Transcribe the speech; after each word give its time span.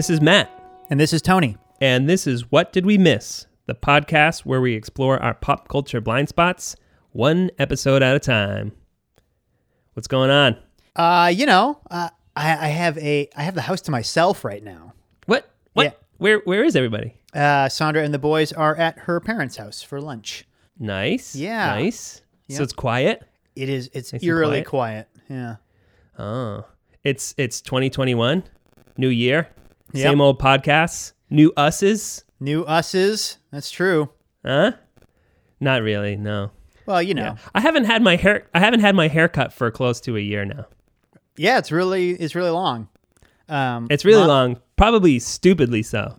This 0.00 0.08
is 0.08 0.22
Matt, 0.22 0.48
And 0.88 0.98
this 0.98 1.12
is 1.12 1.20
Tony. 1.20 1.58
and 1.78 2.08
this 2.08 2.26
is 2.26 2.50
What 2.50 2.72
Did 2.72 2.86
We 2.86 2.96
Miss? 2.96 3.46
The 3.66 3.74
podcast 3.74 4.46
where 4.46 4.58
we 4.62 4.72
explore 4.72 5.22
our 5.22 5.34
pop 5.34 5.68
culture 5.68 6.00
blind 6.00 6.30
spots 6.30 6.74
one 7.12 7.50
episode 7.58 8.02
at 8.02 8.16
a 8.16 8.18
time. 8.18 8.72
What's 9.92 10.08
going 10.08 10.30
on? 10.30 10.56
Uh, 10.96 11.30
you 11.36 11.44
know, 11.44 11.80
uh, 11.90 12.08
I, 12.34 12.48
I 12.48 12.68
have 12.68 12.96
a 12.96 13.28
I 13.36 13.42
have 13.42 13.54
the 13.54 13.60
house 13.60 13.82
to 13.82 13.90
myself 13.90 14.42
right 14.42 14.64
now. 14.64 14.94
What? 15.26 15.50
What? 15.74 15.84
Yeah. 15.84 15.90
Where 16.16 16.38
where 16.46 16.64
is 16.64 16.76
everybody? 16.76 17.16
Uh, 17.34 17.68
Sandra 17.68 18.02
and 18.02 18.14
the 18.14 18.18
boys 18.18 18.52
are 18.54 18.74
at 18.76 19.00
her 19.00 19.20
parents' 19.20 19.58
house 19.58 19.82
for 19.82 20.00
lunch. 20.00 20.46
Nice. 20.78 21.36
Yeah. 21.36 21.66
Nice. 21.74 22.22
Yeah. 22.48 22.56
So 22.56 22.62
it's 22.62 22.72
quiet. 22.72 23.22
It 23.54 23.68
is 23.68 23.90
it's 23.92 24.14
Nice 24.14 24.22
eerily 24.24 24.62
quiet. 24.64 25.08
quiet. 25.26 25.26
Yeah. 25.28 25.56
Oh. 26.18 26.64
It's 27.04 27.34
it's 27.36 27.60
2021. 27.60 28.44
New 28.96 29.08
year. 29.08 29.50
Yep. 29.92 30.02
Same 30.10 30.20
old 30.20 30.38
podcasts. 30.38 31.12
New 31.30 31.52
us's. 31.56 32.24
New 32.38 32.64
us's. 32.64 33.38
That's 33.50 33.70
true. 33.70 34.10
Huh? 34.44 34.72
Not 35.60 35.82
really, 35.82 36.16
no. 36.16 36.50
Well, 36.86 37.02
you 37.02 37.14
know. 37.14 37.36
I 37.54 37.60
haven't 37.60 37.84
had 37.84 38.02
my 38.02 38.16
hair 38.16 38.48
I 38.54 38.60
haven't 38.60 38.80
had 38.80 38.94
my 38.94 39.08
hair 39.08 39.28
cut 39.28 39.52
for 39.52 39.70
close 39.70 40.00
to 40.02 40.16
a 40.16 40.20
year 40.20 40.44
now. 40.44 40.66
Yeah, 41.36 41.58
it's 41.58 41.70
really 41.70 42.10
it's 42.10 42.34
really 42.34 42.50
long. 42.50 42.88
Um, 43.48 43.88
It's 43.90 44.04
really 44.04 44.26
long, 44.26 44.60
probably 44.76 45.18
stupidly 45.18 45.82
so. 45.82 46.16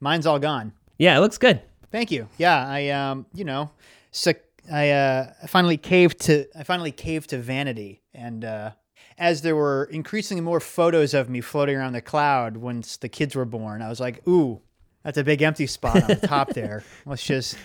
Mine's 0.00 0.26
all 0.26 0.38
gone. 0.38 0.72
Yeah, 0.98 1.16
it 1.16 1.20
looks 1.20 1.38
good. 1.38 1.62
Thank 1.90 2.10
you. 2.10 2.28
Yeah, 2.38 2.66
I 2.66 2.88
um, 2.90 3.26
you 3.32 3.44
know, 3.44 3.70
so 4.10 4.32
I 4.72 4.90
uh, 4.90 5.32
I 5.42 5.46
finally 5.46 5.76
caved 5.76 6.20
to 6.22 6.46
I 6.58 6.64
finally 6.64 6.90
caved 6.92 7.30
to 7.30 7.38
vanity, 7.38 8.02
and 8.12 8.44
uh, 8.44 8.70
as 9.18 9.42
there 9.42 9.54
were 9.56 9.84
increasingly 9.90 10.40
more 10.42 10.60
photos 10.60 11.14
of 11.14 11.28
me 11.28 11.40
floating 11.40 11.76
around 11.76 11.92
the 11.92 12.00
cloud 12.00 12.56
once 12.56 12.96
the 12.96 13.08
kids 13.08 13.34
were 13.36 13.44
born, 13.44 13.82
I 13.82 13.88
was 13.88 14.00
like, 14.00 14.26
ooh, 14.28 14.60
that's 15.02 15.18
a 15.18 15.24
big 15.24 15.42
empty 15.42 15.66
spot 15.66 16.02
on 16.02 16.08
the 16.08 16.26
top 16.26 16.50
there. 16.54 16.82
Let's 17.06 17.24
just 17.24 17.56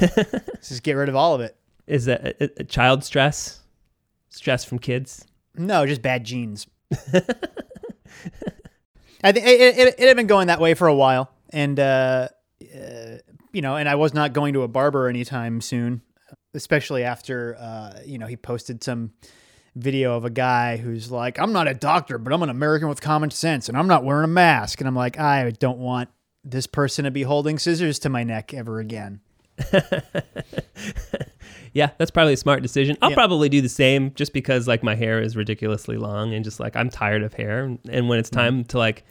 let's 0.00 0.68
just 0.68 0.82
get 0.82 0.94
rid 0.94 1.08
of 1.08 1.16
all 1.16 1.34
of 1.34 1.40
it. 1.40 1.56
Is 1.86 2.06
that 2.06 2.24
a, 2.24 2.44
a- 2.44 2.50
a 2.60 2.64
child 2.64 3.04
stress? 3.04 3.60
Stress 4.30 4.64
from 4.64 4.78
kids? 4.78 5.24
No, 5.56 5.86
just 5.86 6.02
bad 6.02 6.24
genes. 6.24 6.66
I 9.22 9.32
think 9.32 9.46
it, 9.46 9.78
it, 9.78 9.94
it 9.98 10.08
had 10.08 10.16
been 10.16 10.26
going 10.26 10.48
that 10.48 10.60
way 10.60 10.74
for 10.74 10.86
a 10.86 10.94
while, 10.94 11.30
and 11.50 11.78
uh, 11.80 12.28
uh, 12.74 13.16
you 13.52 13.62
know, 13.62 13.76
and 13.76 13.88
I 13.88 13.94
was 13.94 14.12
not 14.12 14.32
going 14.32 14.52
to 14.54 14.62
a 14.62 14.68
barber 14.68 15.08
anytime 15.08 15.60
soon, 15.60 16.02
especially 16.52 17.04
after 17.04 17.56
uh, 17.58 18.00
you 18.04 18.18
know 18.18 18.26
he 18.26 18.36
posted 18.36 18.84
some 18.84 19.12
video 19.76 20.16
of 20.16 20.24
a 20.24 20.30
guy 20.30 20.76
who's 20.76 21.10
like, 21.10 21.38
"I'm 21.38 21.52
not 21.52 21.66
a 21.68 21.74
doctor, 21.74 22.18
but 22.18 22.32
I'm 22.32 22.42
an 22.42 22.48
American 22.50 22.88
with 22.88 23.00
common 23.00 23.30
sense, 23.30 23.68
and 23.68 23.76
I'm 23.78 23.86
not 23.88 24.04
wearing 24.04 24.24
a 24.24 24.28
mask," 24.28 24.80
and 24.80 24.88
I'm 24.88 24.94
like, 24.96 25.18
I 25.18 25.50
don't 25.50 25.78
want 25.78 26.08
this 26.44 26.66
person 26.66 27.04
to 27.04 27.10
be 27.10 27.22
holding 27.22 27.58
scissors 27.58 27.98
to 28.00 28.08
my 28.08 28.22
neck 28.24 28.52
ever 28.54 28.78
again. 28.80 29.20
Yeah, 31.72 31.90
that's 31.98 32.12
probably 32.12 32.34
a 32.34 32.36
smart 32.36 32.62
decision. 32.62 32.96
I'll 33.02 33.10
Yeah. 33.10 33.16
probably 33.16 33.48
do 33.48 33.60
the 33.60 33.68
same 33.68 34.12
just 34.14 34.32
because 34.32 34.68
like 34.68 34.84
my 34.84 34.94
hair 34.94 35.20
is 35.20 35.34
ridiculously 35.36 35.96
long 35.96 36.32
and 36.32 36.44
just 36.44 36.60
like 36.60 36.76
I'm 36.76 36.88
tired 36.88 37.24
of 37.24 37.34
hair 37.34 37.64
and, 37.88 38.08
when 38.08 38.20
it's 38.20 38.30
Mm-hmm. 38.30 38.38
time 38.38 38.64
to 38.66 38.78
like 38.78 39.04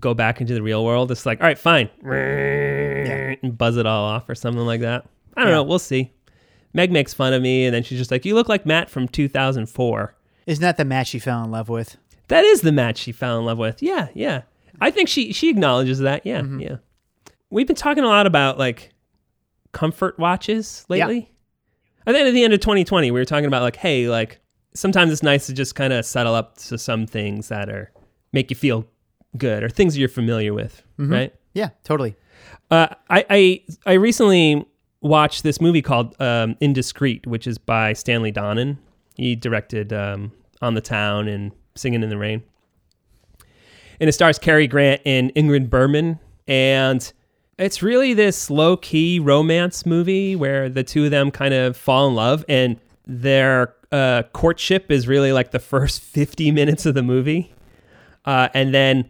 go 0.00 0.12
back 0.12 0.40
into 0.40 0.52
the 0.52 0.62
real 0.62 0.84
world, 0.84 1.12
it's 1.12 1.24
like, 1.24 1.40
all 1.40 1.46
right, 1.46 1.56
fine. 1.56 1.88
And 2.04 3.56
buzz 3.56 3.76
it 3.76 3.86
all 3.86 4.04
off 4.04 4.28
or 4.28 4.34
something 4.34 4.66
like 4.66 4.80
that. 4.80 5.06
I 5.36 5.42
don't 5.42 5.50
Yeah. 5.50 5.54
know, 5.56 5.62
we'll 5.62 5.78
see. 5.78 6.10
Meg 6.76 6.92
makes 6.92 7.12
fun 7.14 7.32
of 7.32 7.42
me 7.42 7.64
and 7.64 7.74
then 7.74 7.82
she's 7.82 7.98
just 7.98 8.10
like, 8.12 8.24
"You 8.24 8.34
look 8.36 8.48
like 8.48 8.64
Matt 8.66 8.88
from 8.90 9.08
2004." 9.08 10.14
Isn't 10.46 10.62
that 10.62 10.76
the 10.76 10.84
match 10.84 11.08
she 11.08 11.18
fell 11.18 11.42
in 11.42 11.50
love 11.50 11.68
with? 11.68 11.96
That 12.28 12.44
is 12.44 12.60
the 12.60 12.70
match 12.70 12.98
she 12.98 13.10
fell 13.12 13.38
in 13.38 13.44
love 13.46 13.58
with. 13.58 13.82
Yeah, 13.82 14.08
yeah. 14.14 14.42
I 14.80 14.90
think 14.90 15.08
she 15.08 15.32
she 15.32 15.48
acknowledges 15.48 15.98
that. 16.00 16.24
Yeah, 16.26 16.42
Mm-hmm. 16.42 16.60
yeah. 16.60 16.76
We've 17.50 17.66
been 17.66 17.76
talking 17.76 18.04
a 18.04 18.08
lot 18.08 18.26
about 18.26 18.58
like 18.58 18.92
comfort 19.72 20.18
watches 20.18 20.84
lately. 20.88 21.32
I 22.06 22.12
think 22.12 22.26
at 22.28 22.32
the 22.32 22.44
end 22.44 22.52
of 22.52 22.60
2020, 22.60 23.10
we 23.10 23.18
were 23.20 23.24
talking 23.24 23.46
about 23.46 23.62
like, 23.62 23.76
hey, 23.76 24.08
like 24.08 24.38
sometimes 24.74 25.12
it's 25.12 25.22
nice 25.22 25.46
to 25.46 25.52
just 25.54 25.74
kind 25.74 25.92
of 25.92 26.04
settle 26.04 26.34
up 26.34 26.56
to 26.58 26.78
some 26.78 27.06
things 27.06 27.48
that 27.48 27.68
are 27.68 27.90
make 28.32 28.50
you 28.50 28.56
feel 28.56 28.86
good 29.36 29.62
or 29.62 29.68
things 29.68 29.94
that 29.94 30.00
you're 30.00 30.08
familiar 30.08 30.52
with, 30.54 30.82
Mm-hmm. 30.98 31.12
right? 31.12 31.34
Yeah, 31.54 31.70
totally. 31.84 32.16
Uh, 32.70 32.88
I, 33.08 33.24
I 33.30 33.64
I 33.86 33.92
recently 33.94 34.66
watched 35.06 35.42
this 35.42 35.60
movie 35.60 35.82
called 35.82 36.14
um, 36.20 36.56
Indiscreet, 36.60 37.26
which 37.26 37.46
is 37.46 37.58
by 37.58 37.92
Stanley 37.92 38.32
Donen. 38.32 38.78
He 39.14 39.34
directed 39.34 39.92
um, 39.92 40.32
On 40.62 40.74
the 40.74 40.80
Town 40.80 41.28
and 41.28 41.52
Singing 41.74 42.02
in 42.02 42.10
the 42.10 42.18
Rain, 42.18 42.42
and 44.00 44.08
it 44.08 44.12
stars 44.12 44.38
Cary 44.38 44.66
Grant 44.66 45.00
and 45.06 45.34
Ingrid 45.34 45.70
Bergman, 45.70 46.18
and 46.46 47.12
it's 47.58 47.82
really 47.82 48.14
this 48.14 48.50
low 48.50 48.76
key 48.76 49.18
romance 49.18 49.86
movie 49.86 50.36
where 50.36 50.68
the 50.68 50.84
two 50.84 51.06
of 51.06 51.10
them 51.10 51.30
kind 51.30 51.54
of 51.54 51.76
fall 51.76 52.08
in 52.08 52.14
love, 52.14 52.44
and 52.48 52.78
their 53.06 53.74
uh, 53.92 54.24
courtship 54.32 54.90
is 54.90 55.08
really 55.08 55.32
like 55.32 55.50
the 55.50 55.58
first 55.58 56.00
fifty 56.02 56.50
minutes 56.50 56.86
of 56.86 56.94
the 56.94 57.02
movie, 57.02 57.52
uh, 58.24 58.48
and 58.54 58.74
then 58.74 59.08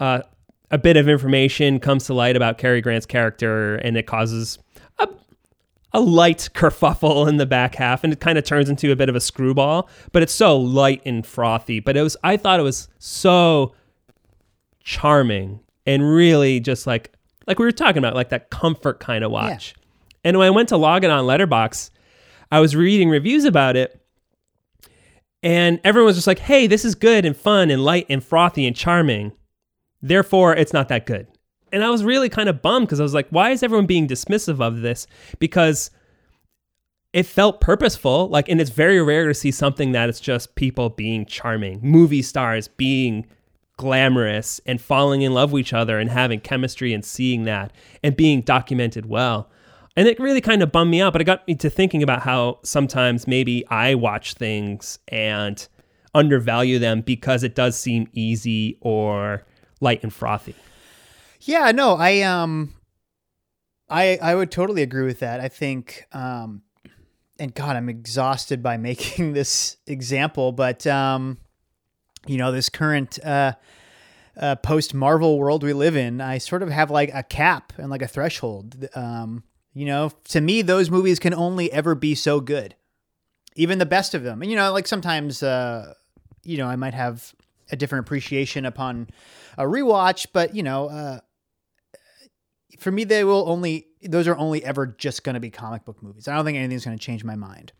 uh, 0.00 0.22
a 0.70 0.78
bit 0.78 0.96
of 0.96 1.08
information 1.08 1.80
comes 1.80 2.04
to 2.06 2.14
light 2.14 2.36
about 2.36 2.58
Cary 2.58 2.80
Grant's 2.80 3.06
character, 3.06 3.76
and 3.76 3.96
it 3.96 4.06
causes 4.06 4.58
a, 5.92 6.00
light 6.00 6.48
kerfuffle 6.54 7.28
in 7.28 7.36
the 7.36 7.46
back 7.46 7.74
half, 7.74 8.04
and 8.04 8.12
it 8.12 8.20
kind 8.20 8.38
of 8.38 8.44
turns 8.44 8.68
into 8.68 8.92
a 8.92 8.96
bit 8.96 9.08
of 9.08 9.16
a 9.16 9.20
screwball. 9.20 9.88
But 10.12 10.22
it's 10.22 10.34
so 10.34 10.56
light 10.56 11.02
and 11.06 11.26
frothy. 11.26 11.80
But 11.80 11.96
it 11.96 12.02
was, 12.02 12.16
I 12.22 12.36
thought 12.36 12.60
it 12.60 12.64
was 12.64 12.88
so 12.98 13.74
charming 14.82 15.60
and 15.86 16.02
really 16.10 16.60
just 16.60 16.86
like, 16.86 17.12
like 17.46 17.58
we 17.58 17.64
were 17.64 17.72
talking 17.72 17.98
about, 17.98 18.14
like 18.14 18.28
that 18.30 18.50
comfort 18.50 19.00
kind 19.00 19.24
of 19.24 19.30
watch. 19.30 19.74
And 20.24 20.36
when 20.36 20.46
I 20.46 20.50
went 20.50 20.68
to 20.70 20.76
log 20.76 21.04
it 21.04 21.10
on 21.10 21.24
Letterboxd, 21.24 21.90
I 22.50 22.60
was 22.60 22.74
reading 22.74 23.10
reviews 23.10 23.44
about 23.44 23.76
it, 23.76 24.00
and 25.42 25.80
everyone 25.84 26.06
was 26.06 26.16
just 26.16 26.26
like, 26.26 26.38
"Hey, 26.38 26.66
this 26.66 26.84
is 26.84 26.94
good 26.94 27.24
and 27.24 27.36
fun 27.36 27.70
and 27.70 27.84
light 27.84 28.06
and 28.08 28.24
frothy 28.24 28.66
and 28.66 28.74
charming." 28.74 29.32
Therefore, 30.02 30.54
it's 30.54 30.72
not 30.72 30.88
that 30.88 31.06
good. 31.06 31.28
And 31.72 31.84
I 31.84 31.90
was 31.90 32.04
really 32.04 32.28
kind 32.28 32.48
of 32.48 32.62
bummed 32.62 32.86
because 32.86 33.00
I 33.00 33.02
was 33.02 33.14
like, 33.14 33.28
why 33.30 33.50
is 33.50 33.62
everyone 33.62 33.86
being 33.86 34.06
dismissive 34.06 34.60
of 34.60 34.80
this? 34.80 35.06
Because 35.38 35.90
it 37.12 37.24
felt 37.24 37.60
purposeful. 37.60 38.28
Like, 38.28 38.48
and 38.48 38.60
it's 38.60 38.70
very 38.70 39.02
rare 39.02 39.26
to 39.28 39.34
see 39.34 39.50
something 39.50 39.92
that 39.92 40.08
it's 40.08 40.20
just 40.20 40.54
people 40.54 40.90
being 40.90 41.26
charming, 41.26 41.80
movie 41.82 42.22
stars 42.22 42.68
being 42.68 43.26
glamorous 43.76 44.60
and 44.66 44.80
falling 44.80 45.22
in 45.22 45.32
love 45.32 45.52
with 45.52 45.60
each 45.60 45.72
other 45.72 45.98
and 45.98 46.10
having 46.10 46.40
chemistry 46.40 46.92
and 46.92 47.04
seeing 47.04 47.44
that 47.44 47.72
and 48.02 48.16
being 48.16 48.42
documented 48.42 49.06
well. 49.06 49.48
And 49.96 50.06
it 50.06 50.20
really 50.20 50.40
kind 50.40 50.62
of 50.62 50.70
bummed 50.70 50.90
me 50.90 51.00
out, 51.00 51.12
but 51.12 51.22
it 51.22 51.24
got 51.24 51.46
me 51.48 51.54
to 51.56 51.70
thinking 51.70 52.02
about 52.02 52.22
how 52.22 52.58
sometimes 52.62 53.26
maybe 53.26 53.66
I 53.68 53.94
watch 53.94 54.34
things 54.34 54.98
and 55.08 55.66
undervalue 56.14 56.78
them 56.78 57.00
because 57.00 57.42
it 57.42 57.54
does 57.54 57.78
seem 57.78 58.08
easy 58.12 58.78
or 58.80 59.44
light 59.80 60.02
and 60.02 60.12
frothy. 60.12 60.54
Yeah, 61.48 61.70
no, 61.70 61.94
I 61.94 62.20
um 62.20 62.74
I 63.88 64.18
I 64.20 64.34
would 64.34 64.50
totally 64.50 64.82
agree 64.82 65.06
with 65.06 65.20
that. 65.20 65.40
I 65.40 65.48
think 65.48 66.04
um 66.12 66.60
and 67.38 67.54
god, 67.54 67.74
I'm 67.74 67.88
exhausted 67.88 68.62
by 68.62 68.76
making 68.90 69.32
this 69.32 69.78
example, 69.86 70.52
but 70.52 70.86
um 70.86 71.38
you 72.26 72.36
know, 72.36 72.52
this 72.52 72.68
current 72.68 73.18
uh 73.24 73.52
uh, 74.36 74.54
post 74.56 74.94
Marvel 74.94 75.36
world 75.36 75.64
we 75.64 75.72
live 75.72 75.96
in, 75.96 76.20
I 76.20 76.38
sort 76.38 76.62
of 76.62 76.68
have 76.68 76.92
like 76.92 77.10
a 77.12 77.24
cap 77.24 77.72
and 77.76 77.90
like 77.90 78.02
a 78.02 78.06
threshold. 78.06 78.86
Um, 78.94 79.42
you 79.74 79.84
know, 79.84 80.12
to 80.26 80.40
me, 80.40 80.62
those 80.62 80.90
movies 80.90 81.18
can 81.18 81.34
only 81.34 81.72
ever 81.72 81.96
be 81.96 82.14
so 82.14 82.38
good, 82.40 82.76
even 83.56 83.80
the 83.80 83.86
best 83.86 84.14
of 84.14 84.22
them. 84.22 84.40
And 84.40 84.48
you 84.48 84.56
know, 84.56 84.70
like 84.72 84.86
sometimes, 84.86 85.42
uh, 85.42 85.94
you 86.44 86.56
know, 86.56 86.68
I 86.68 86.76
might 86.76 86.94
have 86.94 87.34
a 87.72 87.76
different 87.76 88.06
appreciation 88.06 88.64
upon 88.64 89.08
a 89.56 89.64
rewatch, 89.64 90.28
but 90.32 90.54
you 90.54 90.62
know, 90.62 90.88
uh, 90.88 91.18
for 92.78 92.90
me, 92.90 93.04
they 93.04 93.24
will 93.24 93.44
only 93.48 93.86
those 94.02 94.28
are 94.28 94.36
only 94.36 94.64
ever 94.64 94.86
just 94.86 95.24
going 95.24 95.34
to 95.34 95.40
be 95.40 95.50
comic 95.50 95.84
book 95.84 96.02
movies. 96.02 96.28
I 96.28 96.36
don't 96.36 96.44
think 96.44 96.56
anything's 96.56 96.84
going 96.84 96.96
to 96.96 97.04
change 97.04 97.24
my 97.24 97.34
mind. 97.34 97.72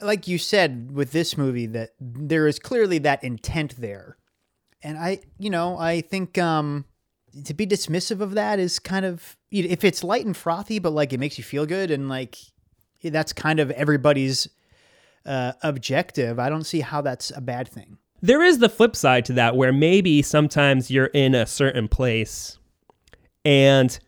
Like 0.00 0.28
you 0.28 0.38
said 0.38 0.92
with 0.92 1.12
this 1.12 1.36
movie, 1.36 1.66
that 1.66 1.90
there 2.00 2.46
is 2.46 2.58
clearly 2.58 2.98
that 2.98 3.22
intent 3.22 3.80
there, 3.80 4.16
and 4.82 4.98
I, 4.98 5.20
you 5.38 5.50
know, 5.50 5.78
I 5.78 6.00
think 6.00 6.38
um, 6.38 6.84
to 7.44 7.54
be 7.54 7.66
dismissive 7.66 8.20
of 8.20 8.34
that 8.34 8.58
is 8.58 8.78
kind 8.78 9.04
of 9.04 9.36
if 9.50 9.84
it's 9.84 10.02
light 10.02 10.26
and 10.26 10.36
frothy, 10.36 10.78
but 10.78 10.90
like 10.90 11.12
it 11.12 11.20
makes 11.20 11.38
you 11.38 11.44
feel 11.44 11.66
good, 11.66 11.90
and 11.90 12.08
like 12.08 12.36
that's 13.02 13.32
kind 13.32 13.60
of 13.60 13.70
everybody's 13.72 14.48
uh, 15.26 15.52
objective. 15.62 16.38
I 16.38 16.48
don't 16.48 16.64
see 16.64 16.80
how 16.80 17.00
that's 17.00 17.30
a 17.34 17.40
bad 17.40 17.68
thing. 17.68 17.98
There 18.20 18.42
is 18.42 18.58
the 18.58 18.68
flip 18.68 18.94
side 18.94 19.24
to 19.26 19.32
that 19.34 19.56
where 19.56 19.72
maybe 19.72 20.22
sometimes 20.22 20.90
you're 20.90 21.06
in 21.06 21.34
a 21.34 21.44
certain 21.44 21.88
place 21.88 22.56
and 23.44 23.98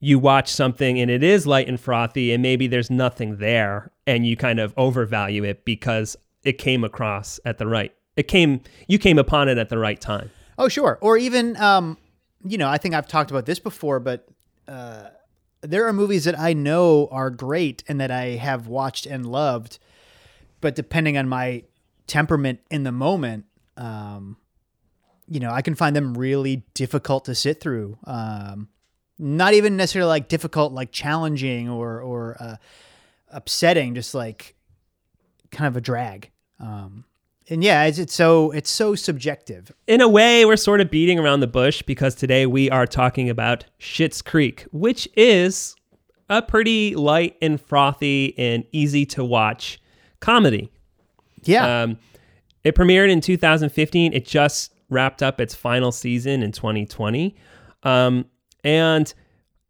you 0.00 0.18
watch 0.18 0.48
something 0.48 0.98
and 0.98 1.10
it 1.10 1.22
is 1.22 1.46
light 1.46 1.68
and 1.68 1.78
frothy 1.78 2.32
and 2.32 2.42
maybe 2.42 2.66
there's 2.66 2.90
nothing 2.90 3.36
there 3.36 3.92
and 4.06 4.26
you 4.26 4.36
kind 4.36 4.58
of 4.58 4.74
overvalue 4.76 5.44
it 5.44 5.64
because 5.64 6.16
it 6.42 6.54
came 6.54 6.82
across 6.84 7.38
at 7.44 7.58
the 7.58 7.66
right 7.66 7.94
it 8.16 8.26
came 8.26 8.60
you 8.88 8.98
came 8.98 9.18
upon 9.18 9.48
it 9.48 9.58
at 9.58 9.68
the 9.68 9.78
right 9.78 10.00
time 10.00 10.30
Oh, 10.60 10.68
sure. 10.68 10.98
Or 11.00 11.16
even, 11.16 11.56
um, 11.56 11.96
you 12.44 12.58
know, 12.58 12.68
I 12.68 12.76
think 12.76 12.94
I've 12.94 13.08
talked 13.08 13.30
about 13.30 13.46
this 13.46 13.58
before, 13.58 13.98
but 13.98 14.28
uh, 14.68 15.08
there 15.62 15.88
are 15.88 15.92
movies 15.94 16.24
that 16.24 16.38
I 16.38 16.52
know 16.52 17.08
are 17.10 17.30
great 17.30 17.82
and 17.88 17.98
that 17.98 18.10
I 18.10 18.32
have 18.32 18.66
watched 18.66 19.06
and 19.06 19.24
loved, 19.24 19.78
but 20.60 20.74
depending 20.74 21.16
on 21.16 21.30
my 21.30 21.64
temperament 22.06 22.60
in 22.70 22.82
the 22.82 22.92
moment, 22.92 23.46
um, 23.78 24.36
you 25.26 25.40
know, 25.40 25.50
I 25.50 25.62
can 25.62 25.74
find 25.74 25.96
them 25.96 26.12
really 26.12 26.56
difficult 26.74 27.24
to 27.24 27.34
sit 27.34 27.58
through. 27.58 27.96
Um, 28.04 28.68
not 29.20 29.54
even 29.54 29.76
necessarily 29.76 30.08
like 30.08 30.28
difficult, 30.28 30.72
like 30.72 30.92
challenging 30.92 31.68
or 31.68 32.00
or 32.00 32.36
uh, 32.40 32.56
upsetting, 33.28 33.94
just 33.94 34.14
like 34.14 34.56
kind 35.50 35.68
of 35.68 35.76
a 35.76 35.80
drag. 35.80 36.30
Um, 36.58 37.04
and 37.48 37.64
yeah, 37.64 37.84
it's, 37.84 37.98
it's 37.98 38.14
so 38.14 38.50
it's 38.52 38.70
so 38.70 38.94
subjective. 38.94 39.72
In 39.86 40.00
a 40.00 40.08
way, 40.08 40.44
we're 40.44 40.56
sort 40.56 40.80
of 40.80 40.90
beating 40.90 41.18
around 41.18 41.40
the 41.40 41.46
bush 41.46 41.82
because 41.82 42.14
today 42.14 42.46
we 42.46 42.70
are 42.70 42.86
talking 42.86 43.28
about 43.28 43.64
Schitt's 43.78 44.22
Creek, 44.22 44.66
which 44.72 45.08
is 45.16 45.74
a 46.28 46.40
pretty 46.40 46.94
light 46.94 47.36
and 47.42 47.60
frothy 47.60 48.38
and 48.38 48.64
easy 48.72 49.04
to 49.06 49.24
watch 49.24 49.80
comedy. 50.20 50.70
Yeah. 51.42 51.82
Um, 51.82 51.98
it 52.62 52.74
premiered 52.74 53.10
in 53.10 53.20
2015. 53.20 54.12
It 54.12 54.24
just 54.24 54.72
wrapped 54.88 55.22
up 55.22 55.40
its 55.40 55.54
final 55.54 55.92
season 55.92 56.42
in 56.42 56.52
2020. 56.52 57.34
Um, 57.82 58.26
and 58.64 59.12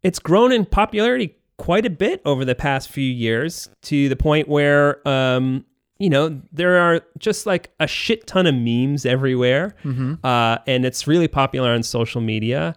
it's 0.03 0.19
grown 0.19 0.51
in 0.51 0.65
popularity 0.65 1.35
quite 1.57 1.85
a 1.85 1.89
bit 1.91 2.21
over 2.25 2.43
the 2.43 2.55
past 2.55 2.89
few 2.89 3.07
years 3.07 3.69
to 3.83 4.09
the 4.09 4.15
point 4.15 4.47
where 4.47 5.07
um, 5.07 5.63
you 5.99 6.09
know 6.09 6.41
there 6.51 6.79
are 6.79 7.01
just 7.19 7.45
like 7.45 7.71
a 7.79 7.85
shit 7.87 8.25
ton 8.25 8.47
of 8.47 8.55
memes 8.55 9.05
everywhere. 9.05 9.75
Uh, 10.23 10.57
and 10.65 10.85
it's 10.85 11.05
really 11.07 11.27
popular 11.27 11.69
on 11.71 11.83
social 11.83 12.19
media. 12.21 12.75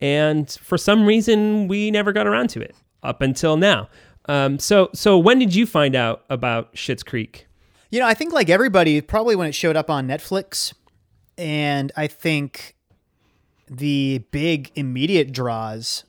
And 0.00 0.50
for 0.50 0.76
some 0.76 1.06
reason 1.06 1.68
we 1.68 1.90
never 1.92 2.12
got 2.12 2.26
around 2.26 2.50
to 2.50 2.60
it 2.60 2.74
up 3.04 3.22
until 3.22 3.56
now. 3.56 3.88
Um, 4.26 4.58
so 4.58 4.90
so 4.92 5.16
when 5.18 5.38
did 5.38 5.54
you 5.54 5.64
find 5.66 5.94
out 5.94 6.24
about 6.28 6.74
Schitt's 6.74 7.04
Creek? 7.04 7.46
You 7.90 8.00
know, 8.00 8.06
I 8.06 8.14
think 8.14 8.32
like 8.32 8.50
everybody, 8.50 9.00
probably 9.00 9.36
when 9.36 9.46
it 9.46 9.54
showed 9.54 9.76
up 9.76 9.88
on 9.88 10.08
Netflix, 10.08 10.74
and 11.38 11.92
I 11.96 12.08
think 12.08 12.73
the 13.68 14.24
big 14.30 14.70
immediate 14.74 15.32
draws, 15.32 16.04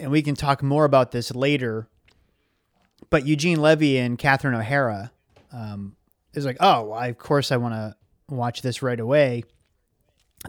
and 0.00 0.10
we 0.10 0.22
can 0.22 0.34
talk 0.34 0.62
more 0.62 0.84
about 0.84 1.12
this 1.12 1.34
later. 1.34 1.88
But 3.10 3.26
Eugene 3.26 3.60
Levy 3.60 3.98
and 3.98 4.18
Catherine 4.18 4.54
O'Hara 4.54 5.12
um, 5.52 5.96
is 6.34 6.44
like, 6.44 6.56
oh, 6.60 6.92
I, 6.92 7.06
of 7.08 7.18
course 7.18 7.52
I 7.52 7.56
want 7.56 7.74
to 7.74 7.94
watch 8.28 8.62
this 8.62 8.82
right 8.82 8.98
away. 8.98 9.44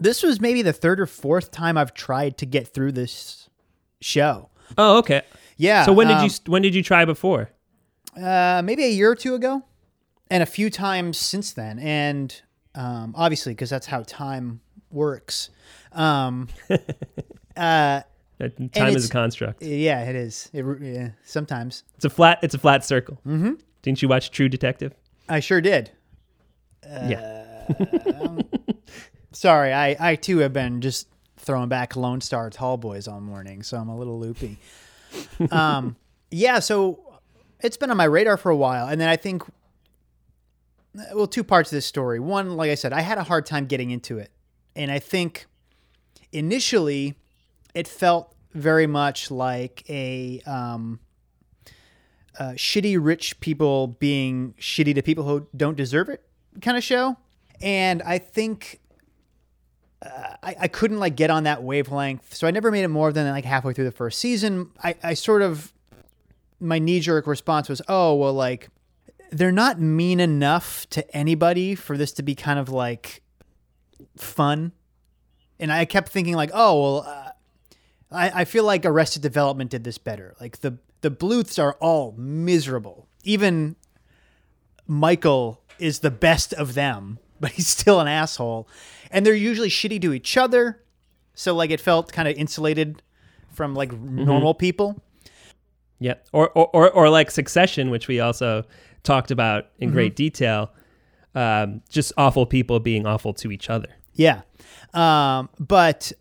This 0.00 0.22
was 0.22 0.40
maybe 0.40 0.62
the 0.62 0.72
third 0.72 1.00
or 1.00 1.06
fourth 1.06 1.50
time 1.50 1.76
I've 1.78 1.94
tried 1.94 2.38
to 2.38 2.46
get 2.46 2.68
through 2.68 2.92
this 2.92 3.48
show. 4.00 4.50
oh 4.76 4.98
okay 4.98 5.22
Yeah. 5.56 5.84
so 5.84 5.92
when 5.92 6.08
did 6.08 6.18
um, 6.18 6.24
you 6.24 6.30
when 6.46 6.62
did 6.62 6.74
you 6.74 6.82
try 6.82 7.04
before 7.04 7.50
uh, 8.16 8.62
maybe 8.64 8.84
a 8.84 8.90
year 8.90 9.10
or 9.10 9.14
two 9.14 9.34
ago, 9.34 9.62
and 10.30 10.42
a 10.42 10.46
few 10.46 10.70
times 10.70 11.18
since 11.18 11.52
then. 11.52 11.78
And 11.78 12.40
um, 12.74 13.14
obviously, 13.16 13.52
because 13.52 13.70
that's 13.70 13.86
how 13.86 14.02
time 14.02 14.60
works. 14.90 15.50
Um, 15.92 16.48
uh, 17.56 18.02
Uh, 18.40 18.48
time 18.72 18.94
is 18.94 19.08
a 19.08 19.10
construct 19.10 19.64
yeah, 19.64 20.08
it 20.08 20.14
is. 20.14 20.48
It, 20.52 20.64
yeah, 20.80 21.08
sometimes 21.24 21.82
it's 21.96 22.04
a 22.04 22.10
flat 22.10 22.38
it's 22.40 22.54
a 22.54 22.58
flat 22.58 22.84
circle 22.84 23.18
mm-hmm. 23.26 23.54
didn't 23.82 24.00
you 24.00 24.06
watch 24.06 24.30
True 24.30 24.48
Detective 24.48 24.94
I 25.28 25.40
sure 25.40 25.60
did. 25.60 25.90
yeah 26.84 27.38
Sorry, 29.32 29.72
I, 29.72 29.96
I 30.00 30.16
too 30.16 30.38
have 30.38 30.52
been 30.52 30.80
just 30.80 31.08
throwing 31.36 31.68
back 31.68 31.96
Lone 31.96 32.20
Star 32.20 32.50
Tall 32.50 32.76
Boys 32.76 33.06
all 33.06 33.20
morning, 33.20 33.62
so 33.62 33.76
I'm 33.76 33.88
a 33.88 33.96
little 33.96 34.18
loopy. 34.18 34.58
um, 35.50 35.96
yeah, 36.30 36.58
so 36.58 37.20
it's 37.60 37.76
been 37.76 37.90
on 37.90 37.96
my 37.96 38.04
radar 38.04 38.36
for 38.36 38.50
a 38.50 38.56
while, 38.56 38.88
and 38.88 39.00
then 39.00 39.08
I 39.08 39.16
think, 39.16 39.42
well, 41.14 41.26
two 41.26 41.44
parts 41.44 41.70
of 41.70 41.76
this 41.76 41.86
story. 41.86 42.18
One, 42.18 42.56
like 42.56 42.70
I 42.70 42.74
said, 42.74 42.92
I 42.92 43.00
had 43.00 43.18
a 43.18 43.22
hard 43.22 43.46
time 43.46 43.66
getting 43.66 43.90
into 43.90 44.18
it, 44.18 44.30
and 44.78 44.92
I 44.92 45.00
think 45.00 45.46
initially 46.32 47.16
it 47.74 47.88
felt 47.88 48.34
very 48.54 48.86
much 48.86 49.30
like 49.30 49.84
a 49.90 50.40
um, 50.46 51.00
uh, 52.38 52.52
shitty 52.52 52.96
rich 52.98 53.40
people 53.40 53.88
being 53.88 54.54
shitty 54.58 54.94
to 54.94 55.02
people 55.02 55.24
who 55.24 55.48
don't 55.54 55.76
deserve 55.76 56.08
it 56.08 56.22
kind 56.62 56.76
of 56.76 56.84
show. 56.84 57.16
And 57.60 58.02
I 58.02 58.18
think 58.18 58.80
uh, 60.00 60.34
I, 60.44 60.56
I 60.60 60.68
couldn't 60.68 61.00
like 61.00 61.16
get 61.16 61.28
on 61.28 61.42
that 61.42 61.62
wavelength. 61.64 62.34
So 62.34 62.46
I 62.46 62.52
never 62.52 62.70
made 62.70 62.84
it 62.84 62.88
more 62.88 63.12
than 63.12 63.28
like 63.30 63.44
halfway 63.44 63.72
through 63.72 63.84
the 63.84 63.90
first 63.90 64.20
season. 64.20 64.70
I, 64.82 64.94
I 65.02 65.14
sort 65.14 65.42
of, 65.42 65.72
my 66.60 66.78
knee 66.78 67.00
jerk 67.00 67.26
response 67.26 67.68
was, 67.68 67.82
oh, 67.88 68.14
well, 68.14 68.32
like 68.32 68.68
they're 69.30 69.52
not 69.52 69.80
mean 69.80 70.20
enough 70.20 70.88
to 70.90 71.16
anybody 71.16 71.74
for 71.74 71.96
this 71.96 72.12
to 72.12 72.22
be 72.22 72.36
kind 72.36 72.60
of 72.60 72.68
like 72.68 73.22
fun. 74.16 74.72
And 75.60 75.72
I 75.72 75.84
kept 75.84 76.10
thinking 76.10 76.34
like, 76.34 76.50
oh, 76.54 76.82
well, 76.82 77.04
uh, 77.06 77.30
I, 78.10 78.40
I 78.42 78.44
feel 78.44 78.64
like 78.64 78.84
Arrested 78.84 79.22
Development 79.22 79.70
did 79.70 79.84
this 79.84 79.98
better. 79.98 80.34
Like 80.40 80.60
the 80.60 80.78
the 81.00 81.10
Bluths 81.10 81.58
are 81.58 81.74
all 81.80 82.14
miserable. 82.16 83.06
Even 83.22 83.76
Michael 84.86 85.62
is 85.78 86.00
the 86.00 86.10
best 86.10 86.52
of 86.54 86.74
them, 86.74 87.18
but 87.40 87.52
he's 87.52 87.68
still 87.68 88.00
an 88.00 88.08
asshole. 88.08 88.68
And 89.10 89.24
they're 89.24 89.34
usually 89.34 89.68
shitty 89.68 90.00
to 90.02 90.12
each 90.12 90.36
other. 90.36 90.82
So 91.34 91.54
like 91.54 91.70
it 91.70 91.80
felt 91.80 92.12
kind 92.12 92.28
of 92.28 92.36
insulated 92.36 93.02
from 93.52 93.74
like 93.74 93.92
normal 93.92 94.54
people. 94.54 95.00
Yeah, 96.00 96.14
or, 96.32 96.50
or 96.50 96.68
or 96.72 96.90
or 96.90 97.10
like 97.10 97.30
Succession, 97.30 97.90
which 97.90 98.06
we 98.06 98.20
also 98.20 98.64
talked 99.02 99.30
about 99.30 99.66
in 99.78 99.90
great 99.90 100.14
detail. 100.14 100.70
Um, 101.34 101.82
just 101.88 102.12
awful 102.16 102.46
people 102.46 102.80
being 102.80 103.06
awful 103.06 103.32
to 103.34 103.52
each 103.52 103.70
other. 103.70 103.88
Yeah. 104.14 104.42
Um, 104.94 105.48
but 105.58 106.12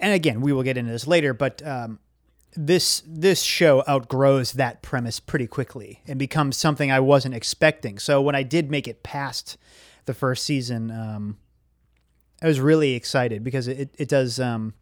and 0.00 0.12
again, 0.12 0.40
we 0.40 0.52
will 0.52 0.62
get 0.62 0.76
into 0.76 0.92
this 0.92 1.06
later, 1.06 1.34
but 1.34 1.66
um, 1.66 1.98
this 2.54 3.02
this 3.06 3.42
show 3.42 3.82
outgrows 3.88 4.52
that 4.52 4.82
premise 4.82 5.20
pretty 5.20 5.46
quickly 5.46 6.00
and 6.06 6.18
becomes 6.18 6.56
something 6.56 6.90
I 6.90 7.00
wasn't 7.00 7.34
expecting. 7.34 7.98
So 7.98 8.20
when 8.20 8.34
I 8.34 8.42
did 8.42 8.70
make 8.70 8.86
it 8.86 9.02
past 9.02 9.56
the 10.04 10.14
first 10.14 10.44
season, 10.44 10.90
um, 10.90 11.38
I 12.42 12.46
was 12.46 12.60
really 12.60 12.94
excited 12.94 13.42
because 13.42 13.68
it 13.68 13.94
it 13.98 14.08
does 14.08 14.38
um, 14.38 14.74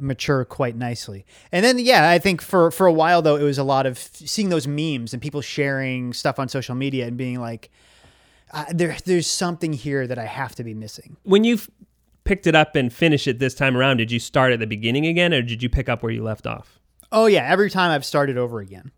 mature 0.00 0.44
quite 0.44 0.76
nicely. 0.76 1.24
And 1.50 1.64
then 1.64 1.78
yeah, 1.78 2.10
I 2.10 2.18
think 2.18 2.42
for 2.42 2.70
for 2.70 2.86
a 2.86 2.92
while 2.92 3.22
though, 3.22 3.36
it 3.36 3.42
was 3.42 3.58
a 3.58 3.64
lot 3.64 3.86
of 3.86 3.98
seeing 3.98 4.50
those 4.50 4.66
memes 4.66 5.12
and 5.12 5.22
people 5.22 5.40
sharing 5.40 6.12
stuff 6.12 6.38
on 6.38 6.48
social 6.48 6.74
media 6.74 7.06
and 7.06 7.16
being 7.16 7.40
like, 7.40 7.70
uh, 8.52 8.64
there 8.72 8.96
there's 9.04 9.26
something 9.26 9.72
here 9.72 10.06
that 10.06 10.18
I 10.18 10.26
have 10.26 10.54
to 10.56 10.64
be 10.64 10.74
missing. 10.74 11.16
When 11.22 11.44
you 11.44 11.58
picked 12.24 12.46
it 12.46 12.54
up 12.54 12.76
and 12.76 12.92
finished 12.92 13.26
it 13.26 13.38
this 13.38 13.54
time 13.54 13.76
around, 13.76 13.96
did 13.98 14.10
you 14.12 14.18
start 14.18 14.52
at 14.52 14.58
the 14.60 14.66
beginning 14.66 15.06
again, 15.06 15.32
or 15.32 15.42
did 15.42 15.62
you 15.62 15.68
pick 15.68 15.88
up 15.88 16.02
where 16.02 16.12
you 16.12 16.22
left 16.22 16.46
off? 16.46 16.78
Oh 17.12 17.26
yeah, 17.26 17.44
every 17.48 17.70
time 17.70 17.90
I've 17.90 18.04
started 18.04 18.36
over 18.38 18.60
again. 18.60 18.92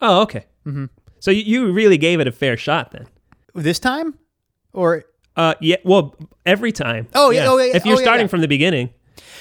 Oh, 0.00 0.22
okay. 0.22 0.46
Mm-hmm. 0.66 0.86
So 1.20 1.30
you, 1.30 1.42
you 1.42 1.72
really 1.72 1.96
gave 1.98 2.20
it 2.20 2.26
a 2.28 2.32
fair 2.32 2.56
shot 2.56 2.90
then. 2.92 3.06
This 3.54 3.78
time, 3.78 4.18
or 4.72 5.04
Uh, 5.36 5.54
yeah. 5.60 5.76
Well, 5.84 6.14
every 6.44 6.72
time. 6.72 7.08
Oh, 7.14 7.30
yeah, 7.30 7.48
oh, 7.48 7.56
yeah, 7.58 7.74
If 7.74 7.84
you're 7.86 7.96
oh, 7.96 7.98
yeah, 7.98 8.04
starting 8.04 8.24
yeah. 8.26 8.30
from 8.30 8.42
the 8.42 8.48
beginning, 8.48 8.90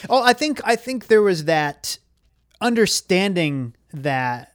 oh, 0.09 0.23
I 0.23 0.33
think 0.33 0.61
I 0.63 0.75
think 0.77 1.07
there 1.07 1.21
was 1.21 1.45
that 1.45 1.97
understanding 2.61 3.75
that 3.93 4.53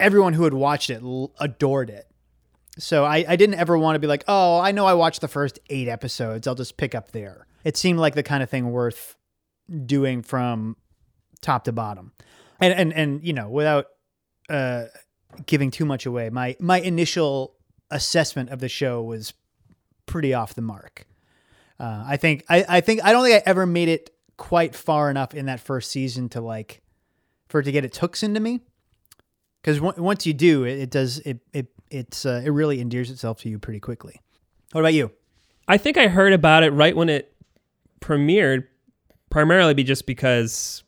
everyone 0.00 0.32
who 0.34 0.44
had 0.44 0.54
watched 0.54 0.90
it 0.90 1.02
l- 1.02 1.32
adored 1.40 1.90
it. 1.90 2.07
So 2.78 3.04
I, 3.04 3.24
I 3.28 3.36
didn't 3.36 3.56
ever 3.56 3.76
want 3.76 3.96
to 3.96 3.98
be 3.98 4.06
like, 4.06 4.24
oh, 4.28 4.60
I 4.60 4.72
know 4.72 4.86
I 4.86 4.94
watched 4.94 5.20
the 5.20 5.28
first 5.28 5.58
eight 5.68 5.88
episodes. 5.88 6.46
I'll 6.46 6.54
just 6.54 6.76
pick 6.76 6.94
up 6.94 7.10
there. 7.10 7.46
It 7.64 7.76
seemed 7.76 7.98
like 7.98 8.14
the 8.14 8.22
kind 8.22 8.42
of 8.42 8.48
thing 8.48 8.70
worth 8.70 9.16
doing 9.84 10.22
from 10.22 10.76
top 11.40 11.64
to 11.64 11.72
bottom, 11.72 12.12
and 12.60 12.72
and 12.72 12.92
and 12.92 13.24
you 13.24 13.32
know 13.32 13.48
without 13.48 13.86
uh, 14.48 14.84
giving 15.46 15.70
too 15.70 15.84
much 15.84 16.06
away. 16.06 16.30
My 16.30 16.56
my 16.60 16.80
initial 16.80 17.54
assessment 17.90 18.50
of 18.50 18.60
the 18.60 18.68
show 18.68 19.02
was 19.02 19.34
pretty 20.06 20.32
off 20.32 20.54
the 20.54 20.62
mark. 20.62 21.06
Uh, 21.80 22.04
I 22.06 22.16
think 22.16 22.44
I, 22.48 22.64
I 22.68 22.80
think 22.80 23.04
I 23.04 23.12
don't 23.12 23.24
think 23.24 23.36
I 23.36 23.42
ever 23.44 23.66
made 23.66 23.88
it 23.88 24.10
quite 24.36 24.74
far 24.74 25.10
enough 25.10 25.34
in 25.34 25.46
that 25.46 25.60
first 25.60 25.90
season 25.90 26.28
to 26.30 26.40
like 26.40 26.80
for 27.48 27.60
it 27.60 27.64
to 27.64 27.72
get 27.72 27.84
its 27.84 27.98
hooks 27.98 28.22
into 28.22 28.40
me. 28.40 28.60
Because 29.60 29.80
once 29.80 30.26
you 30.26 30.32
do, 30.32 30.64
it, 30.64 30.78
it 30.78 30.90
does 30.90 31.18
it 31.20 31.40
it 31.52 31.66
it's 31.90 32.24
uh, 32.26 32.42
it 32.44 32.50
really 32.50 32.80
endears 32.80 33.10
itself 33.10 33.40
to 33.40 33.48
you 33.48 33.58
pretty 33.58 33.80
quickly. 33.80 34.20
What 34.72 34.80
about 34.80 34.94
you? 34.94 35.10
I 35.66 35.76
think 35.78 35.96
I 35.96 36.08
heard 36.08 36.32
about 36.32 36.62
it 36.62 36.70
right 36.70 36.96
when 36.96 37.08
it 37.08 37.32
premiered, 38.00 38.64
primarily 39.30 39.74
be 39.74 39.84
just 39.84 40.06
because 40.06 40.82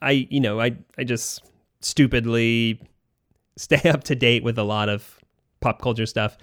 I, 0.00 0.26
you 0.30 0.40
know, 0.40 0.60
I, 0.60 0.76
I 0.96 1.04
just 1.04 1.42
stupidly 1.80 2.80
stay 3.56 3.88
up 3.88 4.04
to 4.04 4.14
date 4.14 4.42
with 4.42 4.58
a 4.58 4.62
lot 4.62 4.88
of 4.88 5.18
pop 5.60 5.82
culture 5.82 6.06
stuff. 6.06 6.38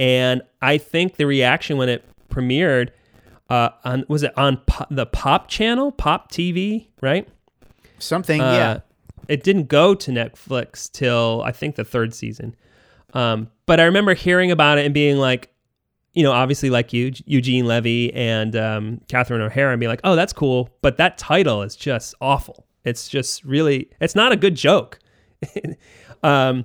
And 0.00 0.42
I 0.62 0.78
think 0.78 1.16
the 1.16 1.26
reaction 1.26 1.76
when 1.76 1.88
it 1.88 2.04
premiered 2.30 2.90
uh, 3.50 3.70
on 3.84 4.04
was 4.08 4.22
it 4.22 4.36
on 4.36 4.58
po- 4.66 4.86
the 4.90 5.06
Pop 5.06 5.48
channel, 5.48 5.90
Pop 5.90 6.30
TV, 6.30 6.86
right? 7.00 7.26
Something, 7.98 8.40
Uh, 8.40 8.52
yeah. 8.52 8.80
It 9.26 9.42
didn't 9.42 9.68
go 9.68 9.94
to 9.94 10.10
Netflix 10.10 10.90
till 10.90 11.42
I 11.44 11.52
think 11.52 11.76
the 11.76 11.84
third 11.84 12.14
season. 12.14 12.54
Um, 13.14 13.50
but 13.66 13.80
I 13.80 13.84
remember 13.84 14.14
hearing 14.14 14.50
about 14.50 14.78
it 14.78 14.84
and 14.84 14.94
being 14.94 15.16
like, 15.16 15.52
you 16.14 16.22
know, 16.22 16.32
obviously 16.32 16.70
like 16.70 16.92
you, 16.92 17.12
Eugene 17.26 17.66
Levy 17.66 18.12
and 18.14 18.56
um, 18.56 19.00
Catherine 19.08 19.40
O'Hara, 19.40 19.72
and 19.72 19.80
being 19.80 19.90
like, 19.90 20.00
oh, 20.04 20.16
that's 20.16 20.32
cool. 20.32 20.70
But 20.82 20.96
that 20.96 21.18
title 21.18 21.62
is 21.62 21.76
just 21.76 22.14
awful. 22.20 22.66
It's 22.84 23.08
just 23.08 23.44
really, 23.44 23.90
it's 24.00 24.14
not 24.14 24.32
a 24.32 24.36
good 24.36 24.54
joke. 24.54 24.98
um, 26.22 26.64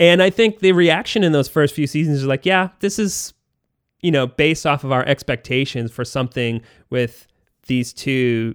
and 0.00 0.22
I 0.22 0.30
think 0.30 0.58
the 0.58 0.72
reaction 0.72 1.22
in 1.22 1.32
those 1.32 1.48
first 1.48 1.74
few 1.74 1.86
seasons 1.86 2.18
is 2.18 2.26
like, 2.26 2.44
yeah, 2.44 2.70
this 2.80 2.98
is, 2.98 3.32
you 4.02 4.10
know, 4.10 4.26
based 4.26 4.66
off 4.66 4.84
of 4.84 4.92
our 4.92 5.06
expectations 5.06 5.92
for 5.92 6.04
something 6.04 6.60
with 6.90 7.26
these 7.66 7.92
two 7.92 8.54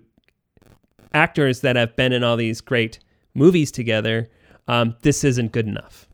actors 1.13 1.61
that 1.61 1.75
have 1.75 1.95
been 1.95 2.11
in 2.11 2.23
all 2.23 2.37
these 2.37 2.61
great 2.61 2.99
movies 3.33 3.71
together. 3.71 4.29
Um, 4.67 4.95
this 5.01 5.23
isn't 5.23 5.51
good 5.53 5.65
enough. 5.65 6.08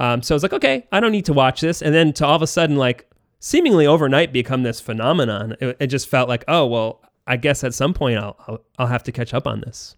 Um, 0.00 0.22
so 0.22 0.34
I 0.34 0.36
was 0.36 0.42
like, 0.42 0.54
okay, 0.54 0.88
I 0.90 0.98
don't 0.98 1.12
need 1.12 1.26
to 1.26 1.34
watch 1.34 1.60
this. 1.60 1.82
And 1.82 1.94
then 1.94 2.14
to 2.14 2.26
all 2.26 2.34
of 2.34 2.42
a 2.42 2.46
sudden, 2.46 2.76
like 2.76 3.08
seemingly 3.38 3.86
overnight, 3.86 4.32
become 4.32 4.62
this 4.62 4.80
phenomenon. 4.80 5.56
It, 5.60 5.76
it 5.78 5.86
just 5.88 6.08
felt 6.08 6.28
like, 6.28 6.42
oh 6.48 6.66
well, 6.66 7.02
I 7.26 7.36
guess 7.36 7.62
at 7.62 7.74
some 7.74 7.92
point 7.94 8.18
I'll 8.18 8.36
I'll, 8.48 8.64
I'll 8.78 8.86
have 8.86 9.04
to 9.04 9.12
catch 9.12 9.34
up 9.34 9.46
on 9.46 9.60
this. 9.60 9.96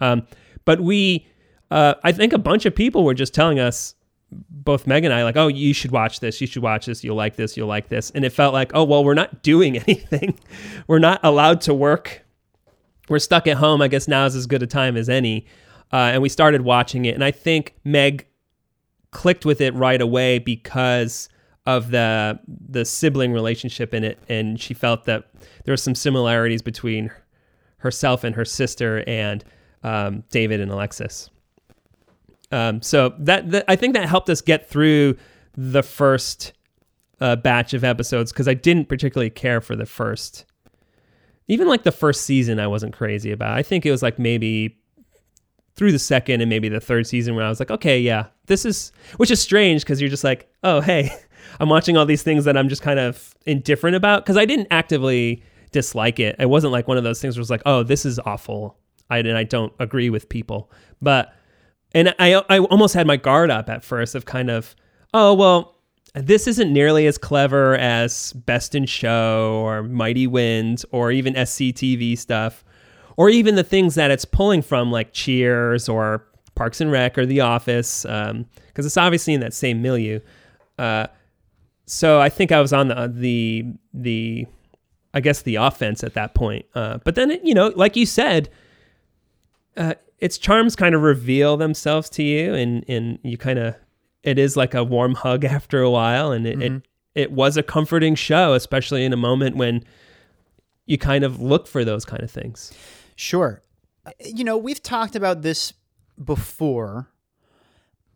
Um, 0.00 0.26
but 0.66 0.80
we, 0.80 1.26
uh, 1.70 1.94
I 2.04 2.12
think 2.12 2.34
a 2.34 2.38
bunch 2.38 2.66
of 2.66 2.74
people 2.74 3.04
were 3.04 3.14
just 3.14 3.34
telling 3.34 3.58
us, 3.58 3.94
both 4.30 4.86
Meg 4.86 5.06
and 5.06 5.14
I, 5.14 5.24
like, 5.24 5.38
oh, 5.38 5.48
you 5.48 5.72
should 5.72 5.90
watch 5.90 6.20
this. 6.20 6.38
You 6.42 6.46
should 6.46 6.62
watch 6.62 6.84
this. 6.84 7.02
You'll 7.02 7.16
like 7.16 7.36
this. 7.36 7.56
You'll 7.56 7.66
like 7.68 7.88
this. 7.88 8.10
And 8.10 8.26
it 8.26 8.30
felt 8.30 8.52
like, 8.52 8.72
oh 8.74 8.84
well, 8.84 9.02
we're 9.02 9.14
not 9.14 9.42
doing 9.42 9.78
anything. 9.88 10.38
we're 10.86 10.98
not 10.98 11.20
allowed 11.22 11.62
to 11.62 11.72
work. 11.72 12.22
We're 13.08 13.18
stuck 13.18 13.46
at 13.46 13.56
home. 13.56 13.80
I 13.80 13.88
guess 13.88 14.06
now 14.06 14.26
is 14.26 14.36
as 14.36 14.46
good 14.46 14.62
a 14.62 14.66
time 14.66 14.98
as 14.98 15.08
any. 15.08 15.46
Uh, 15.90 16.12
and 16.12 16.20
we 16.20 16.28
started 16.28 16.60
watching 16.60 17.06
it, 17.06 17.14
and 17.14 17.24
I 17.24 17.30
think 17.30 17.74
Meg 17.82 18.26
clicked 19.18 19.44
with 19.44 19.60
it 19.60 19.74
right 19.74 20.00
away 20.00 20.38
because 20.38 21.28
of 21.66 21.90
the 21.90 22.38
the 22.46 22.84
sibling 22.84 23.32
relationship 23.32 23.92
in 23.92 24.04
it, 24.04 24.16
and 24.28 24.60
she 24.60 24.74
felt 24.74 25.06
that 25.06 25.24
there 25.64 25.72
were 25.72 25.76
some 25.76 25.96
similarities 25.96 26.62
between 26.62 27.10
herself 27.78 28.22
and 28.22 28.36
her 28.36 28.44
sister 28.44 29.02
and 29.08 29.44
um, 29.82 30.22
David 30.30 30.60
and 30.60 30.70
Alexis. 30.70 31.30
Um, 32.52 32.80
so 32.80 33.12
that, 33.18 33.50
that 33.50 33.64
I 33.66 33.74
think 33.74 33.94
that 33.94 34.08
helped 34.08 34.30
us 34.30 34.40
get 34.40 34.70
through 34.70 35.16
the 35.56 35.82
first 35.82 36.52
uh, 37.20 37.34
batch 37.34 37.74
of 37.74 37.82
episodes 37.82 38.30
because 38.32 38.46
I 38.46 38.54
didn't 38.54 38.88
particularly 38.88 39.30
care 39.30 39.60
for 39.60 39.74
the 39.74 39.84
first, 39.84 40.44
even 41.48 41.66
like 41.66 41.82
the 41.82 41.90
first 41.90 42.22
season. 42.22 42.60
I 42.60 42.68
wasn't 42.68 42.94
crazy 42.94 43.32
about. 43.32 43.58
I 43.58 43.64
think 43.64 43.84
it 43.84 43.90
was 43.90 44.00
like 44.00 44.16
maybe 44.20 44.77
through 45.78 45.92
the 45.92 45.98
second 45.98 46.40
and 46.40 46.50
maybe 46.50 46.68
the 46.68 46.80
third 46.80 47.06
season 47.06 47.36
where 47.36 47.44
I 47.44 47.48
was 47.48 47.60
like, 47.60 47.70
okay, 47.70 48.00
yeah, 48.00 48.26
this 48.46 48.66
is, 48.66 48.90
which 49.16 49.30
is 49.30 49.40
strange 49.40 49.82
because 49.82 50.00
you're 50.00 50.10
just 50.10 50.24
like, 50.24 50.52
oh, 50.64 50.80
hey, 50.80 51.10
I'm 51.60 51.68
watching 51.68 51.96
all 51.96 52.04
these 52.04 52.24
things 52.24 52.44
that 52.44 52.56
I'm 52.56 52.68
just 52.68 52.82
kind 52.82 52.98
of 52.98 53.34
indifferent 53.46 53.94
about 53.94 54.24
because 54.24 54.36
I 54.36 54.44
didn't 54.44 54.66
actively 54.72 55.42
dislike 55.70 56.18
it. 56.18 56.34
It 56.38 56.50
wasn't 56.50 56.72
like 56.72 56.88
one 56.88 56.98
of 56.98 57.04
those 57.04 57.22
things 57.22 57.36
where 57.36 57.40
it's 57.42 57.50
like, 57.50 57.62
oh, 57.64 57.84
this 57.84 58.04
is 58.04 58.18
awful. 58.18 58.76
I 59.08 59.18
and 59.18 59.38
I 59.38 59.44
don't 59.44 59.72
agree 59.78 60.10
with 60.10 60.28
people, 60.28 60.70
but 61.00 61.32
and 61.94 62.14
I 62.18 62.34
I 62.50 62.58
almost 62.58 62.92
had 62.92 63.06
my 63.06 63.16
guard 63.16 63.50
up 63.50 63.70
at 63.70 63.82
first 63.82 64.14
of 64.14 64.26
kind 64.26 64.50
of, 64.50 64.76
oh 65.14 65.32
well, 65.32 65.76
this 66.14 66.46
isn't 66.46 66.70
nearly 66.70 67.06
as 67.06 67.16
clever 67.16 67.76
as 67.76 68.34
Best 68.34 68.74
in 68.74 68.84
Show 68.84 69.62
or 69.64 69.82
Mighty 69.82 70.26
Wind 70.26 70.84
or 70.90 71.10
even 71.10 71.32
SCTV 71.32 72.18
stuff 72.18 72.64
or 73.18 73.28
even 73.28 73.56
the 73.56 73.64
things 73.64 73.96
that 73.96 74.10
it's 74.12 74.24
pulling 74.24 74.62
from, 74.62 74.90
like 74.92 75.12
Cheers 75.12 75.88
or 75.88 76.24
Parks 76.54 76.80
and 76.80 76.90
Rec 76.92 77.18
or 77.18 77.26
The 77.26 77.40
Office, 77.40 78.04
because 78.04 78.30
um, 78.30 78.46
it's 78.76 78.96
obviously 78.96 79.34
in 79.34 79.40
that 79.40 79.52
same 79.52 79.82
milieu. 79.82 80.20
Uh, 80.78 81.08
so 81.84 82.20
I 82.20 82.28
think 82.28 82.52
I 82.52 82.60
was 82.60 82.72
on 82.72 82.88
the 82.88 83.10
the 83.12 83.64
the 83.92 84.46
I 85.14 85.20
guess 85.20 85.42
the 85.42 85.56
offense 85.56 86.04
at 86.04 86.14
that 86.14 86.34
point. 86.34 86.64
Uh, 86.74 86.98
but 87.04 87.14
then 87.16 87.30
it, 87.32 87.44
you 87.44 87.54
know, 87.54 87.72
like 87.74 87.96
you 87.96 88.06
said, 88.06 88.48
uh, 89.76 89.94
its 90.18 90.38
charms 90.38 90.76
kind 90.76 90.94
of 90.94 91.02
reveal 91.02 91.56
themselves 91.56 92.08
to 92.10 92.22
you, 92.22 92.54
and 92.54 92.84
and 92.88 93.18
you 93.22 93.36
kind 93.36 93.58
of 93.58 93.74
it 94.22 94.38
is 94.38 94.56
like 94.56 94.74
a 94.74 94.84
warm 94.84 95.14
hug 95.14 95.44
after 95.56 95.80
a 95.82 95.90
while, 95.90 96.30
and 96.32 96.46
it, 96.46 96.58
Mhm. 96.58 96.76
it 96.76 96.82
it 97.14 97.32
was 97.32 97.56
a 97.56 97.62
comforting 97.64 98.14
show, 98.14 98.52
especially 98.54 99.04
in 99.04 99.12
a 99.12 99.16
moment 99.16 99.56
when 99.56 99.82
you 100.86 100.98
kind 100.98 101.24
of 101.24 101.40
look 101.40 101.66
for 101.66 101.84
those 101.84 102.04
kind 102.04 102.22
of 102.22 102.30
things. 102.30 102.72
Sure. 103.18 103.64
Uh, 104.06 104.12
You 104.24 104.44
know, 104.44 104.56
we've 104.56 104.80
talked 104.80 105.16
about 105.16 105.42
this 105.42 105.72
before, 106.24 107.08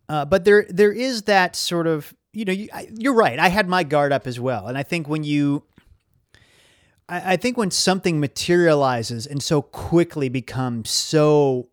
uh, 0.08 0.24
but 0.24 0.44
there 0.44 0.64
there 0.68 0.92
is 0.92 1.22
that 1.22 1.56
sort 1.56 1.88
of 1.88 2.14
you 2.32 2.44
know 2.44 2.52
you, 2.52 2.68
you're 2.96 3.12
right. 3.12 3.36
I 3.36 3.48
had 3.48 3.68
my 3.68 3.82
guard 3.82 4.12
up 4.12 4.28
as 4.28 4.38
well, 4.38 4.68
and 4.68 4.78
I 4.78 4.84
think 4.84 5.08
when 5.08 5.24
you, 5.24 5.64
I, 7.08 7.32
I 7.32 7.36
think 7.36 7.56
when 7.56 7.72
something 7.72 8.20
materializes 8.20 9.26
and 9.26 9.42
so 9.42 9.60
quickly 9.60 10.28
becomes 10.28 10.88
so 10.88 11.68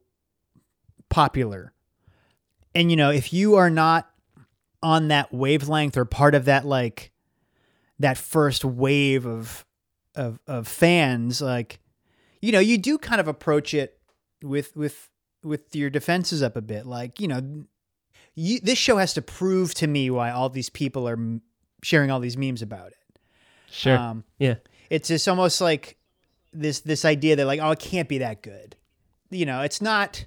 popular, 1.09 1.71
and 2.73 2.89
you 2.89 2.97
know 2.97 3.11
if 3.11 3.31
you 3.31 3.57
are 3.57 3.69
not 3.69 4.09
on 4.81 5.09
that 5.09 5.31
wavelength 5.31 5.95
or 5.95 6.05
part 6.05 6.33
of 6.33 6.45
that 6.45 6.65
like 6.65 7.11
that 7.99 8.17
first 8.17 8.65
wave 8.65 9.27
of 9.27 9.65
of 10.15 10.39
of 10.47 10.67
fans 10.67 11.43
like 11.43 11.79
you 12.41 12.51
know, 12.51 12.59
you 12.59 12.77
do 12.77 12.97
kind 12.97 13.19
of 13.19 13.27
approach 13.27 13.73
it 13.73 13.99
with 14.41 14.75
with 14.75 15.09
with 15.43 15.75
your 15.75 15.89
defenses 15.89 16.41
up 16.41 16.55
a 16.55 16.61
bit. 16.61 16.85
Like, 16.85 17.19
you 17.19 17.27
know, 17.27 17.65
you, 18.35 18.59
this 18.59 18.77
show 18.77 18.97
has 18.97 19.13
to 19.13 19.21
prove 19.21 19.73
to 19.75 19.87
me 19.87 20.09
why 20.09 20.31
all 20.31 20.49
these 20.49 20.69
people 20.69 21.07
are 21.07 21.13
m- 21.13 21.41
sharing 21.83 22.11
all 22.11 22.19
these 22.19 22.37
memes 22.37 22.61
about 22.61 22.87
it. 22.87 23.19
Sure. 23.71 23.97
Um, 23.97 24.23
yeah. 24.37 24.55
it's 24.89 25.07
just 25.07 25.27
almost 25.27 25.61
like 25.61 25.97
this 26.53 26.81
this 26.81 27.05
idea 27.05 27.35
that 27.35 27.45
like, 27.45 27.59
oh, 27.61 27.71
it 27.71 27.79
can't 27.79 28.09
be 28.09 28.19
that 28.19 28.41
good. 28.41 28.75
You 29.29 29.45
know, 29.45 29.61
it's 29.61 29.81
not 29.81 30.25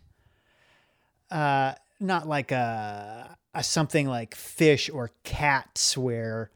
uh 1.30 1.74
not 1.98 2.28
like 2.28 2.52
a, 2.52 3.36
a 3.54 3.62
something 3.62 4.06
like 4.06 4.34
fish 4.34 4.90
or 4.90 5.10
cats 5.24 5.96
where 5.96 6.50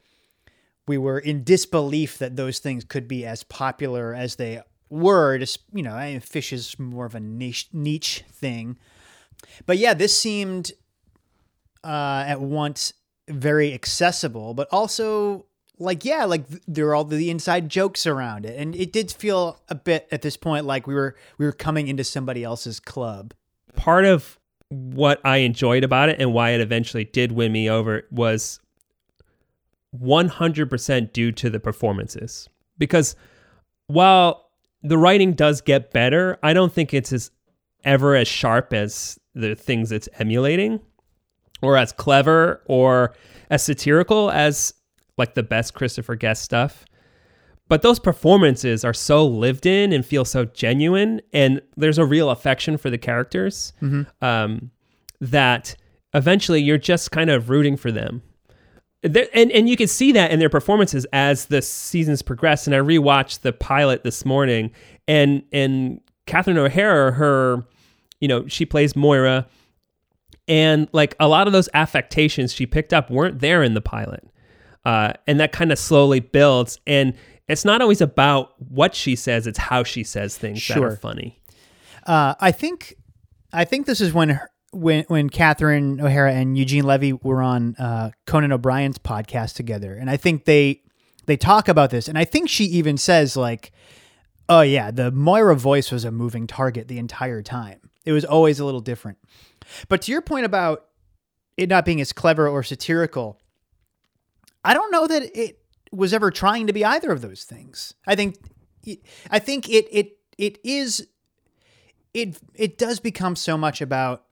we 0.87 0.97
were 0.97 1.19
in 1.19 1.43
disbelief 1.43 2.17
that 2.19 2.35
those 2.35 2.59
things 2.59 2.83
could 2.85 3.07
be 3.07 3.25
as 3.25 3.43
popular 3.43 4.13
as 4.13 4.35
they 4.35 4.61
Just 5.37 5.59
you 5.73 5.83
know, 5.83 5.95
I 5.95 6.19
fish 6.19 6.53
is 6.53 6.77
more 6.79 7.05
of 7.05 7.15
a 7.15 7.19
niche 7.19 7.69
niche 7.73 8.23
thing, 8.31 8.77
but 9.65 9.77
yeah, 9.77 9.93
this 9.93 10.17
seemed 10.17 10.71
uh, 11.83 12.23
at 12.27 12.41
once 12.41 12.93
very 13.29 13.73
accessible, 13.73 14.53
but 14.53 14.67
also 14.71 15.45
like 15.79 16.05
yeah, 16.05 16.25
like 16.25 16.45
there 16.67 16.87
are 16.87 16.95
all 16.95 17.03
the 17.03 17.29
inside 17.29 17.69
jokes 17.69 18.07
around 18.07 18.45
it, 18.45 18.59
and 18.59 18.75
it 18.75 18.91
did 18.91 19.11
feel 19.11 19.61
a 19.69 19.75
bit 19.75 20.07
at 20.11 20.21
this 20.21 20.37
point 20.37 20.65
like 20.65 20.87
we 20.87 20.93
were 20.95 21.15
we 21.37 21.45
were 21.45 21.51
coming 21.51 21.87
into 21.87 22.03
somebody 22.03 22.43
else's 22.43 22.79
club. 22.79 23.33
Part 23.75 24.05
of 24.05 24.39
what 24.69 25.21
I 25.23 25.37
enjoyed 25.37 25.83
about 25.83 26.09
it 26.09 26.19
and 26.19 26.33
why 26.33 26.51
it 26.51 26.61
eventually 26.61 27.05
did 27.05 27.31
win 27.31 27.51
me 27.51 27.69
over 27.69 28.05
was 28.11 28.59
100% 29.97 31.13
due 31.13 31.31
to 31.31 31.49
the 31.49 31.59
performances. 31.59 32.49
Because 32.77 33.15
while 33.87 34.46
the 34.83 34.97
writing 34.97 35.33
does 35.33 35.61
get 35.61 35.91
better, 35.91 36.37
I 36.43 36.53
don't 36.53 36.71
think 36.71 36.93
it's 36.93 37.11
as 37.11 37.31
ever 37.83 38.15
as 38.15 38.27
sharp 38.27 38.73
as 38.73 39.19
the 39.33 39.55
things 39.55 39.91
it's 39.91 40.09
emulating 40.19 40.79
or 41.61 41.77
as 41.77 41.91
clever 41.91 42.61
or 42.65 43.13
as 43.49 43.63
satirical 43.63 44.29
as 44.31 44.73
like 45.17 45.33
the 45.33 45.43
best 45.43 45.73
Christopher 45.73 46.15
Guest 46.15 46.43
stuff. 46.43 46.85
But 47.69 47.81
those 47.81 47.99
performances 47.99 48.85
are 48.85 48.93
so 48.93 49.25
lived 49.25 49.65
in 49.65 49.91
and 49.91 50.05
feel 50.05 50.23
so 50.23 50.45
genuine, 50.45 51.21
and 51.33 51.61
there's 51.75 51.97
a 51.97 52.05
real 52.05 52.29
affection 52.29 52.77
for 52.77 52.89
the 52.89 52.97
characters 52.97 53.73
um, 54.21 54.71
that 55.19 55.75
eventually 56.13 56.61
you're 56.61 56.77
just 56.77 57.11
kind 57.11 57.29
of 57.29 57.49
rooting 57.49 57.75
for 57.75 57.91
them. 57.91 58.21
And, 59.03 59.51
and 59.51 59.69
you 59.69 59.77
can 59.77 59.87
see 59.87 60.11
that 60.13 60.31
in 60.31 60.39
their 60.39 60.49
performances 60.49 61.05
as 61.13 61.45
the 61.45 61.61
seasons 61.61 62.21
progress. 62.21 62.65
And 62.65 62.75
I 62.75 62.79
rewatched 62.79 63.41
the 63.41 63.53
pilot 63.53 64.03
this 64.03 64.25
morning, 64.25 64.71
and 65.07 65.43
and 65.51 66.01
Catherine 66.25 66.57
O'Hara, 66.57 67.11
her, 67.11 67.65
you 68.19 68.27
know, 68.27 68.47
she 68.47 68.65
plays 68.65 68.95
Moira, 68.95 69.47
and 70.47 70.89
like 70.93 71.15
a 71.19 71.27
lot 71.27 71.47
of 71.47 71.53
those 71.53 71.69
affectations 71.73 72.51
she 72.51 72.65
picked 72.65 72.91
up 72.91 73.11
weren't 73.11 73.39
there 73.39 73.61
in 73.61 73.75
the 73.75 73.81
pilot, 73.81 74.27
uh, 74.83 75.13
and 75.27 75.39
that 75.39 75.51
kind 75.51 75.71
of 75.71 75.77
slowly 75.77 76.19
builds. 76.19 76.79
And 76.87 77.13
it's 77.47 77.63
not 77.63 77.81
always 77.81 78.01
about 78.01 78.59
what 78.59 78.95
she 78.95 79.15
says; 79.15 79.45
it's 79.45 79.59
how 79.59 79.83
she 79.83 80.03
says 80.03 80.37
things 80.37 80.67
that 80.67 80.77
are 80.79 80.95
funny. 80.95 81.39
Uh, 82.05 82.33
I 82.39 82.51
think, 82.51 82.95
I 83.53 83.63
think 83.63 83.85
this 83.85 84.01
is 84.01 84.13
when 84.13 84.29
her, 84.29 84.49
when 84.77 85.05
when 85.07 85.29
Catherine 85.29 85.99
O'Hara 85.99 86.33
and 86.33 86.57
Eugene 86.57 86.85
Levy 86.85 87.13
were 87.13 87.41
on 87.41 87.75
uh, 87.77 88.11
Conan 88.25 88.51
O'Brien's 88.51 88.99
podcast 88.99 89.55
together, 89.55 89.95
and 89.95 90.09
I 90.09 90.17
think 90.17 90.45
they 90.45 90.81
they 91.25 91.35
talk 91.35 91.67
about 91.67 91.89
this, 91.89 92.07
and 92.07 92.17
I 92.17 92.25
think 92.25 92.47
she 92.47 92.65
even 92.65 92.97
says 92.97 93.35
like, 93.35 93.71
"Oh 94.47 94.61
yeah, 94.61 94.91
the 94.91 95.11
Moira 95.11 95.55
voice 95.55 95.91
was 95.91 96.05
a 96.05 96.11
moving 96.11 96.45
target 96.45 96.87
the 96.87 96.99
entire 96.99 97.41
time. 97.41 97.89
It 98.05 98.11
was 98.11 98.23
always 98.23 98.59
a 98.59 98.65
little 98.65 98.81
different." 98.81 99.17
But 99.89 100.03
to 100.03 100.11
your 100.11 100.21
point 100.21 100.45
about 100.45 100.85
it 101.57 101.69
not 101.69 101.83
being 101.83 101.99
as 101.99 102.13
clever 102.13 102.47
or 102.47 102.61
satirical, 102.61 103.41
I 104.63 104.75
don't 104.75 104.91
know 104.91 105.07
that 105.07 105.23
it 105.37 105.59
was 105.91 106.13
ever 106.13 106.29
trying 106.29 106.67
to 106.67 106.73
be 106.73 106.85
either 106.85 107.11
of 107.11 107.21
those 107.21 107.45
things. 107.45 107.95
I 108.05 108.15
think 108.15 108.37
I 109.31 109.39
think 109.39 109.69
it 109.69 109.87
it 109.91 110.17
it 110.37 110.59
is 110.63 111.07
it 112.13 112.37
it 112.53 112.77
does 112.77 112.99
become 112.99 113.35
so 113.35 113.57
much 113.57 113.81
about 113.81 114.26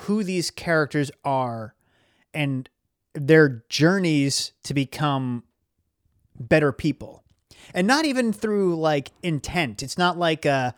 who 0.00 0.22
these 0.22 0.50
characters 0.50 1.10
are 1.24 1.74
and 2.32 2.68
their 3.14 3.64
journeys 3.68 4.52
to 4.64 4.74
become 4.74 5.44
better 6.38 6.72
people. 6.72 7.24
And 7.74 7.86
not 7.86 8.04
even 8.04 8.32
through 8.32 8.76
like 8.76 9.10
intent. 9.22 9.82
It's 9.82 9.98
not 9.98 10.18
like 10.18 10.44
a 10.44 10.74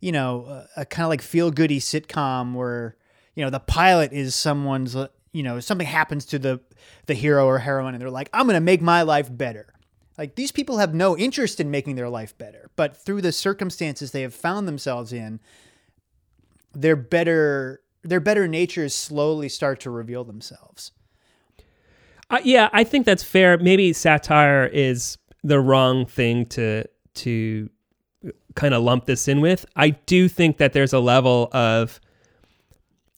you 0.00 0.12
know, 0.12 0.46
a, 0.76 0.80
a 0.80 0.84
kind 0.86 1.04
of 1.04 1.10
like 1.10 1.20
feel 1.20 1.50
goody 1.50 1.78
sitcom 1.78 2.54
where 2.54 2.96
you 3.34 3.44
know 3.44 3.50
the 3.50 3.60
pilot 3.60 4.12
is 4.12 4.34
someone's 4.34 4.96
uh, 4.96 5.08
you 5.32 5.42
know 5.42 5.60
something 5.60 5.86
happens 5.86 6.26
to 6.26 6.38
the 6.38 6.60
the 7.06 7.14
hero 7.14 7.46
or 7.46 7.58
heroine 7.58 7.94
and 7.94 8.02
they're 8.02 8.10
like 8.10 8.28
i'm 8.32 8.46
going 8.46 8.54
to 8.54 8.60
make 8.60 8.82
my 8.82 9.02
life 9.02 9.28
better 9.30 9.72
like 10.18 10.34
these 10.34 10.52
people 10.52 10.78
have 10.78 10.94
no 10.94 11.16
interest 11.16 11.60
in 11.60 11.70
making 11.70 11.96
their 11.96 12.08
life 12.08 12.36
better 12.36 12.70
but 12.76 12.96
through 12.96 13.22
the 13.22 13.32
circumstances 13.32 14.10
they 14.10 14.22
have 14.22 14.34
found 14.34 14.66
themselves 14.66 15.12
in 15.12 15.40
they're 16.74 16.96
better 16.96 17.80
their 18.02 18.20
better 18.20 18.48
natures 18.48 18.94
slowly 18.94 19.48
start 19.48 19.80
to 19.80 19.90
reveal 19.90 20.24
themselves. 20.24 20.92
Uh, 22.28 22.38
yeah 22.44 22.68
i 22.72 22.84
think 22.84 23.04
that's 23.04 23.24
fair. 23.24 23.58
Maybe 23.58 23.92
satire 23.92 24.66
is 24.66 25.18
the 25.42 25.60
wrong 25.60 26.06
thing 26.06 26.46
to 26.46 26.84
to 27.14 27.68
kind 28.54 28.74
of 28.74 28.82
lump 28.82 29.06
this 29.06 29.28
in 29.28 29.40
with. 29.40 29.66
I 29.76 29.90
do 29.90 30.28
think 30.28 30.58
that 30.58 30.72
there's 30.72 30.92
a 30.92 31.00
level 31.00 31.48
of 31.52 32.00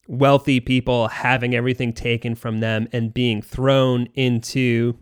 wealthy 0.07 0.59
people 0.59 1.07
having 1.07 1.55
everything 1.55 1.93
taken 1.93 2.35
from 2.35 2.59
them 2.59 2.87
and 2.91 3.13
being 3.13 3.41
thrown 3.41 4.07
into 4.13 4.97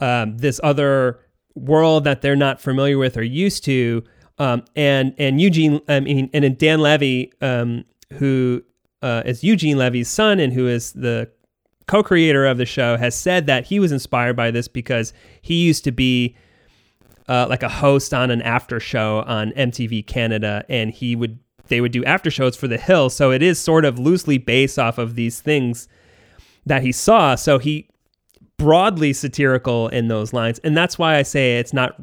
um, 0.00 0.38
this 0.38 0.60
other 0.62 1.20
world 1.54 2.04
that 2.04 2.22
they're 2.22 2.36
not 2.36 2.60
familiar 2.60 2.98
with 2.98 3.16
or 3.16 3.22
used 3.22 3.64
to. 3.64 4.02
Um, 4.38 4.64
and 4.74 5.14
and 5.18 5.40
Eugene, 5.40 5.80
I 5.88 6.00
mean, 6.00 6.30
and 6.32 6.58
Dan 6.58 6.80
Levy, 6.80 7.32
um, 7.40 7.84
who 8.12 8.62
uh, 9.02 9.22
is 9.24 9.42
Eugene 9.42 9.78
Levy's 9.78 10.08
son 10.08 10.38
and 10.38 10.52
who 10.52 10.68
is 10.68 10.92
the 10.92 11.30
co-creator 11.86 12.46
of 12.46 12.58
the 12.58 12.66
show, 12.66 12.96
has 12.96 13.14
said 13.14 13.46
that 13.46 13.66
he 13.66 13.80
was 13.80 13.92
inspired 13.92 14.36
by 14.36 14.50
this 14.50 14.68
because 14.68 15.12
he 15.40 15.64
used 15.64 15.84
to 15.84 15.92
be 15.92 16.36
uh, 17.28 17.46
like 17.48 17.62
a 17.62 17.68
host 17.68 18.14
on 18.14 18.30
an 18.30 18.42
after 18.42 18.78
show 18.80 19.24
on 19.26 19.52
MTV 19.52 20.06
Canada, 20.06 20.64
and 20.68 20.90
he 20.90 21.16
would 21.16 21.38
they 21.68 21.80
would 21.80 21.92
do 21.92 22.04
after 22.04 22.30
shows 22.30 22.56
for 22.56 22.68
The 22.68 22.76
Hills. 22.76 23.14
So 23.14 23.30
it 23.30 23.42
is 23.42 23.58
sort 23.58 23.84
of 23.84 23.98
loosely 23.98 24.36
based 24.36 24.78
off 24.78 24.98
of 24.98 25.14
these 25.14 25.40
things 25.40 25.88
that 26.66 26.82
he 26.82 26.92
saw. 26.92 27.34
So 27.34 27.58
he 27.58 27.88
broadly 28.56 29.12
satirical 29.12 29.88
in 29.88 30.08
those 30.08 30.32
lines. 30.32 30.58
And 30.60 30.76
that's 30.76 30.98
why 30.98 31.16
I 31.16 31.22
say 31.22 31.58
it's 31.58 31.72
not 31.72 32.00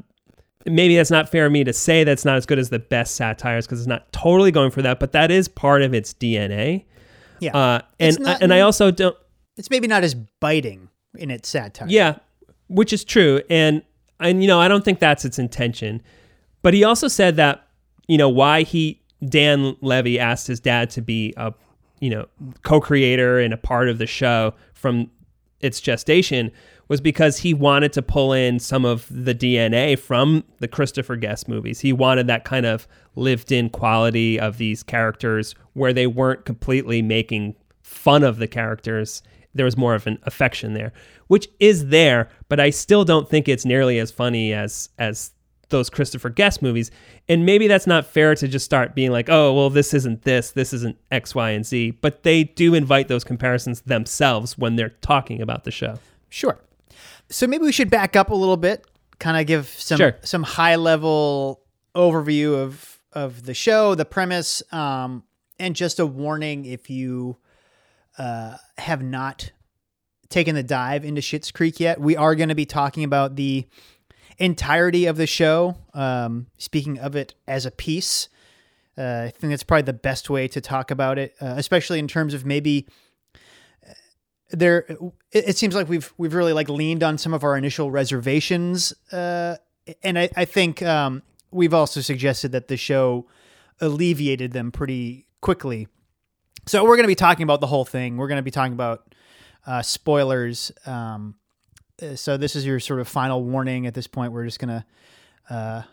maybe 0.70 0.96
that's 0.96 1.12
not 1.12 1.30
fair 1.30 1.46
of 1.46 1.52
me 1.52 1.64
to 1.64 1.74
say 1.74 2.04
that's 2.04 2.26
not 2.26 2.38
as 2.38 2.46
good 2.46 2.60
as 2.60 2.70
the 2.70 2.80
best 2.80 3.16
satires 3.16 3.66
because 3.66 3.80
it's 3.80 3.88
not 3.88 4.12
totally 4.12 4.52
going 4.52 4.72
for 4.72 4.82
that, 4.82 5.00
but 5.00 5.12
that 5.12 5.32
is 5.32 5.48
part 5.48 5.82
of 5.82 5.94
its 5.94 6.14
DNA. 6.14 6.86
Yeah. 7.40 7.56
Uh, 7.56 7.82
and 8.00 8.20
not, 8.20 8.42
and 8.42 8.54
I 8.54 8.62
also 8.62 8.92
don't 8.92 9.16
it's 9.60 9.70
maybe 9.70 9.88
not 9.88 10.04
as 10.04 10.16
biting 10.16 10.90
in 11.18 11.30
its 11.30 11.50
satire. 11.50 11.88
Yeah, 11.90 12.18
which 12.68 12.94
is 12.94 13.04
true. 13.04 13.42
And 13.50 13.84
and 14.20 14.42
you 14.42 14.48
know, 14.48 14.60
I 14.60 14.68
don't 14.68 14.86
think 14.86 15.00
that's 15.00 15.26
its 15.26 15.38
intention. 15.38 16.02
But 16.62 16.74
he 16.74 16.84
also 16.84 17.08
said 17.08 17.36
that, 17.36 17.68
you 18.08 18.18
know, 18.18 18.30
why 18.30 18.64
he 18.64 19.02
Dan 19.28 19.76
Levy 19.82 20.18
asked 20.18 20.48
his 20.48 20.60
dad 20.60 20.90
to 20.92 21.02
be 21.02 21.34
a, 21.38 21.54
you 22.00 22.10
know, 22.10 22.26
co-creator 22.64 23.40
and 23.40 23.54
a 23.54 23.58
part 23.58 23.90
of 23.90 23.98
the 23.98 24.08
show 24.08 24.54
from 24.74 25.12
its 25.60 25.82
gestation 25.82 26.52
was 26.90 27.00
because 27.00 27.38
he 27.38 27.54
wanted 27.54 27.94
to 27.94 28.02
pull 28.02 28.34
in 28.34 28.60
some 28.60 28.84
of 28.84 29.08
the 29.10 29.34
DNA 29.34 29.98
from 29.98 30.44
the 30.58 30.68
Christopher 30.68 31.16
Guest 31.16 31.48
movies. 31.48 31.80
He 31.80 31.94
wanted 31.94 32.28
that 32.28 32.44
kind 32.44 32.66
of 32.66 32.88
lived-in 33.16 33.70
quality 33.70 34.40
of 34.40 34.58
these 34.58 34.84
characters 34.84 35.56
where 35.74 35.94
they 35.94 36.08
weren't 36.08 36.46
completely 36.46 37.02
making 37.02 37.56
fun 37.84 38.24
of 38.24 38.38
the 38.38 38.48
characters. 38.48 39.24
There 39.54 39.66
was 39.66 39.78
more 39.78 39.96
of 39.96 40.08
an 40.08 40.20
affection 40.24 40.74
there, 40.74 40.92
which 41.28 41.48
is 41.60 41.88
there, 41.88 42.30
but 42.50 42.60
I 42.60 42.72
still 42.72 43.06
don't 43.06 43.30
think 43.30 43.48
it's 43.48 43.66
nearly 43.66 44.00
as 44.00 44.12
funny 44.12 44.52
as 44.54 44.90
as 44.98 45.32
those 45.70 45.90
Christopher 45.90 46.30
Guest 46.30 46.64
movies. 46.64 46.90
And 47.28 47.46
maybe 47.46 47.68
that's 47.68 47.86
not 47.86 48.08
fair 48.08 48.34
to 48.34 48.48
just 48.48 48.66
start 48.66 48.96
being 48.96 49.12
like, 49.12 49.30
oh, 49.30 49.54
well, 49.54 49.70
this 49.70 49.94
isn't 49.94 50.24
this, 50.24 50.52
this 50.52 50.74
isn't 50.74 50.98
X, 51.12 51.36
Y, 51.36 51.52
and 51.52 51.64
Z. 51.64 51.92
But 52.02 52.24
they 52.24 52.46
do 52.46 52.74
invite 52.74 53.08
those 53.08 53.24
comparisons 53.24 53.82
themselves 53.82 54.58
when 54.58 54.76
they're 54.76 54.90
talking 54.90 55.42
about 55.42 55.64
the 55.64 55.72
show. 55.72 56.00
Sure. 56.30 56.58
So 57.30 57.48
maybe 57.48 57.64
we 57.64 57.72
should 57.72 57.90
back 57.90 58.16
up 58.16 58.32
a 58.32 58.36
little 58.36 58.58
bit, 58.58 58.86
kind 59.20 59.38
of 59.38 59.46
give 59.46 59.68
some 59.68 59.98
sure. 59.98 60.18
some 60.22 60.44
high 60.44 60.76
level 60.76 61.62
overview 61.96 62.56
of 62.56 63.00
of 63.14 63.44
the 63.44 63.54
show, 63.54 63.96
the 63.96 64.06
premise, 64.06 64.62
um, 64.72 65.24
and 65.60 65.76
just 65.76 66.00
a 66.00 66.06
warning 66.06 66.66
if 66.66 66.90
you 66.90 67.38
uh, 68.18 68.58
have 68.78 69.02
not 69.02 69.52
taken 70.30 70.56
the 70.56 70.64
dive 70.64 71.04
into 71.04 71.22
Schitt's 71.22 71.52
Creek 71.52 71.80
yet. 71.80 72.00
We 72.00 72.16
are 72.16 72.36
going 72.36 72.50
to 72.50 72.56
be 72.56 72.66
talking 72.66 73.04
about 73.04 73.36
the 73.36 73.66
entirety 74.38 75.06
of 75.06 75.18
the 75.18 75.28
show. 75.28 75.76
Um, 75.94 76.48
speaking 76.58 77.00
of 77.00 77.16
it 77.16 77.34
as 77.48 77.66
a 77.66 77.72
piece, 77.72 78.30
uh, 78.98 79.24
I 79.28 79.34
think 79.36 79.52
that's 79.52 79.64
probably 79.64 79.84
the 79.84 79.94
best 79.94 80.30
way 80.30 80.48
to 80.50 80.62
talk 80.62 80.92
about 80.92 81.18
it, 81.18 81.36
uh, 81.42 81.56
especially 81.58 82.00
in 82.00 82.08
terms 82.08 82.34
of 82.34 82.46
maybe 82.46 82.88
there. 84.50 84.86
It, 85.32 85.50
it, 85.50 85.58
seems 85.58 85.76
like 85.76 85.90
we've 85.90 86.14
we've 86.18 86.34
really 86.34 86.54
like 86.54 86.70
leaned 86.70 87.04
on 87.04 87.18
some 87.18 87.34
of 87.34 87.44
our 87.44 87.58
initial 87.58 87.92
reservations, 87.92 88.94
uh, 89.12 89.58
and 90.04 90.18
I, 90.18 90.30
I 90.36 90.46
think 90.46 90.82
um, 90.82 91.24
we've 91.52 91.74
also 91.74 92.02
suggested 92.02 92.52
that 92.52 92.68
the 92.68 92.78
show 92.78 93.28
alleviated 93.82 94.52
them 94.52 94.72
pretty 94.72 95.28
quickly. 95.42 95.88
So 96.66 96.84
we're 96.84 96.98
going 96.98 97.06
to 97.06 97.08
be 97.08 97.16
talking 97.16 97.44
about 97.44 97.62
the 97.62 97.68
whole 97.68 97.86
thing. 97.86 98.18
We're 98.18 98.28
going 98.28 98.38
to 98.38 98.44
be 98.44 98.52
talking 98.52 98.74
about 98.74 99.16
uh, 99.66 99.82
spoilers. 99.82 100.72
Um, 100.86 101.36
uh, 102.02 102.16
so 102.16 102.38
this 102.38 102.56
is 102.56 102.66
your 102.66 102.80
sort 102.80 103.00
of 103.00 103.08
final 103.08 103.44
warning 103.44 103.88
at 103.88 103.94
this 103.94 104.08
point. 104.08 104.32
We're 104.34 104.46
just 104.46 104.60
gonna 104.60 104.86
uh, 105.50 105.84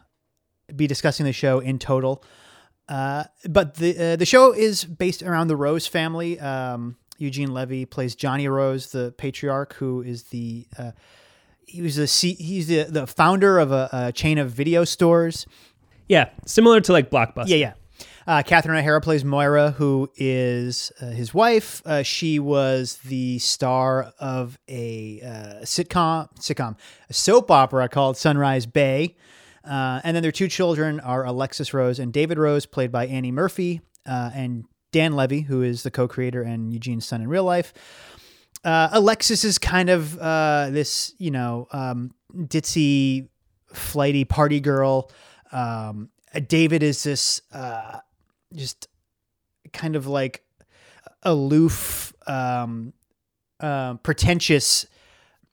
be 0.74 0.86
discussing 0.86 1.26
the 1.26 1.32
show 1.32 1.60
in 1.60 1.78
total. 1.78 2.24
Uh, 2.88 3.24
but 3.48 3.74
the 3.74 4.12
uh, 4.12 4.16
the 4.16 4.26
show 4.26 4.52
is 4.52 4.84
based 4.84 5.22
around 5.22 5.48
the 5.48 5.56
Rose 5.56 5.86
family. 5.86 6.38
Um, 6.38 6.96
Eugene 7.18 7.52
Levy 7.52 7.84
plays 7.84 8.14
Johnny 8.14 8.48
Rose, 8.48 8.90
the 8.90 9.12
patriarch, 9.16 9.74
who 9.74 10.02
is 10.02 10.24
the 10.24 10.66
uh, 10.78 10.92
he 11.66 11.82
was 11.82 11.96
the 11.96 12.06
C- 12.06 12.34
he's 12.34 12.68
the 12.68 12.84
the 12.84 13.06
founder 13.06 13.58
of 13.58 13.72
a, 13.72 13.88
a, 13.92 14.12
chain 14.12 14.38
of 14.38 14.50
video 14.50 14.84
stores. 14.84 15.46
Yeah, 16.08 16.30
similar 16.44 16.80
to 16.82 16.92
like 16.92 17.10
Blockbuster. 17.10 17.48
Yeah, 17.48 17.56
yeah. 17.56 17.72
Uh, 18.26 18.42
Catherine 18.42 18.76
O'Hara 18.76 19.00
plays 19.00 19.24
Moira, 19.24 19.70
who 19.70 20.10
is 20.16 20.90
uh, 21.00 21.06
his 21.06 21.32
wife. 21.32 21.80
Uh, 21.84 22.02
she 22.02 22.38
was 22.40 22.96
the 23.04 23.38
star 23.38 24.12
of 24.18 24.58
a 24.68 25.20
uh, 25.22 25.62
sitcom, 25.62 26.28
sitcom, 26.36 26.76
a 27.08 27.12
soap 27.12 27.50
opera 27.50 27.88
called 27.88 28.16
Sunrise 28.16 28.66
Bay. 28.66 29.16
Uh, 29.64 30.00
and 30.04 30.14
then 30.14 30.22
their 30.22 30.32
two 30.32 30.48
children 30.48 31.00
are 31.00 31.24
Alexis 31.24 31.72
Rose 31.72 31.98
and 31.98 32.12
David 32.12 32.38
Rose, 32.38 32.66
played 32.66 32.90
by 32.90 33.06
Annie 33.06 33.32
Murphy, 33.32 33.80
uh, 34.06 34.30
and 34.34 34.64
Dan 34.92 35.12
Levy, 35.12 35.42
who 35.42 35.62
is 35.62 35.82
the 35.82 35.90
co-creator 35.90 36.42
and 36.42 36.72
Eugene's 36.72 37.06
son 37.06 37.20
in 37.20 37.28
real 37.28 37.44
life. 37.44 37.74
Alexis 38.64 39.44
is 39.44 39.58
kind 39.58 39.90
of 39.90 40.16
this, 40.72 41.14
you 41.18 41.30
know, 41.30 41.68
um, 41.72 42.12
ditzy, 42.34 43.28
flighty 43.72 44.24
party 44.24 44.60
girl. 44.60 45.10
Um, 45.52 46.10
David 46.48 46.82
is 46.82 47.02
this 47.02 47.40
uh, 47.52 47.98
just 48.54 48.88
kind 49.72 49.96
of 49.96 50.06
like 50.06 50.42
aloof, 51.22 52.12
um, 52.26 52.92
uh, 53.60 53.94
pretentious 53.94 54.86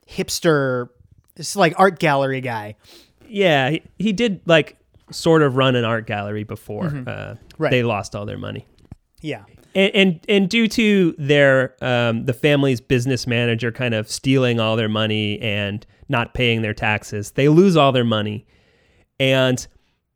hipster. 0.10 0.89
It's 1.36 1.56
like 1.56 1.74
art 1.78 2.00
gallery 2.00 2.41
guy. 2.41 2.76
Yeah, 3.28 3.69
he, 3.72 3.84
he 3.98 4.13
did 4.13 4.41
like 4.46 4.78
sort 5.12 5.41
of 5.41 5.56
run 5.56 5.76
an 5.76 5.86
art 5.86 6.08
gallery 6.08 6.43
before 6.43 6.86
mm-hmm. 6.86 7.08
uh, 7.08 7.36
right. 7.58 7.72
they 7.72 7.84
lost 7.84 8.15
all 8.15 8.26
their 8.26 8.38
money. 8.38 8.65
Yeah. 9.23 9.45
And, 9.73 9.95
and 9.95 10.25
and 10.29 10.49
due 10.49 10.67
to 10.67 11.15
their 11.17 11.75
um, 11.81 12.25
the 12.25 12.33
family's 12.33 12.79
business 12.79 13.25
manager 13.25 13.71
kind 13.71 13.95
of 13.95 14.07
stealing 14.07 14.59
all 14.59 14.75
their 14.75 14.89
money 14.89 15.39
and 15.41 15.83
not 16.09 16.36
paying 16.36 16.62
their 16.62 16.75
taxes, 16.75 17.31
they 17.31 17.49
lose 17.49 17.75
all 17.75 17.91
their 17.91 18.03
money. 18.03 18.45
And 19.19 19.65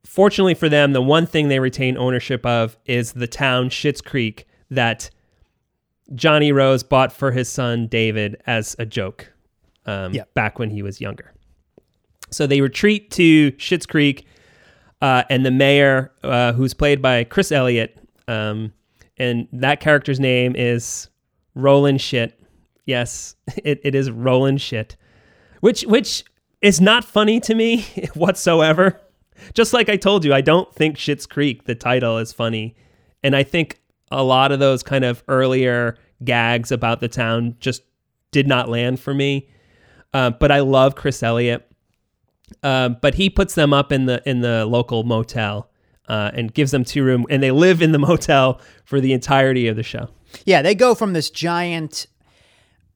Fortunately 0.05 0.53
for 0.53 0.69
them, 0.69 0.93
the 0.93 1.01
one 1.01 1.25
thing 1.27 1.49
they 1.49 1.59
retain 1.59 1.97
ownership 1.97 2.45
of 2.45 2.77
is 2.85 3.11
the 3.11 3.27
town 3.27 3.69
Schitt's 3.69 3.99
Creek 3.99 4.47
that 4.71 5.09
Johnny 6.15 6.53
Rose 6.53 6.81
bought 6.81 7.11
for 7.11 7.31
his 7.31 7.49
son 7.49 7.87
David 7.87 8.41
as 8.47 8.73
a 8.79 8.85
joke. 8.85 9.33
um, 9.87 10.13
back 10.33 10.59
when 10.59 10.69
he 10.69 10.81
was 10.81 11.01
younger. 11.01 11.33
So 12.29 12.45
they 12.45 12.61
retreat 12.61 13.09
to 13.11 13.51
Schitt's 13.53 13.85
Creek, 13.85 14.25
uh, 15.01 15.23
and 15.29 15.45
the 15.45 15.51
mayor, 15.51 16.11
uh, 16.23 16.53
who's 16.53 16.73
played 16.73 17.01
by 17.01 17.23
Chris 17.23 17.51
Elliott, 17.51 17.97
um, 18.27 18.73
and 19.17 19.47
that 19.51 19.80
character's 19.80 20.19
name 20.19 20.56
is 20.56 21.10
Roland 21.56 21.99
Schitt. 21.99 22.34
Yes, 22.86 23.36
it, 23.63 23.80
it 23.84 23.95
is 23.95 24.12
Roland 24.12 24.60
Schitt, 24.60 24.95
which 25.62 25.84
which 25.84 26.23
is 26.62 26.82
not 26.82 27.06
funny 27.06 27.39
to 27.41 27.56
me 27.56 27.82
whatsoever. 28.13 28.99
Just 29.53 29.73
like 29.73 29.88
I 29.88 29.97
told 29.97 30.25
you, 30.25 30.34
I 30.34 30.41
don't 30.41 30.73
think 30.73 30.97
Schitt's 30.97 31.27
Creek 31.27 31.65
the 31.65 31.75
title 31.75 32.17
is 32.17 32.34
funny, 32.34 32.75
and 33.23 33.36
I 33.36 33.43
think 33.43 33.80
a 34.12 34.23
lot 34.23 34.51
of 34.51 34.60
those 34.60 34.84
kind 34.84 35.06
of 35.06 35.23
earlier 35.27 35.97
gags 36.23 36.71
about 36.71 36.99
the 36.99 37.08
town 37.08 37.56
just 37.60 37.84
did 38.32 38.47
not 38.47 38.69
land 38.69 38.99
for 38.99 39.13
me. 39.13 39.49
Uh, 40.13 40.32
but 40.32 40.51
I 40.51 40.62
love 40.62 40.95
Chris 40.95 41.21
Elliott. 41.21 41.69
Um, 42.63 42.97
but 43.01 43.15
he 43.15 43.30
puts 43.30 43.56
them 43.56 43.73
up 43.73 43.91
in 43.91 44.06
the 44.06 44.27
in 44.27 44.39
the 44.39 44.65
local 44.65 45.03
motel 45.03 45.69
uh, 46.07 46.31
and 46.33 46.53
gives 46.53 46.71
them 46.71 46.83
two 46.83 47.03
room, 47.03 47.25
and 47.29 47.41
they 47.41 47.51
live 47.51 47.81
in 47.81 47.91
the 47.91 47.99
motel 48.07 48.61
for 48.85 48.99
the 48.99 49.13
entirety 49.13 49.67
of 49.67 49.75
the 49.75 49.83
show. 49.83 50.09
Yeah, 50.45 50.61
they 50.61 50.75
go 50.75 50.95
from 50.95 51.13
this 51.13 51.29
giant, 51.29 52.07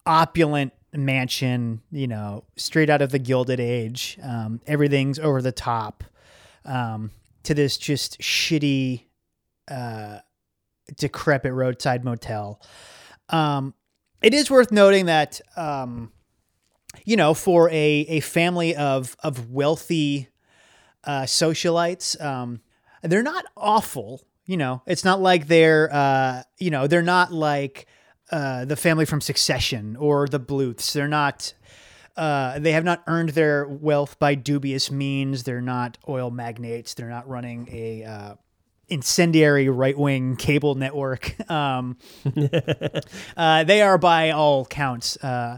opulent 0.05 0.73
mansion, 0.93 1.81
you 1.91 2.07
know, 2.07 2.43
straight 2.57 2.89
out 2.89 3.01
of 3.01 3.11
the 3.11 3.19
Gilded 3.19 3.59
Age. 3.59 4.17
Um, 4.21 4.61
everything's 4.67 5.19
over 5.19 5.41
the 5.41 5.51
top, 5.51 6.03
um, 6.65 7.11
to 7.43 7.53
this 7.53 7.77
just 7.77 8.19
shitty, 8.19 9.05
uh, 9.69 10.19
decrepit 10.97 11.53
roadside 11.53 12.03
motel. 12.03 12.61
Um, 13.29 13.73
it 14.21 14.33
is 14.33 14.51
worth 14.51 14.71
noting 14.71 15.05
that, 15.05 15.39
um, 15.55 16.11
you 17.05 17.15
know, 17.15 17.33
for 17.33 17.69
a, 17.69 17.73
a 17.73 18.19
family 18.19 18.75
of 18.75 19.15
of 19.23 19.49
wealthy 19.49 20.27
uh, 21.03 21.23
socialites, 21.23 22.21
um, 22.23 22.61
they're 23.01 23.23
not 23.23 23.45
awful. 23.55 24.21
You 24.45 24.57
know, 24.57 24.81
it's 24.85 25.05
not 25.05 25.21
like 25.21 25.47
they're, 25.47 25.93
uh, 25.93 26.43
you 26.57 26.71
know, 26.71 26.87
they're 26.87 27.01
not 27.01 27.31
like 27.31 27.87
uh, 28.31 28.65
the 28.65 28.75
family 28.75 29.05
from 29.05 29.21
Succession 29.21 29.95
or 29.95 30.27
the 30.27 30.39
Bluths. 30.39 30.93
They're 30.93 31.07
not. 31.07 31.53
Uh, 32.17 32.59
they 32.59 32.73
have 32.73 32.83
not 32.83 33.01
earned 33.07 33.29
their 33.29 33.65
wealth 33.65 34.19
by 34.19 34.35
dubious 34.35 34.91
means. 34.91 35.43
They're 35.43 35.61
not 35.61 35.97
oil 36.09 36.29
magnates. 36.29 36.93
They're 36.93 37.09
not 37.09 37.27
running 37.27 37.69
a 37.71 38.03
uh, 38.03 38.35
incendiary 38.89 39.69
right 39.69 39.97
wing 39.97 40.35
cable 40.35 40.75
network. 40.75 41.35
Um, 41.49 41.97
uh, 43.37 43.63
they 43.65 43.81
are, 43.81 43.97
by 43.97 44.31
all 44.31 44.65
counts, 44.65 45.17
uh, 45.17 45.57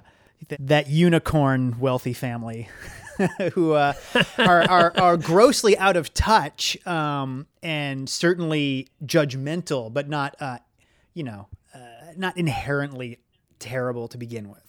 th- 0.50 0.60
that 0.64 0.90
unicorn 0.90 1.80
wealthy 1.80 2.14
family 2.14 2.68
who 3.54 3.74
uh, 3.74 3.94
are, 4.38 4.70
are 4.70 4.94
are 4.98 5.18
grossly 5.18 5.78
out 5.78 5.98
of 5.98 6.14
touch 6.14 6.78
um, 6.88 7.48
and 7.62 8.10
certainly 8.10 8.88
judgmental, 9.06 9.94
but 9.94 10.10
not 10.10 10.36
uh, 10.40 10.58
you 11.14 11.24
know 11.24 11.48
uh, 11.74 11.80
not 12.18 12.38
inherently 12.38 13.20
terrible 13.60 14.08
to 14.08 14.18
begin 14.18 14.50
with. 14.50 14.60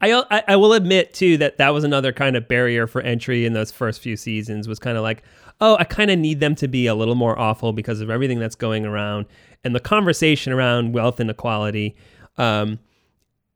I, 0.00 0.44
I 0.46 0.56
will 0.56 0.74
admit 0.74 1.12
too 1.12 1.38
that 1.38 1.58
that 1.58 1.70
was 1.70 1.82
another 1.82 2.12
kind 2.12 2.36
of 2.36 2.46
barrier 2.46 2.86
for 2.86 3.00
entry 3.00 3.44
in 3.44 3.52
those 3.52 3.72
first 3.72 4.00
few 4.00 4.16
seasons 4.16 4.68
was 4.68 4.78
kind 4.78 4.96
of 4.96 5.02
like 5.02 5.24
oh 5.60 5.76
I 5.78 5.84
kind 5.84 6.10
of 6.10 6.18
need 6.18 6.40
them 6.40 6.54
to 6.56 6.68
be 6.68 6.86
a 6.86 6.94
little 6.94 7.16
more 7.16 7.36
awful 7.38 7.72
because 7.72 8.00
of 8.00 8.08
everything 8.08 8.38
that's 8.38 8.54
going 8.54 8.86
around 8.86 9.26
and 9.64 9.74
the 9.74 9.80
conversation 9.80 10.52
around 10.52 10.92
wealth 10.92 11.20
inequality. 11.20 11.96
Um, 12.36 12.78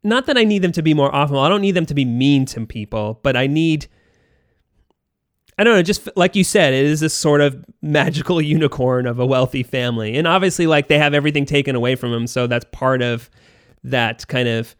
not 0.03 0.27
that 0.27 0.37
I 0.37 0.43
need 0.43 0.63
them 0.63 0.73
to 0.73 0.83
be 0.83 0.95
more 0.95 1.15
awful. 1.15 1.39
I 1.39 1.49
don't 1.49 1.61
need 1.61 1.73
them 1.73 1.87
to 1.87 1.95
be 1.95 2.05
mean 2.05 2.45
to 2.47 2.67
people, 2.67 3.21
but 3.23 3.37
I 3.37 3.47
need. 3.47 3.87
I 5.59 5.65
don't 5.65 5.75
know, 5.75 5.83
just 5.83 6.09
like 6.17 6.35
you 6.35 6.45
said, 6.45 6.73
it 6.73 6.85
is 6.85 7.01
this 7.01 7.15
sort 7.15 7.41
of 7.41 7.65
magical 7.83 8.41
unicorn 8.43 9.07
of 9.07 9.19
a 9.19 9.27
wealthy 9.27 9.63
family. 9.63 10.17
And 10.17 10.27
obviously, 10.27 10.67
like 10.67 10.89
they 10.89 10.99
have 10.99 11.15
everything 11.15 11.45
taken 11.45 11.77
away 11.77 11.95
from 11.95 12.11
them. 12.11 12.27
So 12.27 12.47
that's 12.47 12.65
part 12.73 13.03
of 13.03 13.31
that 13.85 14.27
kind 14.29 14.49
of 14.49 14.75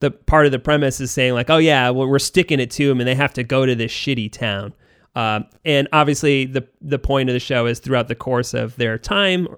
the 0.00 0.10
part 0.10 0.46
of 0.46 0.52
the 0.52 0.58
premise 0.58 1.00
is 1.00 1.10
saying, 1.10 1.34
like, 1.34 1.50
oh, 1.50 1.58
yeah, 1.58 1.90
well, 1.90 2.06
we're 2.08 2.18
sticking 2.18 2.60
it 2.60 2.70
to 2.72 2.86
them 2.88 3.00
and 3.00 3.08
they 3.08 3.14
have 3.14 3.34
to 3.34 3.42
go 3.42 3.66
to 3.66 3.74
this 3.74 3.90
shitty 3.90 4.30
town. 4.30 4.72
Um, 5.16 5.46
and 5.64 5.88
obviously, 5.92 6.44
the, 6.44 6.68
the 6.80 6.98
point 6.98 7.28
of 7.28 7.32
the 7.32 7.40
show 7.40 7.66
is 7.66 7.80
throughout 7.80 8.06
the 8.06 8.14
course 8.14 8.54
of 8.54 8.76
their 8.76 8.98
time 8.98 9.48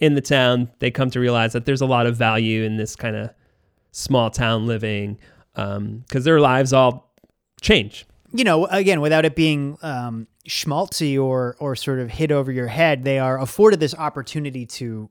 in 0.00 0.14
the 0.14 0.20
town, 0.20 0.70
they 0.80 0.90
come 0.90 1.10
to 1.10 1.20
realize 1.20 1.52
that 1.52 1.64
there's 1.64 1.80
a 1.80 1.86
lot 1.86 2.06
of 2.06 2.16
value 2.16 2.64
in 2.64 2.76
this 2.76 2.96
kind 2.96 3.14
of 3.14 3.30
small 3.92 4.30
town 4.30 4.66
living 4.66 5.18
because 5.54 6.24
their 6.24 6.40
lives 6.40 6.72
all 6.72 7.12
change. 7.60 8.06
You 8.34 8.42
know, 8.42 8.66
again, 8.66 9.00
without 9.00 9.24
it 9.24 9.36
being 9.36 9.78
um, 9.80 10.26
schmaltzy 10.48 11.18
or 11.22 11.56
or 11.60 11.76
sort 11.76 12.00
of 12.00 12.10
hit 12.10 12.32
over 12.32 12.50
your 12.50 12.66
head, 12.66 13.04
they 13.04 13.20
are 13.20 13.38
afforded 13.38 13.78
this 13.78 13.94
opportunity 13.94 14.66
to 14.66 15.08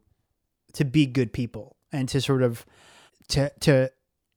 to 0.74 0.84
be 0.84 1.06
good 1.06 1.32
people 1.32 1.78
and 1.94 2.10
to 2.10 2.20
sort 2.20 2.44
of 2.44 2.66
to 3.30 3.50
to 3.62 3.90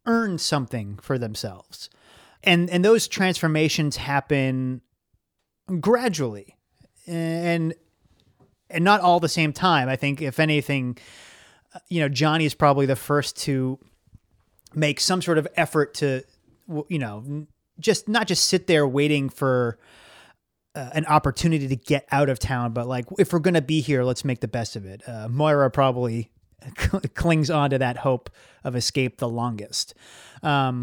earn 0.06 0.38
something 0.38 0.98
for 1.02 1.18
themselves, 1.18 1.90
and 2.44 2.70
and 2.70 2.84
those 2.84 3.08
transformations 3.08 3.96
happen 3.96 4.82
gradually, 5.80 6.56
and 7.08 7.74
and 8.70 8.84
not 8.84 9.00
all 9.00 9.18
the 9.18 9.28
same 9.28 9.52
time. 9.52 9.88
I 9.88 9.96
think 9.96 10.22
if 10.22 10.38
anything, 10.38 10.96
uh, 11.74 11.80
you 11.88 12.00
know, 12.00 12.08
Johnny 12.08 12.44
is 12.44 12.54
probably 12.54 12.86
the 12.86 12.94
first 12.94 13.36
to 13.38 13.80
make 14.76 15.00
some 15.00 15.20
sort 15.20 15.38
of 15.38 15.48
effort 15.56 15.94
to 15.94 16.22
you 16.88 17.00
know 17.00 17.48
just 17.78 18.08
not 18.08 18.26
just 18.26 18.46
sit 18.46 18.66
there 18.66 18.86
waiting 18.86 19.28
for 19.28 19.78
uh, 20.74 20.90
an 20.92 21.06
opportunity 21.06 21.68
to 21.68 21.76
get 21.76 22.06
out 22.10 22.28
of 22.28 22.38
town 22.38 22.72
but 22.72 22.86
like 22.86 23.06
if 23.18 23.32
we're 23.32 23.40
to 23.40 23.62
be 23.62 23.80
here 23.80 24.04
let's 24.04 24.24
make 24.24 24.40
the 24.40 24.48
best 24.48 24.76
of 24.76 24.84
it. 24.84 25.02
Uh, 25.06 25.28
moira 25.28 25.70
probably 25.70 26.30
clings 27.14 27.50
on 27.50 27.70
to 27.70 27.78
that 27.78 27.98
hope 27.98 28.30
of 28.64 28.74
escape 28.76 29.18
the 29.18 29.28
longest. 29.28 29.94
Um, 30.42 30.82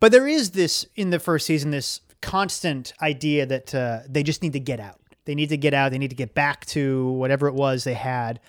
but 0.00 0.12
there 0.12 0.26
is 0.26 0.52
this 0.52 0.86
in 0.96 1.10
the 1.10 1.18
first 1.18 1.46
season 1.46 1.70
this 1.70 2.00
constant 2.20 2.94
idea 3.02 3.44
that 3.46 3.74
uh, 3.74 4.00
they 4.08 4.22
just 4.22 4.42
need 4.42 4.54
to 4.54 4.60
get 4.60 4.80
out. 4.80 4.98
They 5.26 5.34
need 5.34 5.50
to 5.50 5.56
get 5.56 5.74
out. 5.74 5.90
They 5.90 5.98
need 5.98 6.10
to 6.10 6.16
get 6.16 6.34
back 6.34 6.64
to 6.66 7.12
whatever 7.12 7.48
it 7.48 7.54
was 7.54 7.84
they 7.84 7.94
had. 7.94 8.40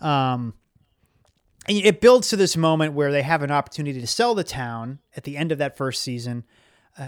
Um, 0.00 0.54
and 1.68 1.78
it 1.78 2.00
builds 2.00 2.28
to 2.28 2.36
this 2.36 2.56
moment 2.56 2.94
where 2.94 3.12
they 3.12 3.22
have 3.22 3.42
an 3.42 3.50
opportunity 3.50 4.00
to 4.00 4.06
sell 4.06 4.34
the 4.34 4.44
town 4.44 5.00
at 5.16 5.24
the 5.24 5.36
end 5.36 5.52
of 5.52 5.58
that 5.58 5.76
first 5.76 6.02
season, 6.02 6.44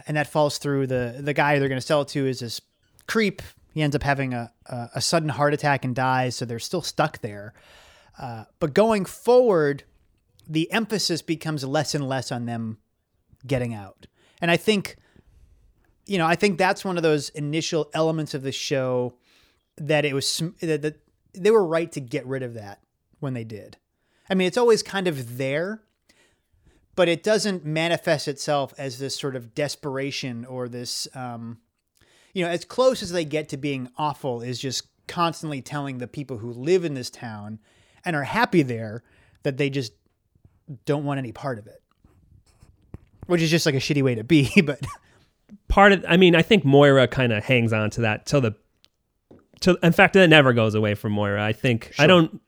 and 0.07 0.17
that 0.17 0.27
falls 0.27 0.59
through. 0.59 0.87
the 0.87 1.17
The 1.21 1.35
guy 1.35 1.59
they're 1.59 1.69
going 1.69 1.81
to 1.81 1.87
sell 1.87 2.03
it 2.03 2.09
to 2.09 2.27
is 2.27 2.41
this 2.41 2.61
creep. 3.07 3.43
He 3.75 3.83
ends 3.83 3.97
up 3.97 4.03
having 4.03 4.35
a, 4.35 4.53
a, 4.67 4.91
a 4.97 5.01
sudden 5.01 5.29
heart 5.31 5.55
attack 5.55 5.85
and 5.85 5.95
dies, 5.95 6.37
so 6.37 6.45
they're 6.45 6.59
still 6.59 6.83
stuck 6.83 7.21
there. 7.21 7.55
Uh, 8.21 8.45
but 8.61 8.75
going 8.75 9.05
forward, 9.07 9.85
the 10.49 10.71
emphasis 10.71 11.23
becomes 11.23 11.65
less 11.65 11.95
and 11.95 12.07
less 12.07 12.31
on 12.31 12.47
them 12.47 12.79
getting 13.47 13.75
out, 13.75 14.07
and 14.41 14.51
I 14.51 14.57
think, 14.57 14.97
you 16.07 16.19
know, 16.19 16.27
I 16.27 16.35
think 16.35 16.59
that's 16.59 16.85
one 16.85 16.97
of 16.97 17.03
those 17.03 17.31
initial 17.31 17.91
elements 17.95 18.35
of 18.35 18.43
the 18.43 18.53
show 18.53 19.15
that 19.79 20.05
it 20.05 20.13
was 20.15 20.43
that, 20.61 20.83
that 20.83 21.01
they 21.33 21.51
were 21.51 21.65
right 21.65 21.91
to 21.93 22.01
get 22.01 22.27
rid 22.27 22.43
of 22.43 22.55
that 22.55 22.81
when 23.21 23.33
they 23.33 23.45
did. 23.45 23.79
I 24.29 24.35
mean, 24.35 24.47
it's 24.47 24.59
always 24.59 24.83
kind 24.83 25.09
of 25.09 25.39
there, 25.39 25.83
but 26.95 27.09
it 27.09 27.23
doesn't 27.23 27.65
manifest 27.65 28.29
itself 28.29 28.75
as 28.79 28.99
this 28.99 29.17
sort 29.17 29.37
of 29.37 29.55
desperation 29.55 30.45
or 30.45 30.69
this, 30.69 31.09
um, 31.15 31.59
you 32.35 32.45
know, 32.45 32.51
as 32.51 32.65
close 32.65 33.03
as 33.03 33.13
they 33.13 33.25
get 33.25 33.49
to 33.51 33.57
being 33.57 33.89
awful 33.97 34.43
is 34.43 34.59
just 34.59 34.89
constantly 35.07 35.61
telling 35.63 35.99
the 35.99 36.07
people 36.07 36.39
who 36.39 36.53
live 36.53 36.85
in 36.85 36.95
this 36.95 37.11
town 37.11 37.59
and 38.05 38.17
are 38.17 38.25
happy 38.25 38.63
there 38.63 39.03
that 39.43 39.57
they 39.57 39.71
just 39.71 39.93
don't 40.85 41.05
want 41.05 41.19
any 41.19 41.33
part 41.33 41.59
of 41.59 41.67
it, 41.67 41.83
which 43.27 43.43
is 43.43 43.51
just 43.51 43.67
like 43.67 43.75
a 43.75 43.79
shitty 43.79 44.03
way 44.03 44.15
to 44.15 44.25
be. 44.25 44.51
But 44.65 44.81
Part 45.69 45.93
of, 45.93 46.05
I 46.09 46.17
mean, 46.17 46.35
I 46.35 46.43
think 46.43 46.65
Moira 46.65 47.09
kind 47.09 47.33
of 47.33 47.45
hangs 47.45 47.73
on 47.73 47.89
to 47.91 48.03
that 48.03 48.27
till 48.27 48.41
the, 48.41 48.55
till, 49.61 49.77
in 49.83 49.93
fact, 49.93 50.15
that 50.15 50.29
never 50.29 50.53
goes 50.53 50.75
away 50.75 50.95
from 50.95 51.13
Moira. 51.13 51.43
I 51.43 51.53
think, 51.53 51.93
I 51.99 52.07
don't, 52.07 52.41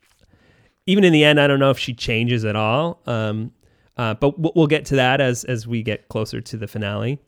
even 0.86 1.04
in 1.04 1.12
the 1.12 1.24
end, 1.24 1.40
I 1.40 1.46
don't 1.46 1.58
know 1.58 1.70
if 1.70 1.78
she 1.78 1.94
changes 1.94 2.44
at 2.44 2.56
all. 2.56 3.00
Um, 3.06 3.52
uh, 3.96 4.14
but 4.14 4.38
we'll, 4.38 4.52
we'll 4.54 4.66
get 4.66 4.84
to 4.86 4.96
that 4.96 5.20
as 5.20 5.44
as 5.44 5.66
we 5.66 5.82
get 5.82 6.08
closer 6.08 6.40
to 6.40 6.56
the 6.56 6.66
finale. 6.66 7.20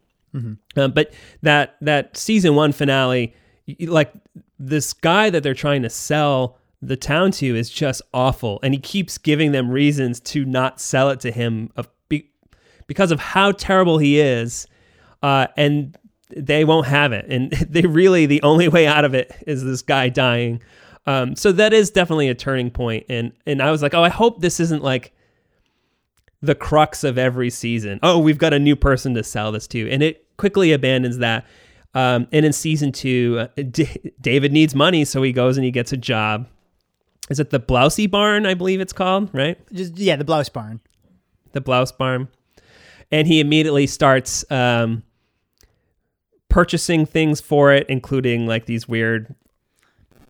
Um, 0.76 0.90
but 0.92 1.12
that 1.42 1.76
that 1.80 2.16
season 2.16 2.54
one 2.54 2.72
finale, 2.72 3.34
like 3.80 4.12
this 4.58 4.92
guy 4.92 5.30
that 5.30 5.42
they're 5.42 5.54
trying 5.54 5.82
to 5.82 5.90
sell 5.90 6.58
the 6.82 6.96
town 6.96 7.30
to 7.32 7.56
is 7.56 7.70
just 7.70 8.02
awful, 8.12 8.58
and 8.62 8.74
he 8.74 8.80
keeps 8.80 9.18
giving 9.18 9.52
them 9.52 9.70
reasons 9.70 10.20
to 10.20 10.44
not 10.44 10.80
sell 10.80 11.10
it 11.10 11.20
to 11.20 11.30
him 11.30 11.70
of 11.76 11.88
be, 12.08 12.30
because 12.86 13.10
of 13.10 13.20
how 13.20 13.52
terrible 13.52 13.98
he 13.98 14.20
is, 14.20 14.66
uh, 15.22 15.46
and 15.56 15.96
they 16.36 16.64
won't 16.64 16.86
have 16.86 17.12
it. 17.12 17.26
And 17.28 17.50
they 17.70 17.82
really 17.82 18.26
the 18.26 18.42
only 18.42 18.68
way 18.68 18.86
out 18.86 19.04
of 19.04 19.14
it 19.14 19.32
is 19.46 19.64
this 19.64 19.82
guy 19.82 20.08
dying. 20.08 20.62
Um, 21.06 21.36
so 21.36 21.52
that 21.52 21.72
is 21.72 21.90
definitely 21.90 22.28
a 22.28 22.34
turning 22.34 22.70
point. 22.70 23.06
And 23.08 23.32
and 23.46 23.62
I 23.62 23.70
was 23.70 23.82
like, 23.82 23.94
oh, 23.94 24.02
I 24.02 24.08
hope 24.08 24.40
this 24.40 24.60
isn't 24.60 24.82
like 24.82 25.15
the 26.42 26.54
crux 26.54 27.04
of 27.04 27.18
every 27.18 27.50
season. 27.50 27.98
Oh, 28.02 28.18
we've 28.18 28.38
got 28.38 28.52
a 28.52 28.58
new 28.58 28.76
person 28.76 29.14
to 29.14 29.22
sell 29.22 29.52
this 29.52 29.66
to, 29.68 29.90
and 29.90 30.02
it 30.02 30.26
quickly 30.36 30.72
abandons 30.72 31.18
that. 31.18 31.46
Um, 31.94 32.28
and 32.30 32.44
in 32.44 32.52
season 32.52 32.92
two, 32.92 33.38
uh, 33.40 33.62
D- 33.70 34.12
David 34.20 34.52
needs 34.52 34.74
money, 34.74 35.04
so 35.04 35.22
he 35.22 35.32
goes 35.32 35.56
and 35.56 35.64
he 35.64 35.70
gets 35.70 35.92
a 35.92 35.96
job. 35.96 36.46
Is 37.30 37.40
it 37.40 37.50
the 37.50 37.58
Blousey 37.58 38.10
Barn? 38.10 38.44
I 38.46 38.54
believe 38.54 38.80
it's 38.80 38.92
called, 38.92 39.30
right? 39.32 39.58
Just 39.72 39.96
yeah, 39.96 40.16
the 40.16 40.24
blouse 40.24 40.48
barn. 40.48 40.80
The 41.52 41.60
Blouse 41.60 41.90
Barn, 41.90 42.28
and 43.10 43.26
he 43.26 43.40
immediately 43.40 43.86
starts 43.86 44.44
um, 44.50 45.02
purchasing 46.50 47.06
things 47.06 47.40
for 47.40 47.72
it, 47.72 47.86
including 47.88 48.46
like 48.46 48.66
these 48.66 48.86
weird 48.86 49.34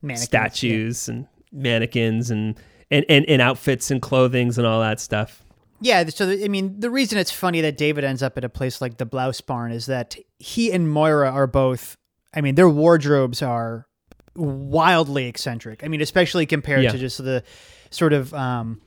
Mannequins, 0.03 0.23
statues 0.23 1.09
and 1.09 1.27
mannequins 1.53 2.31
and, 2.31 2.59
and 2.91 3.05
and 3.09 3.25
and 3.29 3.43
outfits 3.43 3.91
and 3.91 4.01
clothings 4.01 4.57
and 4.57 4.67
all 4.67 4.81
that 4.81 5.01
stuff. 5.01 5.43
Yeah. 5.81 6.07
so 6.09 6.31
I 6.31 6.49
mean, 6.49 6.81
the 6.81 6.91
reason 6.91 7.19
it's 7.19 7.31
funny 7.31 7.61
that 7.63 7.77
David 7.77 8.05
ends 8.05 8.23
up 8.23 8.37
at 8.39 8.45
a 8.45 8.49
place 8.49 8.81
like 8.81 8.97
the 8.99 9.07
blouse 9.07 9.41
barn 9.41 9.73
is 9.73 9.87
that 9.87 10.17
he 10.39 10.73
and 10.73 10.91
Moira 10.91 11.31
are 11.31 11.47
both. 11.47 11.97
I 12.35 12.41
mean, 12.41 12.55
their 12.55 12.69
wardrobes 12.69 13.43
are 13.43 13.87
wildly 14.35 15.27
eccentric. 15.27 15.83
I 15.85 15.89
mean, 15.89 16.01
especially 16.01 16.47
compared 16.47 16.83
Yeah. 16.85 16.93
to 16.93 16.99
just 16.99 17.19
the 17.19 17.43
sort 17.91 18.13
of 18.13 18.33
um, 18.35 18.81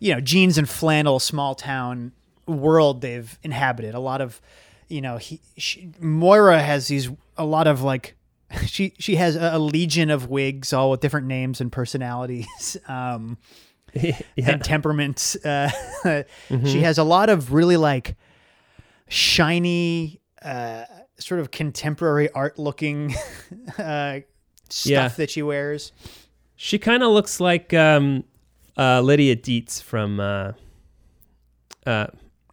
you 0.00 0.14
know 0.14 0.20
jeans 0.20 0.58
and 0.58 0.68
flannel 0.68 1.18
small 1.18 1.54
town 1.54 2.12
world 2.46 3.00
they've 3.00 3.38
inhabited. 3.42 3.94
A 3.94 4.00
lot 4.00 4.20
of 4.20 4.40
you 4.88 5.00
know, 5.00 5.16
he 5.16 5.40
she, 5.56 5.90
Moira 6.00 6.60
has 6.60 6.88
these 6.88 7.08
a 7.36 7.44
lot 7.44 7.66
of 7.66 7.82
like 7.82 8.14
she 8.66 8.92
she 8.98 9.16
has 9.16 9.36
a, 9.36 9.52
a 9.54 9.58
legion 9.58 10.10
of 10.10 10.28
wigs 10.28 10.72
all 10.72 10.90
with 10.90 11.00
different 11.00 11.26
names 11.26 11.60
and 11.60 11.70
personalities. 11.72 12.76
Um, 12.88 13.38
yeah. 14.02 14.16
and 14.36 14.62
temperaments. 14.64 15.36
Uh, 15.44 15.70
She 16.64 16.80
has 16.82 16.98
a 16.98 17.04
lot 17.04 17.28
of 17.30 17.52
really 17.52 17.76
like 17.76 18.16
shiny, 19.08 20.20
uh, 20.42 20.84
sort 21.18 21.40
of 21.40 21.50
contemporary 21.50 22.30
art 22.30 22.58
looking 22.58 23.14
uh, 23.78 24.20
stuff 24.68 24.86
Yeah. 24.86 25.08
that 25.08 25.30
she 25.30 25.42
wears. 25.42 25.92
She 26.56 26.78
kind 26.78 27.02
of 27.02 27.10
looks 27.10 27.40
like 27.40 27.74
um, 27.74 28.24
uh, 28.76 29.00
Lydia 29.00 29.36
Deetz 29.36 29.82
from. 29.82 30.20
Uh, 30.20 30.52
uh, 31.86 32.06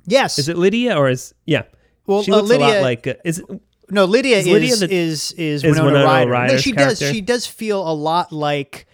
Yes. 0.05 0.39
is 0.39 0.49
it 0.49 0.57
Lydia 0.57 0.97
or 0.97 1.07
is 1.09 1.35
yeah? 1.45 1.63
well, 2.07 2.23
she 2.23 2.31
looks 2.31 2.49
a 2.49 2.53
Lydia. 2.57 2.67
lot 2.67 2.81
like. 2.81 3.05
Uh, 3.05 3.13
is 3.23 3.37
it, 3.39 3.45
no, 3.91 4.05
Lydia 4.05 4.37
is 4.37 4.47
Lydia 4.47 4.69
is 4.73 4.79
the- 4.79 4.91
is, 4.93 5.31
is 5.33 5.63
Winona, 5.63 5.83
Winona 5.85 6.05
Ryder. 6.27 6.53
no, 6.53 6.57
she 6.59 6.71
does. 6.71 6.99
She 6.99 7.21
does 7.21 7.45
feel 7.45 7.87
a 7.87 7.93
lot 7.93 8.31
like 8.31 8.87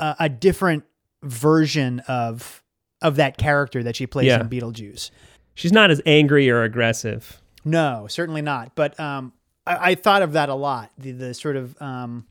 uh, 0.00 0.14
a 0.18 0.28
different 0.30 0.84
version 1.22 2.00
of 2.08 2.62
of 3.02 3.16
that 3.16 3.36
character 3.36 3.82
that 3.82 3.94
she 3.96 4.06
plays 4.06 4.26
Yeah. 4.28 4.40
in 4.40 4.48
Beetlejuice. 4.48 5.10
she's 5.54 5.72
not 5.72 5.90
as 5.90 6.00
angry 6.06 6.48
or 6.50 6.62
aggressive. 6.62 7.40
No, 7.64 8.06
certainly 8.08 8.42
not. 8.42 8.74
But 8.74 8.98
um, 8.98 9.32
I, 9.66 9.90
I 9.90 9.94
thought 9.96 10.22
of 10.22 10.32
that 10.32 10.48
a 10.48 10.54
lot. 10.54 10.90
The 10.98 11.12
the 11.12 11.34
sort 11.34 11.56
of 11.56 11.80
um, 11.82 12.26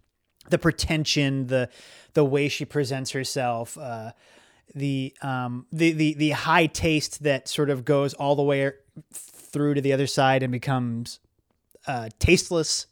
the 0.50 0.58
pretension, 0.58 1.48
the 1.48 1.70
the 2.14 2.24
way 2.26 2.48
she 2.48 2.66
presents 2.66 3.12
herself, 3.12 3.78
uh, 3.78 4.12
the 4.74 5.14
um, 5.22 5.66
the 5.72 5.92
the 5.92 6.14
the 6.16 6.30
high 6.32 6.66
taste 6.68 7.24
that 7.24 7.48
sort 7.48 7.70
of 7.70 7.86
goes 7.86 8.14
all 8.14 8.36
the 8.36 8.44
way 8.44 8.72
through 9.14 9.74
to 9.76 9.82
the 9.82 9.94
other 9.94 10.08
side 10.08 10.42
and 10.44 10.52
becomes 10.52 11.20
uh, 11.88 12.10
tasteless. 12.20 12.88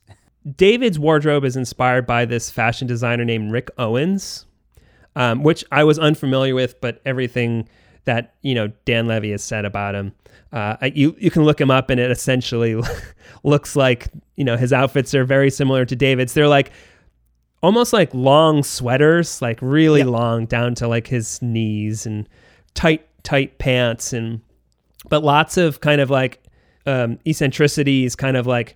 David's 0.58 1.00
wardrobe 1.00 1.46
is 1.46 1.56
inspired 1.56 2.06
by 2.06 2.26
this 2.26 2.50
fashion 2.52 2.86
designer 2.88 3.24
named 3.26 3.52
Rick 3.52 3.70
Owens, 3.78 4.46
um, 5.15 5.43
which 5.43 5.63
I 5.71 5.84
was 5.84 5.99
unfamiliar 5.99 6.56
with, 6.56 6.80
but 6.82 7.02
everything 7.06 7.67
that 8.06 8.36
you 8.41 8.54
know 8.56 8.67
Dan 8.86 9.08
Levy 9.08 9.32
has 9.32 9.43
said 9.43 9.65
about 9.65 9.95
him, 9.95 10.13
uh, 10.52 10.76
you 10.93 11.15
you 11.19 11.32
can 11.32 11.43
look 11.43 11.60
him 11.60 11.71
up, 11.71 11.89
and 11.89 11.99
it 11.99 12.12
essentially 12.12 12.82
looks 13.43 13.76
like 13.76 14.08
you 14.36 14.43
know 14.43 14.58
his 14.58 14.73
outfits 14.73 15.13
are 15.15 15.23
very 15.26 15.49
similar 15.49 15.86
to 15.86 15.95
David's. 15.95 16.34
They're 16.34 16.47
like 16.47 16.71
almost 17.62 17.93
like 17.93 18.13
long 18.13 18.63
sweaters, 18.63 19.41
like 19.41 19.60
really 19.62 20.02
Yep. 20.02 20.08
long 20.10 20.45
down 20.45 20.76
to 20.76 20.88
like 20.88 21.08
his 21.08 21.41
knees, 21.41 22.06
and 22.06 22.28
tight 22.73 23.08
tight 23.23 23.58
pants, 23.58 24.13
and 24.13 24.41
but 25.10 25.23
lots 25.23 25.58
of 25.58 25.80
kind 25.80 26.02
of 26.02 26.10
like 26.10 26.43
um, 26.86 27.19
eccentricities, 27.26 28.15
kind 28.15 28.36
of 28.36 28.45
like 28.47 28.76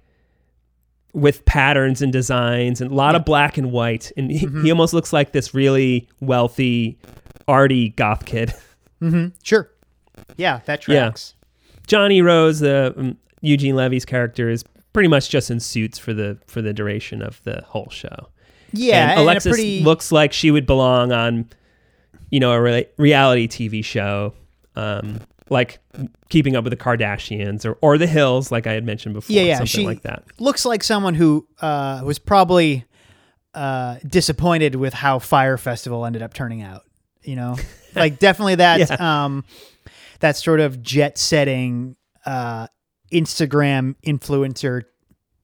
with 1.18 1.44
patterns 1.46 2.02
and 2.02 2.14
designs 2.14 2.80
and 2.80 2.92
a 2.92 2.94
lot 2.94 3.16
of 3.16 3.26
black 3.26 3.58
and 3.58 3.72
white. 3.72 4.12
And 4.16 4.30
he, 4.30 4.46
he 4.62 4.70
almost 4.72 4.94
looks 4.94 5.12
like 5.12 5.32
this 5.32 5.52
really 5.54 6.08
wealthy, 6.22 7.00
arty 7.48 7.90
goth 7.90 8.26
kid. 8.26 8.54
Mm-hmm. 9.00 9.28
Sure. 9.44 9.70
Yeah, 10.38 10.62
that 10.66 10.88
Yeah. 10.88 11.02
tracks. 11.02 11.36
Johnny 11.86 12.24
Rose, 12.24 12.60
the 12.62 12.96
um, 12.98 13.18
Eugene 13.42 13.76
Levy's 13.76 14.06
character, 14.06 14.50
is 14.50 14.64
pretty 14.92 15.08
much 15.08 15.30
just 15.30 15.52
in 15.52 15.60
suits 15.60 16.00
for 16.00 16.16
the 16.16 16.40
for 16.48 16.64
the 16.64 16.74
duration 16.74 17.22
of 17.22 17.40
the 17.44 17.62
whole 17.68 17.92
show. 17.92 18.30
Yeah, 18.74 19.04
and 19.04 19.12
and 19.12 19.20
Alexis 19.22 19.52
pretty 19.52 19.84
looks 19.84 20.12
like 20.12 20.34
she 20.34 20.50
would 20.50 20.66
belong 20.66 21.12
on, 21.12 21.48
you 22.32 22.40
know, 22.40 22.52
a 22.54 22.60
re- 22.60 22.88
reality 22.98 23.48
TV 23.48 23.86
show, 23.86 24.34
um, 24.76 25.20
like 25.50 25.80
Keeping 26.30 26.56
Up 26.56 26.64
with 26.64 26.72
the 26.72 26.78
Kardashians 26.78 27.66
or 27.66 27.78
or 27.82 27.98
The 27.98 28.08
Hills, 28.08 28.52
like 28.52 28.68
I 28.68 28.74
had 28.74 28.84
mentioned 28.84 29.14
before. 29.16 29.36
Yeah, 29.36 29.44
yeah, 29.44 29.58
something 29.58 29.68
she- 29.68 29.86
like 29.86 30.02
that. 30.04 30.24
looks 30.40 30.66
like 30.66 30.84
someone 30.84 31.16
who 31.16 31.48
uh, 31.62 32.02
was 32.04 32.20
probably 32.20 32.86
uh, 33.54 33.98
disappointed 34.08 34.76
with 34.76 34.94
how 34.94 35.20
Fyre 35.20 35.58
Festival 35.58 36.06
ended 36.06 36.22
up 36.22 36.34
turning 36.34 36.62
out. 36.62 36.84
You 37.24 37.36
know, 37.36 37.56
like 37.96 38.20
definitely 38.20 38.56
that 38.56 39.00
um, 39.02 39.44
that 40.20 40.38
sort 40.38 40.60
of 40.60 40.82
jet 40.82 41.18
setting 41.18 41.96
uh, 42.26 42.68
Instagram 43.12 43.96
influencer 44.06 44.84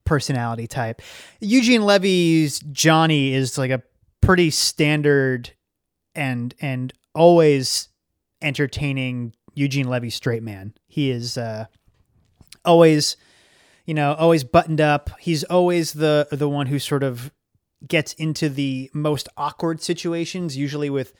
personality 0.06 0.68
type. 0.68 1.02
Eugene 1.39 1.84
Levy's 1.86 2.60
Johnny 2.72 3.34
is 3.34 3.58
like 3.58 3.72
a 3.72 3.82
pretty 4.22 4.50
standard 4.50 5.52
and 6.16 6.54
and 6.62 6.94
always 7.16 7.89
entertaining 8.42 9.34
Eugene 9.54 9.88
Levy 9.88 10.10
straight 10.10 10.44
man. 10.44 10.74
He 10.88 11.10
is 11.10 11.38
uh, 11.38 11.66
always 12.66 13.18
you 13.86 13.94
know, 13.94 14.13
always 14.13 14.44
buttoned 14.44 14.82
up. 14.82 15.10
He's 15.20 15.44
always 15.44 15.94
the 15.94 16.28
the 16.32 16.50
one 16.50 16.68
who 16.68 16.80
sort 16.80 17.04
of 17.04 17.32
gets 17.86 18.13
into 18.13 18.50
the 18.50 18.89
most 18.94 19.28
awkward 19.36 19.82
situations, 19.82 20.56
usually 20.56 20.89
with 20.89 21.13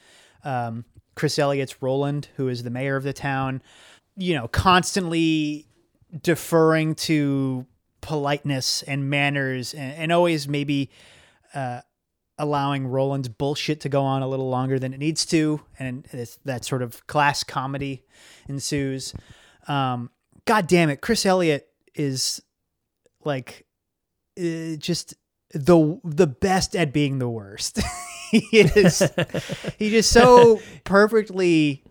um, 0.44 0.86
Chris 1.16 1.38
Elliott's 1.38 1.82
Roland, 1.82 2.30
who 2.38 2.48
is 2.48 2.64
the 2.64 2.70
mayor 2.70 2.96
of 2.96 3.04
the 3.04 3.14
town. 3.14 3.62
You 4.16 4.36
know, 4.36 4.48
constantly 4.48 5.68
deferring 6.22 6.96
to 6.96 7.66
politeness 8.02 8.84
and 8.84 9.10
manners, 9.10 9.74
and, 9.74 9.94
and 9.94 10.12
always 10.12 10.48
maybe 10.48 10.90
uh, 11.54 11.82
allowing 12.44 12.86
Roland's 12.86 13.30
bullshit 13.30 13.80
to 13.82 13.90
go 13.90 14.04
on 14.04 14.22
a 14.22 14.28
little 14.28 14.50
longer 14.50 14.78
than 14.78 14.94
it 14.94 15.00
needs 15.00 15.26
to, 15.28 15.62
and 15.80 16.06
it's, 16.12 16.38
that 16.46 16.66
sort 16.66 16.82
of 16.82 17.08
class 17.08 17.44
comedy 17.44 18.04
ensues. 18.48 19.14
Um, 19.68 20.12
God 20.46 20.68
damn 20.68 20.90
it, 20.90 21.02
Chris 21.02 21.26
Elliott 21.26 21.68
is 21.96 22.42
like 23.24 23.66
uh, 24.38 24.76
just 24.78 25.16
the 25.54 26.00
the 26.04 26.28
best 26.28 26.76
at 26.76 26.94
being 26.94 27.20
the 27.20 27.30
worst. 27.30 27.80
he 28.32 28.46
is 28.52 29.04
he 29.80 29.90
just 29.90 30.12
so 30.12 30.60
perfectly 30.84 31.84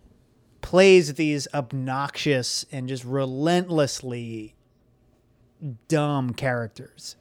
plays 0.60 1.14
these 1.14 1.48
obnoxious 1.54 2.64
and 2.70 2.88
just 2.88 3.04
relentlessly 3.04 4.54
dumb 5.88 6.32
characters. 6.34 7.16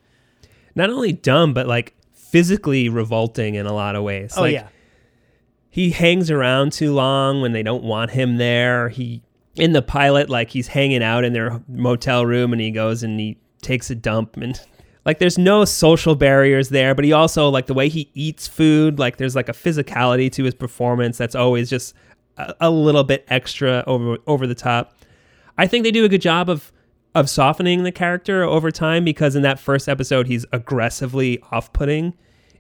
Not 0.76 0.90
only 0.90 1.14
dumb, 1.14 1.54
but 1.54 1.68
like 1.68 1.96
physically 2.32 2.88
revolting 2.88 3.56
in 3.56 3.66
a 3.66 3.74
lot 3.74 3.96
of 3.96 4.04
ways. 4.04 4.34
Oh 4.38 4.42
like, 4.42 4.54
yeah. 4.54 4.70
he 5.70 5.92
hangs 5.92 6.32
around 6.32 6.72
too 6.72 6.94
long 6.94 7.42
when 7.42 7.52
they 7.52 7.62
don't 7.62 7.84
want 7.84 8.12
him 8.12 8.38
there. 8.38 8.90
He 8.90 9.22
in 9.56 9.74
the 9.74 9.82
pilot, 9.82 10.30
like 10.30 10.50
he's 10.50 10.68
hanging 10.68 11.04
out 11.04 11.26
in 11.26 11.34
their 11.34 11.62
motel 11.68 12.26
room, 12.26 12.54
and 12.54 12.62
he 12.62 12.72
goes 12.72 13.04
and 13.04 13.20
he 13.20 13.38
takes 13.62 13.90
a 13.90 13.96
dump, 13.96 14.38
and 14.38 14.60
like 15.06 15.20
there's 15.20 15.38
no 15.38 15.66
social 15.66 16.16
barriers 16.16 16.70
there. 16.70 16.96
But 16.96 17.04
he 17.04 17.12
also 17.12 17.50
like 17.50 17.68
the 17.68 17.74
way 17.74 17.90
he 17.90 18.10
eats 18.14 18.48
food, 18.48 18.98
like 18.98 19.18
there's 19.18 19.36
like 19.36 19.50
a 19.50 19.54
physicality 19.54 20.32
to 20.32 20.46
his 20.46 20.56
performance 20.56 21.18
that's 21.18 21.36
always 21.36 21.70
just 21.70 21.94
a, 22.38 22.56
a 22.62 22.72
little 22.72 23.04
bit 23.04 23.26
extra 23.28 23.84
over 23.88 24.18
over 24.26 24.48
the 24.48 24.56
top. 24.56 24.96
I 25.58 25.68
think 25.68 25.84
they 25.84 25.92
do 25.92 26.06
a 26.06 26.10
good 26.10 26.22
job 26.22 26.50
of 26.50 26.72
of 27.14 27.30
softening 27.30 27.84
the 27.84 27.92
character 27.92 28.44
over 28.44 28.72
time 28.72 29.04
because 29.04 29.36
in 29.36 29.42
that 29.42 29.60
first 29.60 29.90
episode 29.90 30.28
he's 30.28 30.46
aggressively 30.52 31.42
off-putting 31.52 32.14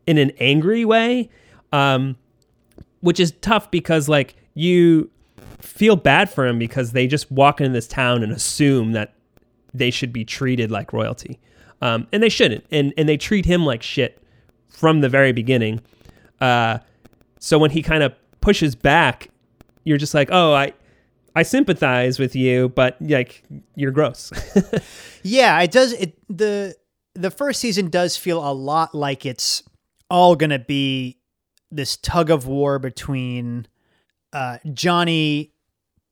in 0.05 0.17
an 0.17 0.31
angry 0.39 0.83
way. 0.85 1.29
Um, 1.71 2.17
which 3.01 3.19
is 3.19 3.33
tough 3.41 3.69
because 3.71 4.07
like 4.07 4.35
you 4.53 5.09
feel 5.59 5.95
bad 5.95 6.29
for 6.29 6.45
him 6.45 6.57
because 6.57 6.91
they 6.91 7.07
just 7.07 7.29
walk 7.31 7.59
into 7.59 7.73
this 7.73 7.87
town 7.87 8.23
and 8.23 8.31
assume 8.31 8.93
that 8.93 9.13
they 9.73 9.91
should 9.91 10.13
be 10.13 10.23
treated 10.23 10.71
like 10.71 10.93
royalty, 10.93 11.39
um, 11.81 12.07
and 12.11 12.21
they 12.21 12.29
shouldn't, 12.29 12.65
and 12.71 12.93
and 12.97 13.07
they 13.09 13.17
treat 13.17 13.45
him 13.45 13.65
like 13.65 13.81
shit 13.81 14.21
from 14.69 15.01
the 15.01 15.09
very 15.09 15.31
beginning. 15.31 15.81
Uh, 16.39 16.77
so 17.39 17.57
when 17.57 17.71
he 17.71 17.81
kind 17.81 18.03
of 18.03 18.13
pushes 18.39 18.75
back, 18.75 19.29
you're 19.83 19.97
just 19.97 20.13
like, 20.13 20.29
oh, 20.31 20.53
I 20.53 20.73
I 21.36 21.44
sympathize 21.44 22.20
with 22.20 22.36
you, 22.36 22.70
but 22.70 22.98
like 23.02 23.44
you're 23.76 23.91
gross. 23.91 24.32
Yeah, 25.24 25.62
it 25.62 25.72
does. 25.72 25.94
It 25.94 26.17
the 26.30 26.76
the 27.13 27.30
first 27.30 27.60
season 27.60 27.89
does 27.89 28.17
feel 28.17 28.39
a 28.44 28.54
lot 28.54 28.96
like 28.96 29.26
it's 29.26 29.63
all 30.10 30.36
gonna 30.36 30.60
be 30.60 31.20
this 31.70 31.96
tug 31.98 32.30
of 32.30 32.48
war 32.48 32.80
between 32.80 33.67
uh, 34.34 34.58
Johnny 34.74 35.54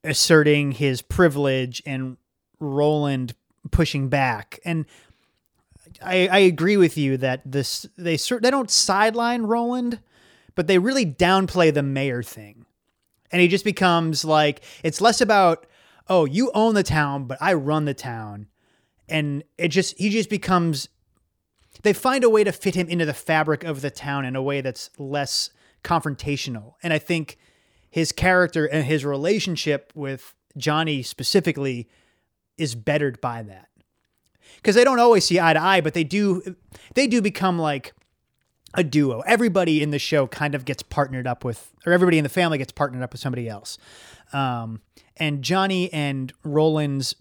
asserting 0.03 0.71
his 0.71 1.01
privilege 1.01 1.81
and 1.85 2.17
Roland 2.59 3.33
pushing 3.71 4.09
back. 4.09 4.59
And 4.63 4.85
I, 6.01 6.27
I 6.27 6.37
agree 6.39 6.77
with 6.77 6.97
you 6.97 7.17
that 7.17 7.41
this 7.45 7.85
they 7.97 8.15
they 8.15 8.51
don't 8.51 8.69
sideline 8.69 9.43
Roland, 9.43 9.99
but 10.55 10.67
they 10.67 10.77
really 10.77 11.05
downplay 11.05 11.73
the 11.73 11.83
mayor 11.83 12.23
thing, 12.23 12.58
and 13.31 13.41
he 13.41 13.47
just 13.47 13.65
becomes 13.65 14.25
like 14.25 14.61
it's 14.83 15.01
less 15.01 15.21
about 15.21 15.65
oh 16.07 16.25
you 16.25 16.51
own 16.53 16.73
the 16.73 16.83
town, 16.83 17.25
but 17.25 17.37
I 17.41 17.53
run 17.53 17.85
the 17.85 17.93
town, 17.93 18.47
and 19.07 19.43
it 19.57 19.69
just 19.69 19.97
he 19.97 20.09
just 20.09 20.29
becomes 20.29 20.89
they 21.83 21.93
find 21.93 22.23
a 22.23 22.29
way 22.29 22.43
to 22.43 22.51
fit 22.51 22.75
him 22.75 22.87
into 22.87 23.05
the 23.05 23.13
fabric 23.13 23.63
of 23.63 23.81
the 23.81 23.91
town 23.91 24.25
in 24.25 24.35
a 24.35 24.41
way 24.41 24.61
that's 24.61 24.89
less 24.97 25.49
confrontational. 25.83 26.73
And 26.83 26.91
I 26.91 26.99
think 26.99 27.37
his 27.89 28.11
character 28.11 28.65
and 28.65 28.85
his 28.85 29.05
relationship 29.05 29.91
with 29.95 30.33
Johnny 30.57 31.03
specifically 31.03 31.87
is 32.57 32.75
bettered 32.75 33.21
by 33.21 33.43
that. 33.43 33.69
Because 34.57 34.75
they 34.75 34.83
don't 34.83 34.99
always 34.99 35.25
see 35.25 35.39
eye 35.39 35.53
to 35.53 35.61
eye, 35.61 35.81
but 35.81 35.93
they 35.93 36.03
do 36.03 36.55
they 36.95 37.07
do 37.07 37.21
become 37.21 37.57
like 37.57 37.93
a 38.73 38.83
duo. 38.83 39.21
Everybody 39.21 39.81
in 39.81 39.91
the 39.91 39.99
show 39.99 40.27
kind 40.27 40.55
of 40.55 40.65
gets 40.65 40.83
partnered 40.83 41.27
up 41.27 41.43
with, 41.43 41.71
or 41.85 41.93
everybody 41.93 42.17
in 42.17 42.23
the 42.23 42.29
family 42.29 42.57
gets 42.57 42.71
partnered 42.71 43.01
up 43.01 43.11
with 43.11 43.21
somebody 43.21 43.47
else. 43.49 43.77
Um, 44.33 44.81
and 45.17 45.41
Johnny 45.41 45.91
and 45.91 46.31
Roland's 46.43 47.15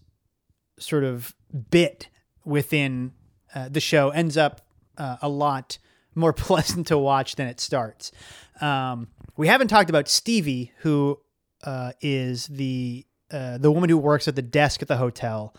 sort 0.79 1.05
of 1.05 1.35
bit 1.71 2.09
within 2.45 3.13
uh, 3.55 3.69
the 3.69 3.81
show 3.81 4.11
ends 4.11 4.37
up 4.37 4.61
uh, 4.97 5.17
a 5.23 5.29
lot 5.29 5.79
more 6.15 6.33
pleasant 6.35 6.87
to 6.89 6.99
watch 6.99 7.37
than 7.37 7.49
it 7.49 7.61
starts. 7.61 8.13
Um, 8.61 9.09
we 9.37 9.47
haven't 9.49 9.69
talked 9.69 9.91
about 9.91 10.09
Stevie, 10.09 10.73
who 10.79 11.19
uh, 11.65 11.93
is 12.01 12.47
the 12.47 13.05
uh, 13.31 13.59
the 13.59 13.71
woman 13.71 13.91
who 13.91 13.99
works 13.99 14.27
at 14.27 14.37
the 14.37 14.43
desk 14.43 14.81
at 14.81 14.89
the 14.89 14.97
hotel. 14.97 15.55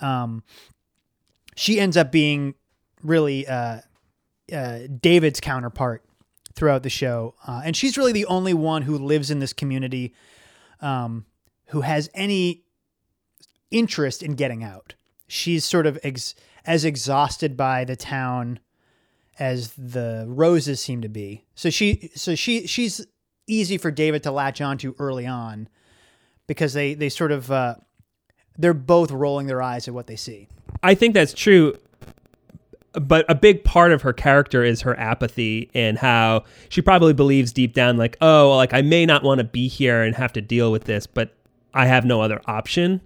Um, 0.00 0.42
she 1.54 1.78
ends 1.78 1.96
up 1.96 2.10
being 2.10 2.54
really 3.02 3.46
uh, 4.52 4.80
David's 5.00 5.40
counterpart 5.40 6.04
throughout 6.54 6.82
the 6.82 6.90
show, 6.90 7.34
uh, 7.46 7.62
and 7.64 7.76
she's 7.76 7.98
really 7.98 8.12
the 8.12 8.26
only 8.26 8.54
one 8.54 8.82
who 8.82 8.96
lives 8.96 9.30
in 9.30 9.40
this 9.40 9.52
community 9.52 10.14
um, 10.80 11.24
who 11.68 11.80
has 11.80 12.10
any 12.14 12.64
interest 13.70 14.22
in 14.22 14.34
getting 14.34 14.62
out. 14.62 14.94
She's 15.26 15.64
sort 15.64 15.86
of 15.86 15.98
ex- 16.02 16.34
as 16.64 16.84
exhausted 16.84 17.56
by 17.56 17.84
the 17.84 17.96
town 17.96 18.60
as 19.38 19.72
the 19.72 20.24
roses 20.28 20.80
seem 20.80 21.02
to 21.02 21.08
be. 21.08 21.44
So 21.54 21.70
she 21.70 22.10
so 22.14 22.34
she 22.34 22.66
she's 22.66 23.04
easy 23.46 23.78
for 23.78 23.90
David 23.90 24.22
to 24.22 24.30
latch 24.30 24.60
onto 24.60 24.94
early 24.98 25.26
on 25.26 25.68
because 26.46 26.72
they 26.72 26.94
they 26.94 27.08
sort 27.08 27.32
of 27.32 27.50
uh, 27.50 27.74
they're 28.56 28.74
both 28.74 29.10
rolling 29.10 29.46
their 29.46 29.62
eyes 29.62 29.88
at 29.88 29.94
what 29.94 30.06
they 30.06 30.16
see. 30.16 30.48
I 30.82 30.94
think 30.94 31.14
that's 31.14 31.32
true. 31.32 31.76
But 33.00 33.24
a 33.28 33.34
big 33.34 33.64
part 33.64 33.90
of 33.90 34.02
her 34.02 34.12
character 34.12 34.62
is 34.62 34.82
her 34.82 34.98
apathy 34.98 35.68
and 35.74 35.98
how 35.98 36.44
she 36.68 36.80
probably 36.80 37.12
believes 37.12 37.52
deep 37.52 37.72
down, 37.72 37.96
like, 37.96 38.16
oh, 38.20 38.50
well, 38.50 38.56
like 38.56 38.72
I 38.72 38.82
may 38.82 39.04
not 39.04 39.24
want 39.24 39.38
to 39.38 39.44
be 39.44 39.66
here 39.66 40.02
and 40.02 40.14
have 40.14 40.32
to 40.34 40.40
deal 40.40 40.70
with 40.70 40.84
this, 40.84 41.06
but 41.06 41.34
I 41.74 41.86
have 41.86 42.04
no 42.04 42.20
other 42.20 42.40
option. 42.46 43.00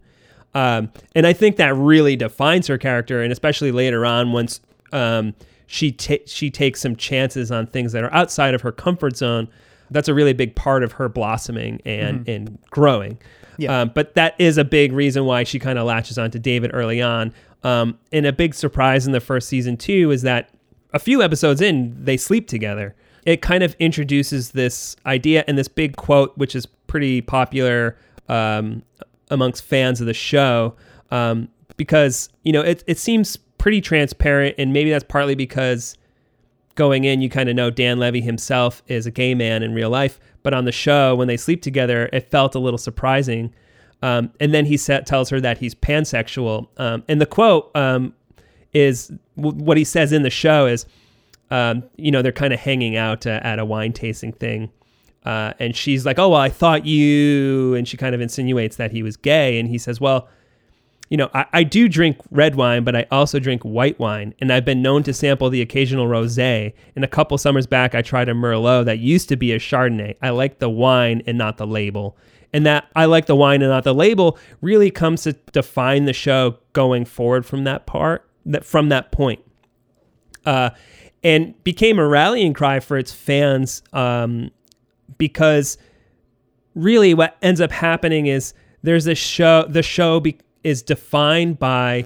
Um, 0.54 0.90
and 1.14 1.26
I 1.26 1.32
think 1.32 1.56
that 1.56 1.74
really 1.74 2.16
defines 2.16 2.66
her 2.66 2.78
character, 2.78 3.22
and 3.22 3.32
especially 3.32 3.72
later 3.72 4.04
on, 4.04 4.32
once 4.32 4.60
um, 4.92 5.34
she 5.66 5.92
ta- 5.92 6.24
she 6.26 6.50
takes 6.50 6.80
some 6.80 6.96
chances 6.96 7.50
on 7.50 7.66
things 7.66 7.92
that 7.92 8.04
are 8.04 8.12
outside 8.12 8.54
of 8.54 8.62
her 8.62 8.72
comfort 8.72 9.16
zone. 9.16 9.48
That's 9.90 10.08
a 10.08 10.14
really 10.14 10.34
big 10.34 10.54
part 10.54 10.82
of 10.82 10.92
her 10.92 11.08
blossoming 11.08 11.80
and 11.84 12.20
mm-hmm. 12.20 12.30
and 12.30 12.58
growing. 12.70 13.18
Yeah. 13.58 13.80
Um, 13.80 13.92
but 13.94 14.14
that 14.14 14.34
is 14.38 14.56
a 14.56 14.64
big 14.64 14.92
reason 14.92 15.24
why 15.24 15.44
she 15.44 15.58
kind 15.58 15.78
of 15.78 15.86
latches 15.86 16.16
onto 16.16 16.38
David 16.38 16.70
early 16.72 17.02
on. 17.02 17.32
Um, 17.64 17.98
and 18.12 18.24
a 18.26 18.32
big 18.32 18.54
surprise 18.54 19.06
in 19.06 19.12
the 19.12 19.20
first 19.20 19.48
season 19.48 19.76
too 19.76 20.10
is 20.10 20.22
that 20.22 20.50
a 20.92 20.98
few 20.98 21.22
episodes 21.22 21.60
in 21.60 21.96
they 22.02 22.16
sleep 22.16 22.48
together. 22.48 22.94
It 23.26 23.42
kind 23.42 23.62
of 23.62 23.74
introduces 23.78 24.52
this 24.52 24.96
idea 25.04 25.44
and 25.46 25.58
this 25.58 25.68
big 25.68 25.96
quote, 25.96 26.36
which 26.38 26.54
is 26.54 26.66
pretty 26.66 27.20
popular 27.20 27.96
um, 28.28 28.82
amongst 29.30 29.64
fans 29.64 30.00
of 30.00 30.06
the 30.06 30.14
show, 30.14 30.74
um, 31.10 31.48
because 31.76 32.28
you 32.42 32.52
know 32.52 32.62
it 32.62 32.84
it 32.86 32.98
seems 32.98 33.36
pretty 33.36 33.80
transparent, 33.80 34.54
and 34.56 34.72
maybe 34.72 34.90
that's 34.90 35.04
partly 35.04 35.34
because 35.34 35.96
going 36.74 37.04
in, 37.04 37.20
you 37.20 37.28
kind 37.28 37.48
of 37.48 37.56
know 37.56 37.70
Dan 37.70 37.98
Levy 37.98 38.20
himself 38.20 38.82
is 38.86 39.04
a 39.04 39.10
gay 39.10 39.34
man 39.34 39.62
in 39.62 39.74
real 39.74 39.90
life, 39.90 40.20
but 40.42 40.54
on 40.54 40.64
the 40.64 40.72
show 40.72 41.14
when 41.14 41.28
they 41.28 41.36
sleep 41.36 41.60
together, 41.60 42.08
it 42.12 42.30
felt 42.30 42.54
a 42.54 42.58
little 42.58 42.78
surprising. 42.78 43.52
Um, 44.02 44.32
and 44.38 44.54
then 44.54 44.66
he 44.66 44.76
set, 44.76 45.06
tells 45.06 45.30
her 45.30 45.40
that 45.40 45.58
he's 45.58 45.74
pansexual. 45.74 46.68
Um, 46.76 47.02
and 47.08 47.20
the 47.20 47.26
quote 47.26 47.70
um, 47.74 48.14
is 48.72 49.12
w- 49.36 49.56
what 49.62 49.76
he 49.76 49.84
says 49.84 50.12
in 50.12 50.22
the 50.22 50.30
show 50.30 50.66
is, 50.66 50.86
um, 51.50 51.82
you 51.96 52.10
know, 52.10 52.22
they're 52.22 52.32
kind 52.32 52.52
of 52.52 52.60
hanging 52.60 52.96
out 52.96 53.26
uh, 53.26 53.40
at 53.42 53.58
a 53.58 53.64
wine 53.64 53.92
tasting 53.92 54.32
thing. 54.32 54.70
Uh, 55.24 55.52
and 55.58 55.74
she's 55.74 56.06
like, 56.06 56.18
"Oh 56.18 56.30
well, 56.30 56.40
I 56.40 56.48
thought 56.48 56.86
you," 56.86 57.74
and 57.74 57.86
she 57.86 57.96
kind 57.96 58.14
of 58.14 58.20
insinuates 58.20 58.76
that 58.76 58.92
he 58.92 59.02
was 59.02 59.16
gay, 59.16 59.58
and 59.58 59.68
he 59.68 59.76
says, 59.76 60.00
"Well, 60.00 60.28
you 61.10 61.16
know, 61.16 61.28
I, 61.34 61.44
I 61.52 61.62
do 61.64 61.88
drink 61.88 62.18
red 62.30 62.54
wine, 62.54 62.84
but 62.84 62.94
I 62.94 63.06
also 63.10 63.38
drink 63.38 63.62
white 63.62 63.98
wine, 63.98 64.32
and 64.40 64.52
I've 64.52 64.64
been 64.64 64.80
known 64.80 65.02
to 65.02 65.12
sample 65.12 65.50
the 65.50 65.60
occasional 65.60 66.06
rosé. 66.06 66.72
And 66.94 67.04
a 67.04 67.08
couple 67.08 67.36
summers 67.36 67.66
back, 67.66 67.94
I 67.94 68.00
tried 68.00 68.28
a 68.28 68.32
Merlot 68.32 68.84
that 68.86 69.00
used 69.00 69.28
to 69.30 69.36
be 69.36 69.52
a 69.52 69.58
Chardonnay. 69.58 70.16
I 70.22 70.30
like 70.30 70.60
the 70.60 70.70
wine 70.70 71.22
and 71.26 71.36
not 71.36 71.56
the 71.56 71.66
label." 71.66 72.16
And 72.52 72.64
that 72.66 72.88
I 72.96 73.04
like 73.04 73.26
the 73.26 73.36
wine 73.36 73.60
and 73.62 73.70
not 73.70 73.84
the 73.84 73.94
label 73.94 74.38
really 74.60 74.90
comes 74.90 75.22
to 75.24 75.34
define 75.52 76.06
the 76.06 76.12
show 76.12 76.58
going 76.72 77.04
forward 77.04 77.44
from 77.44 77.64
that 77.64 77.86
part, 77.86 78.28
that 78.46 78.64
from 78.64 78.88
that 78.88 79.12
point. 79.12 79.40
Uh, 80.46 80.70
and 81.22 81.62
became 81.64 81.98
a 81.98 82.06
rallying 82.06 82.54
cry 82.54 82.80
for 82.80 82.96
its 82.96 83.12
fans 83.12 83.82
um, 83.92 84.50
because 85.18 85.76
really 86.74 87.12
what 87.12 87.36
ends 87.42 87.60
up 87.60 87.70
happening 87.72 88.26
is 88.26 88.54
there's 88.82 89.06
a 89.06 89.14
show 89.14 89.66
the 89.68 89.82
show 89.82 90.20
be, 90.20 90.38
is 90.64 90.82
defined 90.82 91.58
by 91.58 92.04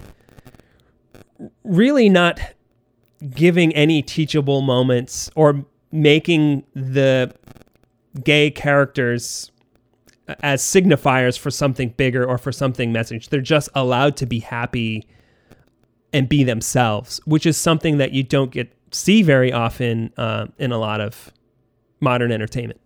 really 1.63 2.09
not 2.09 2.41
giving 3.31 3.73
any 3.75 4.03
teachable 4.03 4.63
moments 4.63 5.31
or 5.37 5.65
making 5.93 6.65
the 6.75 7.33
gay 8.25 8.51
characters 8.51 9.52
as 10.41 10.63
signifiers 10.63 11.39
for 11.39 11.51
something 11.51 11.91
bigger 11.91 12.25
or 12.25 12.39
for 12.39 12.53
something 12.53 12.93
message 12.93 13.29
they're 13.29 13.41
just 13.41 13.69
allowed 13.75 14.17
to 14.17 14.27
be 14.27 14.39
happy 14.39 15.07
and 16.13 16.29
be 16.29 16.45
themselves 16.45 17.21
which 17.25 17.47
is 17.47 17.57
something 17.57 17.99
that 17.99 18.13
you 18.13 18.23
don't 18.23 18.51
get 18.51 18.73
see 18.93 19.23
very 19.23 19.53
often 19.53 20.13
uh, 20.17 20.47
in 20.59 20.71
a 20.71 20.79
lot 20.79 21.01
of 21.01 21.33
modern 22.01 22.31
entertainment 22.31 22.81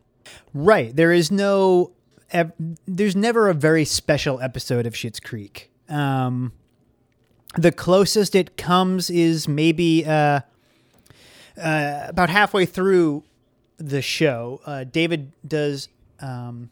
Right. 0.55 0.95
There 0.95 1.13
is 1.13 1.31
no. 1.31 1.93
There's 2.87 3.15
never 3.15 3.49
a 3.49 3.55
very 3.55 3.85
special 3.85 4.41
episode 4.41 4.87
of 4.87 4.95
Schitt's 4.95 5.21
Creek. 5.21 5.71
Um, 5.89 6.53
the 7.57 7.71
closest 7.71 8.35
it 8.35 8.57
comes 8.57 9.09
is 9.09 9.47
maybe 9.47 10.05
uh, 10.05 10.41
uh, 11.63 12.07
about 12.09 12.29
halfway 12.31 12.67
through 12.67 13.23
the 13.77 14.03
show. 14.03 14.61
Uh, 14.67 14.85
David 14.85 15.33
does. 15.47 15.89
Um, 16.21 16.71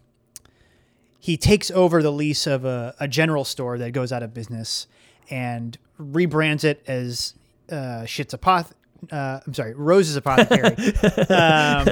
he 1.25 1.39
takes 1.39 1.71
over 1.71 2.03
the 2.03 2.13
lease 2.13 2.47
of 2.47 2.67
a, 2.67 2.95
a, 3.01 3.09
general 3.09 3.47
store 3.47 3.79
that 3.79 3.93
goes 3.93 4.13
out 4.13 4.23
of 4.23 4.35
business 4.35 4.87
and 5.31 5.79
rebrands 5.99 6.65
it 6.65 6.83
as 6.87 7.33
uh, 7.73 8.05
Schitt's 8.05 8.35
Apoth- 8.35 8.73
uh, 9.11 9.41
I'm 9.47 9.55
sorry, 9.55 9.73
Rose's 9.73 10.17
Apothecary. 10.17 10.77
um, 11.35 11.89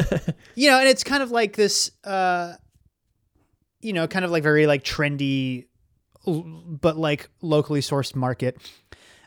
you 0.55 0.69
know, 0.69 0.79
and 0.79 0.87
it's 0.87 1.03
kind 1.03 1.23
of 1.23 1.31
like 1.31 1.57
this, 1.57 1.93
uh, 2.05 2.57
you 3.81 3.95
know, 3.95 4.07
kind 4.07 4.27
of 4.27 4.31
like 4.31 4.43
very 4.43 4.67
like 4.67 4.85
trendy, 4.85 5.65
but 6.27 6.99
like 6.99 7.31
locally 7.41 7.81
sourced 7.81 8.15
market. 8.15 8.59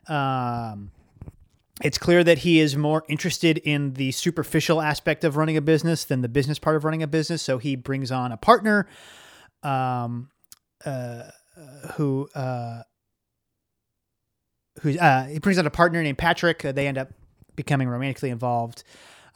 Um, 0.07 0.91
it's 1.81 1.97
clear 1.97 2.23
that 2.23 2.37
he 2.37 2.59
is 2.59 2.77
more 2.77 3.03
interested 3.09 3.57
in 3.57 3.93
the 3.93 4.11
superficial 4.11 4.83
aspect 4.83 5.23
of 5.23 5.35
running 5.35 5.57
a 5.57 5.61
business 5.61 6.05
than 6.05 6.21
the 6.21 6.29
business 6.29 6.59
part 6.59 6.75
of 6.75 6.83
running 6.83 7.01
a 7.01 7.07
business. 7.07 7.41
So 7.41 7.57
he 7.57 7.75
brings 7.75 8.11
on 8.11 8.31
a 8.31 8.37
partner, 8.37 8.87
um, 9.65 10.29
uh, 10.85 11.23
who, 11.95 12.29
uh, 12.35 12.83
who 14.81 14.97
uh, 14.97 15.25
he 15.27 15.39
brings 15.39 15.57
out 15.57 15.65
a 15.65 15.71
partner 15.71 16.01
named 16.03 16.17
Patrick. 16.17 16.63
Uh, 16.63 16.71
they 16.71 16.87
end 16.87 16.97
up 16.97 17.09
becoming 17.55 17.87
romantically 17.87 18.29
involved. 18.29 18.83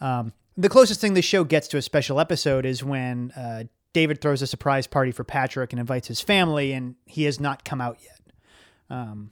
Um, 0.02 0.34
the 0.58 0.70
closest 0.70 1.00
thing 1.00 1.14
the 1.14 1.22
show 1.22 1.44
gets 1.44 1.68
to 1.70 1.78
a 1.78 1.82
special 1.82 2.20
episode 2.20 2.66
is 2.66 2.84
when 2.84 3.32
uh, 3.32 3.64
David 3.94 4.22
throws 4.22 4.42
a 4.42 4.48
surprise 4.48 4.88
party 4.88 5.12
for 5.12 5.24
Patrick 5.24 5.74
and 5.74 5.80
invites 5.80 6.08
his 6.08 6.22
family, 6.22 6.74
and 6.74 6.96
he 7.06 7.24
has 7.24 7.40
not 7.40 7.64
come 7.64 7.82
out 7.82 7.98
yet. 8.04 8.20
Um, 8.90 9.32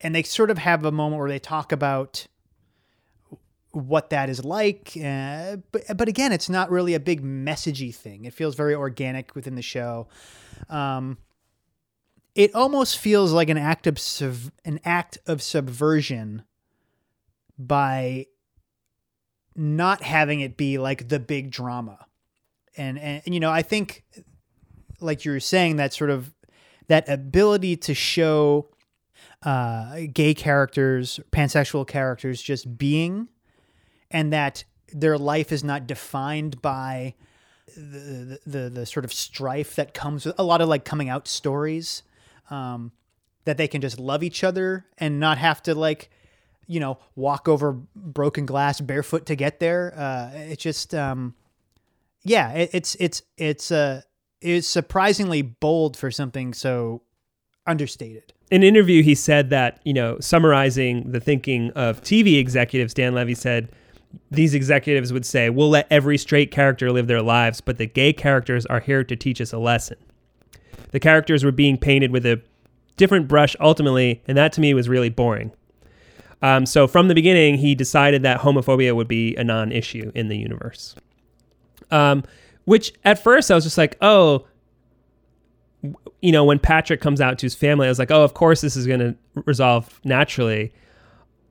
and 0.00 0.14
they 0.14 0.22
sort 0.22 0.50
of 0.50 0.58
have 0.58 0.84
a 0.84 0.92
moment 0.92 1.20
where 1.20 1.28
they 1.28 1.38
talk 1.38 1.72
about 1.72 2.26
what 3.74 4.10
that 4.10 4.30
is 4.30 4.44
like. 4.44 4.92
Uh, 4.96 5.56
but 5.72 5.82
but 5.96 6.08
again, 6.08 6.32
it's 6.32 6.48
not 6.48 6.70
really 6.70 6.94
a 6.94 7.00
big 7.00 7.22
messagey 7.22 7.94
thing. 7.94 8.24
It 8.24 8.32
feels 8.32 8.54
very 8.54 8.74
organic 8.74 9.34
within 9.34 9.54
the 9.54 9.62
show. 9.62 10.08
Um, 10.68 11.18
it 12.34 12.54
almost 12.54 12.98
feels 12.98 13.32
like 13.32 13.48
an 13.48 13.58
act 13.58 13.86
of 13.86 13.98
sub- 13.98 14.52
an 14.64 14.80
act 14.84 15.18
of 15.26 15.42
subversion 15.42 16.42
by 17.58 18.26
not 19.56 20.02
having 20.02 20.40
it 20.40 20.56
be 20.56 20.78
like 20.78 21.08
the 21.08 21.20
big 21.20 21.50
drama. 21.50 22.06
And, 22.76 22.98
and 22.98 23.22
you 23.26 23.38
know, 23.38 23.50
I 23.50 23.62
think 23.62 24.04
like 25.00 25.24
you 25.24 25.30
were 25.32 25.40
saying 25.40 25.76
that 25.76 25.92
sort 25.92 26.10
of 26.10 26.34
that 26.88 27.08
ability 27.08 27.76
to 27.76 27.94
show 27.94 28.68
uh, 29.42 30.00
gay 30.12 30.34
characters, 30.34 31.20
pansexual 31.30 31.86
characters 31.86 32.42
just 32.42 32.76
being 32.76 33.28
and 34.14 34.32
that 34.32 34.64
their 34.92 35.18
life 35.18 35.50
is 35.50 35.64
not 35.64 35.86
defined 35.88 36.62
by 36.62 37.14
the, 37.76 38.38
the, 38.46 38.70
the, 38.70 38.86
sort 38.86 39.04
of 39.04 39.12
strife 39.12 39.74
that 39.74 39.92
comes 39.92 40.24
with 40.24 40.38
a 40.38 40.44
lot 40.44 40.60
of 40.60 40.68
like 40.68 40.84
coming 40.84 41.08
out 41.08 41.26
stories 41.26 42.04
um, 42.48 42.92
that 43.44 43.56
they 43.56 43.66
can 43.66 43.80
just 43.80 43.98
love 43.98 44.22
each 44.22 44.44
other 44.44 44.86
and 44.98 45.18
not 45.18 45.36
have 45.38 45.60
to 45.64 45.74
like 45.74 46.10
you 46.66 46.78
know 46.78 46.98
walk 47.16 47.48
over 47.48 47.72
broken 47.96 48.46
glass 48.46 48.80
barefoot 48.80 49.26
to 49.26 49.34
get 49.34 49.58
there. 49.58 49.92
Uh, 49.96 50.30
it 50.34 50.60
just 50.60 50.94
um, 50.94 51.34
yeah 52.22 52.52
it, 52.52 52.70
it's 52.72 52.94
it's 53.00 53.22
it's 53.36 53.72
uh 53.72 54.00
it's 54.40 54.68
surprisingly 54.68 55.42
bold 55.42 55.96
for 55.96 56.10
something 56.10 56.54
so 56.54 57.02
understated. 57.66 58.32
In 58.50 58.62
an 58.62 58.68
interview 58.68 59.02
he 59.02 59.16
said 59.16 59.50
that 59.50 59.80
you 59.84 59.92
know 59.92 60.18
summarizing 60.20 61.10
the 61.10 61.20
thinking 61.20 61.70
of 61.72 62.00
tv 62.02 62.38
executives 62.38 62.94
dan 62.94 63.14
levy 63.14 63.34
said 63.34 63.70
these 64.30 64.54
executives 64.54 65.12
would 65.12 65.26
say 65.26 65.50
we'll 65.50 65.70
let 65.70 65.86
every 65.90 66.18
straight 66.18 66.50
character 66.50 66.90
live 66.90 67.06
their 67.06 67.22
lives 67.22 67.60
but 67.60 67.78
the 67.78 67.86
gay 67.86 68.12
characters 68.12 68.66
are 68.66 68.80
here 68.80 69.04
to 69.04 69.16
teach 69.16 69.40
us 69.40 69.52
a 69.52 69.58
lesson 69.58 69.96
the 70.94 71.00
characters 71.00 71.44
were 71.44 71.52
being 71.52 71.76
painted 71.76 72.12
with 72.12 72.24
a 72.24 72.40
different 72.96 73.28
brush 73.28 73.56
ultimately, 73.60 74.22
and 74.26 74.36
that 74.38 74.52
to 74.52 74.60
me 74.60 74.74
was 74.74 74.88
really 74.88 75.08
boring. 75.08 75.52
Um, 76.42 76.66
so 76.66 76.86
from 76.86 77.08
the 77.08 77.14
beginning, 77.14 77.56
he 77.56 77.74
decided 77.74 78.22
that 78.22 78.40
homophobia 78.40 78.94
would 78.94 79.08
be 79.08 79.34
a 79.36 79.44
non-issue 79.44 80.12
in 80.14 80.28
the 80.28 80.36
universe. 80.36 80.94
Um, 81.90 82.22
which 82.64 82.92
at 83.04 83.22
first 83.22 83.50
I 83.50 83.54
was 83.54 83.64
just 83.64 83.78
like, 83.78 83.96
oh, 84.00 84.46
you 86.20 86.32
know, 86.32 86.44
when 86.44 86.58
Patrick 86.58 87.00
comes 87.00 87.20
out 87.20 87.38
to 87.38 87.46
his 87.46 87.54
family, 87.54 87.86
I 87.86 87.90
was 87.90 87.98
like, 87.98 88.10
oh, 88.10 88.22
of 88.22 88.34
course 88.34 88.60
this 88.60 88.76
is 88.76 88.86
going 88.86 89.00
to 89.00 89.16
resolve 89.46 90.00
naturally. 90.04 90.72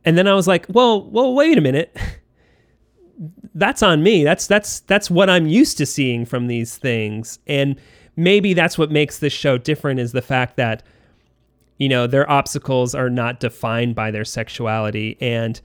And 0.06 0.18
then 0.18 0.28
I 0.28 0.34
was 0.34 0.48
like, 0.48 0.66
well, 0.70 1.10
well, 1.10 1.34
wait 1.34 1.58
a 1.58 1.62
minute. 1.62 1.96
that's 3.54 3.84
on 3.84 4.04
me. 4.04 4.24
That's 4.24 4.48
that's 4.48 4.82
that's 4.82 5.10
what 5.10 5.30
I'm 5.30 5.48
used 5.48 5.78
to 5.78 5.86
seeing 5.86 6.26
from 6.26 6.48
these 6.48 6.78
things. 6.78 7.40
And 7.48 7.80
maybe 8.16 8.54
that's 8.54 8.78
what 8.78 8.92
makes 8.92 9.20
this 9.20 9.34
show 9.34 9.58
different 9.58 10.00
is 10.00 10.12
the 10.12 10.22
fact 10.22 10.58
that 10.58 10.84
you 11.78 11.90
know 11.90 12.08
their 12.08 12.30
obstacles 12.30 12.94
are 12.94 13.10
not 13.10 13.40
defined 13.40 13.96
by 13.96 14.12
their 14.12 14.26
sexuality 14.26 15.18
and 15.20 15.60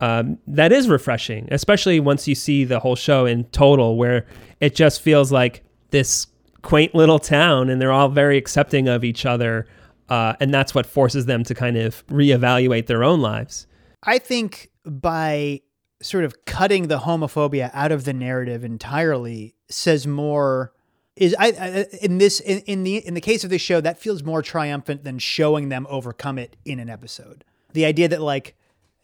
um, 0.00 0.38
that 0.46 0.72
is 0.72 0.88
refreshing 0.88 1.48
especially 1.50 2.00
once 2.00 2.28
you 2.28 2.34
see 2.34 2.64
the 2.64 2.78
whole 2.78 2.96
show 2.96 3.26
in 3.26 3.44
total 3.46 3.96
where 3.96 4.26
it 4.60 4.74
just 4.74 5.02
feels 5.02 5.32
like 5.32 5.62
this 5.90 6.26
quaint 6.62 6.94
little 6.94 7.18
town 7.18 7.68
and 7.68 7.80
they're 7.80 7.92
all 7.92 8.08
very 8.08 8.38
accepting 8.38 8.88
of 8.88 9.04
each 9.04 9.26
other 9.26 9.66
uh, 10.08 10.34
and 10.40 10.52
that's 10.52 10.74
what 10.74 10.86
forces 10.86 11.26
them 11.26 11.44
to 11.44 11.54
kind 11.54 11.76
of 11.76 12.06
reevaluate 12.06 12.86
their 12.86 13.02
own 13.02 13.20
lives 13.20 13.66
i 14.04 14.18
think 14.18 14.70
by 14.84 15.60
sort 16.02 16.24
of 16.24 16.44
cutting 16.44 16.88
the 16.88 17.00
homophobia 17.00 17.70
out 17.74 17.92
of 17.92 18.04
the 18.04 18.12
narrative 18.12 18.64
entirely 18.64 19.54
says 19.68 20.06
more 20.06 20.72
is 21.16 21.34
I, 21.38 21.48
I 21.48 21.86
in 22.00 22.18
this 22.18 22.40
in, 22.40 22.60
in 22.60 22.82
the 22.82 22.96
in 22.96 23.14
the 23.14 23.20
case 23.20 23.44
of 23.44 23.50
this 23.50 23.60
show 23.60 23.80
that 23.80 23.98
feels 23.98 24.22
more 24.22 24.42
triumphant 24.42 25.04
than 25.04 25.18
showing 25.18 25.68
them 25.68 25.86
overcome 25.90 26.38
it 26.38 26.56
in 26.64 26.78
an 26.78 26.88
episode. 26.88 27.44
The 27.72 27.84
idea 27.84 28.08
that 28.08 28.20
like 28.22 28.56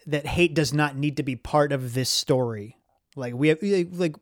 that 0.07 0.27
hate 0.27 0.55
does 0.55 0.73
not 0.73 0.97
need 0.97 1.17
to 1.19 1.23
be 1.23 1.37
part 1.37 1.73
of 1.73 1.95
this 1.95 2.09
story. 2.09 2.79
Like 3.17 3.35
we 3.35 3.49
have 3.49 3.59
like 3.63 4.17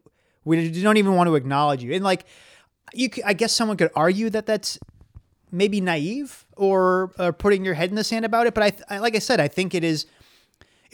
we 0.45 0.71
don't 0.83 0.97
even 0.97 1.15
want 1.15 1.29
to 1.29 1.37
acknowledge 1.37 1.83
you. 1.83 1.93
And 1.93 2.03
like 2.03 2.25
you 2.93 3.11
I 3.25 3.33
guess 3.35 3.53
someone 3.53 3.77
could 3.77 3.91
argue 3.95 4.31
that 4.31 4.47
that's 4.47 4.79
maybe 5.53 5.81
naive 5.81 6.45
or, 6.57 7.13
or 7.17 7.33
putting 7.33 7.65
your 7.65 7.75
head 7.75 7.91
in 7.91 7.95
the 7.95 8.03
sand 8.03 8.25
about 8.25 8.49
it, 8.49 8.55
but 8.55 8.65
I, 8.65 8.97
I 8.97 8.99
like 8.99 9.15
I 9.15 9.21
said 9.21 9.39
I 9.39 9.47
think 9.49 9.75
it 9.75 9.85
is 9.85 10.07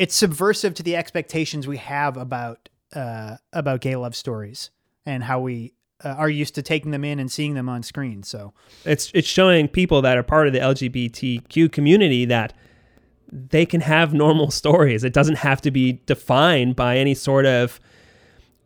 it's 0.01 0.15
subversive 0.15 0.73
to 0.73 0.83
the 0.83 0.97
expectations 0.97 1.69
we 1.69 1.77
have 1.77 2.17
about 2.17 2.71
uh, 2.95 3.37
about 3.53 3.83
gay 3.83 3.95
love 3.95 4.17
stories 4.17 4.71
and 5.05 5.23
how 5.23 5.39
we 5.39 5.75
uh, 6.03 6.09
are 6.09 6.31
used 6.31 6.55
to 6.55 6.63
taking 6.63 6.91
them 6.91 7.05
in 7.05 7.19
and 7.19 7.31
seeing 7.31 7.53
them 7.53 7.69
on 7.69 7.83
screen. 7.83 8.23
So 8.23 8.55
it's 8.87 9.13
it's 9.15 9.29
showing 9.29 9.69
people 9.69 10.01
that 10.01 10.17
are 10.17 10.23
part 10.23 10.47
of 10.47 10.55
the 10.55 10.59
LGBTQ 10.59 11.71
community 11.71 12.25
that 12.25 12.55
they 13.31 13.67
can 13.67 13.83
have 13.83 14.15
normal 14.15 14.51
stories. 14.63 15.05
It 15.05 15.13
doesn't 15.13 15.37
have 15.37 15.61
to 15.61 15.71
be 15.71 16.01
defined 16.07 16.77
by 16.77 16.97
any 16.97 17.13
sort 17.15 17.45
of 17.45 17.79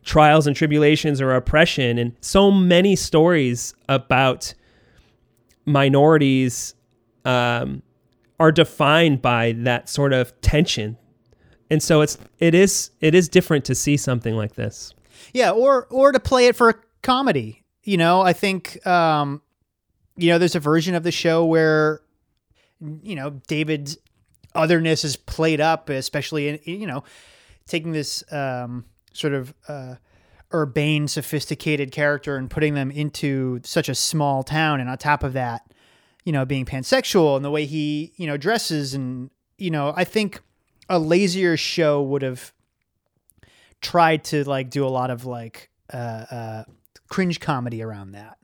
trials 0.05 0.47
and 0.47 0.55
tribulations 0.55 1.19
or 1.19 1.33
oppression. 1.35 1.97
And 1.97 2.15
so 2.21 2.49
many 2.49 2.95
stories 2.95 3.73
about 3.89 4.53
minorities 5.65 6.75
um, 7.25 7.81
are 8.39 8.53
defined 8.53 9.21
by 9.21 9.51
that 9.57 9.89
sort 9.89 10.13
of 10.13 10.39
tension. 10.39 10.97
And 11.69 11.81
so 11.81 12.01
it's 12.01 12.17
it 12.39 12.53
is 12.53 12.91
it 13.01 13.15
is 13.15 13.27
different 13.29 13.65
to 13.65 13.75
see 13.75 13.97
something 13.97 14.35
like 14.35 14.55
this. 14.55 14.93
Yeah, 15.33 15.51
or 15.51 15.87
or 15.89 16.11
to 16.11 16.19
play 16.19 16.47
it 16.47 16.55
for 16.55 16.69
a 16.69 16.75
comedy. 17.01 17.63
You 17.83 17.97
know, 17.97 18.21
I 18.21 18.33
think 18.33 18.85
um, 18.85 19.41
you 20.15 20.29
know 20.29 20.37
there's 20.37 20.55
a 20.55 20.59
version 20.59 20.95
of 20.95 21.03
the 21.03 21.11
show 21.11 21.45
where 21.45 22.01
you 23.01 23.15
know 23.15 23.31
David's 23.47 23.97
otherness 24.53 25.03
is 25.03 25.15
played 25.15 25.61
up, 25.61 25.89
especially 25.89 26.47
in 26.47 26.59
you 26.63 26.87
know 26.87 27.03
taking 27.67 27.91
this 27.91 28.23
um, 28.31 28.85
sort 29.13 29.33
of 29.33 29.53
uh, 29.67 29.95
urbane, 30.53 31.07
sophisticated 31.07 31.91
character 31.91 32.37
and 32.37 32.49
putting 32.49 32.75
them 32.75 32.91
into 32.91 33.59
such 33.63 33.89
a 33.89 33.95
small 33.95 34.43
town, 34.43 34.79
and 34.79 34.89
on 34.89 34.97
top 34.97 35.23
of 35.23 35.33
that, 35.33 35.61
you 36.23 36.31
know, 36.31 36.45
being 36.45 36.65
pansexual 36.65 37.35
and 37.35 37.43
the 37.43 37.51
way 37.51 37.65
he 37.65 38.13
you 38.17 38.27
know 38.27 38.37
dresses, 38.37 38.93
and 38.93 39.31
you 39.57 39.71
know, 39.71 39.93
I 39.95 40.03
think 40.03 40.41
a 40.89 40.99
lazier 40.99 41.57
show 41.57 42.01
would 42.01 42.21
have 42.21 42.53
tried 43.81 44.23
to 44.25 44.43
like 44.43 44.69
do 44.69 44.85
a 44.85 44.89
lot 44.89 45.09
of 45.09 45.25
like 45.25 45.69
uh, 45.93 46.25
uh, 46.31 46.63
cringe 47.09 47.39
comedy 47.39 47.83
around 47.83 48.11
that. 48.11 48.37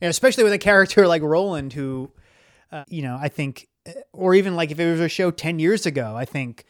And 0.00 0.10
especially 0.10 0.44
with 0.44 0.52
a 0.52 0.58
character 0.58 1.06
like 1.06 1.22
Roland, 1.22 1.72
who, 1.72 2.10
uh, 2.70 2.84
you 2.88 3.02
know, 3.02 3.18
I 3.20 3.28
think, 3.28 3.68
uh, 3.86 3.92
or 4.12 4.34
even 4.34 4.54
like 4.54 4.70
if 4.70 4.78
it 4.78 4.90
was 4.90 5.00
a 5.00 5.08
show 5.08 5.30
10 5.30 5.58
years 5.58 5.86
ago, 5.86 6.14
I 6.16 6.24
think 6.24 6.64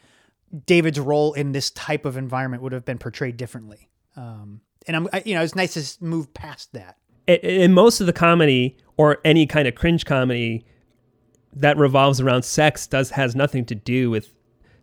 David's 0.65 0.99
role 0.99 1.33
in 1.33 1.51
this 1.51 1.71
type 1.71 2.05
of 2.05 2.15
environment 2.15 2.63
would 2.63 2.71
have 2.71 2.85
been 2.85 2.97
portrayed 2.97 3.37
differently. 3.37 3.89
Um, 4.15 4.61
and 4.87 4.95
I'm, 4.95 5.09
I, 5.11 5.21
you 5.25 5.35
know, 5.35 5.41
it's 5.41 5.55
nice 5.55 5.73
to 5.73 6.03
move 6.03 6.33
past 6.33 6.71
that. 6.73 6.97
In 7.27 7.73
most 7.73 7.99
of 7.99 8.07
the 8.07 8.13
comedy 8.13 8.77
or 8.95 9.17
any 9.25 9.45
kind 9.45 9.67
of 9.67 9.75
cringe 9.75 10.05
comedy 10.05 10.65
that 11.53 11.77
revolves 11.77 12.21
around 12.21 12.43
sex 12.43 12.87
does 12.87 13.09
has 13.11 13.35
nothing 13.35 13.65
to 13.65 13.75
do 13.75 14.09
with 14.09 14.31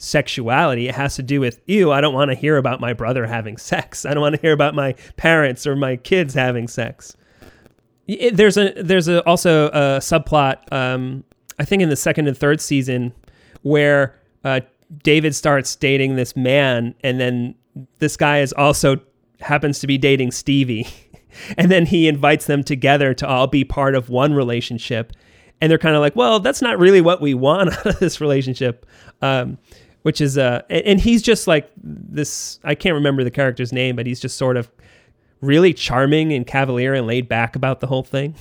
sexuality. 0.05 0.89
It 0.89 0.95
has 0.95 1.17
to 1.17 1.23
do 1.23 1.41
with, 1.41 1.61
ew, 1.67 1.93
I 1.93 2.01
don't 2.01 2.15
want 2.15 2.31
to 2.31 2.35
hear 2.35 2.57
about 2.57 2.81
my 2.81 2.93
brother 2.93 3.27
having 3.27 3.57
sex. 3.57 4.05
I 4.05 4.15
don't 4.15 4.21
want 4.21 4.37
to 4.37 4.41
hear 4.41 4.53
about 4.53 4.75
my 4.75 4.93
parents 5.17 5.67
or 5.67 5.77
my 5.77 5.97
kids 5.97 6.35
having 6.35 6.69
sex. 6.69 7.17
It, 8.07 8.37
there's 8.37 8.57
a 8.57 8.73
there's 8.77 9.09
a, 9.09 9.25
also 9.25 9.69
a 9.69 9.99
subplot, 10.01 10.71
um, 10.73 11.25
I 11.59 11.65
think 11.65 11.83
in 11.83 11.89
the 11.89 11.97
second 11.97 12.29
and 12.29 12.37
third 12.37 12.61
season, 12.61 13.15
where 13.63 14.21
uh, 14.45 14.61
David 15.03 15.35
starts 15.35 15.75
dating 15.75 16.17
this 16.17 16.37
man, 16.37 16.95
and 17.03 17.19
then 17.19 17.55
this 17.99 18.17
guy 18.17 18.41
is 18.41 18.53
also 18.53 19.01
happens 19.41 19.79
to 19.81 19.87
be 19.87 19.99
dating 19.99 20.33
Stevie. 20.33 20.87
and 21.59 21.71
then 21.71 21.87
he 21.87 22.09
invites 22.09 22.47
them 22.47 22.63
together 22.63 23.15
to 23.15 23.27
all 23.27 23.47
be 23.47 23.65
part 23.65 23.95
of 23.95 24.09
one 24.09 24.35
relationship. 24.35 25.13
And 25.61 25.71
they're 25.71 25.79
kind 25.79 25.95
of 25.97 26.01
like, 26.01 26.17
well, 26.17 26.41
that's 26.41 26.61
not 26.61 26.79
really 26.79 27.01
what 27.01 27.21
we 27.21 27.35
want 27.35 27.71
out 27.79 27.87
of 27.87 27.99
this 27.99 28.21
relationship. 28.21 28.87
Um, 29.23 29.59
which 30.05 30.21
is 30.21 30.39
uh 30.39 30.63
and 30.71 31.01
he's 31.01 31.23
just 31.23 31.47
like 31.47 31.71
this 31.83 32.61
I 32.63 32.75
can't 32.75 32.95
remember 32.95 33.25
the 33.25 33.31
character's 33.31 33.73
name, 33.73 33.97
but 33.97 34.07
he's 34.07 34.21
just 34.21 34.39
sort 34.39 34.57
of 34.57 34.71
really 35.41 35.75
charming 35.75 36.33
and 36.33 36.47
cavalier 36.47 36.95
and 36.95 37.07
laid 37.07 37.29
back 37.29 37.57
about 37.57 37.81
the 37.81 37.87
whole 37.89 38.03
thing. 38.05 38.35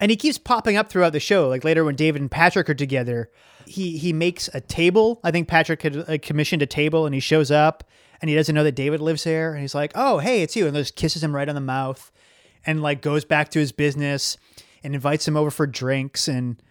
And 0.00 0.10
he 0.10 0.16
keeps 0.16 0.38
popping 0.38 0.76
up 0.76 0.88
throughout 0.90 1.12
the 1.12 1.20
show. 1.20 1.48
Like 1.48 1.64
later 1.64 1.84
when 1.84 1.96
David 1.96 2.22
and 2.22 2.30
Patrick 2.30 2.70
are 2.70 2.74
together, 2.74 3.30
he 3.66 3.98
he 3.98 4.12
makes 4.12 4.48
a 4.54 4.60
table. 4.60 5.20
I 5.24 5.30
think 5.30 5.48
Patrick 5.48 5.82
had 5.82 5.96
uh, 5.96 6.18
commissioned 6.22 6.62
a 6.62 6.66
table 6.66 7.04
and 7.04 7.14
he 7.14 7.20
shows 7.20 7.50
up 7.50 7.84
and 8.20 8.28
he 8.28 8.34
doesn't 8.36 8.54
know 8.54 8.64
that 8.64 8.76
David 8.76 9.00
lives 9.00 9.24
there 9.24 9.52
and 9.52 9.60
he's 9.60 9.74
like, 9.74 9.92
"Oh, 9.94 10.18
hey, 10.18 10.42
it's 10.42 10.56
you." 10.56 10.66
And 10.66 10.76
just 10.76 10.96
kisses 10.96 11.22
him 11.22 11.34
right 11.34 11.48
on 11.48 11.54
the 11.54 11.60
mouth. 11.60 12.10
and 12.66 12.82
like 12.82 13.02
goes 13.02 13.24
back 13.24 13.50
to 13.50 13.58
his 13.58 13.72
business 13.72 14.36
and 14.84 14.94
invites 14.94 15.26
him 15.26 15.36
over 15.36 15.50
for 15.50 15.66
drinks 15.66 16.28
and 16.28 16.62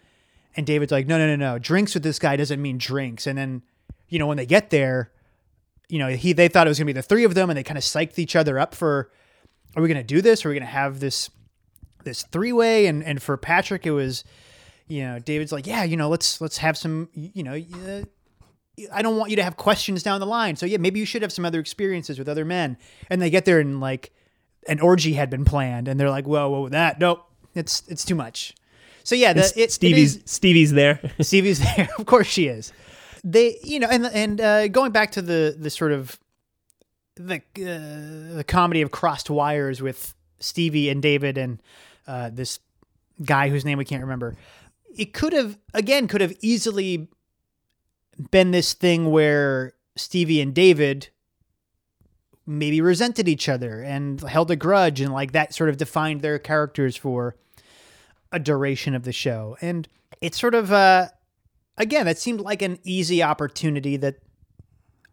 and 0.56 0.66
David's 0.66 0.90
like, 0.92 1.06
no, 1.06 1.18
no, 1.18 1.26
no, 1.26 1.36
no. 1.36 1.58
Drinks 1.58 1.94
with 1.94 2.02
this 2.02 2.18
guy 2.18 2.34
doesn't 2.36 2.60
mean 2.60 2.78
drinks. 2.78 3.26
And 3.28 3.38
then, 3.38 3.62
you 4.08 4.18
know, 4.18 4.26
when 4.26 4.36
they 4.36 4.46
get 4.46 4.70
there, 4.70 5.10
you 5.88 5.98
know, 5.98 6.08
he 6.08 6.32
they 6.32 6.48
thought 6.48 6.66
it 6.66 6.70
was 6.70 6.78
gonna 6.78 6.86
be 6.86 6.92
the 6.92 7.02
three 7.02 7.24
of 7.24 7.34
them, 7.34 7.50
and 7.50 7.56
they 7.56 7.62
kind 7.62 7.78
of 7.78 7.84
psyched 7.84 8.18
each 8.18 8.36
other 8.36 8.58
up 8.58 8.74
for, 8.74 9.10
are 9.76 9.82
we 9.82 9.88
gonna 9.88 10.02
do 10.02 10.20
this? 10.20 10.44
Are 10.44 10.48
we 10.48 10.54
gonna 10.54 10.66
have 10.66 11.00
this 11.00 11.30
this 12.04 12.22
three 12.24 12.52
way? 12.52 12.86
And 12.86 13.02
and 13.02 13.22
for 13.22 13.36
Patrick, 13.36 13.86
it 13.86 13.92
was, 13.92 14.24
you 14.86 15.02
know, 15.02 15.18
David's 15.18 15.52
like, 15.52 15.66
yeah, 15.66 15.84
you 15.84 15.96
know, 15.96 16.08
let's 16.08 16.40
let's 16.40 16.58
have 16.58 16.76
some, 16.76 17.08
you 17.14 17.42
know. 17.42 17.54
Uh, 17.54 18.04
I 18.92 19.02
don't 19.02 19.16
want 19.16 19.30
you 19.30 19.36
to 19.36 19.42
have 19.42 19.56
questions 19.56 20.04
down 20.04 20.20
the 20.20 20.26
line. 20.26 20.54
So 20.54 20.64
yeah, 20.64 20.76
maybe 20.76 21.00
you 21.00 21.04
should 21.04 21.22
have 21.22 21.32
some 21.32 21.44
other 21.44 21.58
experiences 21.58 22.16
with 22.16 22.28
other 22.28 22.44
men. 22.44 22.76
And 23.10 23.20
they 23.20 23.28
get 23.28 23.44
there 23.44 23.58
and 23.58 23.80
like 23.80 24.12
an 24.68 24.80
orgy 24.80 25.14
had 25.14 25.30
been 25.30 25.44
planned, 25.44 25.88
and 25.88 25.98
they're 25.98 26.10
like, 26.10 26.26
whoa, 26.26 26.48
whoa, 26.48 26.68
that 26.68 27.00
nope, 27.00 27.24
it's 27.54 27.82
it's 27.88 28.04
too 28.04 28.14
much. 28.14 28.54
So 29.02 29.14
yeah, 29.14 29.32
the, 29.32 29.52
it, 29.56 29.72
Stevie's 29.72 30.16
it 30.16 30.24
is, 30.24 30.30
Stevie's 30.30 30.72
there. 30.72 31.00
Stevie's 31.20 31.60
there. 31.60 31.88
Of 31.98 32.06
course 32.06 32.26
she 32.26 32.46
is. 32.46 32.72
They, 33.30 33.58
you 33.62 33.78
know, 33.78 33.88
and 33.88 34.06
and 34.06 34.40
uh, 34.40 34.68
going 34.68 34.90
back 34.90 35.12
to 35.12 35.22
the 35.22 35.54
the 35.58 35.68
sort 35.68 35.92
of 35.92 36.18
the 37.16 37.36
uh, 37.36 38.36
the 38.36 38.44
comedy 38.46 38.80
of 38.80 38.90
crossed 38.90 39.28
wires 39.28 39.82
with 39.82 40.14
Stevie 40.40 40.88
and 40.88 41.02
David 41.02 41.36
and 41.36 41.62
uh, 42.06 42.30
this 42.32 42.58
guy 43.22 43.50
whose 43.50 43.66
name 43.66 43.76
we 43.76 43.84
can't 43.84 44.02
remember. 44.02 44.34
It 44.96 45.12
could 45.12 45.34
have 45.34 45.58
again 45.74 46.08
could 46.08 46.22
have 46.22 46.34
easily 46.40 47.08
been 48.30 48.50
this 48.50 48.72
thing 48.72 49.10
where 49.10 49.74
Stevie 49.94 50.40
and 50.40 50.54
David 50.54 51.08
maybe 52.46 52.80
resented 52.80 53.28
each 53.28 53.46
other 53.46 53.82
and 53.82 54.22
held 54.22 54.50
a 54.50 54.56
grudge 54.56 55.02
and 55.02 55.12
like 55.12 55.32
that 55.32 55.54
sort 55.54 55.68
of 55.68 55.76
defined 55.76 56.22
their 56.22 56.38
characters 56.38 56.96
for 56.96 57.36
a 58.32 58.38
duration 58.38 58.94
of 58.94 59.02
the 59.02 59.12
show. 59.12 59.58
And 59.60 59.86
it's 60.22 60.40
sort 60.40 60.54
of 60.54 60.72
uh 60.72 61.08
again, 61.78 62.04
that 62.06 62.18
seemed 62.18 62.40
like 62.40 62.60
an 62.60 62.78
easy 62.84 63.22
opportunity 63.22 63.96
that 63.96 64.16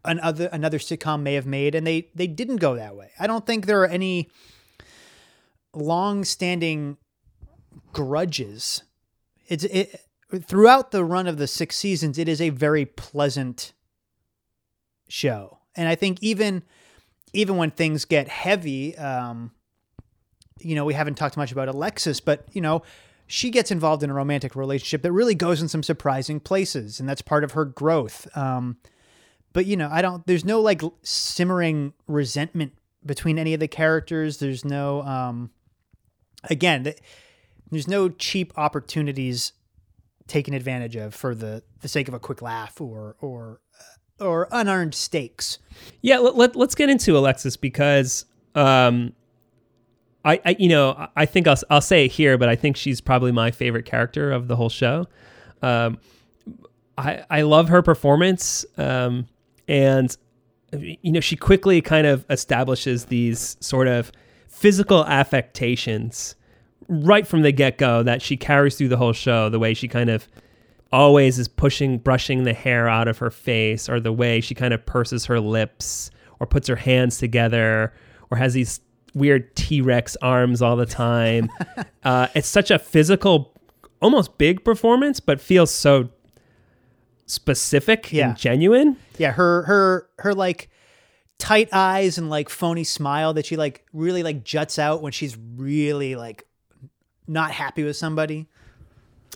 another 0.04 0.50
another 0.52 0.78
sitcom 0.78 1.22
may 1.22 1.34
have 1.34 1.46
made 1.46 1.74
and 1.74 1.86
they 1.86 2.10
they 2.14 2.28
didn't 2.28 2.58
go 2.58 2.76
that 2.76 2.96
way. 2.96 3.12
I 3.20 3.28
don't 3.28 3.46
think 3.46 3.66
there 3.66 3.82
are 3.82 3.88
any 3.88 4.30
long-standing 5.74 6.98
grudges. 7.94 8.84
It's 9.48 9.64
it 9.64 10.02
throughout 10.44 10.92
the 10.92 11.06
run 11.06 11.28
of 11.28 11.38
the 11.38 11.48
6 11.48 11.76
seasons 11.76 12.18
it 12.18 12.28
is 12.28 12.42
a 12.42 12.50
very 12.50 12.86
pleasant 12.86 13.74
show. 15.08 15.60
And 15.76 15.88
I 15.88 15.96
think 15.96 16.20
even 16.22 16.64
even 17.34 17.58
when 17.58 17.72
things 17.72 18.06
get 18.06 18.30
heavy, 18.30 18.98
um, 18.98 19.52
you 20.60 20.74
know, 20.76 20.86
we 20.86 20.94
haven't 20.94 21.16
talked 21.16 21.36
much 21.36 21.52
about 21.52 21.68
Alexis, 21.68 22.20
but 22.22 22.48
you 22.54 22.62
know, 22.62 22.84
she 23.28 23.50
gets 23.50 23.72
involved 23.72 24.04
in 24.04 24.10
a 24.10 24.14
romantic 24.14 24.56
relationship 24.56 25.02
that 25.02 25.12
really 25.12 25.36
goes 25.36 25.62
in 25.62 25.68
some 25.68 25.84
surprising 25.84 26.40
places, 26.40 27.00
and 27.00 27.10
that's 27.10 27.22
part 27.22 27.44
of 27.44 27.54
her 27.54 27.66
growth. 27.66 28.28
Um, 28.38 28.78
but 29.54 29.66
you 29.66 29.78
know, 29.78 29.90
I 29.92 30.02
don't. 30.02 30.26
There's 30.28 30.46
no 30.46 30.62
like 30.62 30.82
simmering 31.02 31.94
resentment 32.08 32.74
between 33.06 33.40
any 33.40 33.54
of 33.54 33.60
the 33.60 33.68
characters. 33.68 34.38
There's 34.38 34.66
no, 34.66 35.02
um, 35.04 35.52
again, 36.44 36.94
there's 37.72 37.88
no 37.88 38.10
cheap 38.10 38.54
opportunities 38.58 39.54
taken 40.28 40.54
advantage 40.54 40.96
of 40.96 41.14
for 41.14 41.36
the 41.36 41.64
the 41.82 41.88
sake 41.88 42.08
of 42.08 42.14
a 42.14 42.20
quick 42.20 42.42
laugh 42.42 42.80
or 42.82 43.16
or 43.22 43.62
or 44.20 44.48
unearned 44.52 44.94
stakes. 44.94 45.60
Yeah, 46.02 46.20
let, 46.20 46.36
let, 46.36 46.56
us 46.56 46.76
get 46.76 46.90
into 46.90 47.18
Alexis 47.18 47.58
because 47.58 48.26
um, 48.56 49.14
I, 50.26 50.42
I, 50.44 50.56
you 50.58 50.68
know, 50.68 51.08
I 51.16 51.26
think 51.26 51.48
I'll, 51.48 51.58
I'll 51.70 51.82
say 51.82 52.06
it 52.06 52.12
here, 52.12 52.38
but 52.38 52.50
I 52.50 52.56
think 52.56 52.76
she's 52.76 53.00
probably 53.00 53.32
my 53.32 53.52
favorite 53.52 53.86
character 53.86 54.32
of 54.32 54.48
the 54.48 54.56
whole 54.56 54.70
show. 54.70 55.08
Um, 55.62 56.00
I, 56.98 57.24
I 57.30 57.42
love 57.44 57.70
her 57.70 57.82
performance. 57.82 58.66
Um, 58.78 59.28
and, 59.68 60.16
you 60.74 61.12
know, 61.12 61.20
she 61.20 61.36
quickly 61.36 61.80
kind 61.82 62.08
of 62.08 62.26
establishes 62.30 63.06
these 63.06 63.56
sort 63.60 63.88
of 63.88 64.12
physical 64.48 65.06
affectations 65.06 66.36
right 66.88 67.28
from 67.28 67.42
the 67.42 67.52
get 67.52 67.78
go 67.78 68.04
that 68.04 68.22
she 68.22 68.38
carries 68.38 68.78
through 68.78 68.88
the 68.90 68.98
whole 68.98 69.14
show, 69.14 69.50
the 69.50 69.60
way 69.60 69.74
she 69.74 69.88
kind 69.88 70.10
of 70.10 70.28
always 70.92 71.38
is 71.38 71.48
pushing, 71.48 71.98
brushing 71.98 72.44
the 72.44 72.54
hair 72.54 72.88
out 72.88 73.08
of 73.08 73.18
her 73.18 73.30
face, 73.32 73.90
or 73.90 74.00
the 74.00 74.14
way 74.14 74.40
she 74.42 74.56
kind 74.56 74.74
of 74.74 74.86
purses 74.86 75.26
her 75.26 75.40
lips, 75.40 76.10
or 76.40 76.48
puts 76.48 76.68
her 76.68 76.76
hands 76.76 77.18
together, 77.18 77.94
or 78.32 78.38
has 78.38 78.54
these 78.54 78.80
weird 79.16 79.56
T 79.56 79.82
Rex 79.82 80.16
arms 80.22 80.62
all 80.62 80.76
the 80.76 80.86
time. 80.86 81.50
uh, 82.04 82.28
it's 82.36 82.48
such 82.48 82.70
a 82.70 82.78
physical, 82.78 83.54
almost 84.02 84.38
big 84.38 84.64
performance, 84.64 85.20
but 85.20 85.42
feels 85.42 85.72
so 85.72 86.10
specific 87.26 88.12
yeah. 88.12 88.30
and 88.30 88.38
genuine. 88.38 88.98
Yeah, 89.18 89.32
her 89.32 89.64
her 89.64 90.10
her 90.20 90.36
like 90.36 90.70
tight 91.40 91.70
eyes 91.72 92.18
and 92.18 92.30
like 92.30 92.50
phony 92.50 92.84
smile 92.84 93.34
that 93.34 93.46
she 93.46 93.58
like 93.58 93.86
really 93.92 94.22
like 94.22 94.44
juts 94.44 94.78
out 94.78 95.02
when 95.02 95.12
she's 95.12 95.36
really 95.56 96.16
like 96.16 96.46
not 97.28 97.52
happy 97.52 97.84
with 97.84 97.98
somebody 97.98 98.48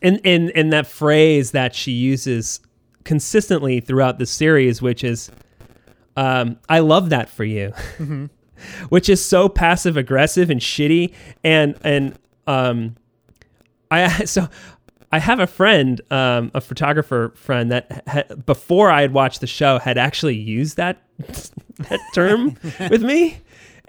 and 0.01 0.19
and 0.23 0.51
and 0.55 0.73
that 0.73 0.87
phrase 0.87 1.51
that 1.51 1.75
she 1.75 1.91
uses 1.91 2.59
consistently 3.03 3.79
throughout 3.79 4.19
the 4.19 4.25
series, 4.25 4.81
which 4.81 5.03
is, 5.03 5.31
um, 6.15 6.57
"I 6.67 6.79
love 6.79 7.09
that 7.09 7.29
for 7.29 7.43
you," 7.43 7.71
mm-hmm. 7.97 8.25
Which 8.89 9.09
is 9.09 9.23
so 9.23 9.49
passive 9.49 9.97
aggressive 9.97 10.49
and 10.49 10.61
shitty. 10.61 11.13
And 11.43 11.77
and 11.83 12.17
um, 12.47 12.95
I 13.91 14.25
so 14.25 14.47
I 15.11 15.19
have 15.19 15.39
a 15.39 15.47
friend, 15.47 16.01
um, 16.11 16.51
a 16.53 16.61
photographer 16.61 17.33
friend 17.35 17.71
that 17.71 18.03
ha- 18.07 18.35
before 18.35 18.91
I 18.91 19.01
had 19.01 19.13
watched 19.13 19.41
the 19.41 19.47
show 19.47 19.79
had 19.79 19.97
actually 19.97 20.35
used 20.35 20.77
that 20.77 21.01
that 21.17 21.99
term 22.13 22.57
with 22.89 23.03
me, 23.03 23.39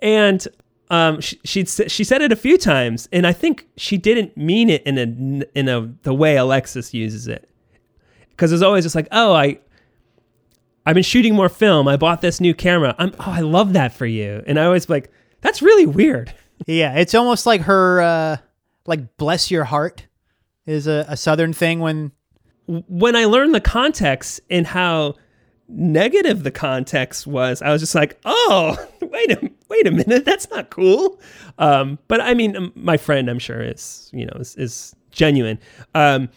and 0.01 0.47
um, 0.89 1.21
she 1.21 1.39
she 1.45 1.65
she 1.65 2.05
said 2.05 2.23
it 2.23 2.33
a 2.33 2.37
few 2.37 2.57
times, 2.57 3.09
and 3.13 3.27
I 3.27 3.33
think 3.33 3.69
she 3.77 3.99
didn't 3.99 4.37
mean 4.37 4.71
it 4.71 4.83
in 4.85 4.99
a 4.99 5.59
in 5.59 5.69
a 5.69 5.93
the 6.03 6.15
way 6.15 6.37
Alexis 6.37 6.95
uses 6.95 7.29
it, 7.29 7.49
because 8.31 8.51
it's 8.53 8.63
always 8.63 8.85
just 8.85 8.95
like, 8.95 9.09
oh, 9.13 9.35
I 9.35 9.61
I've 10.87 10.95
been 10.95 11.03
shooting 11.03 11.35
more 11.35 11.49
film. 11.49 11.89
I 11.89 11.97
bought 11.97 12.21
this 12.21 12.41
new 12.41 12.55
camera. 12.55 12.95
I'm 12.99 13.13
oh, 13.21 13.31
I 13.31 13.41
love 13.41 13.75
that 13.75 13.93
for 13.93 14.07
you, 14.07 14.43
and 14.47 14.59
I 14.59 14.65
always 14.65 14.89
like 14.89 15.11
that's 15.41 15.63
really 15.63 15.87
weird. 15.87 16.35
Yeah, 16.67 16.97
it's 16.97 17.15
almost 17.15 17.47
like 17.47 17.63
her 17.63 18.03
uh, 18.03 18.37
like 18.85 19.17
bless 19.17 19.51
your 19.51 19.65
heart 19.65 20.07
is 20.67 20.87
a, 20.87 21.07
a 21.09 21.17
southern 21.17 21.55
thing 21.55 21.81
when 21.81 22.13
when 22.67 23.17
I 23.17 23.25
learned 23.25 23.55
the 23.55 23.63
context 23.63 24.41
and 24.51 24.67
how 24.67 25.15
negative 25.69 26.43
the 26.43 26.51
context 26.51 27.27
was, 27.27 27.63
I 27.63 27.71
was 27.71 27.81
just 27.81 27.95
like, 27.95 28.21
oh, 28.25 28.77
wait 29.01 29.31
a 29.31 29.51
wait 29.69 29.87
a 29.87 29.91
minute, 29.91 30.25
that's 30.25 30.51
not 30.51 30.71
cool. 30.71 31.19
Um, 31.59 31.99
but 32.09 32.21
I 32.21 32.35
mean, 32.35 32.73
my 32.75 32.97
friend, 32.97 33.31
I'm 33.31 33.39
sure 33.39 33.63
is 33.63 34.11
you 34.13 34.27
know 34.27 34.37
is, 34.39 34.57
is 34.57 34.95
genuine. 35.11 35.59
Um, 35.95 36.29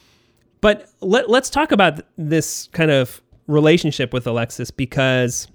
but 0.62 0.90
let 1.02 1.30
let's 1.30 1.50
talk 1.50 1.72
about 1.72 2.02
this 2.18 2.70
kind 2.72 2.92
of 2.92 3.22
relationship 3.48 4.14
with 4.14 4.26
Alexis 4.28 4.72
because, 4.72 5.48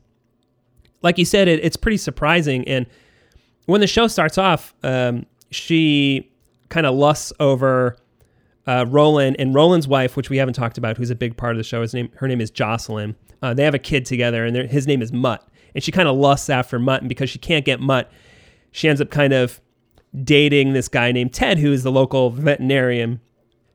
like 1.02 1.18
you 1.18 1.24
said, 1.24 1.48
it, 1.48 1.64
it's 1.64 1.76
pretty 1.76 1.96
surprising. 1.96 2.66
And 2.68 2.86
when 3.66 3.80
the 3.80 3.86
show 3.86 4.06
starts 4.06 4.38
off, 4.38 4.74
um, 4.82 5.26
she 5.50 6.30
kind 6.68 6.86
of 6.86 6.94
lusts 6.94 7.32
over. 7.40 7.96
Uh, 8.66 8.84
Roland 8.86 9.34
and 9.38 9.54
Roland's 9.54 9.88
wife, 9.88 10.14
which 10.14 10.28
we 10.28 10.36
haven't 10.36 10.52
talked 10.52 10.76
about, 10.76 10.98
who's 10.98 11.08
a 11.08 11.14
big 11.14 11.38
part 11.38 11.52
of 11.52 11.56
the 11.56 11.64
show. 11.64 11.80
His 11.80 11.94
name, 11.94 12.10
her 12.16 12.28
name 12.28 12.38
is 12.38 12.50
Jocelyn. 12.50 13.16
Uh, 13.40 13.54
they 13.54 13.64
have 13.64 13.72
a 13.72 13.78
kid 13.78 14.04
together, 14.04 14.44
and 14.44 14.54
his 14.70 14.86
name 14.86 15.00
is 15.00 15.10
Mutt. 15.10 15.42
And 15.74 15.82
she 15.82 15.90
kind 15.90 16.06
of 16.06 16.16
lusts 16.16 16.50
after 16.50 16.78
Mutt, 16.78 17.00
and 17.00 17.08
because 17.08 17.30
she 17.30 17.38
can't 17.38 17.64
get 17.64 17.80
Mutt, 17.80 18.12
she 18.72 18.86
ends 18.86 19.00
up 19.00 19.10
kind 19.10 19.32
of 19.32 19.62
dating 20.22 20.72
this 20.72 20.88
guy 20.88 21.12
named 21.12 21.32
Ted, 21.32 21.58
who 21.58 21.72
is 21.72 21.82
the 21.82 21.92
local 21.92 22.28
veterinarian. 22.30 23.20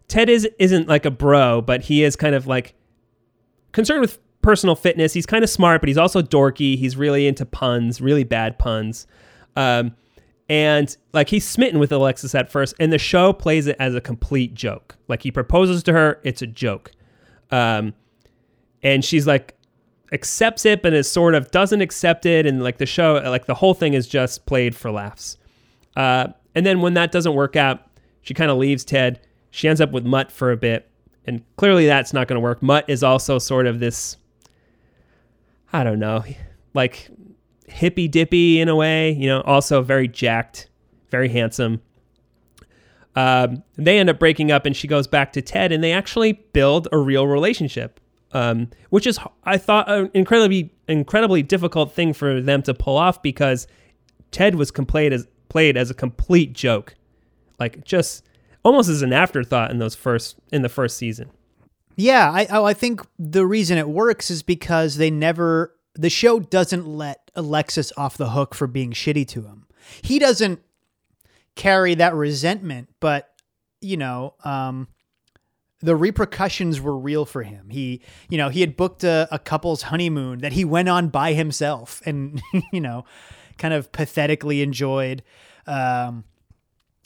Ted 0.08 0.30
is 0.30 0.48
isn't 0.60 0.88
like 0.88 1.06
a 1.06 1.12
bro, 1.12 1.62
but 1.62 1.82
he 1.82 2.04
is 2.04 2.16
kind 2.16 2.36
of 2.36 2.46
like 2.46 2.76
concerned 3.74 4.02
with 4.02 4.20
personal 4.42 4.76
fitness. 4.76 5.14
He's 5.14 5.26
kind 5.26 5.44
of 5.44 5.50
smart, 5.50 5.82
but 5.82 5.90
he's 5.90 5.98
also 5.98 6.22
dorky. 6.22 6.78
He's 6.78 6.96
really 6.96 7.28
into 7.28 7.46
puns, 7.46 8.00
really 8.00 8.24
bad 8.24 8.58
puns. 8.58 9.06
Um, 9.56 9.96
and 10.50 10.96
like 11.14 11.30
he's 11.30 11.48
smitten 11.48 11.80
with 11.80 11.92
Alexis 11.92 12.34
at 12.36 12.52
first, 12.52 12.76
and 12.80 12.92
the 12.94 12.98
show 12.98 13.34
plays 13.34 13.68
it 13.68 13.76
as 13.80 13.96
a 13.96 14.02
complete 14.02 14.54
joke. 14.54 14.96
Like 15.08 15.24
he 15.24 15.32
proposes 15.32 15.84
to 15.84 15.94
her, 15.94 16.20
it's 16.24 16.42
a 16.42 16.48
joke. 16.48 16.92
Um, 17.52 17.94
and 18.84 19.04
she's 19.04 19.26
like 19.26 19.56
accepts 20.12 20.66
it 20.66 20.84
but 20.84 20.94
is 20.94 21.10
sort 21.10 21.34
of 21.34 21.50
doesn't 21.50 21.82
accept 21.82 22.26
it 22.26 22.46
and 22.46 22.62
like 22.62 22.78
the 22.78 22.86
show 22.86 23.14
like 23.26 23.46
the 23.46 23.56
whole 23.56 23.74
thing 23.74 23.96
is 23.96 24.08
just 24.08 24.46
played 24.46 24.76
for 24.76 24.92
laughs 24.92 25.38
uh, 25.96 26.28
and 26.54 26.66
then 26.66 26.82
when 26.82 26.94
that 26.94 27.12
doesn't 27.12 27.34
work 27.34 27.56
out 27.56 27.88
she 28.22 28.34
kind 28.34 28.52
of 28.52 28.58
leaves 28.58 28.86
ted 28.86 29.20
she 29.50 29.68
ends 29.68 29.82
up 29.82 29.92
with 29.92 30.06
mutt 30.06 30.32
for 30.32 30.52
a 30.52 30.58
bit 30.58 30.88
and 31.26 31.44
clearly 31.56 31.86
that's 31.86 32.14
not 32.14 32.28
going 32.28 32.36
to 32.36 32.42
work 32.42 32.62
mutt 32.62 32.86
is 32.88 33.04
also 33.04 33.40
sort 33.40 33.68
of 33.68 33.80
this 33.80 34.18
i 35.72 35.84
don't 35.84 36.00
know 36.00 36.24
like 36.74 37.10
hippy 37.68 38.08
dippy 38.08 38.60
in 38.60 38.70
a 38.70 38.76
way 38.76 39.12
you 39.12 39.28
know 39.28 39.42
also 39.42 39.82
very 39.82 40.08
jacked 40.08 40.70
very 41.14 41.30
handsome. 41.30 41.80
Um, 43.16 43.64
they 43.76 44.00
end 44.00 44.10
up 44.10 44.18
breaking 44.18 44.52
up, 44.52 44.66
and 44.66 44.76
she 44.76 44.88
goes 44.88 45.06
back 45.06 45.32
to 45.34 45.44
Ted, 45.44 45.72
and 45.72 45.84
they 45.84 45.92
actually 45.92 46.34
build 46.54 46.88
a 46.92 46.98
real 46.98 47.28
relationship, 47.28 48.00
um, 48.32 48.72
which 48.90 49.06
is 49.06 49.20
I 49.44 49.60
thought 49.60 49.90
an 49.92 50.10
incredibly 50.16 50.74
incredibly 50.88 51.44
difficult 51.44 51.94
thing 51.94 52.14
for 52.14 52.42
them 52.42 52.64
to 52.64 52.74
pull 52.74 52.98
off 52.98 53.22
because 53.22 53.68
Ted 54.32 54.56
was 54.56 54.72
played 54.72 55.14
as 55.14 55.28
played 55.50 55.78
as 55.78 55.92
a 55.92 55.94
complete 55.94 56.54
joke, 56.54 56.96
like 57.60 57.86
just 57.86 58.26
almost 58.64 58.90
as 58.90 59.02
an 59.02 59.14
afterthought 59.14 59.72
in 59.72 59.80
those 59.80 59.96
first 59.96 60.38
in 60.52 60.62
the 60.62 60.70
first 60.70 60.98
season. 60.98 61.30
Yeah, 61.96 62.32
I 62.32 62.48
I 62.64 62.74
think 62.74 63.02
the 63.20 63.46
reason 63.46 63.78
it 63.78 63.90
works 63.90 64.32
is 64.32 64.44
because 64.44 64.98
they 64.98 65.12
never 65.12 65.76
the 65.96 66.10
show 66.10 66.40
doesn't 66.40 66.88
let 66.88 67.30
Alexis 67.36 67.92
off 67.98 68.18
the 68.18 68.32
hook 68.32 68.56
for 68.56 68.68
being 68.68 68.92
shitty 68.92 69.28
to 69.30 69.44
him. 69.44 69.68
He 70.02 70.18
doesn't 70.18 70.62
carry 71.56 71.96
that 71.96 72.16
resentment, 72.16 72.90
but 73.00 73.30
you 73.82 73.98
know, 73.98 74.34
um, 74.44 74.88
the 75.82 75.96
repercussions 75.96 76.80
were 76.80 76.98
real 76.98 77.26
for 77.26 77.44
him. 77.44 77.70
He, 77.70 78.02
you 78.30 78.38
know, 78.38 78.50
he 78.50 78.62
had 78.62 78.78
booked 78.78 79.04
a, 79.04 79.28
a 79.30 79.38
couple's 79.38 79.84
honeymoon 79.84 80.40
that 80.40 80.54
he 80.54 80.64
went 80.64 80.88
on 80.88 81.10
by 81.10 81.34
himself, 81.34 82.02
and 82.06 82.42
you 82.72 82.82
know, 82.82 83.06
kind 83.58 83.74
of 83.74 83.92
pathetically 83.92 84.62
enjoyed. 84.62 85.24
Um, 85.68 86.24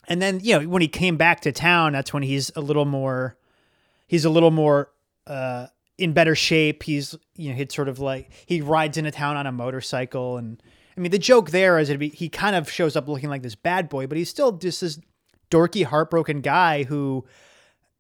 and 0.07 0.21
then 0.21 0.39
you 0.41 0.59
know, 0.59 0.67
when 0.67 0.81
he 0.81 0.87
came 0.87 1.17
back 1.17 1.41
to 1.41 1.51
town, 1.51 1.93
that's 1.93 2.13
when 2.13 2.23
he's 2.23 2.51
a 2.55 2.61
little 2.61 2.85
more, 2.85 3.37
he's 4.07 4.25
a 4.25 4.29
little 4.29 4.51
more. 4.51 4.91
Uh, 5.25 5.67
in 5.97 6.13
better 6.13 6.35
shape. 6.35 6.83
He's 6.83 7.15
you 7.35 7.49
know 7.49 7.55
he'd 7.55 7.71
sort 7.71 7.89
of 7.89 7.99
like 7.99 8.29
he 8.45 8.61
rides 8.61 8.97
into 8.97 9.11
town 9.11 9.37
on 9.37 9.47
a 9.47 9.51
motorcycle, 9.51 10.37
and 10.37 10.61
I 10.95 10.99
mean 10.99 11.11
the 11.11 11.19
joke 11.19 11.51
there 11.51 11.79
is 11.79 11.89
it 11.89 11.97
be 11.97 12.09
he 12.09 12.29
kind 12.29 12.55
of 12.55 12.69
shows 12.69 12.95
up 12.95 13.07
looking 13.07 13.29
like 13.29 13.41
this 13.41 13.55
bad 13.55 13.89
boy, 13.89 14.07
but 14.07 14.17
he's 14.17 14.29
still 14.29 14.51
just 14.51 14.81
this 14.81 14.99
dorky, 15.49 15.85
heartbroken 15.85 16.41
guy 16.41 16.83
who, 16.83 17.25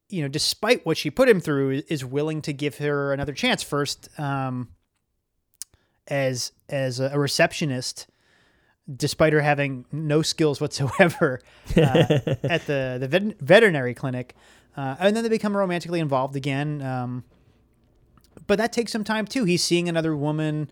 you 0.09 0.21
know, 0.21 0.27
despite 0.27 0.85
what 0.85 0.97
she 0.97 1.09
put 1.09 1.29
him 1.29 1.39
through, 1.39 1.81
is 1.87 2.03
willing 2.03 2.41
to 2.43 2.53
give 2.53 2.77
her 2.77 3.13
another 3.13 3.33
chance. 3.33 3.63
First, 3.63 4.09
um, 4.19 4.69
as 6.07 6.51
as 6.69 6.99
a 6.99 7.17
receptionist, 7.17 8.07
despite 8.95 9.33
her 9.33 9.41
having 9.41 9.85
no 9.91 10.21
skills 10.21 10.61
whatsoever 10.61 11.41
uh, 11.75 11.79
at 12.43 12.65
the 12.67 12.97
the 12.99 13.07
vet- 13.07 13.39
veterinary 13.39 13.93
clinic, 13.93 14.35
uh, 14.75 14.95
and 14.99 15.15
then 15.15 15.23
they 15.23 15.29
become 15.29 15.55
romantically 15.55 15.99
involved 15.99 16.35
again. 16.35 16.81
Um, 16.81 17.23
but 18.45 18.57
that 18.57 18.71
takes 18.71 18.91
some 18.91 19.03
time 19.03 19.25
too. 19.25 19.43
He's 19.43 19.63
seeing 19.63 19.89
another 19.89 20.15
woman. 20.15 20.69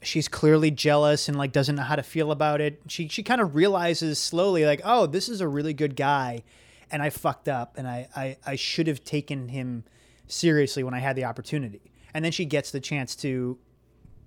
She's 0.00 0.28
clearly 0.28 0.70
jealous 0.70 1.28
and 1.28 1.36
like 1.36 1.52
doesn't 1.52 1.76
know 1.76 1.82
how 1.82 1.96
to 1.96 2.02
feel 2.02 2.32
about 2.32 2.60
it. 2.60 2.80
She 2.88 3.08
she 3.08 3.22
kind 3.22 3.40
of 3.40 3.54
realizes 3.54 4.18
slowly 4.18 4.64
like, 4.64 4.80
oh, 4.84 5.06
this 5.06 5.28
is 5.28 5.40
a 5.40 5.48
really 5.48 5.74
good 5.74 5.96
guy, 5.96 6.42
and 6.90 7.02
I 7.02 7.10
fucked 7.10 7.48
up, 7.48 7.76
and 7.76 7.86
I 7.86 8.08
I, 8.16 8.36
I 8.46 8.56
should 8.56 8.86
have 8.86 9.04
taken 9.04 9.48
him 9.48 9.84
seriously 10.26 10.82
when 10.82 10.94
I 10.94 10.98
had 10.98 11.16
the 11.16 11.24
opportunity. 11.24 11.92
And 12.14 12.24
then 12.24 12.32
she 12.32 12.44
gets 12.44 12.70
the 12.70 12.80
chance 12.80 13.14
to 13.16 13.58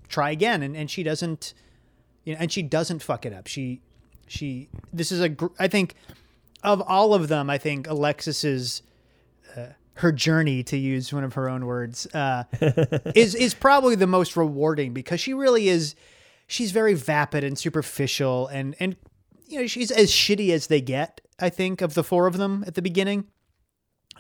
try 0.08 0.32
again, 0.32 0.62
and, 0.64 0.76
and 0.76 0.90
she 0.90 1.04
doesn't, 1.04 1.54
you 2.26 2.34
know, 2.34 2.40
and 2.42 2.52
she 2.52 2.62
doesn't 2.62 3.02
fuck 3.02 3.26
it 3.26 3.32
up. 3.32 3.48
She 3.48 3.82
she 4.28 4.70
this 4.92 5.12
is 5.12 5.22
a 5.22 5.36
I 5.58 5.68
think 5.68 5.96
of 6.64 6.82
all 6.82 7.14
of 7.14 7.28
them, 7.28 7.50
I 7.50 7.58
think 7.58 7.88
Alexis's 7.88 8.82
uh, 9.56 9.68
her 9.96 10.12
journey, 10.12 10.62
to 10.64 10.78
use 10.78 11.14
one 11.14 11.24
of 11.24 11.34
her 11.36 11.48
own 11.48 11.66
words, 11.66 12.06
uh, 12.14 12.44
is 13.16 13.34
is 13.36 13.54
probably 13.54 13.96
the 13.96 14.08
most 14.08 14.36
rewarding 14.36 14.94
because 14.94 15.20
she 15.22 15.34
really 15.34 15.70
is. 15.70 15.96
She's 16.48 16.72
very 16.72 16.94
vapid 16.94 17.44
and 17.44 17.58
superficial, 17.58 18.48
and 18.48 18.76
and 18.80 18.96
you 19.48 19.62
know 19.62 19.68
she's 19.68 19.92
as 19.92 20.12
shitty 20.12 20.50
as 20.50 20.68
they 20.68 20.82
get. 20.82 21.22
I 21.40 21.50
think 21.50 21.82
of 21.82 21.94
the 21.94 22.04
four 22.04 22.28
of 22.28 22.38
them 22.38 22.64
at 22.68 22.76
the 22.76 22.82
beginning, 22.82 23.26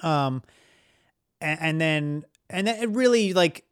um, 0.01 0.43
and, 1.41 1.59
and 1.61 1.81
then 1.81 2.25
and 2.49 2.67
then 2.67 2.81
it 2.81 2.89
really 2.89 3.33
like 3.33 3.65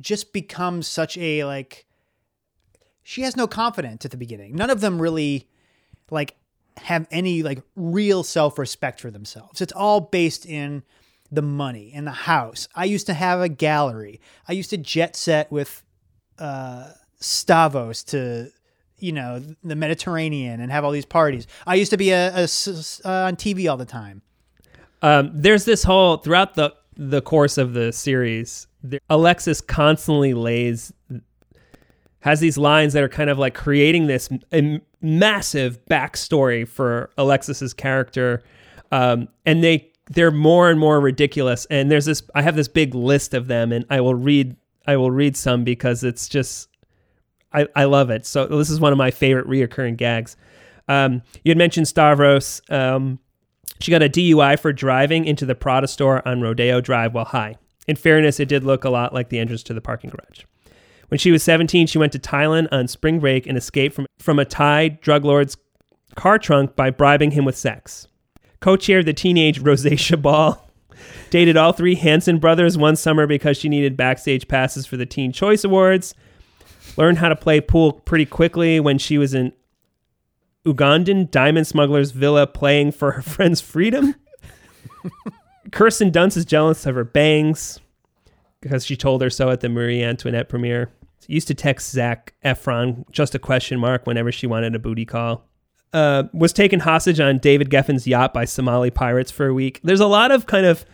just 0.00 0.32
becomes 0.32 0.86
such 0.86 1.18
a 1.18 1.44
like. 1.44 1.86
She 3.04 3.22
has 3.22 3.36
no 3.36 3.46
confidence 3.46 4.04
at 4.04 4.10
the 4.10 4.16
beginning. 4.16 4.56
None 4.56 4.70
of 4.70 4.80
them 4.80 5.00
really 5.00 5.46
like 6.10 6.36
have 6.78 7.06
any 7.10 7.42
like 7.42 7.62
real 7.76 8.24
self 8.24 8.58
respect 8.58 9.00
for 9.00 9.10
themselves. 9.10 9.60
It's 9.60 9.72
all 9.72 10.00
based 10.00 10.46
in 10.46 10.82
the 11.30 11.42
money 11.42 11.92
and 11.94 12.06
the 12.06 12.12
house. 12.12 12.66
I 12.74 12.86
used 12.86 13.06
to 13.06 13.14
have 13.14 13.40
a 13.40 13.48
gallery. 13.48 14.20
I 14.48 14.52
used 14.52 14.70
to 14.70 14.78
jet 14.78 15.14
set 15.16 15.52
with 15.52 15.82
uh, 16.38 16.92
Stavros 17.20 18.02
to, 18.04 18.50
you 18.98 19.12
know, 19.12 19.42
the 19.62 19.76
Mediterranean 19.76 20.60
and 20.60 20.72
have 20.72 20.84
all 20.84 20.90
these 20.90 21.04
parties. 21.04 21.46
I 21.66 21.74
used 21.74 21.90
to 21.90 21.96
be 21.96 22.10
a, 22.10 22.28
a, 22.28 22.42
uh, 22.42 23.26
on 23.26 23.36
TV 23.36 23.70
all 23.70 23.76
the 23.76 23.84
time. 23.84 24.22
Um, 25.02 25.30
there's 25.34 25.66
this 25.66 25.82
whole 25.84 26.16
throughout 26.16 26.54
the 26.54 26.74
the 26.96 27.20
course 27.20 27.58
of 27.58 27.74
the 27.74 27.92
series, 27.92 28.66
the, 28.82 29.00
Alexis 29.10 29.60
constantly 29.60 30.34
lays 30.34 30.92
has 32.24 32.40
these 32.40 32.56
lines 32.56 32.94
that 32.94 33.02
are 33.02 33.08
kind 33.08 33.28
of 33.28 33.38
like 33.38 33.52
creating 33.52 34.06
this 34.06 34.30
massive 35.02 35.78
backstory 35.90 36.66
for 36.66 37.10
Alexis's 37.18 37.74
character, 37.74 38.42
um, 38.90 39.28
and 39.44 39.62
they 39.62 39.92
they're 40.06 40.30
more 40.30 40.70
and 40.70 40.80
more 40.80 41.00
ridiculous. 41.00 41.66
And 41.66 41.90
there's 41.90 42.06
this 42.06 42.22
I 42.34 42.40
have 42.40 42.56
this 42.56 42.66
big 42.66 42.94
list 42.94 43.34
of 43.34 43.46
them, 43.46 43.72
and 43.72 43.84
I 43.90 44.00
will 44.00 44.14
read 44.14 44.56
I 44.86 44.96
will 44.96 45.10
read 45.10 45.36
some 45.36 45.64
because 45.64 46.02
it's 46.02 46.26
just 46.26 46.70
I, 47.52 47.68
I 47.76 47.84
love 47.84 48.08
it. 48.08 48.24
So 48.24 48.46
this 48.46 48.70
is 48.70 48.80
one 48.80 48.92
of 48.92 48.96
my 48.96 49.10
favorite 49.10 49.46
reoccurring 49.46 49.98
gags. 49.98 50.38
Um, 50.88 51.20
you 51.44 51.50
had 51.50 51.58
mentioned 51.58 51.88
Stavros. 51.88 52.62
Um, 52.70 53.18
she 53.80 53.90
got 53.90 54.02
a 54.02 54.08
DUI 54.08 54.58
for 54.58 54.72
driving 54.72 55.26
into 55.26 55.44
the 55.44 55.54
Prada 55.54 55.88
store 55.88 56.26
on 56.26 56.40
Rodeo 56.40 56.80
Drive 56.80 57.12
while 57.12 57.26
high. 57.26 57.56
In 57.86 57.96
fairness, 57.96 58.40
it 58.40 58.48
did 58.48 58.64
look 58.64 58.84
a 58.84 58.90
lot 58.90 59.12
like 59.12 59.28
the 59.28 59.38
entrance 59.38 59.62
to 59.64 59.74
the 59.74 59.82
parking 59.82 60.08
garage. 60.08 60.44
When 61.14 61.20
she 61.20 61.30
was 61.30 61.44
17, 61.44 61.86
she 61.86 61.96
went 61.96 62.10
to 62.14 62.18
Thailand 62.18 62.66
on 62.72 62.88
spring 62.88 63.20
break 63.20 63.46
and 63.46 63.56
escaped 63.56 63.94
from, 63.94 64.06
from 64.18 64.40
a 64.40 64.44
Thai 64.44 64.88
drug 64.88 65.24
lord's 65.24 65.56
car 66.16 66.40
trunk 66.40 66.74
by 66.74 66.90
bribing 66.90 67.30
him 67.30 67.44
with 67.44 67.56
sex. 67.56 68.08
Co-chaired 68.58 69.06
the 69.06 69.12
teenage 69.12 69.62
rosacea 69.62 70.20
ball 70.20 70.68
dated 71.30 71.56
all 71.56 71.72
three 71.72 71.94
hanson 71.94 72.40
brothers 72.40 72.76
one 72.76 72.96
summer 72.96 73.28
because 73.28 73.56
she 73.56 73.68
needed 73.68 73.96
backstage 73.96 74.48
passes 74.48 74.86
for 74.86 74.96
the 74.96 75.06
teen 75.06 75.30
choice 75.30 75.62
awards. 75.62 76.16
Learned 76.96 77.18
how 77.18 77.28
to 77.28 77.36
play 77.36 77.60
pool 77.60 77.92
pretty 77.92 78.26
quickly 78.26 78.80
when 78.80 78.98
she 78.98 79.16
was 79.16 79.34
in 79.34 79.52
ugandan 80.66 81.30
diamond 81.30 81.68
smuggler's 81.68 82.10
villa 82.10 82.44
playing 82.44 82.90
for 82.90 83.12
her 83.12 83.22
friend's 83.34 83.60
freedom. 83.60 84.16
Kirsten 85.70 86.10
dunst 86.10 86.36
is 86.36 86.44
jealous 86.44 86.84
of 86.86 86.96
her 86.96 87.04
bangs 87.04 87.78
because 88.60 88.84
she 88.84 88.96
told 88.96 89.22
her 89.22 89.30
so 89.30 89.50
at 89.50 89.60
the 89.60 89.68
marie 89.68 90.02
antoinette 90.02 90.48
premiere 90.48 90.90
used 91.28 91.48
to 91.48 91.54
text 91.54 91.90
zac 91.90 92.34
efron 92.44 93.04
just 93.10 93.34
a 93.34 93.38
question 93.38 93.78
mark 93.78 94.06
whenever 94.06 94.30
she 94.30 94.46
wanted 94.46 94.74
a 94.74 94.78
booty 94.78 95.04
call 95.04 95.46
uh, 95.94 96.24
was 96.32 96.52
taken 96.52 96.80
hostage 96.80 97.20
on 97.20 97.38
David 97.38 97.70
Geffen's 97.70 98.04
yacht 98.04 98.34
by 98.34 98.44
Somali 98.44 98.90
pirates 98.90 99.30
for 99.30 99.46
a 99.46 99.54
week. 99.54 99.80
There's 99.84 100.00
a 100.00 100.08
lot 100.08 100.32
of 100.32 100.46
kind 100.46 100.66
of 100.66 100.84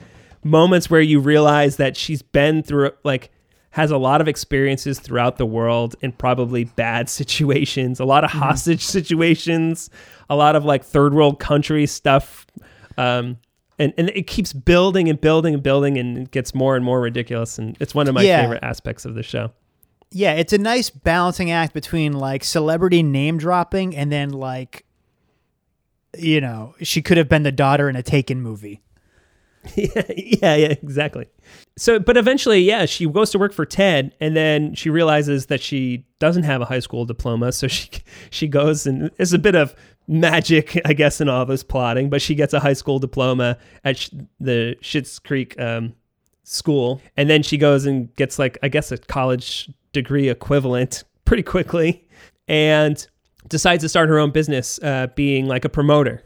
moments 0.44 0.90
where 0.90 1.00
you 1.00 1.20
realize 1.20 1.76
that 1.76 1.96
she's 1.96 2.20
been 2.20 2.62
through 2.62 2.90
like 3.02 3.30
has 3.70 3.90
a 3.90 3.96
lot 3.96 4.20
of 4.20 4.28
experiences 4.28 4.98
throughout 4.98 5.36
the 5.38 5.46
world 5.46 5.94
in 6.00 6.12
probably 6.12 6.64
bad 6.64 7.08
situations, 7.08 7.98
a 7.98 8.04
lot 8.04 8.24
of 8.24 8.30
mm-hmm. 8.30 8.40
hostage 8.40 8.84
situations, 8.84 9.90
a 10.28 10.36
lot 10.36 10.54
of 10.54 10.64
like 10.64 10.84
third 10.84 11.14
world 11.14 11.40
country 11.40 11.86
stuff. 11.86 12.46
Um, 12.98 13.38
and, 13.78 13.94
and 13.96 14.10
it 14.10 14.26
keeps 14.26 14.52
building 14.52 15.08
and 15.08 15.18
building 15.18 15.54
and 15.54 15.62
building 15.62 15.96
and 15.96 16.18
it 16.18 16.30
gets 16.30 16.54
more 16.54 16.76
and 16.76 16.84
more 16.84 17.00
ridiculous. 17.00 17.58
And 17.58 17.74
it's 17.80 17.94
one 17.94 18.06
of 18.06 18.14
my 18.14 18.22
yeah. 18.22 18.42
favorite 18.42 18.62
aspects 18.62 19.06
of 19.06 19.14
the 19.14 19.22
show. 19.22 19.50
Yeah, 20.12 20.32
it's 20.32 20.52
a 20.52 20.58
nice 20.58 20.90
balancing 20.90 21.50
act 21.50 21.72
between 21.72 22.12
like 22.12 22.42
celebrity 22.42 23.02
name 23.02 23.38
dropping 23.38 23.94
and 23.94 24.10
then 24.10 24.30
like 24.30 24.84
you 26.18 26.40
know, 26.40 26.74
she 26.82 27.02
could 27.02 27.16
have 27.16 27.28
been 27.28 27.42
the 27.42 27.52
daughter 27.52 27.88
in 27.88 27.96
a 27.96 28.02
Taken 28.02 28.40
movie. 28.40 28.82
yeah, 29.76 30.02
yeah, 30.16 30.54
yeah, 30.56 30.74
exactly. 30.82 31.26
So, 31.76 31.98
but 31.98 32.16
eventually, 32.16 32.60
yeah, 32.60 32.86
she 32.86 33.06
goes 33.06 33.30
to 33.30 33.38
work 33.38 33.52
for 33.52 33.66
Ted, 33.66 34.14
and 34.20 34.34
then 34.34 34.74
she 34.74 34.88
realizes 34.88 35.46
that 35.46 35.60
she 35.60 36.06
doesn't 36.18 36.44
have 36.44 36.62
a 36.62 36.64
high 36.64 36.78
school 36.78 37.04
diploma. 37.04 37.52
So 37.52 37.68
she 37.68 37.90
she 38.30 38.48
goes 38.48 38.86
and 38.86 39.10
it's 39.18 39.32
a 39.32 39.38
bit 39.38 39.54
of 39.54 39.74
magic, 40.08 40.80
I 40.84 40.94
guess, 40.94 41.20
in 41.20 41.28
all 41.28 41.44
this 41.44 41.62
plotting. 41.62 42.08
But 42.08 42.22
she 42.22 42.34
gets 42.34 42.54
a 42.54 42.60
high 42.60 42.72
school 42.72 42.98
diploma 42.98 43.58
at 43.84 44.08
the 44.40 44.76
Schitt's 44.80 45.18
Creek 45.18 45.58
um, 45.60 45.94
school, 46.50 47.00
and 47.16 47.30
then 47.30 47.42
she 47.42 47.56
goes 47.56 47.86
and 47.86 48.14
gets 48.16 48.38
like 48.38 48.58
I 48.62 48.68
guess 48.68 48.92
a 48.92 48.98
college 48.98 49.70
degree 49.92 50.28
equivalent 50.28 51.04
pretty 51.24 51.42
quickly, 51.42 52.06
and 52.48 53.06
decides 53.48 53.82
to 53.82 53.88
start 53.88 54.08
her 54.08 54.18
own 54.18 54.30
business, 54.30 54.78
uh, 54.82 55.06
being 55.14 55.46
like 55.46 55.64
a 55.64 55.68
promoter. 55.68 56.22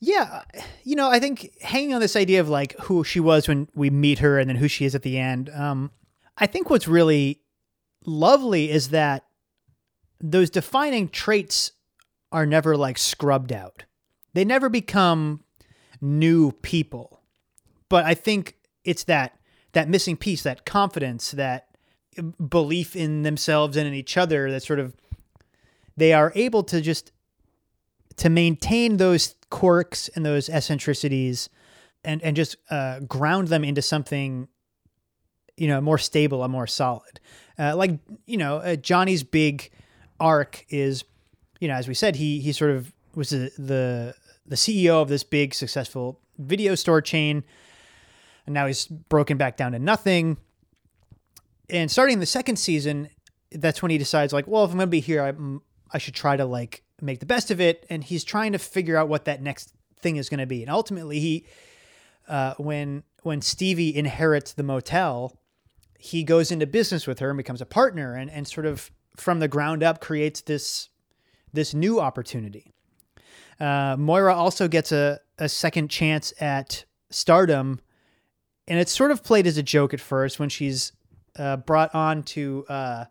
Yeah, 0.00 0.42
you 0.82 0.96
know, 0.96 1.10
I 1.10 1.20
think 1.20 1.50
hanging 1.62 1.94
on 1.94 2.00
this 2.00 2.16
idea 2.16 2.40
of 2.40 2.48
like 2.48 2.76
who 2.80 3.04
she 3.04 3.20
was 3.20 3.46
when 3.46 3.68
we 3.74 3.88
meet 3.90 4.18
her 4.18 4.38
and 4.38 4.48
then 4.48 4.56
who 4.56 4.68
she 4.68 4.84
is 4.84 4.94
at 4.94 5.02
the 5.02 5.18
end. 5.18 5.48
Um, 5.50 5.90
I 6.38 6.46
think 6.46 6.70
what's 6.70 6.88
really 6.88 7.40
lovely 8.04 8.70
is 8.70 8.88
that 8.88 9.24
those 10.20 10.50
defining 10.50 11.08
traits 11.08 11.72
are 12.32 12.46
never 12.46 12.76
like 12.76 12.98
scrubbed 12.98 13.52
out. 13.52 13.84
they 14.34 14.44
never 14.44 14.68
become 14.68 15.44
new 16.00 16.50
people. 16.62 17.22
But 17.88 18.04
I 18.04 18.14
think 18.14 18.56
it's 18.84 19.04
that 19.04 19.38
that 19.72 19.88
missing 19.88 20.16
piece, 20.16 20.42
that 20.42 20.64
confidence, 20.64 21.30
that 21.32 21.72
belief 22.48 22.94
in 22.94 23.22
themselves 23.22 23.76
and 23.76 23.88
in 23.88 23.94
each 23.94 24.16
other 24.16 24.50
that 24.50 24.62
sort 24.62 24.78
of 24.78 24.94
they 25.96 26.12
are 26.12 26.32
able 26.34 26.62
to 26.62 26.80
just 26.80 27.12
to 28.16 28.28
maintain 28.28 28.98
those 28.98 29.34
quirks 29.50 30.08
and 30.08 30.24
those 30.24 30.48
eccentricities 30.50 31.48
and 32.04 32.22
and 32.22 32.36
just 32.36 32.56
uh, 32.70 33.00
ground 33.00 33.48
them 33.48 33.64
into 33.64 33.80
something 33.80 34.48
you 35.56 35.68
know 35.68 35.80
more 35.80 35.98
stable 35.98 36.42
and 36.42 36.52
more 36.52 36.66
solid. 36.66 37.20
Uh, 37.58 37.74
like 37.76 37.98
you 38.26 38.36
know 38.36 38.58
uh, 38.58 38.76
johnny's 38.76 39.22
big 39.22 39.70
arc 40.20 40.64
is 40.68 41.04
you 41.60 41.68
know 41.68 41.74
as 41.74 41.88
we 41.88 41.94
said 41.94 42.16
he 42.16 42.40
he 42.40 42.52
sort 42.52 42.70
of 42.70 42.92
was 43.14 43.30
the, 43.30 43.50
the 43.58 44.14
the 44.46 44.56
ceo 44.56 45.00
of 45.00 45.08
this 45.08 45.24
big 45.24 45.54
successful 45.54 46.18
video 46.38 46.74
store 46.74 47.00
chain 47.00 47.44
and 48.46 48.54
now 48.54 48.66
he's 48.66 48.86
broken 48.86 49.36
back 49.36 49.56
down 49.56 49.72
to 49.72 49.78
nothing. 49.78 50.36
And 51.70 51.90
starting 51.90 52.20
the 52.20 52.26
second 52.26 52.56
season 52.56 53.08
that's 53.54 53.82
when 53.82 53.90
he 53.90 53.98
decides 53.98 54.32
like 54.32 54.46
well 54.46 54.64
if 54.64 54.70
i'm 54.70 54.78
gonna 54.78 54.86
be 54.86 55.00
here 55.00 55.22
i, 55.22 55.32
I 55.92 55.98
should 55.98 56.14
try 56.14 56.38
to 56.38 56.46
like 56.46 56.82
make 57.02 57.20
the 57.20 57.26
best 57.26 57.50
of 57.50 57.60
it. 57.60 57.84
And 57.90 58.02
he's 58.02 58.24
trying 58.24 58.52
to 58.52 58.58
figure 58.58 58.96
out 58.96 59.08
what 59.08 59.26
that 59.26 59.42
next 59.42 59.74
thing 59.98 60.16
is 60.16 60.28
going 60.28 60.40
to 60.40 60.46
be. 60.46 60.62
And 60.62 60.70
ultimately 60.70 61.20
he 61.20 61.46
uh, 62.28 62.54
when 62.56 63.02
when 63.22 63.40
stevie 63.40 63.94
inherits 63.94 64.52
the 64.52 64.62
motel 64.62 65.36
he 65.98 66.24
goes 66.24 66.50
into 66.50 66.66
business 66.66 67.06
with 67.06 67.18
her 67.20 67.30
and 67.30 67.36
becomes 67.36 67.60
a 67.60 67.66
partner 67.66 68.14
and, 68.14 68.30
and 68.30 68.46
sort 68.48 68.66
of 68.66 68.90
from 69.16 69.38
the 69.38 69.48
ground 69.48 69.82
up 69.82 70.00
creates 70.00 70.40
this 70.42 70.88
this 71.52 71.74
new 71.74 72.00
opportunity. 72.00 72.72
Uh, 73.60 73.96
moira 73.98 74.34
also 74.34 74.66
gets 74.66 74.90
a, 74.92 75.20
a 75.38 75.48
second 75.48 75.88
chance 75.88 76.32
at 76.40 76.84
stardom 77.10 77.80
and 78.72 78.80
it's 78.80 78.90
sort 78.90 79.10
of 79.10 79.22
played 79.22 79.46
as 79.46 79.58
a 79.58 79.62
joke 79.62 79.92
at 79.92 80.00
first 80.00 80.40
when 80.40 80.48
she's 80.48 80.92
uh, 81.38 81.58
brought 81.58 81.94
on 81.94 82.22
to 82.22 82.64
uh, 82.70 83.04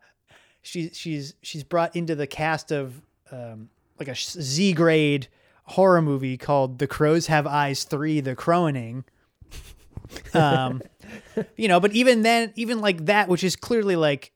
she, 0.64 0.90
she's 0.90 1.36
she's 1.44 1.64
brought 1.64 1.96
into 1.96 2.16
the 2.16 2.26
cast 2.26 2.72
of 2.72 3.00
um, 3.32 3.70
like 4.00 4.08
a 4.08 4.16
Z 4.16 4.74
grade 4.74 5.28
horror 5.66 6.02
movie 6.02 6.36
called 6.36 6.80
The 6.80 6.88
Crows 6.88 7.28
Have 7.28 7.46
Eyes 7.46 7.84
3 7.84 8.22
The 8.22 8.36
Crowening. 8.36 9.04
Um, 10.34 10.82
you 11.56 11.68
know, 11.68 11.80
but 11.80 11.92
even 11.92 12.24
then, 12.24 12.52
even 12.56 12.82
like 12.82 13.06
that, 13.06 13.30
which 13.30 13.44
is 13.44 13.56
clearly 13.56 13.96
like, 13.96 14.32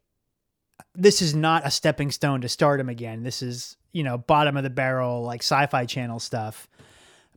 this 0.94 1.24
is 1.24 1.34
not 1.34 1.66
a 1.66 1.72
stepping 1.72 2.12
stone 2.12 2.42
to 2.42 2.50
stardom 2.50 2.88
again. 2.88 3.24
This 3.24 3.42
is, 3.42 3.78
you 3.94 4.04
know, 4.04 4.20
bottom 4.20 4.58
of 4.58 4.64
the 4.64 4.70
barrel, 4.70 5.24
like 5.24 5.42
sci 5.42 5.66
fi 5.66 5.86
channel 5.86 6.20
stuff. 6.20 6.68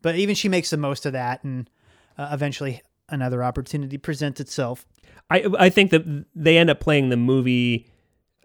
But 0.03 0.16
even 0.16 0.34
she 0.34 0.51
makes 0.51 0.68
the 0.68 0.76
most 0.76 1.07
of 1.07 1.14
that. 1.14 1.43
And 1.43 1.70
uh, 2.18 2.28
eventually 2.32 2.82
another 3.09 3.43
opportunity 3.43 3.99
presents 3.99 4.41
itself. 4.41 4.87
I, 5.31 5.47
I 5.59 5.69
think 5.69 5.91
that 5.91 6.25
they 6.35 6.57
end 6.57 6.71
up 6.71 6.81
playing 6.81 7.11
the 7.11 7.17
movie 7.17 7.87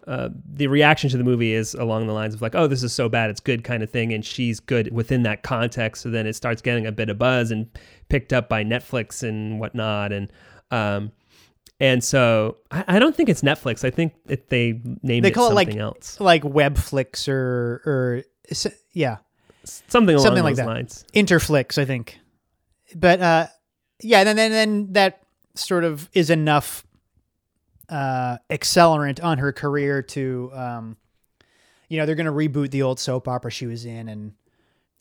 uh, 0.06 0.28
the 0.46 0.66
reaction 0.66 1.08
to 1.08 1.16
the 1.16 1.24
movie 1.24 1.54
is 1.54 1.74
along 1.74 2.06
the 2.06 2.12
lines 2.12 2.34
of 2.34 2.42
like, 2.42 2.54
oh, 2.54 2.66
this 2.66 2.82
is 2.82 2.92
so 2.92 3.08
bad, 3.08 3.30
it's 3.30 3.40
good 3.40 3.64
kind 3.64 3.82
of 3.82 3.90
thing, 3.90 4.12
and 4.12 4.24
she's 4.24 4.60
good 4.60 4.92
within 4.92 5.22
that 5.22 5.42
context. 5.42 6.02
So 6.02 6.10
then 6.10 6.26
it 6.26 6.34
starts 6.34 6.60
getting 6.60 6.86
a 6.86 6.92
bit 6.92 7.08
of 7.08 7.18
buzz 7.18 7.50
and 7.50 7.70
picked 8.08 8.32
up 8.32 8.48
by 8.48 8.64
Netflix 8.64 9.26
and 9.26 9.58
whatnot, 9.58 10.12
and 10.12 10.30
um, 10.70 11.12
and 11.80 12.04
so 12.04 12.58
I, 12.70 12.84
I 12.86 12.98
don't 12.98 13.16
think 13.16 13.30
it's 13.30 13.40
Netflix. 13.40 13.82
I 13.82 13.90
think 13.90 14.12
it, 14.28 14.50
they 14.50 14.80
named 15.02 15.24
they 15.24 15.30
it 15.30 15.34
call 15.34 15.48
something 15.48 15.68
it 15.68 15.72
like 15.72 15.80
else, 15.80 16.20
like 16.20 16.42
Webflix 16.42 17.26
or 17.26 17.80
or 17.86 18.22
yeah, 18.92 19.18
something 19.64 20.14
along 20.14 20.24
something 20.24 20.44
like 20.44 20.56
that. 20.56 20.66
lines. 20.66 21.06
Interflix, 21.14 21.78
I 21.78 21.86
think. 21.86 22.18
But 22.94 23.20
uh, 23.22 23.46
yeah, 24.00 24.20
and 24.20 24.38
then 24.38 24.52
then, 24.52 24.92
that 24.92 25.22
sort 25.54 25.84
of 25.84 26.08
is 26.12 26.30
enough 26.30 26.84
uh, 27.88 28.38
accelerant 28.50 29.22
on 29.22 29.38
her 29.38 29.52
career 29.52 30.02
to, 30.02 30.50
um, 30.52 30.96
you 31.88 31.98
know, 31.98 32.06
they're 32.06 32.14
going 32.14 32.26
to 32.26 32.32
reboot 32.32 32.70
the 32.70 32.82
old 32.82 32.98
soap 32.98 33.28
opera 33.28 33.50
she 33.50 33.66
was 33.66 33.84
in, 33.84 34.08
and 34.08 34.32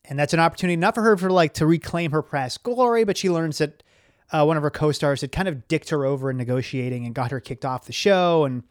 and 0.05 0.19
that's 0.19 0.33
an 0.33 0.39
opportunity 0.39 0.75
not 0.75 0.95
for 0.95 1.01
her 1.01 1.17
for 1.17 1.29
like 1.29 1.53
to 1.55 1.65
reclaim 1.65 2.11
her 2.11 2.21
past 2.21 2.63
glory, 2.63 3.03
but 3.03 3.17
she 3.17 3.29
learns 3.29 3.57
that 3.59 3.83
uh, 4.31 4.43
one 4.43 4.57
of 4.57 4.63
her 4.63 4.69
co-stars 4.69 5.21
had 5.21 5.31
kind 5.31 5.47
of 5.47 5.67
dicked 5.67 5.89
her 5.89 6.05
over 6.05 6.29
in 6.29 6.37
negotiating 6.37 7.05
and 7.05 7.15
got 7.15 7.31
her 7.31 7.39
kicked 7.39 7.65
off 7.65 7.85
the 7.85 7.93
show, 7.93 8.43
and 8.45 8.63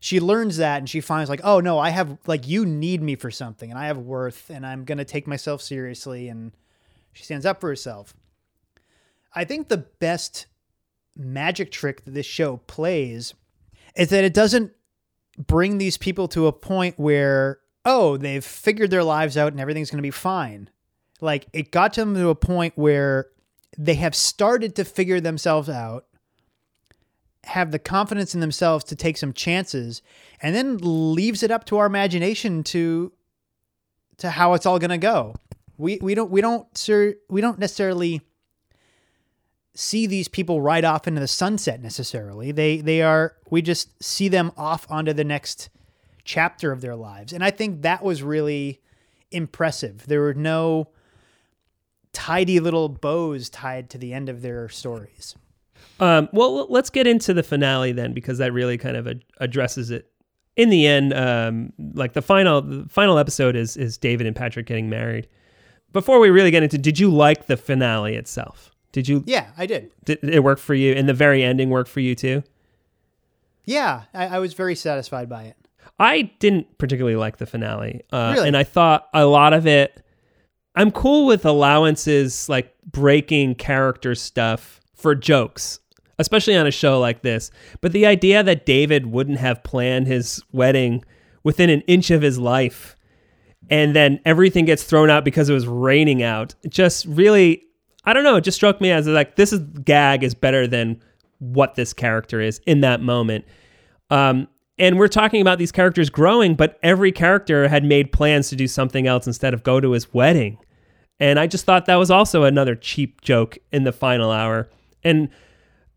she 0.00 0.20
learns 0.20 0.56
that, 0.58 0.78
and 0.78 0.88
she 0.88 1.00
finds 1.00 1.28
like, 1.28 1.40
oh 1.44 1.60
no, 1.60 1.78
I 1.78 1.90
have 1.90 2.18
like 2.26 2.46
you 2.46 2.64
need 2.64 3.02
me 3.02 3.16
for 3.16 3.30
something, 3.30 3.70
and 3.70 3.78
I 3.78 3.86
have 3.86 3.98
worth, 3.98 4.50
and 4.50 4.66
I'm 4.66 4.84
going 4.84 4.98
to 4.98 5.04
take 5.04 5.26
myself 5.26 5.60
seriously, 5.60 6.28
and 6.28 6.52
she 7.12 7.24
stands 7.24 7.46
up 7.46 7.60
for 7.60 7.68
herself. 7.68 8.14
I 9.34 9.44
think 9.44 9.68
the 9.68 9.78
best 9.78 10.46
magic 11.16 11.70
trick 11.70 12.04
that 12.04 12.14
this 12.14 12.26
show 12.26 12.58
plays 12.58 13.34
is 13.96 14.08
that 14.10 14.24
it 14.24 14.34
doesn't 14.34 14.72
bring 15.38 15.78
these 15.78 15.96
people 15.96 16.28
to 16.28 16.46
a 16.46 16.52
point 16.52 16.98
where 16.98 17.58
oh 17.84 18.16
they've 18.16 18.44
figured 18.44 18.90
their 18.90 19.04
lives 19.04 19.36
out 19.36 19.52
and 19.52 19.60
everything's 19.60 19.90
going 19.90 19.98
to 19.98 20.02
be 20.02 20.10
fine. 20.10 20.68
Like 21.20 21.46
it 21.52 21.70
got 21.70 21.94
them 21.94 22.14
to 22.14 22.28
a 22.28 22.34
point 22.34 22.76
where 22.76 23.28
they 23.78 23.94
have 23.94 24.14
started 24.14 24.74
to 24.76 24.84
figure 24.84 25.20
themselves 25.20 25.68
out 25.68 26.06
have 27.44 27.70
the 27.70 27.78
confidence 27.78 28.34
in 28.34 28.40
themselves 28.40 28.84
to 28.84 28.96
take 28.96 29.16
some 29.16 29.32
chances 29.32 30.02
and 30.42 30.54
then 30.54 30.78
leaves 30.80 31.42
it 31.42 31.50
up 31.50 31.64
to 31.64 31.78
our 31.78 31.86
imagination 31.86 32.62
to 32.62 33.12
to 34.18 34.30
how 34.30 34.52
it's 34.52 34.66
all 34.66 34.78
going 34.78 34.90
to 34.90 34.98
go. 34.98 35.34
We 35.78 35.98
we 36.02 36.14
don't 36.14 36.30
we 36.30 36.40
don't 36.40 36.66
sir 36.76 37.14
we 37.28 37.40
don't 37.40 37.58
necessarily 37.58 38.20
see 39.74 40.06
these 40.06 40.28
people 40.28 40.60
ride 40.60 40.84
off 40.84 41.06
into 41.06 41.20
the 41.20 41.28
sunset 41.28 41.82
necessarily. 41.82 42.52
They 42.52 42.78
they 42.78 43.02
are 43.02 43.36
we 43.50 43.62
just 43.62 44.02
see 44.02 44.28
them 44.28 44.52
off 44.56 44.86
onto 44.90 45.12
the 45.12 45.24
next 45.24 45.70
chapter 46.24 46.72
of 46.72 46.80
their 46.80 46.96
lives. 46.96 47.32
And 47.32 47.42
I 47.42 47.50
think 47.50 47.82
that 47.82 48.02
was 48.02 48.22
really 48.22 48.80
impressive. 49.30 50.06
There 50.06 50.20
were 50.20 50.34
no 50.34 50.88
tidy 52.12 52.60
little 52.60 52.88
bows 52.88 53.48
tied 53.48 53.90
to 53.90 53.98
the 53.98 54.12
end 54.12 54.28
of 54.28 54.42
their 54.42 54.68
stories. 54.68 55.36
Um, 55.98 56.28
well, 56.32 56.66
let's 56.68 56.90
get 56.90 57.06
into 57.06 57.34
the 57.34 57.42
finale 57.42 57.92
then, 57.92 58.12
because 58.12 58.38
that 58.38 58.52
really 58.52 58.78
kind 58.78 58.96
of 58.96 59.06
ad- 59.06 59.24
addresses 59.38 59.90
it. 59.90 60.10
In 60.56 60.70
the 60.70 60.86
end, 60.86 61.14
um, 61.14 61.72
like 61.94 62.14
the 62.14 62.22
final, 62.22 62.60
the 62.60 62.86
final 62.88 63.18
episode 63.18 63.54
is 63.54 63.76
is 63.76 63.96
David 63.96 64.26
and 64.26 64.34
Patrick 64.34 64.66
getting 64.66 64.90
married. 64.90 65.28
Before 65.92 66.18
we 66.20 66.30
really 66.30 66.50
get 66.50 66.62
into, 66.62 66.78
did 66.78 66.98
you 66.98 67.10
like 67.10 67.46
the 67.46 67.56
finale 67.56 68.16
itself? 68.16 68.70
Did 68.92 69.08
you? 69.08 69.22
Yeah, 69.26 69.50
I 69.56 69.66
did. 69.66 69.92
Did 70.04 70.18
it 70.22 70.40
work 70.42 70.58
for 70.58 70.74
you? 70.74 70.92
And 70.94 71.08
the 71.08 71.14
very 71.14 71.42
ending 71.42 71.70
worked 71.70 71.90
for 71.90 72.00
you 72.00 72.14
too? 72.14 72.42
Yeah, 73.64 74.02
I, 74.14 74.26
I 74.26 74.38
was 74.38 74.54
very 74.54 74.74
satisfied 74.74 75.28
by 75.28 75.44
it. 75.44 75.56
I 75.98 76.22
didn't 76.40 76.78
particularly 76.78 77.16
like 77.16 77.36
the 77.36 77.46
finale. 77.46 78.02
Uh, 78.12 78.32
Really? 78.34 78.48
And 78.48 78.56
I 78.56 78.64
thought 78.64 79.08
a 79.14 79.26
lot 79.26 79.52
of 79.52 79.66
it, 79.66 80.02
I'm 80.74 80.90
cool 80.90 81.26
with 81.26 81.44
allowances 81.44 82.48
like 82.48 82.74
breaking 82.84 83.56
character 83.56 84.14
stuff 84.14 84.80
for 84.94 85.14
jokes, 85.14 85.78
especially 86.18 86.56
on 86.56 86.66
a 86.66 86.70
show 86.70 86.98
like 86.98 87.22
this. 87.22 87.50
But 87.80 87.92
the 87.92 88.06
idea 88.06 88.42
that 88.42 88.66
David 88.66 89.06
wouldn't 89.06 89.38
have 89.38 89.62
planned 89.62 90.06
his 90.06 90.42
wedding 90.52 91.04
within 91.44 91.70
an 91.70 91.82
inch 91.82 92.10
of 92.10 92.22
his 92.22 92.38
life 92.38 92.96
and 93.68 93.94
then 93.94 94.20
everything 94.24 94.64
gets 94.64 94.82
thrown 94.82 95.10
out 95.10 95.24
because 95.24 95.48
it 95.48 95.54
was 95.54 95.66
raining 95.66 96.22
out 96.22 96.54
just 96.68 97.06
really 97.06 97.62
I 98.04 98.12
don't 98.12 98.24
know. 98.24 98.36
It 98.36 98.44
just 98.44 98.56
struck 98.56 98.80
me 98.80 98.90
as 98.90 99.06
like 99.06 99.36
this 99.36 99.52
is 99.52 99.60
gag 99.84 100.22
is 100.22 100.34
better 100.34 100.66
than 100.66 101.02
what 101.38 101.74
this 101.74 101.92
character 101.92 102.40
is 102.40 102.60
in 102.66 102.80
that 102.80 103.00
moment. 103.00 103.44
Um, 104.10 104.48
and 104.78 104.98
we're 104.98 105.08
talking 105.08 105.42
about 105.42 105.58
these 105.58 105.72
characters 105.72 106.08
growing, 106.08 106.54
but 106.54 106.78
every 106.82 107.12
character 107.12 107.68
had 107.68 107.84
made 107.84 108.12
plans 108.12 108.48
to 108.48 108.56
do 108.56 108.66
something 108.66 109.06
else 109.06 109.26
instead 109.26 109.52
of 109.52 109.62
go 109.62 109.80
to 109.80 109.92
his 109.92 110.12
wedding. 110.14 110.58
And 111.18 111.38
I 111.38 111.46
just 111.46 111.66
thought 111.66 111.84
that 111.86 111.96
was 111.96 112.10
also 112.10 112.44
another 112.44 112.74
cheap 112.74 113.20
joke 113.20 113.58
in 113.72 113.84
the 113.84 113.92
final 113.92 114.30
hour. 114.30 114.70
And 115.04 115.28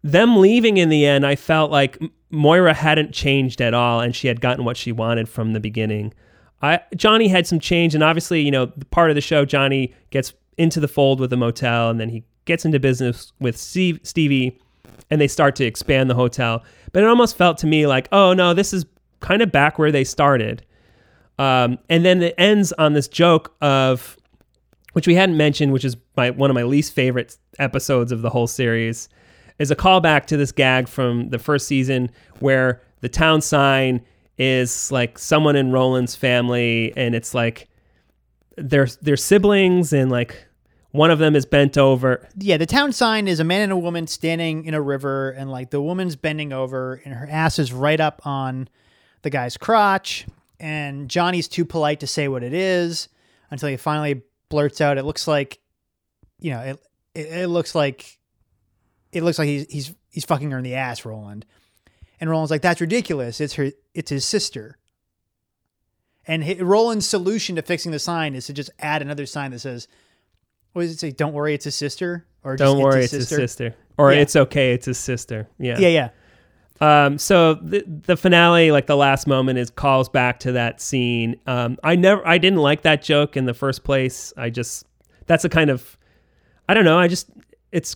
them 0.03 0.41
leaving 0.41 0.75
in 0.75 0.89
the 0.89 1.05
end, 1.05 1.25
I 1.25 1.35
felt 1.37 1.71
like 1.71 1.97
Moira 2.29 2.73
hadn't 2.73 3.13
changed 3.13 3.61
at 3.61 3.73
all, 3.73 4.01
and 4.01 4.13
she 4.13 4.27
had 4.27 4.41
gotten 4.41 4.65
what 4.65 4.75
she 4.75 4.91
wanted 4.91 5.29
from 5.29 5.53
the 5.53 5.61
beginning. 5.61 6.13
I 6.61 6.81
Johnny 6.95 7.29
had 7.29 7.47
some 7.47 7.59
change, 7.59 7.95
and 7.95 8.03
obviously, 8.03 8.41
you 8.41 8.51
know, 8.51 8.67
part 8.91 9.11
of 9.11 9.15
the 9.15 9.21
show, 9.21 9.45
Johnny 9.45 9.93
gets 10.09 10.33
into 10.57 10.79
the 10.79 10.87
fold 10.87 11.19
with 11.19 11.29
the 11.29 11.37
motel, 11.37 11.89
and 11.89 11.99
then 11.99 12.09
he 12.09 12.23
gets 12.45 12.65
into 12.65 12.79
business 12.79 13.31
with 13.39 13.57
Steve, 13.57 13.99
Stevie, 14.03 14.59
and 15.09 15.19
they 15.19 15.27
start 15.27 15.55
to 15.57 15.65
expand 15.65 16.09
the 16.09 16.15
hotel. 16.15 16.63
But 16.91 17.03
it 17.03 17.07
almost 17.07 17.37
felt 17.37 17.57
to 17.59 17.67
me 17.67 17.87
like, 17.87 18.07
oh 18.11 18.33
no, 18.33 18.53
this 18.53 18.73
is 18.73 18.85
kind 19.19 19.41
of 19.41 19.51
back 19.51 19.79
where 19.79 19.91
they 19.91 20.03
started. 20.03 20.65
Um, 21.39 21.79
and 21.89 22.05
then 22.05 22.21
it 22.21 22.35
ends 22.37 22.73
on 22.73 22.93
this 22.93 23.07
joke 23.07 23.55
of, 23.61 24.17
which 24.93 25.07
we 25.07 25.15
hadn't 25.15 25.37
mentioned, 25.37 25.73
which 25.73 25.85
is 25.85 25.97
my 26.15 26.29
one 26.29 26.49
of 26.49 26.53
my 26.53 26.63
least 26.63 26.93
favorite 26.93 27.37
episodes 27.57 28.11
of 28.11 28.21
the 28.21 28.29
whole 28.29 28.47
series, 28.47 29.09
is 29.59 29.71
a 29.71 29.75
callback 29.75 30.25
to 30.25 30.37
this 30.37 30.51
gag 30.51 30.87
from 30.87 31.29
the 31.29 31.39
first 31.39 31.67
season 31.67 32.11
where 32.39 32.81
the 33.01 33.09
town 33.09 33.41
sign 33.41 34.01
is 34.37 34.91
like 34.91 35.17
someone 35.17 35.55
in 35.55 35.71
Roland's 35.71 36.15
family, 36.15 36.93
and 36.95 37.15
it's 37.15 37.33
like 37.33 37.67
their 38.57 38.87
their 39.01 39.17
siblings 39.17 39.93
and 39.93 40.11
like 40.11 40.47
one 40.93 41.09
of 41.09 41.17
them 41.17 41.35
is 41.35 41.45
bent 41.45 41.75
over. 41.75 42.27
Yeah, 42.37 42.57
the 42.57 42.67
town 42.67 42.91
sign 42.91 43.27
is 43.27 43.39
a 43.39 43.43
man 43.43 43.61
and 43.61 43.71
a 43.71 43.77
woman 43.77 44.05
standing 44.05 44.65
in 44.65 44.75
a 44.75 44.81
river, 44.81 45.31
and 45.31 45.51
like 45.51 45.71
the 45.71 45.81
woman's 45.81 46.15
bending 46.15 46.53
over, 46.53 47.01
and 47.03 47.15
her 47.15 47.27
ass 47.29 47.57
is 47.57 47.73
right 47.73 47.99
up 47.99 48.21
on 48.25 48.69
the 49.23 49.31
guy's 49.31 49.57
crotch. 49.57 50.27
And 50.59 51.09
Johnny's 51.09 51.47
too 51.47 51.65
polite 51.65 51.99
to 52.01 52.07
say 52.07 52.27
what 52.27 52.43
it 52.43 52.53
is 52.53 53.09
until 53.49 53.69
he 53.69 53.75
finally 53.75 54.21
blurts 54.49 54.81
out, 54.81 54.99
"It 54.99 55.03
looks 55.03 55.27
like, 55.27 55.59
you 56.39 56.51
know, 56.51 56.59
it 56.59 56.79
it, 57.15 57.27
it 57.41 57.47
looks 57.47 57.73
like, 57.73 58.19
it 59.11 59.23
looks 59.23 59.39
like 59.39 59.47
he's 59.47 59.65
he's 59.71 59.95
he's 60.09 60.25
fucking 60.25 60.51
her 60.51 60.59
in 60.59 60.63
the 60.63 60.75
ass, 60.75 61.05
Roland." 61.05 61.43
And 62.19 62.29
Roland's 62.29 62.51
like, 62.51 62.61
"That's 62.61 62.81
ridiculous. 62.81 63.41
It's 63.41 63.55
her. 63.55 63.71
It's 63.95 64.11
his 64.11 64.25
sister." 64.25 64.77
And 66.28 66.59
Roland's 66.61 67.07
solution 67.07 67.55
to 67.57 67.61
fixing 67.61 67.91
the 67.91 67.99
sign 67.99 68.36
is 68.36 68.45
to 68.47 68.53
just 68.53 68.69
add 68.80 69.01
another 69.01 69.26
sign 69.26 69.51
that 69.51 69.59
says, 69.59 69.88
"What 70.71 70.84
does 70.84 70.91
it 70.91 70.99
say? 70.99 71.11
Don't 71.11 71.34
worry, 71.34 71.53
it's 71.53 71.65
his 71.65 71.76
sister." 71.76 72.26
Or 72.45 72.55
Don't 72.57 72.80
worry, 72.80 73.03
it's 73.03 73.11
his 73.13 73.30
sister. 73.30 73.74
Or 73.97 74.11
Yeah. 74.11 74.19
it's 74.19 74.36
okay, 74.36 74.74
it's 74.74 74.86
his 74.86 74.97
sister. 74.97 75.47
Yeah. 75.59 75.78
Yeah, 75.80 75.88
yeah. 75.88 76.09
Um, 76.82 77.17
so 77.17 77.53
the 77.53 77.84
the 77.88 78.17
finale, 78.17 78.71
like 78.71 78.88
the 78.88 78.97
last 78.97 79.28
moment, 79.28 79.59
is 79.59 79.69
calls 79.69 80.09
back 80.09 80.39
to 80.41 80.51
that 80.53 80.82
scene. 80.82 81.38
Um, 81.47 81.78
I 81.84 81.95
never, 81.95 82.26
I 82.28 82.38
didn't 82.38 82.59
like 82.59 82.82
that 82.82 83.01
joke 83.01 83.38
in 83.38 83.45
the 83.45 83.53
first 83.53 83.84
place. 83.86 84.34
I 84.36 84.49
just, 84.49 84.86
that's 85.28 85.45
a 85.45 85.49
kind 85.49 85.69
of, 85.69 85.97
I 86.67 86.74
don't 86.74 86.84
know. 86.84 86.99
I 86.99 87.07
just, 87.07 87.30
it's 87.71 87.95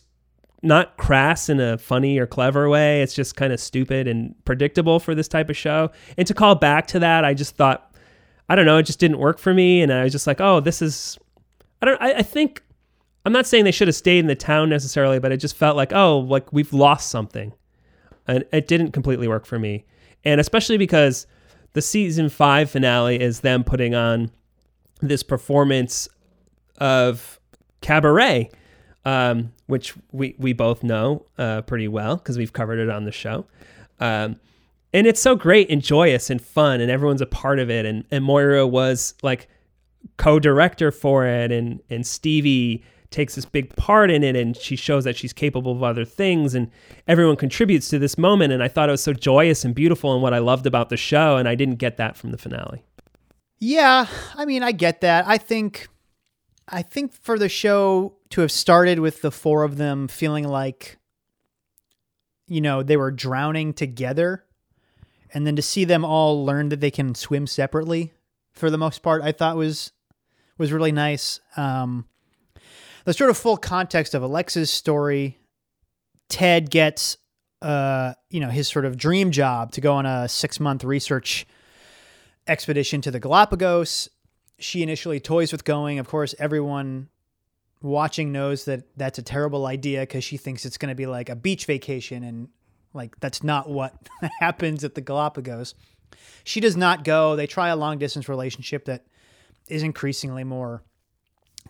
not 0.63 0.95
crass 0.95 1.49
in 1.49 1.59
a 1.59 1.77
funny 1.77 2.17
or 2.17 2.25
clever 2.25 2.69
way. 2.69 3.01
It's 3.01 3.13
just 3.13 3.35
kind 3.35 3.51
of 3.51 3.59
stupid 3.59 4.07
and 4.07 4.33
predictable 4.45 4.99
for 4.99 5.13
this 5.13 5.27
type 5.27 5.49
of 5.49 5.57
show. 5.57 5.91
And 6.17 6.25
to 6.27 6.33
call 6.33 6.55
back 6.55 6.87
to 6.87 6.99
that, 6.99 7.25
I 7.25 7.33
just 7.33 7.55
thought, 7.57 7.86
I 8.49 8.55
don't 8.55 8.65
know, 8.65 8.77
it 8.77 8.83
just 8.83 8.99
didn't 8.99 9.19
work 9.19 9.39
for 9.39 9.53
me. 9.53 9.81
And 9.81 9.91
I 9.91 10.03
was 10.03 10.11
just 10.11 10.27
like, 10.27 10.39
oh, 10.39 10.59
this 10.59 10.81
is, 10.81 11.17
I 11.81 11.85
don't, 11.85 12.01
I, 12.01 12.13
I 12.13 12.21
think, 12.21 12.63
I'm 13.25 13.33
not 13.33 13.45
saying 13.45 13.65
they 13.65 13.71
should 13.71 13.89
have 13.89 13.95
stayed 13.95 14.19
in 14.19 14.27
the 14.27 14.35
town 14.35 14.69
necessarily, 14.69 15.19
but 15.19 15.31
it 15.31 15.37
just 15.37 15.57
felt 15.57 15.75
like, 15.75 15.91
oh, 15.91 16.19
like 16.19 16.53
we've 16.53 16.71
lost 16.71 17.09
something 17.09 17.51
and 18.27 18.45
it 18.51 18.67
didn't 18.67 18.91
completely 18.91 19.27
work 19.27 19.45
for 19.45 19.59
me. 19.59 19.85
And 20.23 20.39
especially 20.39 20.77
because 20.77 21.27
the 21.73 21.81
season 21.81 22.29
five 22.29 22.69
finale 22.69 23.19
is 23.19 23.41
them 23.41 23.63
putting 23.63 23.95
on 23.95 24.31
this 25.01 25.23
performance 25.23 26.07
of 26.77 27.39
cabaret, 27.81 28.49
um, 29.05 29.53
which 29.67 29.93
we 30.11 30.35
we 30.37 30.53
both 30.53 30.83
know 30.83 31.25
uh, 31.37 31.61
pretty 31.61 31.87
well 31.87 32.17
because 32.17 32.37
we've 32.37 32.53
covered 32.53 32.79
it 32.79 32.89
on 32.89 33.05
the 33.05 33.11
show. 33.11 33.45
Um, 33.99 34.39
and 34.93 35.05
it's 35.07 35.21
so 35.21 35.35
great 35.35 35.69
and 35.69 35.81
joyous 35.81 36.29
and 36.29 36.41
fun, 36.41 36.81
and 36.81 36.89
everyone's 36.89 37.21
a 37.21 37.25
part 37.25 37.59
of 37.59 37.69
it. 37.69 37.85
And 37.85 38.05
and 38.11 38.23
Moira 38.23 38.65
was 38.65 39.13
like 39.23 39.47
co-director 40.17 40.91
for 40.91 41.25
it, 41.25 41.51
and 41.51 41.81
and 41.89 42.05
Stevie 42.05 42.83
takes 43.09 43.35
this 43.35 43.45
big 43.45 43.75
part 43.75 44.11
in 44.11 44.23
it 44.23 44.35
and 44.35 44.55
she 44.57 44.75
shows 44.75 45.03
that 45.05 45.15
she's 45.15 45.31
capable 45.31 45.71
of 45.71 45.83
other 45.83 46.03
things 46.03 46.53
and 46.53 46.69
everyone 47.07 47.35
contributes 47.35 47.87
to 47.89 47.97
this 47.97 48.17
moment 48.17 48.51
and 48.51 48.61
I 48.61 48.67
thought 48.67 48.89
it 48.89 48.91
was 48.91 49.01
so 49.01 49.13
joyous 49.13 49.63
and 49.63 49.73
beautiful 49.73 50.13
and 50.13 50.21
what 50.21 50.33
I 50.33 50.39
loved 50.39 50.65
about 50.65 50.89
the 50.89 50.97
show 50.97 51.37
and 51.37 51.47
I 51.47 51.55
didn't 51.55 51.75
get 51.75 51.97
that 51.97 52.17
from 52.17 52.31
the 52.31 52.37
finale. 52.37 52.83
Yeah, 53.59 54.07
I 54.35 54.45
mean, 54.45 54.61
I 54.61 54.71
get 54.71 55.01
that. 55.01 55.25
I 55.25 55.37
think 55.37 55.87
I 56.67 56.81
think 56.81 57.13
for 57.13 57.39
the 57.39 57.49
show 57.49 58.17
to 58.31 58.41
have 58.41 58.51
started 58.51 58.99
with 58.99 59.21
the 59.21 59.31
four 59.31 59.63
of 59.63 59.77
them 59.77 60.07
feeling 60.07 60.47
like 60.47 60.97
you 62.49 62.61
know, 62.61 62.81
they 62.81 62.95
were 62.95 63.11
drowning 63.11 63.73
together 63.73 64.45
and 65.33 65.45
then 65.45 65.55
to 65.55 65.61
see 65.61 65.85
them 65.85 66.05
all 66.05 66.45
learn 66.45 66.69
that 66.69 66.79
they 66.79 66.91
can 66.91 67.15
swim 67.15 67.47
separately 67.47 68.13
for 68.53 68.69
the 68.69 68.77
most 68.77 69.01
part, 69.01 69.21
I 69.21 69.31
thought 69.31 69.55
was 69.55 69.91
was 70.57 70.71
really 70.71 70.91
nice. 70.91 71.39
Um 71.55 72.05
the 73.05 73.13
sort 73.13 73.29
of 73.29 73.37
full 73.37 73.57
context 73.57 74.13
of 74.13 74.21
Alexis's 74.21 74.69
story, 74.69 75.37
Ted 76.27 76.69
gets 76.69 77.17
uh, 77.61 78.13
you 78.29 78.39
know, 78.39 78.49
his 78.49 78.67
sort 78.67 78.85
of 78.85 78.97
dream 78.97 79.31
job 79.31 79.71
to 79.71 79.81
go 79.81 79.93
on 79.93 80.05
a 80.05 80.25
6-month 80.27 80.83
research 80.83 81.45
expedition 82.47 83.01
to 83.01 83.11
the 83.11 83.19
Galapagos. 83.19 84.09
She 84.59 84.83
initially 84.83 85.19
toys 85.19 85.51
with 85.51 85.63
going. 85.63 85.99
Of 85.99 86.07
course, 86.07 86.35
everyone 86.39 87.09
watching 87.81 88.31
knows 88.31 88.65
that 88.65 88.83
that's 88.95 89.19
a 89.19 89.23
terrible 89.23 89.65
idea 89.65 90.01
because 90.01 90.23
she 90.23 90.37
thinks 90.37 90.65
it's 90.65 90.77
going 90.77 90.89
to 90.89 90.95
be 90.95 91.05
like 91.05 91.29
a 91.29 91.35
beach 91.35 91.65
vacation, 91.65 92.23
and 92.23 92.49
like 92.97 93.19
that's 93.19 93.43
not 93.43 93.69
what 93.69 93.93
happens 94.39 94.83
at 94.83 94.95
the 94.95 95.01
Galapagos. 95.01 95.75
She 96.43 96.59
does 96.59 96.75
not 96.75 97.03
go. 97.03 97.35
They 97.35 97.47
try 97.47 97.69
a 97.69 97.75
long 97.75 97.97
distance 97.97 98.27
relationship 98.27 98.85
that 98.85 99.05
is 99.67 99.83
increasingly 99.83 100.43
more 100.43 100.83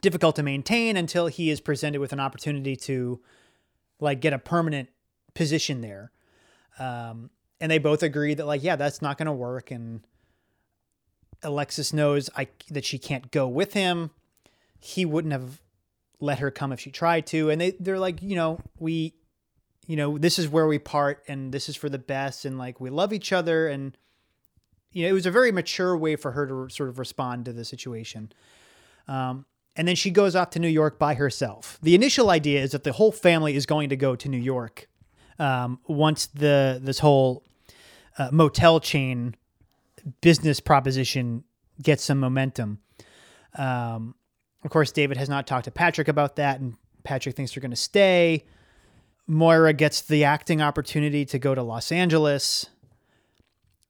difficult 0.01 0.35
to 0.35 0.43
maintain 0.43 0.97
until 0.97 1.27
he 1.27 1.49
is 1.49 1.59
presented 1.59 1.99
with 1.99 2.13
an 2.13 2.19
opportunity 2.19 2.75
to 2.75 3.19
like 3.99 4.21
get 4.21 4.33
a 4.33 4.39
permanent 4.39 4.89
position 5.33 5.81
there. 5.81 6.11
Um, 6.79 7.29
and 7.59 7.71
they 7.71 7.79
both 7.79 8.03
agree 8.03 8.33
that 8.35 8.45
like, 8.45 8.63
yeah, 8.63 8.75
that's 8.75 9.01
not 9.01 9.17
going 9.17 9.25
to 9.25 9.31
work. 9.31 9.71
And 9.71 10.01
Alexis 11.41 11.93
knows 11.93 12.29
I, 12.35 12.47
that 12.69 12.85
she 12.85 12.99
can't 12.99 13.31
go 13.31 13.47
with 13.47 13.73
him. 13.73 14.11
He 14.79 15.05
wouldn't 15.05 15.31
have 15.31 15.61
let 16.19 16.39
her 16.39 16.51
come 16.51 16.71
if 16.71 16.79
she 16.79 16.91
tried 16.91 17.25
to. 17.27 17.49
And 17.49 17.59
they, 17.59 17.71
they're 17.79 17.99
like, 17.99 18.21
you 18.21 18.35
know, 18.35 18.59
we, 18.77 19.15
you 19.87 19.95
know, 19.95 20.17
this 20.17 20.37
is 20.37 20.49
where 20.49 20.67
we 20.67 20.77
part 20.77 21.23
and 21.27 21.51
this 21.51 21.69
is 21.69 21.75
for 21.75 21.89
the 21.89 21.97
best. 21.97 22.45
And 22.45 22.57
like, 22.57 22.79
we 22.79 22.89
love 22.89 23.13
each 23.13 23.31
other. 23.33 23.67
And, 23.67 23.97
you 24.91 25.03
know, 25.03 25.09
it 25.09 25.13
was 25.13 25.25
a 25.25 25.31
very 25.31 25.51
mature 25.51 25.97
way 25.97 26.17
for 26.17 26.31
her 26.31 26.45
to 26.45 26.69
sort 26.69 26.89
of 26.89 26.99
respond 26.99 27.45
to 27.45 27.53
the 27.53 27.65
situation. 27.65 28.31
Um, 29.07 29.45
and 29.77 29.87
then 29.87 29.95
she 29.95 30.11
goes 30.11 30.35
off 30.35 30.49
to 30.51 30.59
New 30.59 30.67
York 30.67 30.99
by 30.99 31.13
herself. 31.13 31.79
The 31.81 31.95
initial 31.95 32.29
idea 32.29 32.61
is 32.61 32.71
that 32.71 32.83
the 32.83 32.93
whole 32.93 33.11
family 33.11 33.55
is 33.55 33.65
going 33.65 33.89
to 33.89 33.95
go 33.95 34.15
to 34.15 34.27
New 34.27 34.37
York 34.37 34.89
um, 35.39 35.79
once 35.87 36.25
the 36.25 36.79
this 36.83 36.99
whole 36.99 37.43
uh, 38.17 38.29
motel 38.31 38.79
chain 38.79 39.35
business 40.21 40.59
proposition 40.59 41.43
gets 41.81 42.03
some 42.03 42.19
momentum. 42.19 42.79
Um, 43.55 44.15
of 44.63 44.71
course, 44.71 44.91
David 44.91 45.17
has 45.17 45.29
not 45.29 45.45
talked 45.45 45.65
to 45.65 45.71
Patrick 45.71 46.07
about 46.07 46.37
that, 46.37 46.59
and 46.59 46.75
Patrick 47.03 47.35
thinks 47.35 47.53
they're 47.53 47.61
going 47.61 47.71
to 47.71 47.77
stay. 47.77 48.45
Moira 49.27 49.73
gets 49.73 50.01
the 50.01 50.23
acting 50.23 50.61
opportunity 50.61 51.25
to 51.25 51.37
go 51.37 51.53
to 51.53 51.61
Los 51.61 51.91
Angeles. 51.91 52.67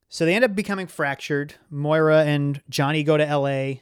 So 0.09 0.25
they 0.25 0.33
end 0.33 0.43
up 0.43 0.55
becoming 0.55 0.87
fractured. 0.87 1.55
Moira 1.69 2.23
and 2.23 2.61
Johnny 2.69 3.03
go 3.03 3.17
to 3.17 3.23
LA. 3.23 3.81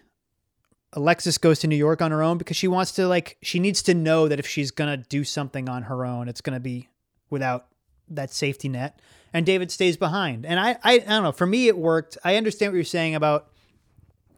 Alexis 0.94 1.38
goes 1.38 1.60
to 1.60 1.68
New 1.68 1.76
York 1.76 2.02
on 2.02 2.12
her 2.12 2.22
own 2.22 2.38
because 2.38 2.58
she 2.58 2.68
wants 2.68 2.92
to 2.94 3.08
like 3.08 3.38
she 3.42 3.60
needs 3.60 3.82
to 3.84 3.94
know 3.94 4.28
that 4.28 4.40
if 4.40 4.48
she's 4.48 4.72
gonna 4.72 4.98
do 4.98 5.24
something 5.24 5.70
on 5.70 5.84
her 5.84 6.06
own, 6.06 6.28
it's 6.28 6.42
gonna 6.42 6.60
be 6.60 6.90
without 7.30 7.68
that 8.10 8.32
safety 8.32 8.70
net. 8.70 9.00
And 9.34 9.46
David 9.46 9.72
stays 9.72 9.98
behind. 9.98 10.46
And 10.46 10.60
I, 10.60 10.72
I, 10.84 10.94
I 10.94 11.00
don't 11.00 11.24
know. 11.24 11.32
For 11.32 11.46
me, 11.46 11.68
it 11.68 11.78
worked. 11.78 12.18
I 12.24 12.38
understand 12.38 12.72
what 12.72 12.78
you're 12.78 12.86
saying 12.86 13.16
about, 13.16 13.50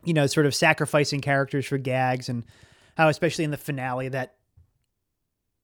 you 0.04 0.14
know, 0.14 0.26
sort 0.26 0.48
of 0.48 0.56
sacrificing 0.56 1.22
characters 1.22 1.68
for 1.68 1.78
gags 1.78 2.30
and 2.30 2.44
how, 2.96 3.08
especially 3.08 3.44
in 3.44 3.52
the 3.52 3.58
finale, 3.58 4.10
that 4.10 4.34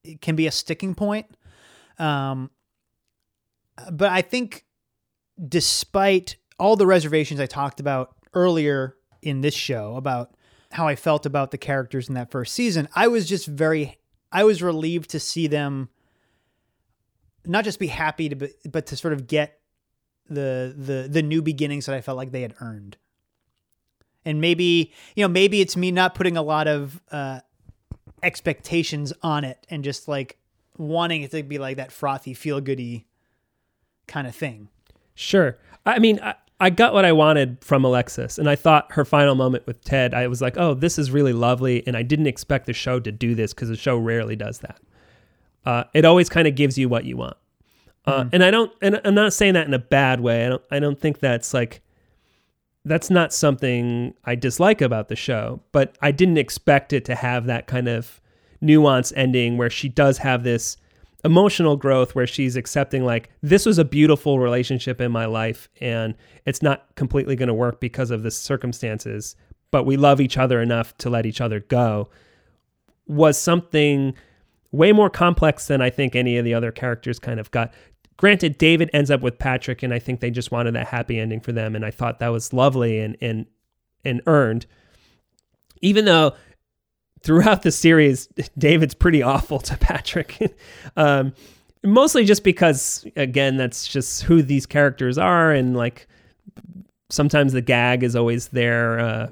it 0.04 0.22
can 0.22 0.36
be 0.36 0.46
a 0.46 0.52
sticking 0.52 0.94
point. 0.94 1.26
Um, 2.00 2.52
but 3.92 4.12
I 4.12 4.22
think, 4.22 4.66
despite 5.48 6.36
all 6.60 6.76
the 6.76 6.88
reservations 6.88 7.40
I 7.40 7.46
talked 7.46 7.80
about 7.80 8.16
earlier 8.34 8.96
in 9.22 9.42
this 9.42 9.54
show 9.54 9.96
about 9.96 10.36
how 10.72 10.88
I 10.88 10.96
felt 10.96 11.26
about 11.26 11.52
the 11.52 11.58
characters 11.58 12.08
in 12.08 12.16
that 12.16 12.32
first 12.32 12.54
season, 12.54 12.88
I 12.96 13.08
was 13.08 13.28
just 13.28 13.48
very, 13.48 13.98
I 14.32 14.44
was 14.44 14.62
relieved 14.62 15.10
to 15.12 15.20
see 15.20 15.48
them 15.48 15.90
not 17.46 17.64
just 17.64 17.80
be 17.80 17.88
happy 17.88 18.30
to, 18.30 18.36
be, 18.36 18.50
but 18.70 18.86
to 18.88 18.96
sort 18.96 19.14
of 19.14 19.28
get 19.28 19.60
the 20.30 20.74
the 20.78 21.08
the 21.10 21.22
new 21.22 21.42
beginnings 21.42 21.86
that 21.86 21.96
I 21.96 22.02
felt 22.02 22.18
like 22.18 22.32
they 22.32 22.42
had 22.42 22.56
earned. 22.62 22.98
And 24.26 24.40
maybe 24.40 24.94
you 25.16 25.24
know 25.24 25.28
maybe 25.28 25.62
it's 25.62 25.76
me 25.76 25.92
not 25.92 26.16
putting 26.16 26.38
a 26.38 26.42
lot 26.42 26.68
of 26.68 27.02
uh, 27.12 27.42
expectations 28.22 29.12
on 29.22 29.44
it 29.44 29.66
and 29.70 29.84
just 29.84 30.08
like 30.08 30.38
wanting 30.78 31.22
it 31.22 31.32
to 31.32 31.44
be 31.44 31.58
like 31.58 31.78
that 31.78 31.92
frothy 31.92 32.34
feel 32.34 32.62
goody 32.62 33.06
kind 34.08 34.28
of 34.28 34.36
thing. 34.36 34.70
Sure. 35.16 35.58
I 35.86 36.00
mean, 36.00 36.20
I, 36.22 36.36
I 36.60 36.70
got 36.70 36.94
what 36.94 37.06
I 37.06 37.12
wanted 37.12 37.58
from 37.62 37.84
Alexis, 37.84 38.38
and 38.38 38.50
I 38.50 38.56
thought 38.56 38.92
her 38.94 39.06
final 39.06 39.36
moment 39.36 39.68
with 39.68 39.84
Ted, 39.84 40.14
I 40.14 40.28
was 40.28 40.42
like, 40.42 40.58
oh, 40.58 40.74
this 40.74 40.98
is 40.98 41.12
really 41.12 41.34
lovely, 41.34 41.86
and 41.86 41.98
I 41.98 42.04
didn't 42.04 42.28
expect 42.28 42.66
the 42.66 42.74
show 42.74 43.00
to 43.00 43.12
do 43.12 43.36
this 43.36 43.54
because 43.54 43.70
the 43.70 43.76
show 43.76 43.98
rarely 43.98 44.36
does 44.36 44.60
that. 44.60 44.80
Uh, 45.66 45.84
it 45.94 46.06
always 46.06 46.30
kind 46.30 46.48
of 46.48 46.56
gives 46.56 46.78
you 46.78 46.90
what 46.90 47.06
you 47.06 47.18
want. 47.18 47.38
Uh, 48.06 48.26
And 48.32 48.44
I 48.44 48.52
don't, 48.52 48.72
and 48.82 49.00
I'm 49.04 49.16
not 49.16 49.34
saying 49.34 49.54
that 49.54 49.68
in 49.68 49.74
a 49.74 49.80
bad 49.80 50.20
way. 50.20 50.46
I 50.46 50.50
don't, 50.50 50.62
I 50.72 50.80
don't 50.80 51.00
think 51.00 51.20
that's 51.20 51.54
like, 51.54 51.82
that's 52.86 53.10
not 53.10 53.34
something 53.34 54.14
I 54.26 54.36
dislike 54.36 54.82
about 54.82 55.08
the 55.08 55.16
show, 55.16 55.62
but 55.72 55.98
I 56.02 56.12
didn't 56.12 56.38
expect 56.38 56.92
it 56.92 57.06
to 57.06 57.16
have 57.16 57.46
that 57.46 57.66
kind 57.66 57.88
of 57.88 58.20
nuance 58.64 59.14
ending 59.16 59.58
where 59.58 59.70
she 59.70 59.90
does 59.90 60.18
have 60.18 60.44
this 60.44 60.78
emotional 61.24 61.78
growth 61.78 62.16
where 62.16 62.28
she's 62.28 62.56
accepting 62.56 63.06
like 63.06 63.30
this 63.42 63.66
was 63.66 63.78
a 63.78 63.86
beautiful 63.86 64.40
relationship 64.40 65.00
in 65.00 65.12
my 65.12 65.26
life 65.26 65.70
and 65.80 66.16
it's 66.46 66.62
not 66.62 66.94
completely 66.96 67.36
going 67.36 67.48
to 67.48 67.54
work 67.54 67.80
because 67.80 68.12
of 68.12 68.24
the 68.24 68.32
circumstances 68.32 69.36
but 69.72 69.86
we 69.86 69.96
love 69.96 70.20
each 70.20 70.38
other 70.38 70.62
enough 70.62 70.98
to 70.98 71.10
let 71.10 71.26
each 71.26 71.40
other 71.40 71.60
go 71.62 72.10
was 73.08 73.38
something 73.38 74.14
way 74.72 74.92
more 74.92 75.10
complex 75.10 75.68
than 75.68 75.82
I 75.82 75.90
think 75.90 76.16
any 76.16 76.38
of 76.38 76.44
the 76.44 76.54
other 76.54 76.72
characters 76.72 77.20
kind 77.20 77.40
of 77.40 77.50
got. 77.52 77.74
Granted, 78.18 78.58
David 78.58 78.90
ends 78.94 79.10
up 79.10 79.22
with 79.22 79.40
Patrick, 79.40 79.84
and 79.84 79.94
I 79.94 80.00
think 80.00 80.20
they 80.20 80.32
just 80.32 80.52
wanted 80.52 80.76
that 80.76 80.88
happy 80.88 81.20
ending 81.20 81.40
for 81.40 81.52
them, 81.52 81.76
and 81.76 81.86
I 81.86 81.92
thought 81.92 82.20
that 82.20 82.30
was 82.30 82.52
lovely 82.52 83.00
and 83.00 83.18
and 83.22 83.46
and 84.04 84.22
earned. 84.28 84.66
Even 85.82 86.06
though 86.06 86.34
throughout 87.24 87.64
the 87.64 87.72
series, 87.72 88.28
David's 88.58 88.94
pretty 88.94 89.24
awful 89.24 89.60
to 89.60 89.78
Patrick. 89.78 90.56
um, 90.98 91.34
mostly 91.84 92.26
just 92.26 92.44
because, 92.44 93.06
again, 93.16 93.58
that's 93.58 93.88
just 93.88 94.24
who 94.24 94.42
these 94.42 94.66
characters 94.66 95.18
are, 95.18 95.52
and 95.52 95.76
like 95.76 96.08
sometimes 97.10 97.54
the 97.54 97.62
gag 97.62 98.04
is 98.04 98.16
always 98.16 98.50
there, 98.50 99.00
uh, 99.00 99.30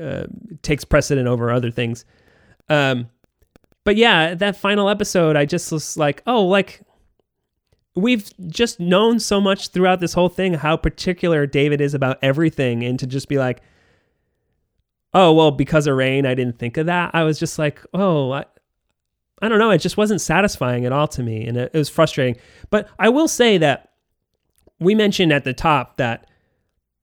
uh, 0.00 0.26
takes 0.62 0.84
precedent 0.84 1.26
over 1.26 1.50
other 1.50 1.70
things. 1.70 2.04
Um, 2.68 3.08
but 3.84 3.96
yeah, 3.96 4.34
that 4.34 4.56
final 4.56 4.88
episode, 4.88 5.34
I 5.36 5.44
just 5.44 5.72
was 5.72 5.96
like, 5.96 6.22
oh, 6.26 6.44
like 6.44 6.82
we've 7.96 8.30
just 8.48 8.78
known 8.78 9.18
so 9.18 9.40
much 9.40 9.68
throughout 9.68 9.98
this 9.98 10.12
whole 10.12 10.28
thing 10.28 10.54
how 10.54 10.76
particular 10.76 11.46
David 11.46 11.80
is 11.80 11.94
about 11.94 12.18
everything, 12.22 12.84
and 12.84 12.98
to 12.98 13.06
just 13.06 13.28
be 13.28 13.38
like, 13.38 13.60
oh, 15.14 15.32
well, 15.32 15.50
because 15.50 15.86
of 15.86 15.96
rain, 15.96 16.26
I 16.26 16.34
didn't 16.34 16.58
think 16.58 16.76
of 16.76 16.86
that. 16.86 17.14
I 17.14 17.24
was 17.24 17.38
just 17.38 17.58
like, 17.58 17.82
oh, 17.94 18.32
I, 18.32 18.44
I 19.40 19.48
don't 19.48 19.58
know. 19.58 19.70
It 19.70 19.78
just 19.78 19.96
wasn't 19.96 20.20
satisfying 20.20 20.84
at 20.84 20.92
all 20.92 21.08
to 21.08 21.22
me, 21.22 21.46
and 21.46 21.56
it, 21.56 21.70
it 21.72 21.78
was 21.78 21.88
frustrating. 21.88 22.40
But 22.70 22.88
I 22.98 23.08
will 23.08 23.28
say 23.28 23.58
that 23.58 23.90
we 24.80 24.94
mentioned 24.94 25.32
at 25.32 25.44
the 25.44 25.54
top 25.54 25.96
that 25.96 26.28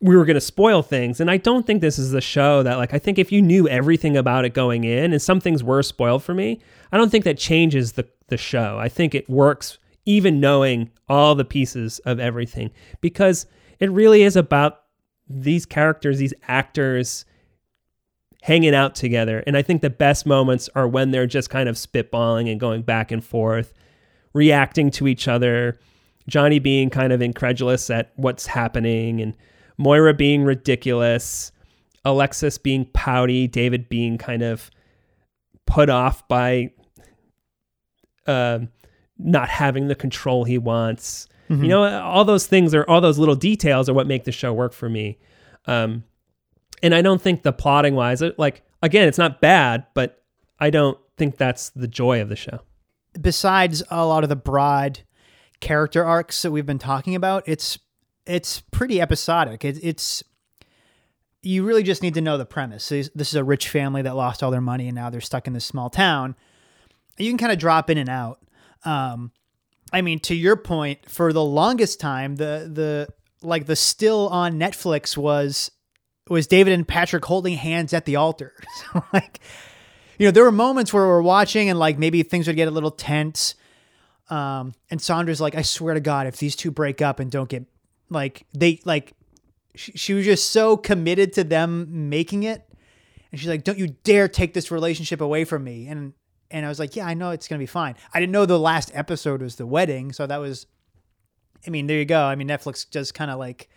we 0.01 0.15
were 0.15 0.25
going 0.25 0.35
to 0.35 0.41
spoil 0.41 0.83
things. 0.83 1.19
And 1.19 1.31
I 1.31 1.37
don't 1.37 1.65
think 1.65 1.81
this 1.81 1.97
is 1.97 2.11
the 2.11 2.21
show 2.21 2.63
that, 2.63 2.77
like, 2.77 2.93
I 2.93 2.99
think 2.99 3.17
if 3.17 3.31
you 3.31 3.41
knew 3.41 3.67
everything 3.67 4.17
about 4.17 4.45
it 4.45 4.53
going 4.53 4.83
in 4.83 5.13
and 5.13 5.21
some 5.21 5.39
things 5.39 5.63
were 5.63 5.81
spoiled 5.81 6.23
for 6.23 6.33
me, 6.33 6.61
I 6.91 6.97
don't 6.97 7.09
think 7.09 7.23
that 7.23 7.37
changes 7.37 7.93
the, 7.93 8.07
the 8.27 8.37
show. 8.37 8.77
I 8.77 8.89
think 8.89 9.15
it 9.15 9.29
works 9.29 9.77
even 10.05 10.39
knowing 10.39 10.91
all 11.09 11.33
the 11.33 11.45
pieces 11.45 11.99
of 11.99 12.19
everything 12.19 12.71
because 13.01 13.47
it 13.79 13.91
really 13.91 14.21
is 14.21 14.35
about 14.35 14.81
these 15.27 15.65
characters, 15.65 16.19
these 16.19 16.33
actors 16.47 17.25
hanging 18.45 18.75
out 18.75 18.93
together. 18.93 19.43
And 19.47 19.57
I 19.57 19.63
think 19.63 19.81
the 19.81 19.89
best 19.89 20.27
moments 20.27 20.69
are 20.75 20.87
when 20.87 21.09
they're 21.09 21.25
just 21.25 21.49
kind 21.49 21.67
of 21.67 21.77
spitballing 21.77 22.47
and 22.47 22.59
going 22.59 22.83
back 22.83 23.11
and 23.11 23.25
forth, 23.25 23.73
reacting 24.33 24.91
to 24.91 25.07
each 25.07 25.27
other. 25.27 25.79
Johnny 26.27 26.59
being 26.59 26.91
kind 26.91 27.11
of 27.11 27.23
incredulous 27.23 27.89
at 27.89 28.11
what's 28.17 28.45
happening 28.45 29.19
and 29.19 29.35
Moira 29.79 30.13
being 30.13 30.43
ridiculous, 30.43 31.51
Alexis 32.05 32.59
being 32.59 32.85
pouty, 32.93 33.47
David 33.47 33.89
being 33.89 34.19
kind 34.19 34.43
of 34.43 34.69
put 35.65 35.89
off 35.89 36.27
by 36.27 36.69
uh, 38.27 38.59
not 39.17 39.49
having 39.49 39.87
the 39.87 39.95
control 39.95 40.43
he 40.43 40.59
wants. 40.59 41.27
Mm-hmm. 41.49 41.63
You 41.63 41.69
know, 41.69 42.01
all 42.03 42.25
those 42.25 42.45
things 42.45 42.75
are 42.75 42.87
all 42.87 43.01
those 43.01 43.17
little 43.17 43.35
details 43.35 43.89
are 43.89 43.93
what 43.95 44.05
make 44.05 44.23
the 44.23 44.31
show 44.31 44.53
work 44.53 44.71
for 44.71 44.87
me. 44.87 45.17
Um, 45.65 46.03
and 46.83 46.93
I 46.93 47.01
don't 47.01 47.21
think 47.21 47.43
the 47.43 47.53
plotting 47.53 47.95
wise, 47.95 48.23
like 48.37 48.63
again, 48.81 49.07
it's 49.07 49.17
not 49.17 49.41
bad, 49.41 49.85
but 49.93 50.23
I 50.59 50.69
don't 50.69 50.97
think 51.17 51.37
that's 51.37 51.69
the 51.69 51.87
joy 51.87 52.21
of 52.21 52.29
the 52.29 52.35
show. 52.35 52.59
Besides 53.19 53.83
a 53.89 54.05
lot 54.05 54.23
of 54.23 54.29
the 54.29 54.35
broad 54.35 54.99
character 55.59 56.03
arcs 56.03 56.41
that 56.41 56.51
we've 56.51 56.65
been 56.65 56.79
talking 56.79 57.15
about, 57.15 57.43
it's 57.47 57.79
it's 58.25 58.61
pretty 58.71 58.99
episodic. 58.99 59.63
It, 59.63 59.79
it's 59.83 60.23
you 61.41 61.63
really 61.63 61.83
just 61.83 62.01
need 62.01 62.15
to 62.15 62.21
know 62.21 62.37
the 62.37 62.45
premise. 62.45 62.89
This 62.89 63.09
is 63.15 63.35
a 63.35 63.43
rich 63.43 63.69
family 63.69 64.01
that 64.01 64.15
lost 64.15 64.41
all 64.41 64.51
their 64.51 64.61
money 64.61 64.87
and 64.87 64.95
now 64.95 65.09
they're 65.09 65.21
stuck 65.21 65.47
in 65.47 65.53
this 65.53 65.65
small 65.65 65.89
town. 65.89 66.35
You 67.17 67.29
can 67.29 67.37
kind 67.37 67.51
of 67.51 67.59
drop 67.59 67.89
in 67.89 67.97
and 67.97 68.09
out. 68.09 68.39
Um, 68.83 69.31
I 69.93 70.01
mean, 70.01 70.19
to 70.21 70.35
your 70.35 70.55
point, 70.55 71.09
for 71.09 71.31
the 71.31 71.43
longest 71.43 71.99
time, 71.99 72.35
the 72.35 72.69
the 72.71 73.07
like 73.41 73.67
the 73.67 73.75
still 73.75 74.27
on 74.29 74.59
Netflix 74.59 75.15
was 75.15 75.71
was 76.29 76.47
David 76.47 76.73
and 76.73 76.87
Patrick 76.87 77.25
holding 77.25 77.55
hands 77.55 77.93
at 77.93 78.05
the 78.05 78.15
altar. 78.15 78.53
so 78.93 79.03
like, 79.13 79.39
you 80.17 80.25
know, 80.25 80.31
there 80.31 80.43
were 80.43 80.51
moments 80.51 80.93
where 80.93 81.05
we're 81.05 81.21
watching 81.21 81.69
and 81.69 81.77
like 81.77 81.97
maybe 81.97 82.23
things 82.23 82.47
would 82.47 82.55
get 82.55 82.67
a 82.67 82.71
little 82.71 82.91
tense. 82.91 83.55
Um, 84.29 84.73
and 84.89 85.01
Sandra's 85.01 85.39
like, 85.39 85.55
I 85.55 85.61
swear 85.61 85.93
to 85.93 85.99
God, 85.99 86.25
if 86.25 86.37
these 86.37 86.55
two 86.55 86.71
break 86.71 87.01
up 87.01 87.19
and 87.19 87.29
don't 87.29 87.49
get 87.49 87.65
like 88.09 88.45
they 88.53 88.79
like 88.85 89.13
she, 89.75 89.91
she 89.93 90.13
was 90.13 90.25
just 90.25 90.51
so 90.51 90.77
committed 90.77 91.33
to 91.33 91.43
them 91.43 92.09
making 92.09 92.43
it 92.43 92.67
and 93.31 93.39
she's 93.39 93.49
like 93.49 93.63
don't 93.63 93.77
you 93.77 93.87
dare 94.03 94.27
take 94.27 94.53
this 94.53 94.71
relationship 94.71 95.21
away 95.21 95.43
from 95.43 95.63
me 95.63 95.87
and 95.87 96.13
and 96.51 96.65
i 96.65 96.69
was 96.69 96.79
like 96.79 96.95
yeah 96.95 97.05
i 97.05 97.13
know 97.13 97.31
it's 97.31 97.47
gonna 97.47 97.59
be 97.59 97.65
fine 97.65 97.95
i 98.13 98.19
didn't 98.19 98.31
know 98.31 98.45
the 98.45 98.59
last 98.59 98.91
episode 98.93 99.41
was 99.41 99.55
the 99.55 99.65
wedding 99.65 100.13
so 100.13 100.27
that 100.27 100.37
was 100.37 100.67
i 101.65 101.69
mean 101.69 101.87
there 101.87 101.97
you 101.97 102.05
go 102.05 102.23
i 102.23 102.35
mean 102.35 102.47
netflix 102.47 102.89
does 102.89 103.11
kind 103.11 103.31
of 103.31 103.39
like 103.39 103.69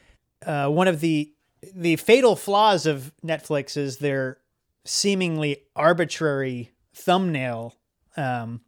uh, 0.46 0.68
one 0.68 0.86
of 0.86 1.00
the 1.00 1.32
the 1.74 1.96
fatal 1.96 2.36
flaws 2.36 2.86
of 2.86 3.12
netflix 3.24 3.76
is 3.76 3.98
their 3.98 4.38
seemingly 4.84 5.58
arbitrary 5.76 6.72
thumbnail 6.94 7.74
um, 8.16 8.60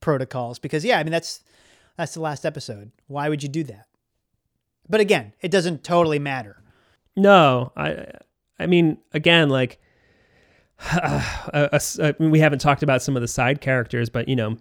protocols 0.00 0.58
because 0.58 0.84
yeah 0.84 0.98
i 0.98 1.02
mean 1.02 1.12
that's 1.12 1.42
that's 1.96 2.14
the 2.14 2.20
last 2.20 2.44
episode 2.44 2.90
why 3.06 3.28
would 3.28 3.42
you 3.42 3.48
do 3.48 3.64
that 3.64 3.86
but 4.88 5.00
again, 5.00 5.32
it 5.40 5.50
doesn't 5.50 5.84
totally 5.84 6.18
matter. 6.18 6.62
No, 7.16 7.72
I 7.76 8.06
I 8.58 8.66
mean 8.66 8.98
again 9.12 9.48
like 9.48 9.80
uh, 10.92 11.68
uh, 11.72 12.12
we 12.18 12.40
haven't 12.40 12.58
talked 12.58 12.82
about 12.82 13.02
some 13.02 13.16
of 13.16 13.22
the 13.22 13.28
side 13.28 13.60
characters, 13.60 14.10
but 14.10 14.28
you 14.28 14.36
know, 14.36 14.56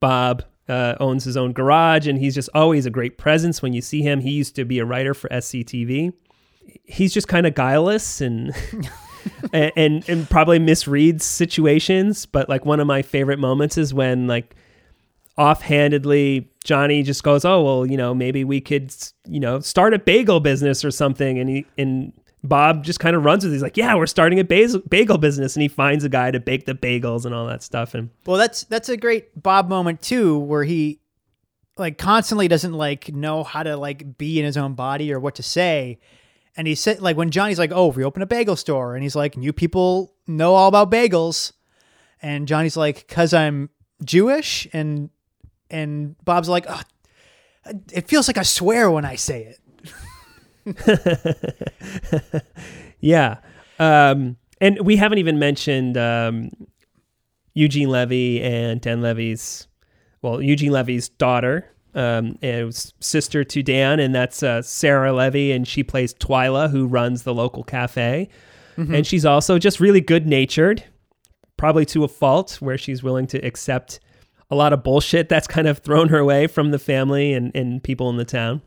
Bob 0.00 0.44
uh, 0.68 0.94
owns 1.00 1.24
his 1.24 1.36
own 1.36 1.52
garage 1.52 2.06
and 2.06 2.18
he's 2.18 2.34
just 2.34 2.48
always 2.54 2.86
a 2.86 2.90
great 2.90 3.18
presence 3.18 3.60
when 3.60 3.72
you 3.72 3.82
see 3.82 4.02
him. 4.02 4.20
He 4.20 4.30
used 4.30 4.56
to 4.56 4.64
be 4.64 4.78
a 4.78 4.84
writer 4.84 5.12
for 5.12 5.28
SCTV. 5.28 6.12
He's 6.84 7.12
just 7.12 7.28
kind 7.28 7.46
of 7.46 7.54
guileless 7.54 8.20
and, 8.20 8.54
and, 9.52 9.72
and 9.76 10.08
and 10.08 10.30
probably 10.30 10.58
misreads 10.58 11.22
situations. 11.22 12.26
But 12.26 12.48
like 12.48 12.64
one 12.64 12.80
of 12.80 12.86
my 12.86 13.02
favorite 13.02 13.38
moments 13.38 13.78
is 13.78 13.94
when 13.94 14.26
like 14.26 14.54
offhandedly 15.36 16.48
Johnny 16.64 17.02
just 17.02 17.22
goes, 17.22 17.44
"Oh 17.44 17.62
well, 17.62 17.86
you 17.86 17.96
know, 17.96 18.14
maybe 18.14 18.44
we 18.44 18.60
could, 18.60 18.94
you 19.26 19.40
know, 19.40 19.60
start 19.60 19.94
a 19.94 19.98
bagel 19.98 20.40
business 20.40 20.84
or 20.84 20.90
something." 20.90 21.38
And 21.38 21.48
he 21.48 21.66
and 21.76 22.12
Bob 22.42 22.84
just 22.84 23.00
kind 23.00 23.16
of 23.16 23.24
runs 23.24 23.44
with. 23.44 23.52
It. 23.52 23.56
He's 23.56 23.62
like, 23.62 23.76
"Yeah, 23.76 23.94
we're 23.94 24.06
starting 24.06 24.38
a 24.38 24.44
bagel 24.44 25.18
business," 25.18 25.56
and 25.56 25.62
he 25.62 25.68
finds 25.68 26.04
a 26.04 26.08
guy 26.08 26.30
to 26.30 26.40
bake 26.40 26.66
the 26.66 26.74
bagels 26.74 27.24
and 27.24 27.34
all 27.34 27.46
that 27.46 27.62
stuff. 27.62 27.94
And 27.94 28.10
well, 28.26 28.36
that's 28.36 28.64
that's 28.64 28.88
a 28.88 28.96
great 28.96 29.40
Bob 29.40 29.68
moment 29.68 30.02
too, 30.02 30.38
where 30.38 30.64
he 30.64 31.00
like 31.76 31.98
constantly 31.98 32.48
doesn't 32.48 32.72
like 32.72 33.12
know 33.12 33.42
how 33.42 33.62
to 33.62 33.76
like 33.76 34.16
be 34.16 34.38
in 34.38 34.44
his 34.44 34.56
own 34.56 34.74
body 34.74 35.12
or 35.12 35.20
what 35.20 35.34
to 35.36 35.42
say. 35.42 35.98
And 36.56 36.66
he 36.68 36.74
said, 36.74 37.00
like 37.00 37.16
when 37.16 37.30
Johnny's 37.30 37.58
like, 37.58 37.72
"Oh, 37.72 37.88
we 37.88 38.04
open 38.04 38.22
a 38.22 38.26
bagel 38.26 38.56
store," 38.56 38.94
and 38.94 39.02
he's 39.02 39.16
like, 39.16 39.36
"You 39.36 39.52
people 39.52 40.14
know 40.26 40.54
all 40.54 40.68
about 40.68 40.90
bagels," 40.90 41.52
and 42.22 42.46
Johnny's 42.46 42.76
like, 42.76 43.08
"Cause 43.08 43.34
I'm 43.34 43.70
Jewish," 44.04 44.68
and 44.72 45.10
and 45.70 46.16
Bob's 46.24 46.48
like, 46.48 46.66
oh, 46.68 46.80
it 47.92 48.08
feels 48.08 48.28
like 48.28 48.38
I 48.38 48.42
swear 48.42 48.90
when 48.90 49.04
I 49.04 49.16
say 49.16 49.56
it. 50.66 52.44
yeah. 53.00 53.38
Um, 53.78 54.36
and 54.60 54.80
we 54.80 54.96
haven't 54.96 55.18
even 55.18 55.38
mentioned 55.38 55.96
um, 55.96 56.50
Eugene 57.54 57.88
Levy 57.88 58.42
and 58.42 58.80
Dan 58.80 59.02
Levy's, 59.02 59.66
well, 60.22 60.40
Eugene 60.40 60.72
Levy's 60.72 61.08
daughter, 61.08 61.70
um, 61.94 62.38
and 62.42 62.74
sister 63.00 63.44
to 63.44 63.62
Dan, 63.62 64.00
and 64.00 64.14
that's 64.14 64.42
uh, 64.42 64.62
Sarah 64.62 65.12
Levy, 65.12 65.52
and 65.52 65.66
she 65.66 65.82
plays 65.82 66.14
Twyla, 66.14 66.70
who 66.70 66.86
runs 66.86 67.22
the 67.22 67.34
local 67.34 67.64
cafe. 67.64 68.28
Mm-hmm. 68.76 68.94
And 68.94 69.06
she's 69.06 69.24
also 69.24 69.58
just 69.58 69.80
really 69.80 70.00
good 70.00 70.26
natured, 70.26 70.84
probably 71.56 71.84
to 71.86 72.04
a 72.04 72.08
fault, 72.08 72.56
where 72.60 72.76
she's 72.76 73.02
willing 73.02 73.26
to 73.28 73.38
accept 73.38 74.00
a 74.50 74.56
lot 74.56 74.72
of 74.72 74.82
bullshit 74.82 75.28
that's 75.28 75.46
kind 75.46 75.66
of 75.66 75.78
thrown 75.78 76.08
her 76.08 76.18
away 76.18 76.46
from 76.46 76.70
the 76.70 76.78
family 76.78 77.32
and, 77.32 77.54
and 77.54 77.82
people 77.82 78.10
in 78.10 78.16
the 78.16 78.24
town. 78.24 78.62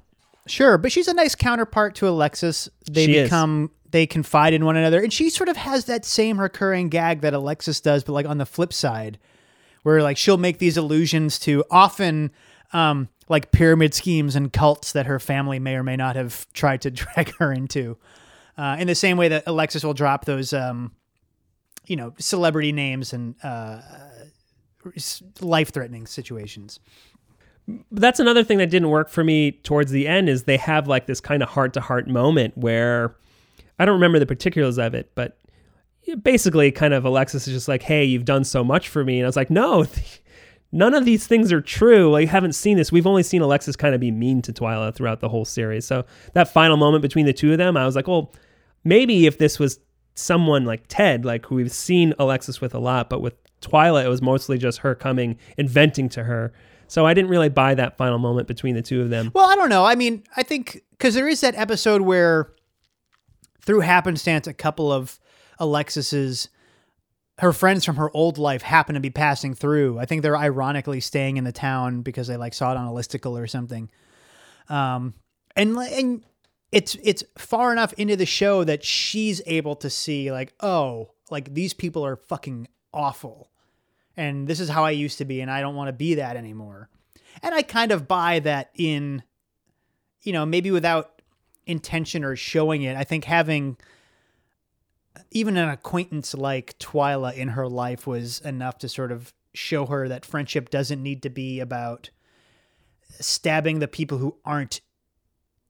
Sure, 0.48 0.78
but 0.78 0.92
she's 0.92 1.08
a 1.08 1.14
nice 1.14 1.36
counterpart 1.36 1.96
to 1.96 2.08
Alexis. 2.08 2.70
They 2.90 3.06
she 3.06 3.24
become 3.24 3.66
is. 3.66 3.92
they 3.92 4.08
confide 4.08 4.54
in 4.54 4.66
one 4.66 4.78
another, 4.78 5.02
and 5.02 5.12
she 5.12 5.30
sort 5.30 5.50
of 5.50 5.58
has 5.58 5.86
that 5.86 6.06
same 6.06 6.40
recurring 6.40 6.90
gag 6.90 7.22
that 7.22 7.34
Alexis 7.34 7.82
does, 7.82 8.04
but 8.04 8.14
like 8.14 8.26
on 8.26 8.38
the 8.38 8.46
flip 8.46 8.72
side, 8.72 9.20
where 9.84 10.02
like 10.02 10.18
she'll 10.18 10.38
make 10.38 10.60
these 10.60 10.78
allusions 10.78 11.38
to 11.40 11.64
often 11.70 12.32
um, 12.74 13.10
like 13.30 13.52
pyramid 13.52 13.94
schemes 13.94 14.36
and 14.36 14.52
cults 14.54 14.94
that 14.94 15.06
her 15.06 15.20
family 15.20 15.60
may 15.60 15.76
or 15.76 15.84
may 15.84 15.96
not 15.96 16.16
have 16.16 16.48
tried 16.54 16.82
to 16.82 16.92
drag 16.92 17.36
her 17.38 17.52
into. 17.52 17.98
Uh, 18.58 18.76
in 18.80 18.88
the 18.88 18.96
same 18.96 19.18
way 19.18 19.28
that 19.28 19.44
Alexis 19.46 19.84
will 19.84 19.94
drop 19.94 20.26
those, 20.26 20.52
um, 20.52 20.92
you 21.86 21.96
know, 21.96 22.14
celebrity 22.18 22.72
names 22.72 23.14
and 23.14 23.36
uh, 23.44 23.80
life 25.42 25.72
threatening 25.72 26.08
situations. 26.08 26.80
That's 27.92 28.20
another 28.20 28.44
thing 28.44 28.58
that 28.60 28.70
didn't 28.70 28.90
work 28.90 29.10
for 29.10 29.24
me 29.24 29.52
towards 29.52 29.92
the 29.92 30.08
end 30.08 30.30
is 30.30 30.44
they 30.44 30.58
have 30.58 30.88
like 30.88 31.06
this 31.06 31.20
kind 31.20 31.44
of 31.44 31.50
heart 31.50 31.74
to 31.74 31.82
heart 31.82 32.08
moment 32.08 32.58
where 32.58 33.16
I 33.78 33.86
don't 33.86 33.96
remember 33.96 34.20
the 34.20 34.26
particulars 34.26 34.80
of 34.80 34.96
it, 34.96 35.12
but 35.14 35.38
basically 36.24 36.72
kind 36.72 36.94
of 36.94 37.06
Alexis 37.06 37.48
is 37.48 37.54
just 37.54 37.68
like, 37.68 37.84
"Hey, 37.84 38.06
you've 38.06 38.26
done 38.26 38.44
so 38.44 38.64
much 38.64 38.88
for 38.88 39.04
me," 39.04 39.20
and 39.20 39.26
I 39.26 39.28
was 39.28 39.36
like, 39.36 39.50
"No." 39.50 39.86
None 40.78 40.94
of 40.94 41.06
these 41.06 41.26
things 41.26 41.52
are 41.52 41.60
true. 41.60 42.16
I 42.16 42.26
haven't 42.26 42.54
seen 42.54 42.78
this. 42.78 42.92
We've 42.92 43.08
only 43.08 43.24
seen 43.24 43.42
Alexis 43.42 43.76
kind 43.76 43.96
of 43.96 44.00
be 44.00 44.12
mean 44.12 44.44
to 44.44 44.54
Twyla 44.54 44.94
throughout 44.94 45.22
the 45.22 45.28
whole 45.28 45.44
series. 45.44 45.88
So 45.88 46.06
that 46.34 46.54
final 46.54 46.78
moment 46.78 47.02
between 47.02 47.26
the 47.26 47.34
two 47.34 47.52
of 47.52 47.58
them, 47.58 47.76
I 47.76 47.84
was 47.84 47.96
like, 47.96 48.08
well, 48.08 48.32
maybe 48.84 49.26
if 49.26 49.40
this 49.40 49.58
was 49.58 49.80
someone 50.14 50.66
like 50.66 50.84
Ted, 50.88 51.26
like 51.26 51.48
who 51.48 51.56
we've 51.56 51.72
seen 51.72 52.14
Alexis 52.20 52.62
with 52.62 52.76
a 52.76 52.80
lot, 52.80 53.10
but 53.10 53.22
with 53.22 53.34
Twyla, 53.60 54.06
it 54.06 54.08
was 54.08 54.22
mostly 54.22 54.60
just 54.60 54.78
her 54.80 54.94
coming 54.94 55.40
and 55.58 55.68
venting 55.68 56.10
to 56.10 56.26
her. 56.26 56.54
So 56.88 57.08
I 57.08 57.16
didn't 57.16 57.32
really 57.32 57.50
buy 57.50 57.74
that 57.74 57.98
final 57.98 58.20
moment 58.20 58.48
between 58.48 58.76
the 58.76 58.84
two 58.84 59.02
of 59.02 59.10
them. 59.10 59.32
Well, 59.34 59.50
I 59.50 59.56
don't 59.56 59.70
know. 59.70 59.84
I 59.84 59.96
mean, 59.96 60.26
I 60.36 60.44
think 60.44 60.84
because 60.92 61.16
there 61.16 61.28
is 61.28 61.42
that 61.42 61.56
episode 61.56 62.04
where, 62.04 62.54
through 63.62 63.80
happenstance, 63.80 64.46
a 64.46 64.54
couple 64.54 64.92
of 64.92 65.20
Alexis's 65.58 66.50
her 67.40 67.54
friends 67.54 67.86
from 67.86 67.98
her 67.98 68.10
old 68.16 68.38
life 68.38 68.62
happen 68.62 68.96
to 68.96 69.02
be 69.02 69.10
passing 69.10 69.54
through. 69.54 70.00
I 70.00 70.06
think 70.06 70.22
they're 70.22 70.38
ironically 70.38 71.00
staying 71.00 71.38
in 71.38 71.44
the 71.44 71.52
town 71.52 72.02
because 72.02 72.28
they 72.28 72.38
like 72.38 72.54
saw 72.54 72.72
it 72.72 72.78
on 72.78 72.88
a 72.88 72.92
listicle 72.92 73.40
or 73.40 73.48
something. 73.48 73.90
Um, 74.70 75.14
and 75.56 75.78
and 75.78 76.24
it's 76.72 76.98
it's 77.04 77.24
far 77.38 77.72
enough 77.72 77.94
into 77.94 78.16
the 78.16 78.26
show 78.26 78.64
that 78.64 78.84
she's 78.84 79.42
able 79.46 79.76
to 79.78 79.90
see 79.90 80.32
like, 80.32 80.54
oh, 80.62 81.12
like 81.30 81.54
these 81.54 81.74
people 81.74 82.06
are 82.06 82.16
fucking 82.16 82.68
awful. 82.94 83.52
And 84.16 84.48
this 84.48 84.60
is 84.60 84.70
how 84.70 84.84
I 84.84 84.92
used 84.92 85.20
to 85.20 85.26
be 85.26 85.42
and 85.42 85.52
I 85.52 85.62
don't 85.62 85.76
want 85.76 85.90
to 85.90 85.94
be 85.94 86.16
that 86.16 86.38
anymore. 86.38 86.90
And 87.44 87.54
I 87.54 87.62
kind 87.62 87.92
of 87.92 88.08
buy 88.08 88.40
that 88.40 88.72
in 88.74 89.22
you 90.24 90.34
know, 90.34 90.46
maybe 90.46 90.72
without 90.72 91.22
intention 91.68 92.24
or 92.24 92.36
showing 92.36 92.82
it. 92.82 92.98
I 92.98 93.04
think 93.04 93.24
having 93.24 93.78
even 95.32 95.58
an 95.58 95.70
acquaintance 95.70 96.34
like 96.34 96.78
Twyla 96.80 97.36
in 97.36 97.50
her 97.50 97.68
life 97.68 98.08
was 98.08 98.40
enough 98.42 98.78
to 98.80 98.90
sort 98.90 99.12
of 99.12 99.34
show 99.54 99.86
her 99.88 100.08
that 100.08 100.26
friendship 100.26 100.70
doesn't 100.70 101.02
need 101.02 101.24
to 101.24 101.30
be 101.30 101.60
about 101.60 102.10
stabbing 103.20 103.80
the 103.80 103.88
people 103.88 104.18
who 104.18 104.38
aren't 104.46 104.82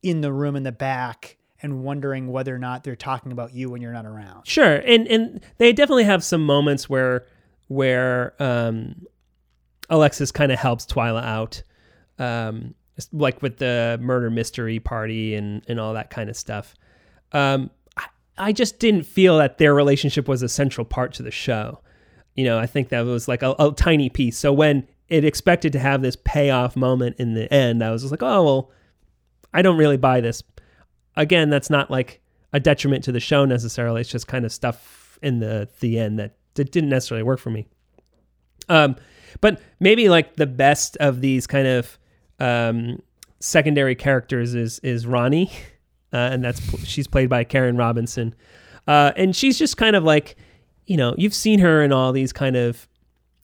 in 0.03 0.21
the 0.21 0.31
room 0.31 0.55
in 0.55 0.63
the 0.63 0.71
back 0.71 1.37
and 1.61 1.83
wondering 1.83 2.27
whether 2.27 2.53
or 2.53 2.59
not 2.59 2.83
they're 2.83 2.95
talking 2.95 3.31
about 3.31 3.53
you 3.53 3.69
when 3.69 3.81
you're 3.81 3.93
not 3.93 4.05
around. 4.05 4.45
Sure, 4.47 4.75
and 4.75 5.07
and 5.07 5.41
they 5.57 5.73
definitely 5.73 6.03
have 6.03 6.23
some 6.23 6.45
moments 6.45 6.89
where 6.89 7.25
where 7.67 8.35
um, 8.41 9.07
Alexis 9.89 10.31
kind 10.31 10.51
of 10.51 10.59
helps 10.59 10.85
Twyla 10.85 11.23
out, 11.23 11.63
um, 12.19 12.75
like 13.11 13.41
with 13.41 13.57
the 13.57 13.97
murder 14.01 14.29
mystery 14.29 14.79
party 14.79 15.35
and 15.35 15.63
and 15.67 15.79
all 15.79 15.93
that 15.93 16.09
kind 16.09 16.29
of 16.29 16.37
stuff. 16.37 16.75
Um, 17.31 17.71
I 18.37 18.51
just 18.51 18.79
didn't 18.79 19.03
feel 19.03 19.37
that 19.37 19.57
their 19.57 19.73
relationship 19.73 20.27
was 20.27 20.41
a 20.41 20.49
central 20.49 20.85
part 20.85 21.13
to 21.15 21.23
the 21.23 21.31
show. 21.31 21.79
You 22.35 22.45
know, 22.45 22.59
I 22.59 22.67
think 22.67 22.89
that 22.89 23.01
was 23.01 23.27
like 23.27 23.41
a, 23.41 23.55
a 23.57 23.71
tiny 23.71 24.09
piece. 24.09 24.37
So 24.37 24.53
when 24.53 24.87
it 25.09 25.25
expected 25.25 25.73
to 25.73 25.79
have 25.79 26.01
this 26.01 26.17
payoff 26.23 26.75
moment 26.75 27.15
in 27.17 27.33
the 27.33 27.51
end, 27.51 27.83
I 27.83 27.91
was 27.91 28.03
just 28.03 28.11
like, 28.11 28.23
oh, 28.23 28.43
well, 28.43 28.71
I 29.53 29.61
don't 29.61 29.77
really 29.77 29.97
buy 29.97 30.21
this. 30.21 30.43
Again, 31.15 31.49
that's 31.49 31.69
not 31.69 31.89
like 31.89 32.21
a 32.53 32.59
detriment 32.59 33.03
to 33.05 33.11
the 33.11 33.19
show 33.19 33.45
necessarily. 33.45 34.01
It's 34.01 34.09
just 34.09 34.27
kind 34.27 34.45
of 34.45 34.51
stuff 34.51 35.19
in 35.21 35.39
the 35.39 35.67
the 35.79 35.97
end 35.97 36.19
that, 36.19 36.35
that 36.53 36.71
didn't 36.71 36.89
necessarily 36.89 37.23
work 37.23 37.39
for 37.39 37.49
me. 37.49 37.67
Um, 38.69 38.95
but 39.41 39.61
maybe 39.79 40.09
like 40.09 40.35
the 40.35 40.45
best 40.45 40.97
of 40.97 41.21
these 41.21 41.47
kind 41.47 41.67
of 41.67 41.97
um, 42.39 43.01
secondary 43.39 43.95
characters 43.95 44.53
is 44.53 44.79
is 44.79 45.05
Ronnie. 45.05 45.51
uh, 46.13 46.17
and 46.17 46.43
that's 46.43 46.61
she's 46.85 47.07
played 47.07 47.29
by 47.29 47.43
Karen 47.43 47.77
Robinson, 47.77 48.33
uh, 48.87 49.11
and 49.15 49.35
she's 49.35 49.57
just 49.57 49.77
kind 49.77 49.95
of 49.95 50.03
like, 50.03 50.35
you 50.85 50.97
know, 50.97 51.13
you've 51.17 51.33
seen 51.33 51.59
her 51.59 51.83
in 51.83 51.91
all 51.91 52.11
these 52.11 52.33
kind 52.33 52.55
of 52.55 52.87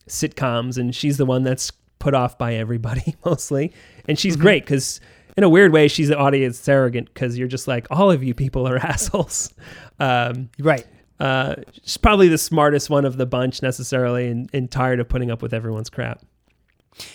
sitcoms, 0.08 0.78
and 0.78 0.96
she's 0.96 1.18
the 1.18 1.26
one 1.26 1.44
that's 1.44 1.72
put 2.00 2.14
off 2.14 2.38
by 2.38 2.56
everybody 2.56 3.16
mostly, 3.26 3.74
and 4.08 4.18
she's 4.18 4.36
mm-hmm. 4.36 4.44
great 4.44 4.64
because 4.64 5.00
in 5.36 5.44
a 5.44 5.50
weird 5.50 5.74
way 5.74 5.88
she's 5.88 6.10
an 6.10 6.18
audience 6.18 6.60
surrogate 6.60 7.12
because 7.14 7.38
you're 7.38 7.48
just 7.48 7.68
like 7.68 7.88
all 7.90 8.12
of 8.12 8.24
you 8.24 8.34
people 8.34 8.68
are 8.68 8.78
assholes, 8.86 9.54
um, 10.00 10.50
right. 10.60 10.86
Uh, 11.20 11.56
she's 11.84 11.98
probably 11.98 12.28
the 12.28 12.38
smartest 12.38 12.90
one 12.90 13.06
of 13.06 13.18
the 13.18 13.26
bunch 13.26 13.62
necessarily, 13.62 14.28
and, 14.28 14.50
and 14.54 14.70
tired 14.70 15.00
of 15.00 15.08
putting 15.08 15.32
up 15.32 15.42
with 15.42 15.54
everyone's 15.54 15.90
crap. 15.90 16.22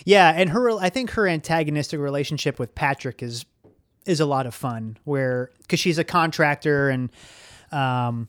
Yeah, 0.05 0.33
and 0.35 0.49
her 0.49 0.71
I 0.71 0.89
think 0.89 1.11
her 1.11 1.27
antagonistic 1.27 1.99
relationship 1.99 2.59
with 2.59 2.73
Patrick 2.75 3.21
is 3.21 3.45
is 4.05 4.19
a 4.19 4.25
lot 4.25 4.45
of 4.45 4.55
fun 4.55 4.97
where 5.03 5.51
because 5.59 5.79
she's 5.79 5.97
a 5.97 6.03
contractor 6.03 6.89
and 6.89 7.09
um, 7.71 8.27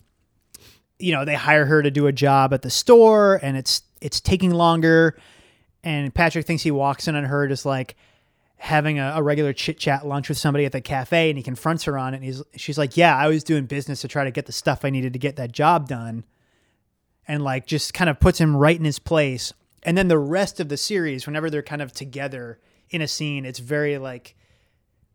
you 0.98 1.12
know 1.12 1.24
they 1.24 1.34
hire 1.34 1.64
her 1.64 1.82
to 1.82 1.90
do 1.90 2.06
a 2.06 2.12
job 2.12 2.52
at 2.52 2.62
the 2.62 2.70
store 2.70 3.40
and 3.42 3.56
it's 3.56 3.82
it's 4.00 4.20
taking 4.20 4.50
longer. 4.50 5.18
And 5.82 6.14
patrick 6.14 6.44
thinks 6.44 6.62
he 6.62 6.70
walks 6.70 7.08
in 7.08 7.14
on 7.14 7.24
her 7.24 7.48
just 7.48 7.64
like 7.64 7.96
having 8.58 8.98
a, 8.98 9.14
a 9.16 9.22
regular 9.22 9.54
chit 9.54 9.78
chat 9.78 10.06
lunch 10.06 10.28
with 10.28 10.36
somebody 10.36 10.66
at 10.66 10.72
the 10.72 10.82
cafe 10.82 11.30
and 11.30 11.38
he 11.38 11.42
confronts 11.42 11.84
her 11.84 11.96
on 11.96 12.12
it 12.12 12.18
and 12.18 12.24
he's 12.26 12.42
she's 12.54 12.76
like 12.76 12.94
yeah 12.94 13.16
i 13.16 13.26
was 13.26 13.42
doing 13.42 13.64
business 13.64 14.02
to 14.02 14.08
try 14.08 14.22
to 14.22 14.30
get 14.30 14.44
the 14.44 14.52
stuff 14.52 14.84
i 14.84 14.90
needed 14.90 15.14
to 15.14 15.18
get 15.18 15.36
that 15.36 15.52
job 15.52 15.88
done. 15.88 16.24
And 17.26 17.42
like 17.42 17.66
just 17.66 17.94
kind 17.94 18.10
of 18.10 18.18
puts 18.18 18.38
him 18.38 18.56
right 18.56 18.76
in 18.76 18.84
his 18.84 18.98
place. 18.98 19.52
And 19.84 19.96
then 19.96 20.08
the 20.08 20.18
rest 20.18 20.58
of 20.58 20.68
the 20.68 20.76
series 20.76 21.26
whenever 21.26 21.48
they're 21.48 21.62
kind 21.62 21.80
of 21.80 21.92
together 21.92 22.58
in 22.90 23.00
a 23.00 23.08
scene 23.08 23.44
it's 23.44 23.60
very 23.60 23.98
like 23.98 24.34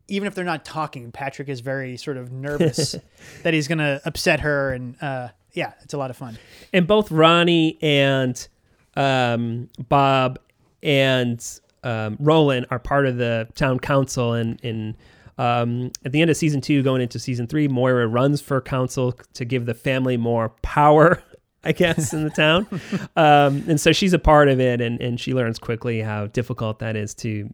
even 0.08 0.26
if 0.26 0.34
they're 0.34 0.44
not 0.44 0.64
talking, 0.64 1.12
Patrick 1.12 1.48
is 1.48 1.60
very 1.60 1.96
sort 1.96 2.16
of 2.16 2.32
nervous 2.32 2.96
that 3.42 3.54
he's 3.54 3.68
going 3.68 3.78
to 3.78 4.00
upset 4.04 4.40
her. 4.40 4.72
And 4.72 5.00
uh, 5.02 5.28
yeah, 5.52 5.72
it's 5.82 5.94
a 5.94 5.98
lot 5.98 6.10
of 6.10 6.16
fun. 6.16 6.38
And 6.72 6.86
both 6.86 7.10
Ronnie 7.10 7.78
and 7.82 8.46
um, 8.94 9.68
Bob 9.88 10.38
and 10.82 11.44
um, 11.82 12.16
Roland 12.20 12.66
are 12.70 12.78
part 12.78 13.06
of 13.06 13.16
the 13.16 13.48
town 13.54 13.78
council. 13.78 14.32
And 14.34 14.60
in 14.62 14.96
um, 15.38 15.90
at 16.04 16.12
the 16.12 16.20
end 16.20 16.30
of 16.30 16.36
season 16.36 16.60
two, 16.60 16.82
going 16.82 17.02
into 17.02 17.18
season 17.18 17.46
three, 17.46 17.68
Moira 17.68 18.06
runs 18.06 18.40
for 18.40 18.60
council 18.60 19.12
to 19.34 19.44
give 19.44 19.66
the 19.66 19.74
family 19.74 20.16
more 20.16 20.50
power. 20.62 21.22
I 21.64 21.72
guess 21.72 22.14
in 22.14 22.22
the 22.22 22.30
town, 22.30 22.68
um, 23.16 23.64
and 23.66 23.80
so 23.80 23.90
she's 23.90 24.12
a 24.12 24.20
part 24.20 24.48
of 24.48 24.60
it, 24.60 24.80
and, 24.80 25.00
and 25.00 25.18
she 25.18 25.34
learns 25.34 25.58
quickly 25.58 26.00
how 26.00 26.28
difficult 26.28 26.78
that 26.78 26.94
is 26.94 27.12
to 27.14 27.52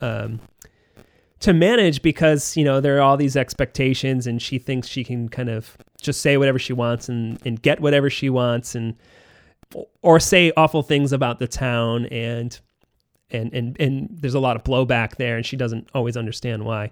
um, 0.00 0.40
to 1.40 1.52
manage 1.52 2.02
because 2.02 2.56
you 2.56 2.64
know 2.64 2.80
there 2.80 2.96
are 2.98 3.00
all 3.00 3.16
these 3.16 3.36
expectations 3.36 4.26
and 4.26 4.42
she 4.42 4.58
thinks 4.58 4.88
she 4.88 5.04
can 5.04 5.28
kind 5.28 5.48
of 5.48 5.76
just 6.00 6.20
say 6.20 6.36
whatever 6.36 6.58
she 6.58 6.72
wants 6.72 7.08
and, 7.08 7.38
and 7.46 7.62
get 7.62 7.80
whatever 7.80 8.10
she 8.10 8.30
wants 8.30 8.74
and 8.74 8.94
or 10.02 10.18
say 10.18 10.52
awful 10.56 10.82
things 10.82 11.12
about 11.12 11.38
the 11.38 11.46
town 11.46 12.06
and 12.06 12.60
and 13.30 13.52
and 13.52 13.80
and 13.80 14.08
there's 14.10 14.34
a 14.34 14.40
lot 14.40 14.56
of 14.56 14.64
blowback 14.64 15.16
there 15.16 15.36
and 15.36 15.44
she 15.46 15.56
doesn't 15.56 15.88
always 15.94 16.16
understand 16.16 16.64
why 16.64 16.90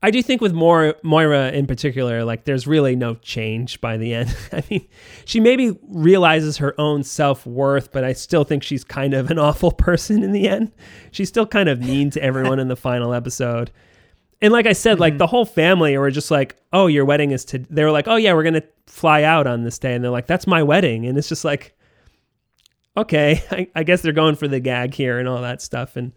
I 0.00 0.12
do 0.12 0.22
think 0.22 0.40
with 0.40 0.52
Moira, 0.52 0.94
Moira 1.02 1.50
in 1.50 1.66
particular, 1.66 2.24
like 2.24 2.44
there's 2.44 2.68
really 2.68 2.94
no 2.94 3.16
change 3.16 3.80
by 3.80 3.96
the 3.96 4.14
end. 4.14 4.36
I 4.52 4.62
mean, 4.70 4.86
she 5.24 5.40
maybe 5.40 5.76
realizes 5.88 6.58
her 6.58 6.80
own 6.80 7.02
self 7.02 7.44
worth, 7.44 7.90
but 7.90 8.04
I 8.04 8.12
still 8.12 8.44
think 8.44 8.62
she's 8.62 8.84
kind 8.84 9.12
of 9.12 9.30
an 9.30 9.38
awful 9.40 9.72
person 9.72 10.22
in 10.22 10.32
the 10.32 10.48
end. 10.48 10.72
She's 11.10 11.28
still 11.28 11.46
kind 11.46 11.68
of 11.68 11.80
mean 11.80 12.10
to 12.10 12.22
everyone 12.22 12.60
in 12.60 12.68
the 12.68 12.76
final 12.76 13.12
episode. 13.12 13.72
And 14.40 14.52
like 14.52 14.66
I 14.66 14.72
said, 14.72 14.94
mm-hmm. 14.94 15.00
like 15.00 15.18
the 15.18 15.26
whole 15.26 15.44
family 15.44 15.98
were 15.98 16.12
just 16.12 16.30
like, 16.30 16.56
"Oh, 16.72 16.86
your 16.86 17.04
wedding 17.04 17.32
is 17.32 17.44
to." 17.46 17.58
They 17.58 17.82
were 17.82 17.90
like, 17.90 18.06
"Oh 18.06 18.16
yeah, 18.16 18.34
we're 18.34 18.44
gonna 18.44 18.62
fly 18.86 19.24
out 19.24 19.48
on 19.48 19.64
this 19.64 19.80
day," 19.80 19.94
and 19.94 20.04
they're 20.04 20.12
like, 20.12 20.28
"That's 20.28 20.46
my 20.46 20.62
wedding," 20.62 21.06
and 21.06 21.18
it's 21.18 21.28
just 21.28 21.44
like, 21.44 21.76
okay, 22.96 23.42
I, 23.50 23.68
I 23.74 23.82
guess 23.82 24.02
they're 24.02 24.12
going 24.12 24.36
for 24.36 24.48
the 24.48 24.60
gag 24.60 24.94
here 24.94 25.18
and 25.18 25.28
all 25.28 25.42
that 25.42 25.60
stuff, 25.60 25.96
and 25.96 26.12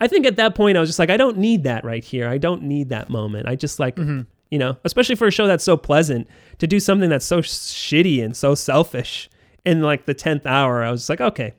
I 0.00 0.08
think 0.08 0.26
at 0.26 0.36
that 0.36 0.54
point 0.54 0.76
I 0.76 0.80
was 0.80 0.88
just 0.88 0.98
like, 0.98 1.10
I 1.10 1.16
don't 1.16 1.38
need 1.38 1.64
that 1.64 1.84
right 1.84 2.04
here. 2.04 2.28
I 2.28 2.38
don't 2.38 2.62
need 2.62 2.90
that 2.90 3.08
moment. 3.08 3.48
I 3.48 3.56
just 3.56 3.78
like, 3.78 3.96
mm-hmm. 3.96 4.22
you 4.50 4.58
know, 4.58 4.76
especially 4.84 5.14
for 5.14 5.26
a 5.26 5.30
show 5.30 5.46
that's 5.46 5.64
so 5.64 5.76
pleasant 5.76 6.28
to 6.58 6.66
do 6.66 6.80
something 6.80 7.08
that's 7.08 7.24
so 7.24 7.40
shitty 7.40 8.22
and 8.22 8.36
so 8.36 8.54
selfish 8.54 9.30
in 9.64 9.82
like 9.82 10.06
the 10.06 10.14
tenth 10.14 10.46
hour. 10.46 10.82
I 10.82 10.90
was 10.90 11.08
like, 11.08 11.20
okay. 11.20 11.54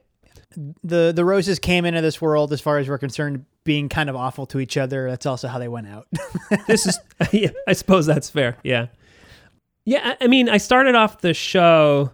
The 0.83 1.11
the 1.15 1.23
roses 1.23 1.59
came 1.59 1.85
into 1.85 2.01
this 2.01 2.19
world, 2.19 2.51
as 2.51 2.61
far 2.61 2.79
as 2.79 2.89
we're 2.89 2.97
concerned, 2.97 3.45
being 3.63 3.89
kind 3.89 4.09
of 4.09 4.15
awful 4.15 4.47
to 4.47 4.59
each 4.59 4.75
other. 4.75 5.07
That's 5.07 5.27
also 5.27 5.47
how 5.49 5.59
they 5.59 5.67
went 5.67 5.87
out. 5.87 6.07
this 6.67 6.87
is, 6.87 6.99
yeah, 7.31 7.49
I 7.67 7.73
suppose 7.73 8.07
that's 8.07 8.29
fair. 8.29 8.57
Yeah, 8.63 8.87
yeah. 9.85 10.15
I 10.19 10.25
mean, 10.25 10.49
I 10.49 10.57
started 10.57 10.95
off 10.95 11.21
the 11.21 11.35
show, 11.35 12.11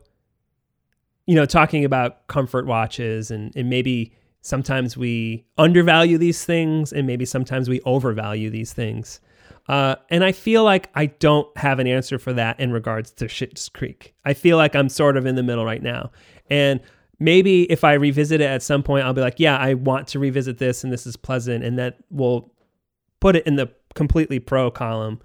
you 1.25 1.35
know, 1.35 1.45
talking 1.45 1.85
about 1.85 2.27
comfort 2.27 2.65
watches 2.65 3.31
and 3.31 3.55
and 3.55 3.69
maybe 3.69 4.13
sometimes 4.43 4.97
we 4.97 5.45
undervalue 5.57 6.17
these 6.17 6.43
things 6.43 6.91
and 6.91 7.07
maybe 7.07 7.25
sometimes 7.25 7.69
we 7.69 7.79
overvalue 7.85 8.49
these 8.49 8.73
things. 8.73 9.21
Uh, 9.69 9.95
and 10.09 10.23
I 10.25 10.33
feel 10.33 10.65
like 10.65 10.89
I 10.95 11.05
don't 11.05 11.47
have 11.57 11.79
an 11.79 11.87
answer 11.87 12.19
for 12.19 12.33
that 12.33 12.59
in 12.59 12.73
regards 12.73 13.11
to 13.11 13.25
Schitt's 13.25 13.69
Creek. 13.69 14.13
I 14.25 14.33
feel 14.33 14.57
like 14.57 14.75
I'm 14.75 14.89
sort 14.89 15.15
of 15.15 15.25
in 15.25 15.35
the 15.35 15.43
middle 15.43 15.63
right 15.63 15.81
now. 15.81 16.11
And 16.49 16.81
maybe 17.19 17.63
if 17.71 17.85
I 17.85 17.93
revisit 17.93 18.41
it 18.41 18.45
at 18.45 18.61
some 18.61 18.83
point, 18.83 19.05
I'll 19.05 19.13
be 19.13 19.21
like, 19.21 19.39
yeah, 19.39 19.57
I 19.57 19.75
want 19.75 20.09
to 20.09 20.19
revisit 20.19 20.57
this 20.57 20.83
and 20.83 20.91
this 20.91 21.07
is 21.07 21.15
pleasant. 21.15 21.63
And 21.63 21.79
that 21.79 21.99
will 22.11 22.51
put 23.21 23.37
it 23.37 23.47
in 23.47 23.55
the 23.55 23.71
completely 23.95 24.39
pro 24.39 24.69
column. 24.69 25.21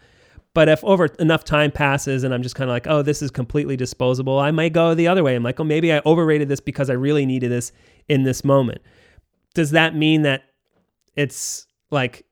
But 0.55 0.69
if 0.69 0.83
over 0.85 1.07
enough 1.19 1.43
time 1.43 1.73
passes 1.73 2.23
and 2.23 2.33
I'm 2.33 2.45
just 2.45 2.55
kind 2.55 2.71
of 2.71 2.75
like, 2.75 2.87
oh, 2.87 3.03
this 3.03 3.21
is 3.21 3.33
completely 3.33 3.77
disposable, 3.77 4.39
I 4.39 4.53
might 4.53 4.73
go 4.73 4.95
the 4.95 5.09
other 5.09 5.25
way. 5.25 5.35
I'm 5.35 5.43
like, 5.43 5.59
oh, 5.59 5.65
maybe 5.65 5.93
I 5.93 6.01
overrated 6.07 6.49
this 6.49 6.61
because 6.61 6.89
I 6.89 6.95
really 6.95 7.27
needed 7.27 7.51
this 7.51 7.73
in 8.09 8.23
this 8.23 8.45
moment. 8.45 8.81
Does 9.55 9.71
that 9.73 9.95
mean 9.97 10.23
that 10.23 10.45
it's 11.17 11.67
like 11.91 12.25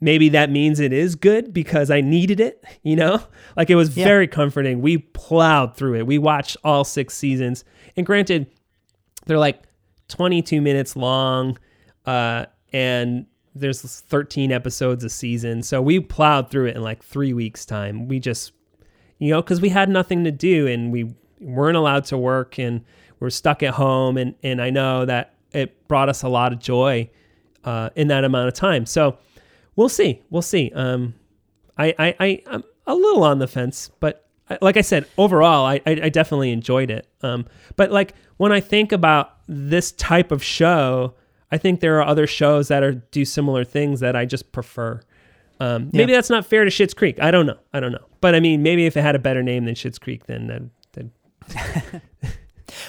maybe 0.00 0.28
that 0.30 0.50
means 0.50 0.80
it 0.80 0.92
is 0.92 1.14
good 1.14 1.52
because 1.52 1.90
I 1.90 2.00
needed 2.00 2.40
it, 2.40 2.62
you 2.82 2.96
know? 2.96 3.22
Like 3.56 3.70
it 3.70 3.76
was 3.76 3.96
Yeah. 3.96 4.04
very 4.04 4.26
comforting. 4.28 4.82
We 4.82 4.98
plowed 4.98 5.76
through 5.76 5.94
it. 5.96 6.06
We 6.06 6.18
watched 6.18 6.56
all 6.64 6.84
six 6.84 7.14
seasons. 7.16 7.64
And 7.96 8.04
granted, 8.04 8.46
they're 9.26 9.38
like 9.38 9.62
22 10.08 10.60
minutes 10.60 10.96
long 10.96 11.56
uh, 12.04 12.46
and 12.72 13.26
there's 13.54 13.80
13 13.80 14.50
episodes 14.52 15.04
a 15.04 15.08
season. 15.08 15.62
So 15.62 15.80
we 15.80 16.00
plowed 16.00 16.50
through 16.50 16.66
it 16.66 16.76
in 16.76 16.82
like 16.82 17.02
three 17.02 17.32
weeks' 17.32 17.64
time. 17.64 18.08
We 18.08 18.18
just, 18.18 18.52
you 19.18 19.30
know, 19.30 19.40
because 19.40 19.60
we 19.60 19.68
had 19.70 19.88
nothing 19.88 20.24
to 20.24 20.32
do 20.32 20.66
and 20.66 20.92
we 20.92 21.14
weren't 21.40 21.76
allowed 21.76 22.04
to 22.06 22.18
work 22.18 22.58
and 22.58 22.84
we're 23.20 23.30
stuck 23.30 23.62
at 23.62 23.74
home. 23.74 24.16
And, 24.18 24.34
and 24.42 24.60
I 24.60 24.70
know 24.70 25.06
that 25.06 25.33
it 25.54 25.86
brought 25.88 26.08
us 26.08 26.22
a 26.22 26.28
lot 26.28 26.52
of 26.52 26.58
joy 26.58 27.08
uh, 27.64 27.90
in 27.96 28.08
that 28.08 28.24
amount 28.24 28.48
of 28.48 28.54
time. 28.54 28.86
So 28.86 29.18
we'll 29.76 29.88
see. 29.88 30.22
We'll 30.30 30.42
see. 30.42 30.70
Um, 30.74 31.14
I, 31.78 31.94
I, 31.98 32.14
I, 32.20 32.42
I'm 32.46 32.64
a 32.86 32.94
little 32.94 33.24
on 33.24 33.38
the 33.38 33.46
fence, 33.46 33.90
but 34.00 34.26
I- 34.50 34.58
like 34.60 34.76
I 34.76 34.82
said, 34.82 35.06
overall, 35.16 35.64
I, 35.66 35.76
I, 35.86 36.00
I 36.04 36.08
definitely 36.08 36.50
enjoyed 36.52 36.90
it. 36.90 37.06
Um, 37.22 37.46
but 37.76 37.90
like 37.90 38.14
when 38.36 38.52
I 38.52 38.60
think 38.60 38.92
about 38.92 39.36
this 39.48 39.92
type 39.92 40.30
of 40.32 40.42
show, 40.42 41.14
I 41.50 41.58
think 41.58 41.80
there 41.80 41.98
are 42.00 42.06
other 42.06 42.26
shows 42.26 42.68
that 42.68 42.82
are 42.82 42.92
do 42.92 43.24
similar 43.24 43.64
things 43.64 44.00
that 44.00 44.16
I 44.16 44.24
just 44.24 44.52
prefer. 44.52 45.00
Um, 45.60 45.88
maybe 45.92 46.12
that's 46.12 46.30
not 46.30 46.44
fair 46.44 46.64
to 46.64 46.70
Schitt's 46.70 46.94
Creek. 46.94 47.20
I 47.20 47.30
don't 47.30 47.46
know. 47.46 47.58
I 47.72 47.78
don't 47.80 47.92
know. 47.92 48.04
But 48.20 48.34
I 48.34 48.40
mean, 48.40 48.62
maybe 48.62 48.86
if 48.86 48.96
it 48.96 49.02
had 49.02 49.14
a 49.14 49.20
better 49.20 49.42
name 49.42 49.64
than 49.66 49.74
Schitt's 49.76 49.98
Creek, 50.00 50.26
then 50.26 50.46
then, 50.48 50.70
then 50.92 51.12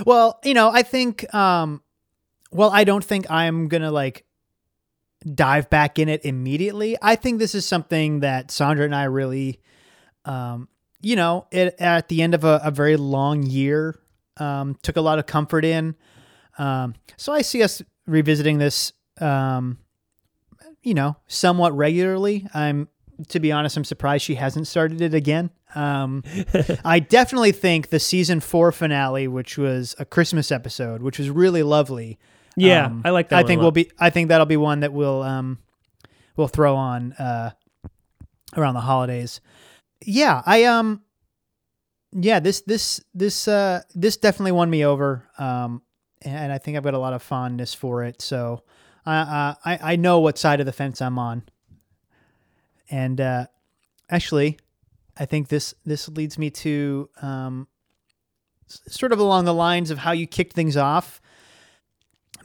Well, 0.05 0.39
you 0.43 0.53
know, 0.53 0.69
I 0.71 0.81
think 0.81 1.31
um 1.33 1.81
well, 2.55 2.69
I 2.71 2.85
don't 2.85 3.03
think 3.03 3.29
I'm 3.29 3.67
going 3.67 3.81
to 3.81 3.91
like 3.91 4.25
dive 5.33 5.69
back 5.69 5.99
in 5.99 6.07
it 6.07 6.23
immediately. 6.23 6.97
I 7.01 7.15
think 7.15 7.39
this 7.39 7.53
is 7.55 7.65
something 7.65 8.21
that 8.21 8.51
Sandra 8.51 8.85
and 8.85 8.95
I 8.95 9.05
really 9.05 9.59
um 10.23 10.69
you 11.01 11.15
know, 11.15 11.45
it 11.51 11.75
at 11.77 12.07
the 12.07 12.23
end 12.23 12.33
of 12.33 12.43
a, 12.43 12.61
a 12.63 12.71
very 12.71 12.97
long 12.97 13.43
year 13.43 13.99
um 14.37 14.75
took 14.81 14.95
a 14.95 15.01
lot 15.01 15.19
of 15.19 15.25
comfort 15.25 15.65
in. 15.65 15.95
Um 16.57 16.95
so 17.17 17.33
I 17.33 17.41
see 17.41 17.63
us 17.63 17.81
revisiting 18.07 18.57
this 18.57 18.93
um 19.19 19.79
you 20.83 20.93
know, 20.93 21.17
somewhat 21.27 21.75
regularly. 21.75 22.47
I'm 22.53 22.87
to 23.29 23.39
be 23.39 23.51
honest, 23.51 23.77
I'm 23.77 23.83
surprised 23.83 24.23
she 24.23 24.35
hasn't 24.35 24.67
started 24.67 25.01
it 25.01 25.13
again. 25.13 25.49
Um, 25.73 26.23
I 26.85 26.99
definitely 26.99 27.53
think 27.53 27.89
the 27.89 27.99
season 27.99 28.39
four 28.39 28.71
finale, 28.71 29.27
which 29.27 29.57
was 29.57 29.95
a 29.99 30.05
Christmas 30.05 30.51
episode, 30.51 31.01
which 31.01 31.17
was 31.17 31.29
really 31.29 31.63
lovely. 31.63 32.19
Yeah, 32.55 32.85
um, 32.85 33.01
I 33.05 33.09
like 33.09 33.29
that. 33.29 33.37
I 33.37 33.41
one 33.41 33.47
think 33.47 33.61
we'll 33.61 33.71
be. 33.71 33.91
I 33.99 34.09
think 34.09 34.29
that'll 34.29 34.45
be 34.45 34.57
one 34.57 34.81
that 34.81 34.93
we'll 34.93 35.23
um, 35.23 35.59
we'll 36.35 36.47
throw 36.47 36.75
on 36.75 37.13
uh, 37.13 37.51
around 38.55 38.73
the 38.73 38.81
holidays. 38.81 39.41
Yeah, 40.05 40.41
I 40.45 40.65
um, 40.65 41.01
yeah 42.11 42.39
this 42.39 42.61
this 42.61 43.01
this 43.13 43.47
uh 43.47 43.81
this 43.93 44.17
definitely 44.17 44.53
won 44.53 44.69
me 44.69 44.85
over. 44.85 45.27
Um, 45.37 45.81
and 46.21 46.51
I 46.51 46.57
think 46.57 46.75
I've 46.75 46.83
got 46.83 46.93
a 46.93 46.99
lot 46.99 47.13
of 47.13 47.21
fondness 47.21 47.73
for 47.73 48.03
it. 48.03 48.21
So 48.21 48.63
I 49.05 49.17
uh, 49.17 49.55
I 49.63 49.93
I 49.93 49.95
know 49.95 50.19
what 50.19 50.37
side 50.37 50.59
of 50.59 50.65
the 50.65 50.71
fence 50.71 51.01
I'm 51.01 51.19
on. 51.19 51.43
And 52.89 53.19
uh, 53.19 53.47
actually, 54.09 54.57
I 55.17 55.25
think 55.25 55.47
this 55.49 55.73
this 55.85 56.07
leads 56.09 56.37
me 56.37 56.49
to 56.51 57.09
um, 57.21 57.67
sort 58.67 59.11
of 59.11 59.19
along 59.19 59.45
the 59.45 59.53
lines 59.53 59.91
of 59.91 59.99
how 59.99 60.11
you 60.11 60.27
kicked 60.27 60.53
things 60.53 60.77
off. 60.77 61.21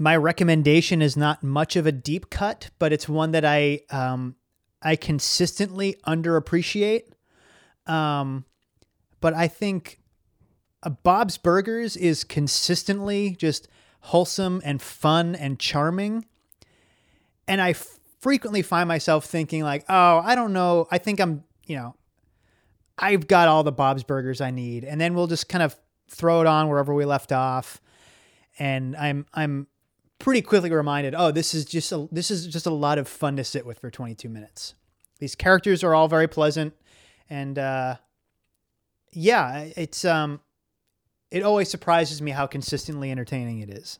My 0.01 0.17
recommendation 0.17 1.03
is 1.03 1.15
not 1.15 1.43
much 1.43 1.77
of 1.77 1.87
a 1.87 1.93
deep 1.93 2.31
cut, 2.31 2.71
but 2.79 2.91
it's 2.91 3.07
one 3.07 3.33
that 3.33 3.45
I 3.45 3.81
um, 3.91 4.35
I 4.81 4.97
consistently 4.97 5.97
underappreciate. 6.07 7.03
Um, 7.87 8.47
but 9.21 9.35
I 9.35 9.47
think 9.47 10.01
Bob's 11.03 11.37
Burgers 11.37 11.99
is 11.99 12.25
consistently 12.25 13.37
just 13.39 13.69
wholesome 14.01 14.63
and 14.65 14.81
fun 14.81 15.35
and 15.35 15.59
charming. 15.61 16.25
And 17.47 17.61
I 17.61 17.75
frequently 18.21 18.63
find 18.63 18.89
myself 18.89 19.27
thinking 19.27 19.63
like, 19.65 19.85
"Oh, 19.87 20.23
I 20.25 20.35
don't 20.35 20.55
know. 20.55 20.89
I 20.91 20.97
think 20.97 21.21
I'm, 21.21 21.45
you 21.67 21.77
know, 21.77 21.95
I've 22.97 23.29
got 23.29 23.49
all 23.49 23.65
the 23.65 23.71
Bob's 23.71 24.05
Burgers 24.05 24.41
I 24.41 24.51
need." 24.51 24.83
And 24.83 24.99
then 24.99 25.13
we'll 25.13 25.27
just 25.27 25.47
kind 25.47 25.63
of 25.63 25.77
throw 26.09 26.41
it 26.41 26.47
on 26.47 26.71
wherever 26.71 26.95
we 26.95 27.05
left 27.05 27.33
off. 27.33 27.83
And 28.59 28.97
I'm 28.97 29.27
I'm 29.35 29.67
pretty 30.21 30.43
quickly 30.43 30.71
reminded, 30.71 31.15
"Oh, 31.17 31.33
this 31.33 31.53
is 31.55 31.65
just 31.65 31.91
a 31.91 32.09
this 32.13 32.31
is 32.31 32.47
just 32.47 32.67
a 32.67 32.71
lot 32.71 32.99
of 32.99 33.09
fun 33.09 33.37
to 33.37 33.45
sit 33.45 33.67
with 33.67 33.81
for 33.81 33.91
22 33.91 34.29
minutes." 34.29 34.75
These 35.19 35.35
characters 35.35 35.83
are 35.83 35.95
all 35.95 36.07
very 36.09 36.29
pleasant 36.29 36.75
and 37.29 37.59
uh 37.59 37.97
yeah, 39.13 39.69
it's 39.77 40.05
um 40.05 40.41
it 41.31 41.43
always 41.43 41.69
surprises 41.69 42.21
me 42.21 42.31
how 42.33 42.47
consistently 42.47 43.11
entertaining 43.11 43.61
it 43.61 43.71
is. 43.71 43.99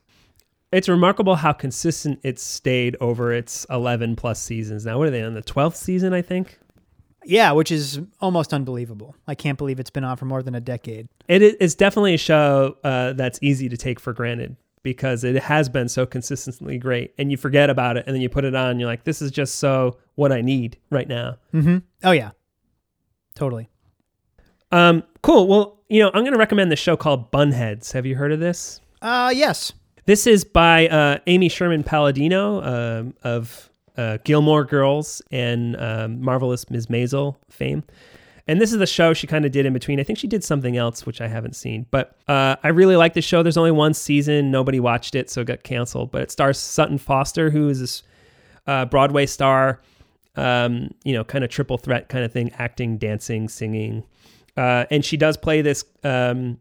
It's 0.73 0.89
remarkable 0.89 1.37
how 1.37 1.53
consistent 1.53 2.21
it's 2.23 2.43
stayed 2.43 2.97
over 3.01 3.33
its 3.33 3.67
11 3.71 4.15
plus 4.17 4.41
seasons. 4.41 4.87
Now, 4.87 4.99
what 4.99 5.09
are 5.09 5.11
they 5.11 5.23
on 5.23 5.35
the 5.35 5.43
12th 5.43 5.75
season? 5.75 6.13
I 6.13 6.23
think 6.23 6.59
Yeah, 7.25 7.53
which 7.53 7.73
is 7.73 8.01
almost 8.21 8.55
unbelievable. 8.55 9.17
I 9.27 9.35
can't 9.35 9.59
believe 9.59 9.81
it's 9.81 9.91
been 9.91 10.05
on 10.05 10.17
for 10.17 10.27
more 10.27 10.43
than 10.43 10.55
a 10.55 10.61
decade. 10.61 11.09
it 11.29 11.43
is 11.43 11.75
definitely 11.75 12.15
a 12.15 12.19
show 12.19 12.77
uh, 12.85 13.13
that's 13.15 13.39
easy 13.43 13.69
to 13.69 13.77
take 13.77 14.01
for 14.01 14.13
granted 14.13 14.57
because 14.83 15.25
it 15.25 15.37
has 15.43 15.69
been 15.69 15.89
so 15.89 16.07
consistently 16.07 16.79
great, 16.79 17.15
and 17.19 17.31
you 17.31 17.37
forget 17.37 17.71
about 17.71 17.97
it, 17.97 18.05
and 18.07 18.15
then 18.15 18.23
you 18.23 18.29
put 18.29 18.45
it 18.45 18.55
on, 18.55 18.71
and 18.71 18.81
you're 18.81 18.89
like, 18.89 19.05
"This 19.05 19.21
is 19.23 19.31
just 19.31 19.57
so 19.57 19.99
what 20.15 20.33
I 20.33 20.41
need 20.41 20.79
right 20.91 21.09
now." 21.09 21.37
Mm-hmm. 21.53 21.79
Oh 22.05 22.13
yeah, 22.13 22.31
totally. 23.35 23.69
Um, 24.73 25.03
cool. 25.23 25.47
Well, 25.49 25.81
you 25.89 26.01
know, 26.01 26.09
I'm 26.09 26.23
going 26.23 26.33
to 26.33 26.39
recommend 26.39 26.71
the 26.71 26.77
show 26.77 26.97
called 26.97 27.33
Bunheads. 27.33 27.93
Have 27.93 28.07
you 28.07 28.17
heard 28.17 28.33
of 28.33 28.41
this? 28.41 28.81
Uh 29.03 29.33
yes. 29.35 29.73
This 30.07 30.27
is 30.27 30.45
by 30.45 30.89
uh, 30.89 31.19
Amy 31.27 31.49
Sherman 31.49 31.85
Palladino 31.85 32.63
um, 32.63 33.15
of 33.23 33.71
uh, 33.97 34.19
Gilmore 34.25 34.65
Girls 34.65 35.23
and 35.31 35.77
um, 35.81 36.21
Marvelous 36.21 36.69
Ms. 36.71 36.87
Maisel 36.87 37.37
fame. 37.49 37.85
And 38.47 38.61
this 38.61 38.73
is 38.73 38.79
the 38.79 38.87
show 38.87 39.13
she 39.13 39.27
kind 39.27 39.45
of 39.45 39.53
did 39.53 39.67
in 39.67 39.73
between. 39.73 40.01
I 40.01 40.03
think 40.03 40.19
she 40.19 40.27
did 40.27 40.43
something 40.43 40.77
else, 40.77 41.07
which 41.07 41.21
I 41.21 41.29
haven't 41.29 41.57
seen. 41.57 41.87
But 41.91 42.17
uh, 42.29 42.57
I 42.63 42.69
really 42.69 42.97
like 42.97 43.15
the 43.15 43.23
show. 43.23 43.43
There's 43.43 43.57
only 43.57 43.71
one 43.71 43.95
season. 43.95 44.51
Nobody 44.51 44.81
watched 44.81 45.15
it, 45.15 45.31
so 45.31 45.43
it 45.43 45.47
got 45.47 45.63
canceled. 45.63 46.11
But 46.11 46.23
it 46.23 46.31
stars 46.31 46.59
Sutton 46.59 46.99
Foster, 46.99 47.51
who 47.51 47.69
is 47.69 47.81
this 47.81 48.03
uh, 48.67 48.85
Broadway 48.87 49.27
star, 49.27 49.81
um, 50.37 50.91
you 51.05 51.13
know, 51.13 51.25
kind 51.25 51.45
of 51.45 51.51
triple 51.51 51.79
threat 51.79 52.09
kind 52.09 52.25
of 52.25 52.33
thing 52.33 52.51
acting, 52.59 52.99
dancing, 52.99 53.49
singing. 53.49 54.05
Uh, 54.57 54.85
and 54.91 55.05
she 55.05 55.17
does 55.17 55.37
play 55.37 55.63
this 55.63 55.85
um, 56.05 56.59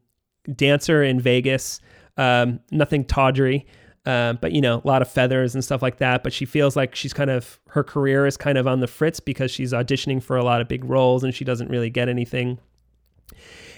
dancer 0.55 1.03
in 1.03 1.19
Vegas. 1.19 1.79
Um, 2.17 2.59
nothing 2.71 3.05
tawdry, 3.05 3.65
uh, 4.05 4.33
but 4.33 4.51
you 4.51 4.61
know, 4.61 4.81
a 4.83 4.87
lot 4.87 5.01
of 5.01 5.09
feathers 5.09 5.53
and 5.53 5.63
stuff 5.63 5.81
like 5.81 5.97
that. 5.97 6.23
But 6.23 6.33
she 6.33 6.45
feels 6.45 6.75
like 6.75 6.95
she's 6.95 7.13
kind 7.13 7.29
of 7.29 7.59
her 7.69 7.83
career 7.83 8.25
is 8.25 8.37
kind 8.37 8.57
of 8.57 8.67
on 8.67 8.79
the 8.79 8.87
fritz 8.87 9.19
because 9.19 9.51
she's 9.51 9.73
auditioning 9.73 10.21
for 10.21 10.37
a 10.37 10.43
lot 10.43 10.61
of 10.61 10.67
big 10.67 10.83
roles 10.85 11.23
and 11.23 11.33
she 11.33 11.45
doesn't 11.45 11.69
really 11.69 11.89
get 11.89 12.09
anything. 12.09 12.59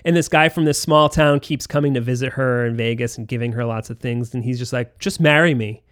And 0.03 0.15
this 0.15 0.27
guy 0.27 0.49
from 0.49 0.65
this 0.65 0.81
small 0.81 1.09
town 1.09 1.39
keeps 1.39 1.67
coming 1.67 1.93
to 1.93 2.01
visit 2.01 2.33
her 2.33 2.65
in 2.65 2.75
Vegas 2.75 3.17
and 3.17 3.27
giving 3.27 3.51
her 3.51 3.65
lots 3.65 3.89
of 3.89 3.99
things. 3.99 4.33
And 4.33 4.43
he's 4.43 4.57
just 4.57 4.73
like, 4.73 4.97
just 4.99 5.19
marry 5.19 5.53
me. 5.53 5.83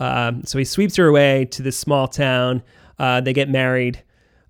Um, 0.00 0.44
so 0.44 0.58
he 0.58 0.64
sweeps 0.64 0.96
her 0.96 1.06
away 1.06 1.44
to 1.46 1.62
this 1.62 1.78
small 1.78 2.08
town. 2.08 2.62
Uh, 2.98 3.20
they 3.20 3.32
get 3.32 3.48
married 3.48 4.02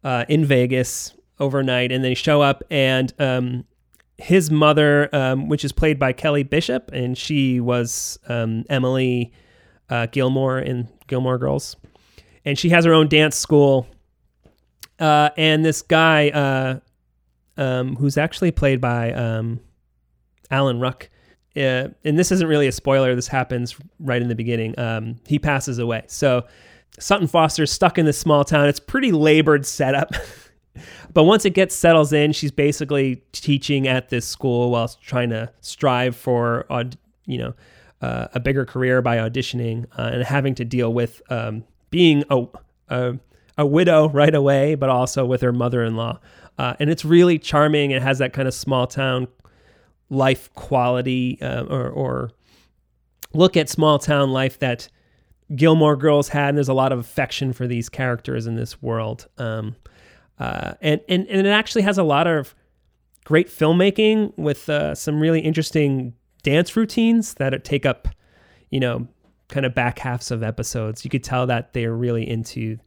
uh, 0.05 0.24
in 0.28 0.44
Vegas 0.44 1.15
overnight, 1.40 1.93
and 1.93 2.05
they 2.05 2.15
show 2.15 2.40
up, 2.43 2.62
and 2.70 3.12
um, 3.19 3.65
his 4.19 4.51
mother, 4.51 5.09
um, 5.15 5.49
which 5.49 5.65
is 5.65 5.73
played 5.73 5.99
by 5.99 6.12
Kelly 6.12 6.43
Bishop, 6.43 6.90
and 6.93 7.16
she 7.16 7.61
was 7.61 8.19
um, 8.28 8.65
Emily 8.69 9.32
uh, 9.89 10.07
Gilmore 10.07 10.59
in 10.59 10.89
Gilmore 11.07 11.39
Girls, 11.39 11.77
and 12.45 12.59
she 12.59 12.69
has 12.70 12.85
her 12.85 12.93
own 12.93 13.09
dance 13.09 13.36
school. 13.36 13.86
Uh, 14.99 15.31
and 15.36 15.65
this 15.65 15.81
guy, 15.81 16.31
uh, 16.31 16.81
um, 17.57 17.95
who's 17.97 18.19
actually 18.19 18.51
played 18.51 18.81
by 18.81 19.12
um, 19.12 19.61
Alan 20.51 20.81
Ruck, 20.81 21.09
uh, 21.57 21.89
and 22.05 22.19
this 22.19 22.32
isn't 22.32 22.49
really 22.49 22.66
a 22.66 22.73
spoiler. 22.73 23.15
This 23.15 23.28
happens 23.28 23.77
right 24.01 24.20
in 24.20 24.28
the 24.28 24.35
beginning. 24.35 24.78
Um, 24.78 25.16
he 25.27 25.39
passes 25.39 25.78
away. 25.78 26.03
So 26.09 26.45
Sutton 26.99 27.28
Foster's 27.28 27.70
stuck 27.70 27.99
in 27.99 28.07
this 28.07 28.19
small 28.19 28.45
town. 28.45 28.69
It's 28.69 28.81
pretty 28.81 29.12
labored 29.12 29.65
setup. 29.65 30.12
but 31.13 31.25
once 31.25 31.45
it 31.45 31.51
gets 31.51 31.75
settles 31.75 32.13
in, 32.13 32.33
she's 32.33 32.51
basically 32.51 33.23
teaching 33.33 33.87
at 33.89 34.09
this 34.09 34.27
school 34.27 34.71
while 34.71 34.89
trying 35.03 35.31
to 35.31 35.51
strive 35.61 36.17
for, 36.17 36.67
you 37.27 37.39
know, 37.39 37.55
uh, 38.01 38.29
a 38.33 38.41
bigger 38.41 38.65
career 38.65 39.03
by 39.03 39.17
auditioning 39.17 39.87
uh, 39.99 40.11
and 40.13 40.23
having 40.23 40.55
to 40.55 40.65
deal 40.65 40.93
with 40.93 41.21
um, 41.31 41.65
being 41.91 42.25
a, 42.31 42.45
a 42.89 43.19
a 43.61 43.67
widow 43.67 44.09
right 44.11 44.37
away, 44.37 44.77
but 44.77 44.89
also 44.89 45.27
with 45.27 45.41
her 45.41 45.53
mother-in-law 45.53 46.17
uh, 46.59 46.75
and 46.81 46.91
it's 46.91 47.05
really 47.05 47.39
charming. 47.39 47.93
It 47.93 48.03
has 48.03 48.19
that 48.19 48.33
kind 48.33 48.49
of 48.49 48.55
small 48.55 48.87
town 48.87 49.29
life 50.11 50.53
quality 50.55 51.41
uh, 51.41 51.65
or, 51.65 51.89
or 51.89 52.31
look 53.33 53.57
at 53.57 53.69
small 53.69 53.99
town 53.99 54.33
life 54.33 54.59
that 54.59 54.89
Gilmore 55.55 55.97
Girls 55.97 56.29
had. 56.29 56.51
And 56.51 56.59
there's 56.59 56.69
a 56.69 56.75
lot 56.75 56.93
of 56.93 56.99
affection 56.99 57.53
for 57.53 57.67
these 57.67 57.89
characters 57.89 58.47
in 58.47 58.57
this 58.57 58.83
world. 58.83 59.29
Um, 59.39 59.77
uh, 60.39 60.74
and, 60.81 61.01
and, 61.09 61.27
and 61.28 61.47
it 61.47 61.51
actually 61.51 61.82
has 61.82 61.98
a 61.98 62.02
lot 62.02 62.27
of 62.27 62.55
great 63.24 63.48
filmmaking 63.48 64.32
with 64.36 64.69
uh, 64.69 64.94
some 64.94 65.20
really 65.20 65.40
interesting 65.40 66.15
dance 66.43 66.77
routines 66.77 67.35
that 67.35 67.65
take 67.65 67.85
up, 67.85 68.09
you 68.70 68.81
know, 68.81 69.06
kind 69.48 69.66
of 69.66 69.74
back 69.74 69.98
halves 69.98 70.31
of 70.31 70.43
episodes. 70.43 71.05
You 71.05 71.10
could 71.10 71.24
tell 71.24 71.47
that 71.47 71.73
they're 71.73 71.94
really 71.94 72.28
into 72.28 72.78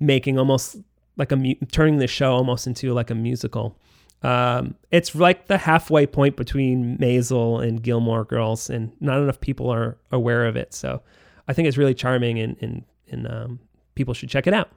making 0.00 0.38
almost 0.38 0.76
like 1.16 1.32
a 1.32 1.54
turning 1.72 1.98
the 1.98 2.06
show 2.06 2.32
almost 2.32 2.66
into 2.66 2.92
like 2.92 3.10
a 3.10 3.14
musical. 3.14 3.78
Um, 4.22 4.74
it's 4.90 5.14
like 5.14 5.46
the 5.46 5.58
halfway 5.58 6.06
point 6.06 6.36
between 6.36 6.98
Maisel 6.98 7.64
and 7.64 7.82
Gilmore 7.82 8.24
Girls, 8.24 8.68
and 8.68 8.92
not 9.00 9.18
enough 9.18 9.40
people 9.40 9.70
are 9.70 9.96
aware 10.10 10.46
of 10.46 10.56
it. 10.56 10.74
So 10.74 11.02
I 11.46 11.52
think 11.52 11.68
it's 11.68 11.76
really 11.76 11.94
charming, 11.94 12.38
and 12.38 12.56
and, 12.60 12.84
and 13.10 13.28
um, 13.30 13.60
people 13.94 14.14
should 14.14 14.28
check 14.28 14.46
it 14.46 14.54
out. 14.54 14.70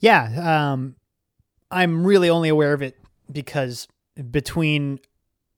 Yeah, 0.00 0.72
um, 0.72 0.96
I'm 1.70 2.06
really 2.06 2.30
only 2.30 2.48
aware 2.48 2.72
of 2.72 2.82
it 2.82 2.98
because 3.30 3.88
between 4.30 5.00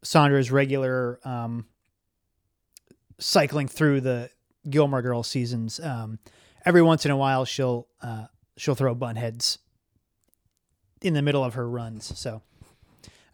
Sandra's 0.02 0.50
regular 0.50 1.18
um, 1.24 1.66
cycling 3.18 3.68
through 3.68 4.00
the 4.02 4.30
Gilmore 4.68 5.02
Girls 5.02 5.28
seasons, 5.28 5.80
um, 5.80 6.18
every 6.64 6.82
once 6.82 7.04
in 7.04 7.10
a 7.10 7.16
while 7.16 7.44
she'll 7.44 7.86
uh, 8.02 8.26
she'll 8.56 8.74
throw 8.74 8.94
bunheads 8.94 9.58
in 11.02 11.14
the 11.14 11.22
middle 11.22 11.44
of 11.44 11.54
her 11.54 11.68
runs. 11.68 12.18
So 12.18 12.42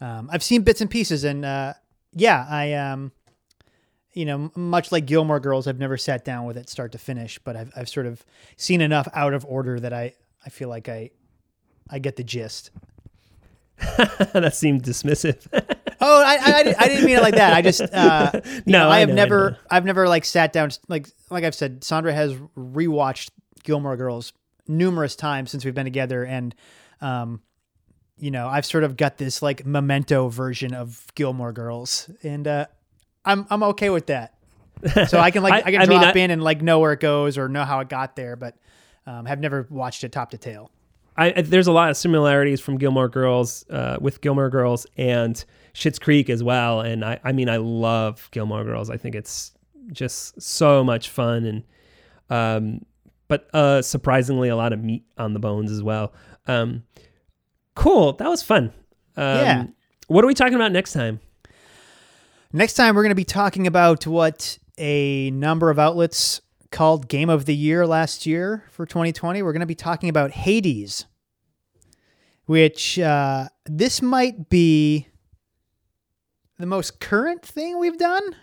um, 0.01 0.29
I've 0.33 0.43
seen 0.43 0.63
bits 0.63 0.81
and 0.81 0.91
pieces, 0.91 1.25
and 1.25 1.45
uh, 1.45 1.75
yeah, 2.15 2.47
I 2.49 2.73
um, 2.73 3.13
you 4.13 4.25
know, 4.25 4.51
much 4.55 4.93
like 4.93 5.07
Gilmore 5.07 5.41
Girls, 5.41 5.67
I've 5.67 5.79
never 5.79 5.97
sat 5.97 6.25
down 6.25 6.45
with 6.45 6.57
it 6.57 6.69
start 6.69 6.93
to 6.93 6.99
finish, 6.99 7.39
but 7.39 7.57
I've 7.57 7.73
I've 7.77 7.89
sort 7.89 8.07
of 8.07 8.25
seen 8.57 8.81
enough 8.81 9.09
out 9.15 9.35
of 9.35 9.45
order 9.47 9.79
that 9.81 9.93
I 9.93 10.15
I 10.45 10.51
feel 10.51 10.69
like 10.69 10.89
I 10.89 11.11
I 11.89 11.99
get 11.99 12.17
the 12.17 12.25
gist. 12.25 12.71
that 14.33 14.55
seemed 14.55 14.83
dismissive. 14.83 15.47
oh, 16.01 16.25
I, 16.25 16.37
I, 16.37 16.75
I, 16.79 16.89
didn't 16.89 17.05
mean 17.05 17.17
it 17.17 17.23
like 17.23 17.35
that. 17.35 17.53
I 17.53 17.63
just 17.63 17.81
uh, 17.81 18.31
no, 18.67 18.79
know, 18.79 18.89
I, 18.89 18.97
I 18.97 18.99
have 19.01 19.09
know, 19.09 19.15
never 19.15 19.59
I 19.71 19.75
have 19.75 19.85
never 19.85 20.09
like 20.09 20.25
sat 20.25 20.53
down 20.53 20.71
like 20.89 21.09
like 21.31 21.45
I've 21.45 21.55
said. 21.55 21.83
Sandra 21.83 22.13
has 22.13 22.35
rewatched 22.57 23.31
Gilmore 23.65 23.97
Girls 23.97 24.33
numerous 24.69 25.17
times 25.17 25.51
since 25.51 25.65
we've 25.65 25.75
been 25.75 25.85
together, 25.85 26.25
and 26.25 26.55
um, 27.01 27.41
you 28.19 28.31
know, 28.31 28.47
I've 28.47 28.67
sort 28.67 28.85
of 28.85 28.97
got 28.97 29.19
this 29.19 29.43
like 29.43 29.67
memento 29.67 30.29
version 30.29 30.75
of 30.75 31.07
Gilmore 31.15 31.53
Girls, 31.53 32.09
and 32.23 32.47
uh, 32.47 32.67
I'm 33.25 33.47
I'm 33.51 33.63
okay 33.65 33.91
with 33.91 34.07
that. 34.07 34.35
So 35.09 35.19
I 35.19 35.31
can 35.31 35.43
like 35.43 35.55
I, 35.55 35.69
I, 35.69 35.71
can 35.73 35.83
I 35.83 35.87
drop 35.87 36.15
mean, 36.15 36.25
in 36.25 36.31
and 36.31 36.43
like 36.43 36.63
know 36.63 36.79
where 36.79 36.93
it 36.93 37.01
goes 37.01 37.39
or 37.39 37.49
know 37.49 37.65
how 37.65 37.81
it 37.81 37.89
got 37.89 38.17
there, 38.17 38.37
but 38.37 38.57
um, 39.07 39.27
have 39.27 39.41
never 39.41 39.67
watched 39.71 40.05
it 40.05 40.13
top 40.13 40.31
to 40.31 40.39
tail. 40.39 40.71
I, 41.17 41.43
there's 41.43 41.67
a 41.67 41.73
lot 41.73 41.91
of 41.91 41.97
similarities 41.97 42.61
from 42.61 42.79
Gilmore 42.79 43.09
Girls 43.09 43.69
uh, 43.69 43.99
with 44.01 44.21
Gilmore 44.23 44.49
Girls 44.49 44.87
and 44.97 45.45
Schitt's 45.75 45.99
Creek 45.99 46.31
as 46.31 46.43
well. 46.43 46.81
And 46.81 47.05
I, 47.05 47.21
I 47.23 47.33
mean, 47.33 47.51
I 47.51 47.59
love 47.59 48.29
Gilmore 48.31 48.65
Girls. 48.65 48.89
I 48.89 48.97
think 48.97 49.15
it's 49.15 49.53
just 49.93 50.41
so 50.41 50.83
much 50.83 51.11
fun 51.11 51.45
and, 51.45 51.65
um, 52.31 52.87
but 53.29 53.49
uh, 53.55 53.81
surprisingly, 53.81 54.51
a 54.51 54.57
lot 54.57 54.75
of 54.75 54.85
meat 54.85 55.05
on 55.17 55.33
the 55.33 55.39
bones 55.39 55.71
as 55.73 55.83
well. 55.83 56.13
Um, 56.47 56.83
cool, 57.75 58.13
that 58.15 58.29
was 58.29 58.43
fun. 58.43 58.73
Um, 59.17 59.37
yeah. 59.37 59.67
What 60.09 60.23
are 60.23 60.27
we 60.27 60.35
talking 60.35 60.55
about 60.55 60.71
next 60.71 60.93
time? 60.93 61.19
Next 62.53 62.75
time, 62.75 62.95
we're 62.95 63.03
going 63.03 63.13
to 63.13 63.15
be 63.15 63.25
talking 63.25 63.67
about 63.67 64.07
what 64.07 64.59
a 64.77 65.31
number 65.31 65.71
of 65.71 65.79
outlets 65.79 66.43
called 66.73 67.09
Game 67.09 67.31
of 67.31 67.45
the 67.45 67.55
Year 67.55 67.87
last 67.87 68.27
year 68.27 68.65
for 68.71 68.87
2020. 68.87 69.43
We're 69.43 69.53
going 69.53 69.61
to 69.61 69.67
be 69.67 69.75
talking 69.75 70.09
about 70.09 70.33
Hades, 70.33 71.07
which 72.47 72.99
uh, 72.99 73.49
this 73.67 74.03
might 74.03 74.49
be 74.49 75.09
the 76.59 76.67
most 76.67 77.01
current 77.01 77.45
thing 77.45 77.79
we've 77.79 77.99
done. 77.99 78.37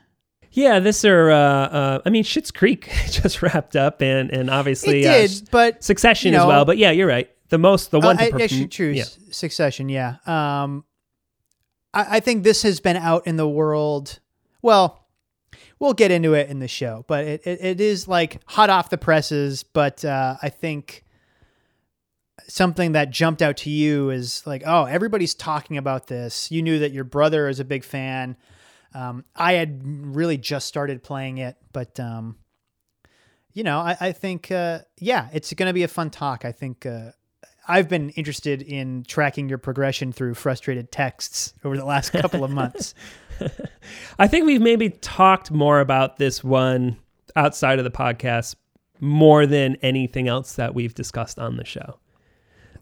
Yeah, 0.51 0.79
this 0.79 1.05
are. 1.05 1.29
Uh, 1.29 1.37
uh, 1.37 2.01
I 2.05 2.09
mean, 2.09 2.23
Schitt's 2.23 2.51
Creek 2.51 2.91
just 3.09 3.41
wrapped 3.41 3.75
up, 3.75 4.01
and 4.01 4.31
and 4.31 4.49
obviously 4.49 5.01
it 5.01 5.03
did, 5.03 5.31
uh, 5.31 5.45
but 5.51 5.83
Succession 5.83 6.31
you 6.31 6.37
know, 6.37 6.43
as 6.43 6.47
well. 6.47 6.65
But 6.65 6.77
yeah, 6.77 6.91
you're 6.91 7.07
right. 7.07 7.29
The 7.49 7.57
most, 7.57 7.91
the 7.91 7.99
one. 7.99 8.17
Uh, 8.17 8.29
I, 8.33 8.43
I 8.43 8.47
should 8.47 8.71
choose 8.71 8.97
yeah. 8.97 9.31
Succession. 9.31 9.89
Yeah. 9.89 10.15
Um, 10.25 10.85
I, 11.93 12.17
I 12.17 12.19
think 12.19 12.43
this 12.43 12.63
has 12.63 12.79
been 12.79 12.97
out 12.97 13.27
in 13.27 13.37
the 13.37 13.47
world. 13.47 14.19
Well, 14.61 14.98
we'll 15.79 15.93
get 15.93 16.11
into 16.11 16.33
it 16.33 16.49
in 16.49 16.59
the 16.59 16.67
show, 16.67 17.05
but 17.07 17.25
it, 17.25 17.41
it, 17.45 17.59
it 17.61 17.81
is 17.81 18.07
like 18.07 18.41
hot 18.45 18.69
off 18.69 18.89
the 18.89 18.97
presses. 18.97 19.63
But 19.63 20.03
uh, 20.03 20.35
I 20.41 20.49
think 20.49 21.05
something 22.47 22.93
that 22.93 23.09
jumped 23.11 23.41
out 23.41 23.57
to 23.57 23.69
you 23.69 24.09
is 24.09 24.45
like, 24.45 24.63
oh, 24.65 24.85
everybody's 24.85 25.33
talking 25.33 25.77
about 25.77 26.07
this. 26.07 26.51
You 26.51 26.61
knew 26.61 26.79
that 26.79 26.91
your 26.91 27.03
brother 27.03 27.47
is 27.47 27.59
a 27.59 27.65
big 27.65 27.83
fan. 27.83 28.35
Um, 28.93 29.23
I 29.35 29.53
had 29.53 29.81
really 29.83 30.37
just 30.37 30.67
started 30.67 31.03
playing 31.03 31.37
it, 31.37 31.55
but 31.73 31.99
um, 31.99 32.37
you 33.53 33.63
know, 33.63 33.79
I, 33.79 33.97
I 33.99 34.11
think 34.11 34.51
uh, 34.51 34.79
yeah, 34.99 35.29
it's 35.31 35.53
going 35.53 35.67
to 35.67 35.73
be 35.73 35.83
a 35.83 35.87
fun 35.87 36.09
talk. 36.09 36.43
I 36.43 36.51
think 36.51 36.85
uh, 36.85 37.11
I've 37.67 37.87
been 37.87 38.09
interested 38.11 38.63
in 38.63 39.03
tracking 39.07 39.47
your 39.47 39.59
progression 39.59 40.11
through 40.11 40.33
frustrated 40.33 40.91
texts 40.91 41.53
over 41.63 41.77
the 41.77 41.85
last 41.85 42.09
couple 42.11 42.43
of 42.43 42.49
months. 42.49 42.95
I 44.19 44.27
think 44.27 44.45
we've 44.45 44.61
maybe 44.61 44.89
talked 44.89 45.51
more 45.51 45.79
about 45.79 46.17
this 46.17 46.43
one 46.43 46.97
outside 47.35 47.79
of 47.79 47.85
the 47.85 47.91
podcast 47.91 48.55
more 48.99 49.45
than 49.45 49.77
anything 49.81 50.27
else 50.27 50.55
that 50.55 50.75
we've 50.75 50.93
discussed 50.93 51.39
on 51.39 51.57
the 51.57 51.65
show. 51.65 51.99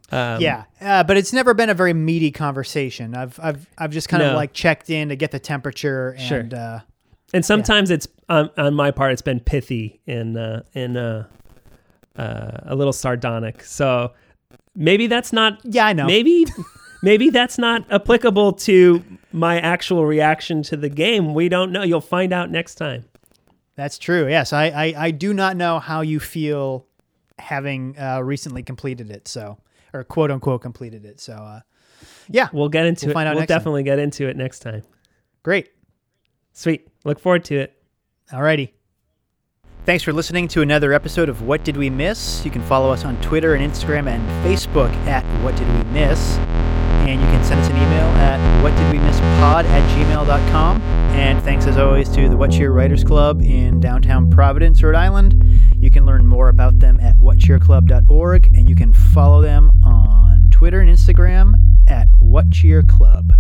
Um, 0.09 0.41
yeah, 0.41 0.63
uh, 0.79 1.03
but 1.03 1.17
it's 1.17 1.33
never 1.33 1.53
been 1.53 1.69
a 1.69 1.73
very 1.73 1.93
meaty 1.93 2.31
conversation. 2.31 3.13
I've 3.13 3.39
I've 3.41 3.67
I've 3.77 3.91
just 3.91 4.07
kind 4.07 4.23
no. 4.23 4.29
of 4.29 4.35
like 4.35 4.53
checked 4.53 4.89
in 4.89 5.09
to 5.09 5.15
get 5.15 5.31
the 5.31 5.39
temperature 5.39 6.11
and 6.11 6.51
sure. 6.51 6.59
uh, 6.59 6.79
and 7.33 7.45
sometimes 7.45 7.89
yeah. 7.89 7.95
it's 7.95 8.07
on, 8.29 8.49
on 8.57 8.73
my 8.73 8.91
part 8.91 9.11
it's 9.11 9.21
been 9.21 9.41
pithy 9.41 9.99
and 10.07 10.37
uh, 10.37 10.61
and 10.73 10.97
uh, 10.97 11.23
uh, 12.15 12.51
a 12.63 12.75
little 12.75 12.93
sardonic. 12.93 13.63
So 13.63 14.13
maybe 14.75 15.07
that's 15.07 15.33
not. 15.33 15.59
Yeah, 15.63 15.87
I 15.87 15.93
know. 15.93 16.05
Maybe, 16.05 16.45
maybe 17.01 17.29
that's 17.29 17.57
not 17.57 17.91
applicable 17.91 18.53
to 18.53 19.03
my 19.31 19.59
actual 19.59 20.05
reaction 20.05 20.63
to 20.63 20.77
the 20.77 20.89
game. 20.89 21.33
We 21.33 21.49
don't 21.49 21.71
know. 21.71 21.83
You'll 21.83 22.01
find 22.01 22.33
out 22.33 22.49
next 22.49 22.75
time. 22.75 23.05
That's 23.75 23.97
true. 23.97 24.27
Yes, 24.27 24.53
I 24.53 24.67
I, 24.67 24.93
I 24.97 25.11
do 25.11 25.33
not 25.33 25.55
know 25.55 25.79
how 25.79 26.01
you 26.01 26.19
feel 26.19 26.85
having 27.39 27.97
uh, 27.99 28.21
recently 28.21 28.63
completed 28.63 29.11
it. 29.11 29.27
So 29.27 29.57
or 29.93 30.03
quote 30.03 30.31
unquote 30.31 30.61
completed 30.61 31.05
it. 31.05 31.19
So 31.19 31.33
uh, 31.33 31.61
yeah, 32.29 32.49
we'll 32.51 32.69
get 32.69 32.85
into 32.85 33.07
we'll 33.07 33.17
it. 33.17 33.35
We'll 33.35 33.45
definitely 33.45 33.81
time. 33.81 33.85
get 33.85 33.99
into 33.99 34.27
it 34.27 34.35
next 34.35 34.59
time. 34.59 34.83
Great. 35.43 35.69
Sweet. 36.53 36.87
Look 37.03 37.19
forward 37.19 37.45
to 37.45 37.59
it. 37.59 37.81
Alrighty. 38.31 38.71
Thanks 39.85 40.03
for 40.03 40.11
listening 40.11 40.49
to 40.49 40.61
another 40.61 40.91
episode 40.91 41.29
of 41.29 41.43
What 41.43 41.63
Did 41.63 41.77
We 41.77 41.89
Miss? 41.89 42.43
You 42.43 42.51
can 42.51 42.61
follow 42.63 42.91
us 42.91 43.05
on 43.05 43.15
Twitter 43.21 43.53
and 43.53 43.71
Instagram 43.71 44.07
and 44.07 44.27
Facebook 44.45 44.91
at 45.05 45.23
What 45.41 45.55
Did 45.55 45.67
We 45.67 45.83
Miss? 45.93 46.37
And 47.07 47.21
you 47.21 47.27
can 47.27 47.41
send 47.41 47.61
us 47.61 47.69
an 47.69 47.77
email 47.77 48.07
at 48.17 48.37
whatdidwemisspod 48.61 49.63
at 49.63 49.89
gmail.com. 49.91 50.81
And 50.81 51.41
thanks 51.41 51.65
as 51.65 51.77
always 51.77 52.09
to 52.09 52.27
the 52.27 52.35
What 52.35 52.51
Cheer 52.51 52.71
Writers 52.71 53.05
Club 53.05 53.41
in 53.41 53.79
downtown 53.79 54.29
Providence, 54.29 54.83
Rhode 54.83 54.95
Island. 54.95 55.41
You 55.77 55.89
can 55.89 56.05
learn 56.05 56.27
more 56.27 56.49
about 56.49 56.79
them 56.79 56.99
at 56.99 57.15
whatcheerclub.org 57.15 58.57
and 58.57 58.69
you 58.69 58.75
can 58.75 58.91
follow 58.91 59.41
them 59.41 59.71
on 59.85 60.49
Twitter 60.51 60.81
and 60.81 60.89
Instagram 60.89 61.55
at 61.87 62.09
What 62.19 62.51
Cheer 62.51 62.83
Club. 62.83 63.31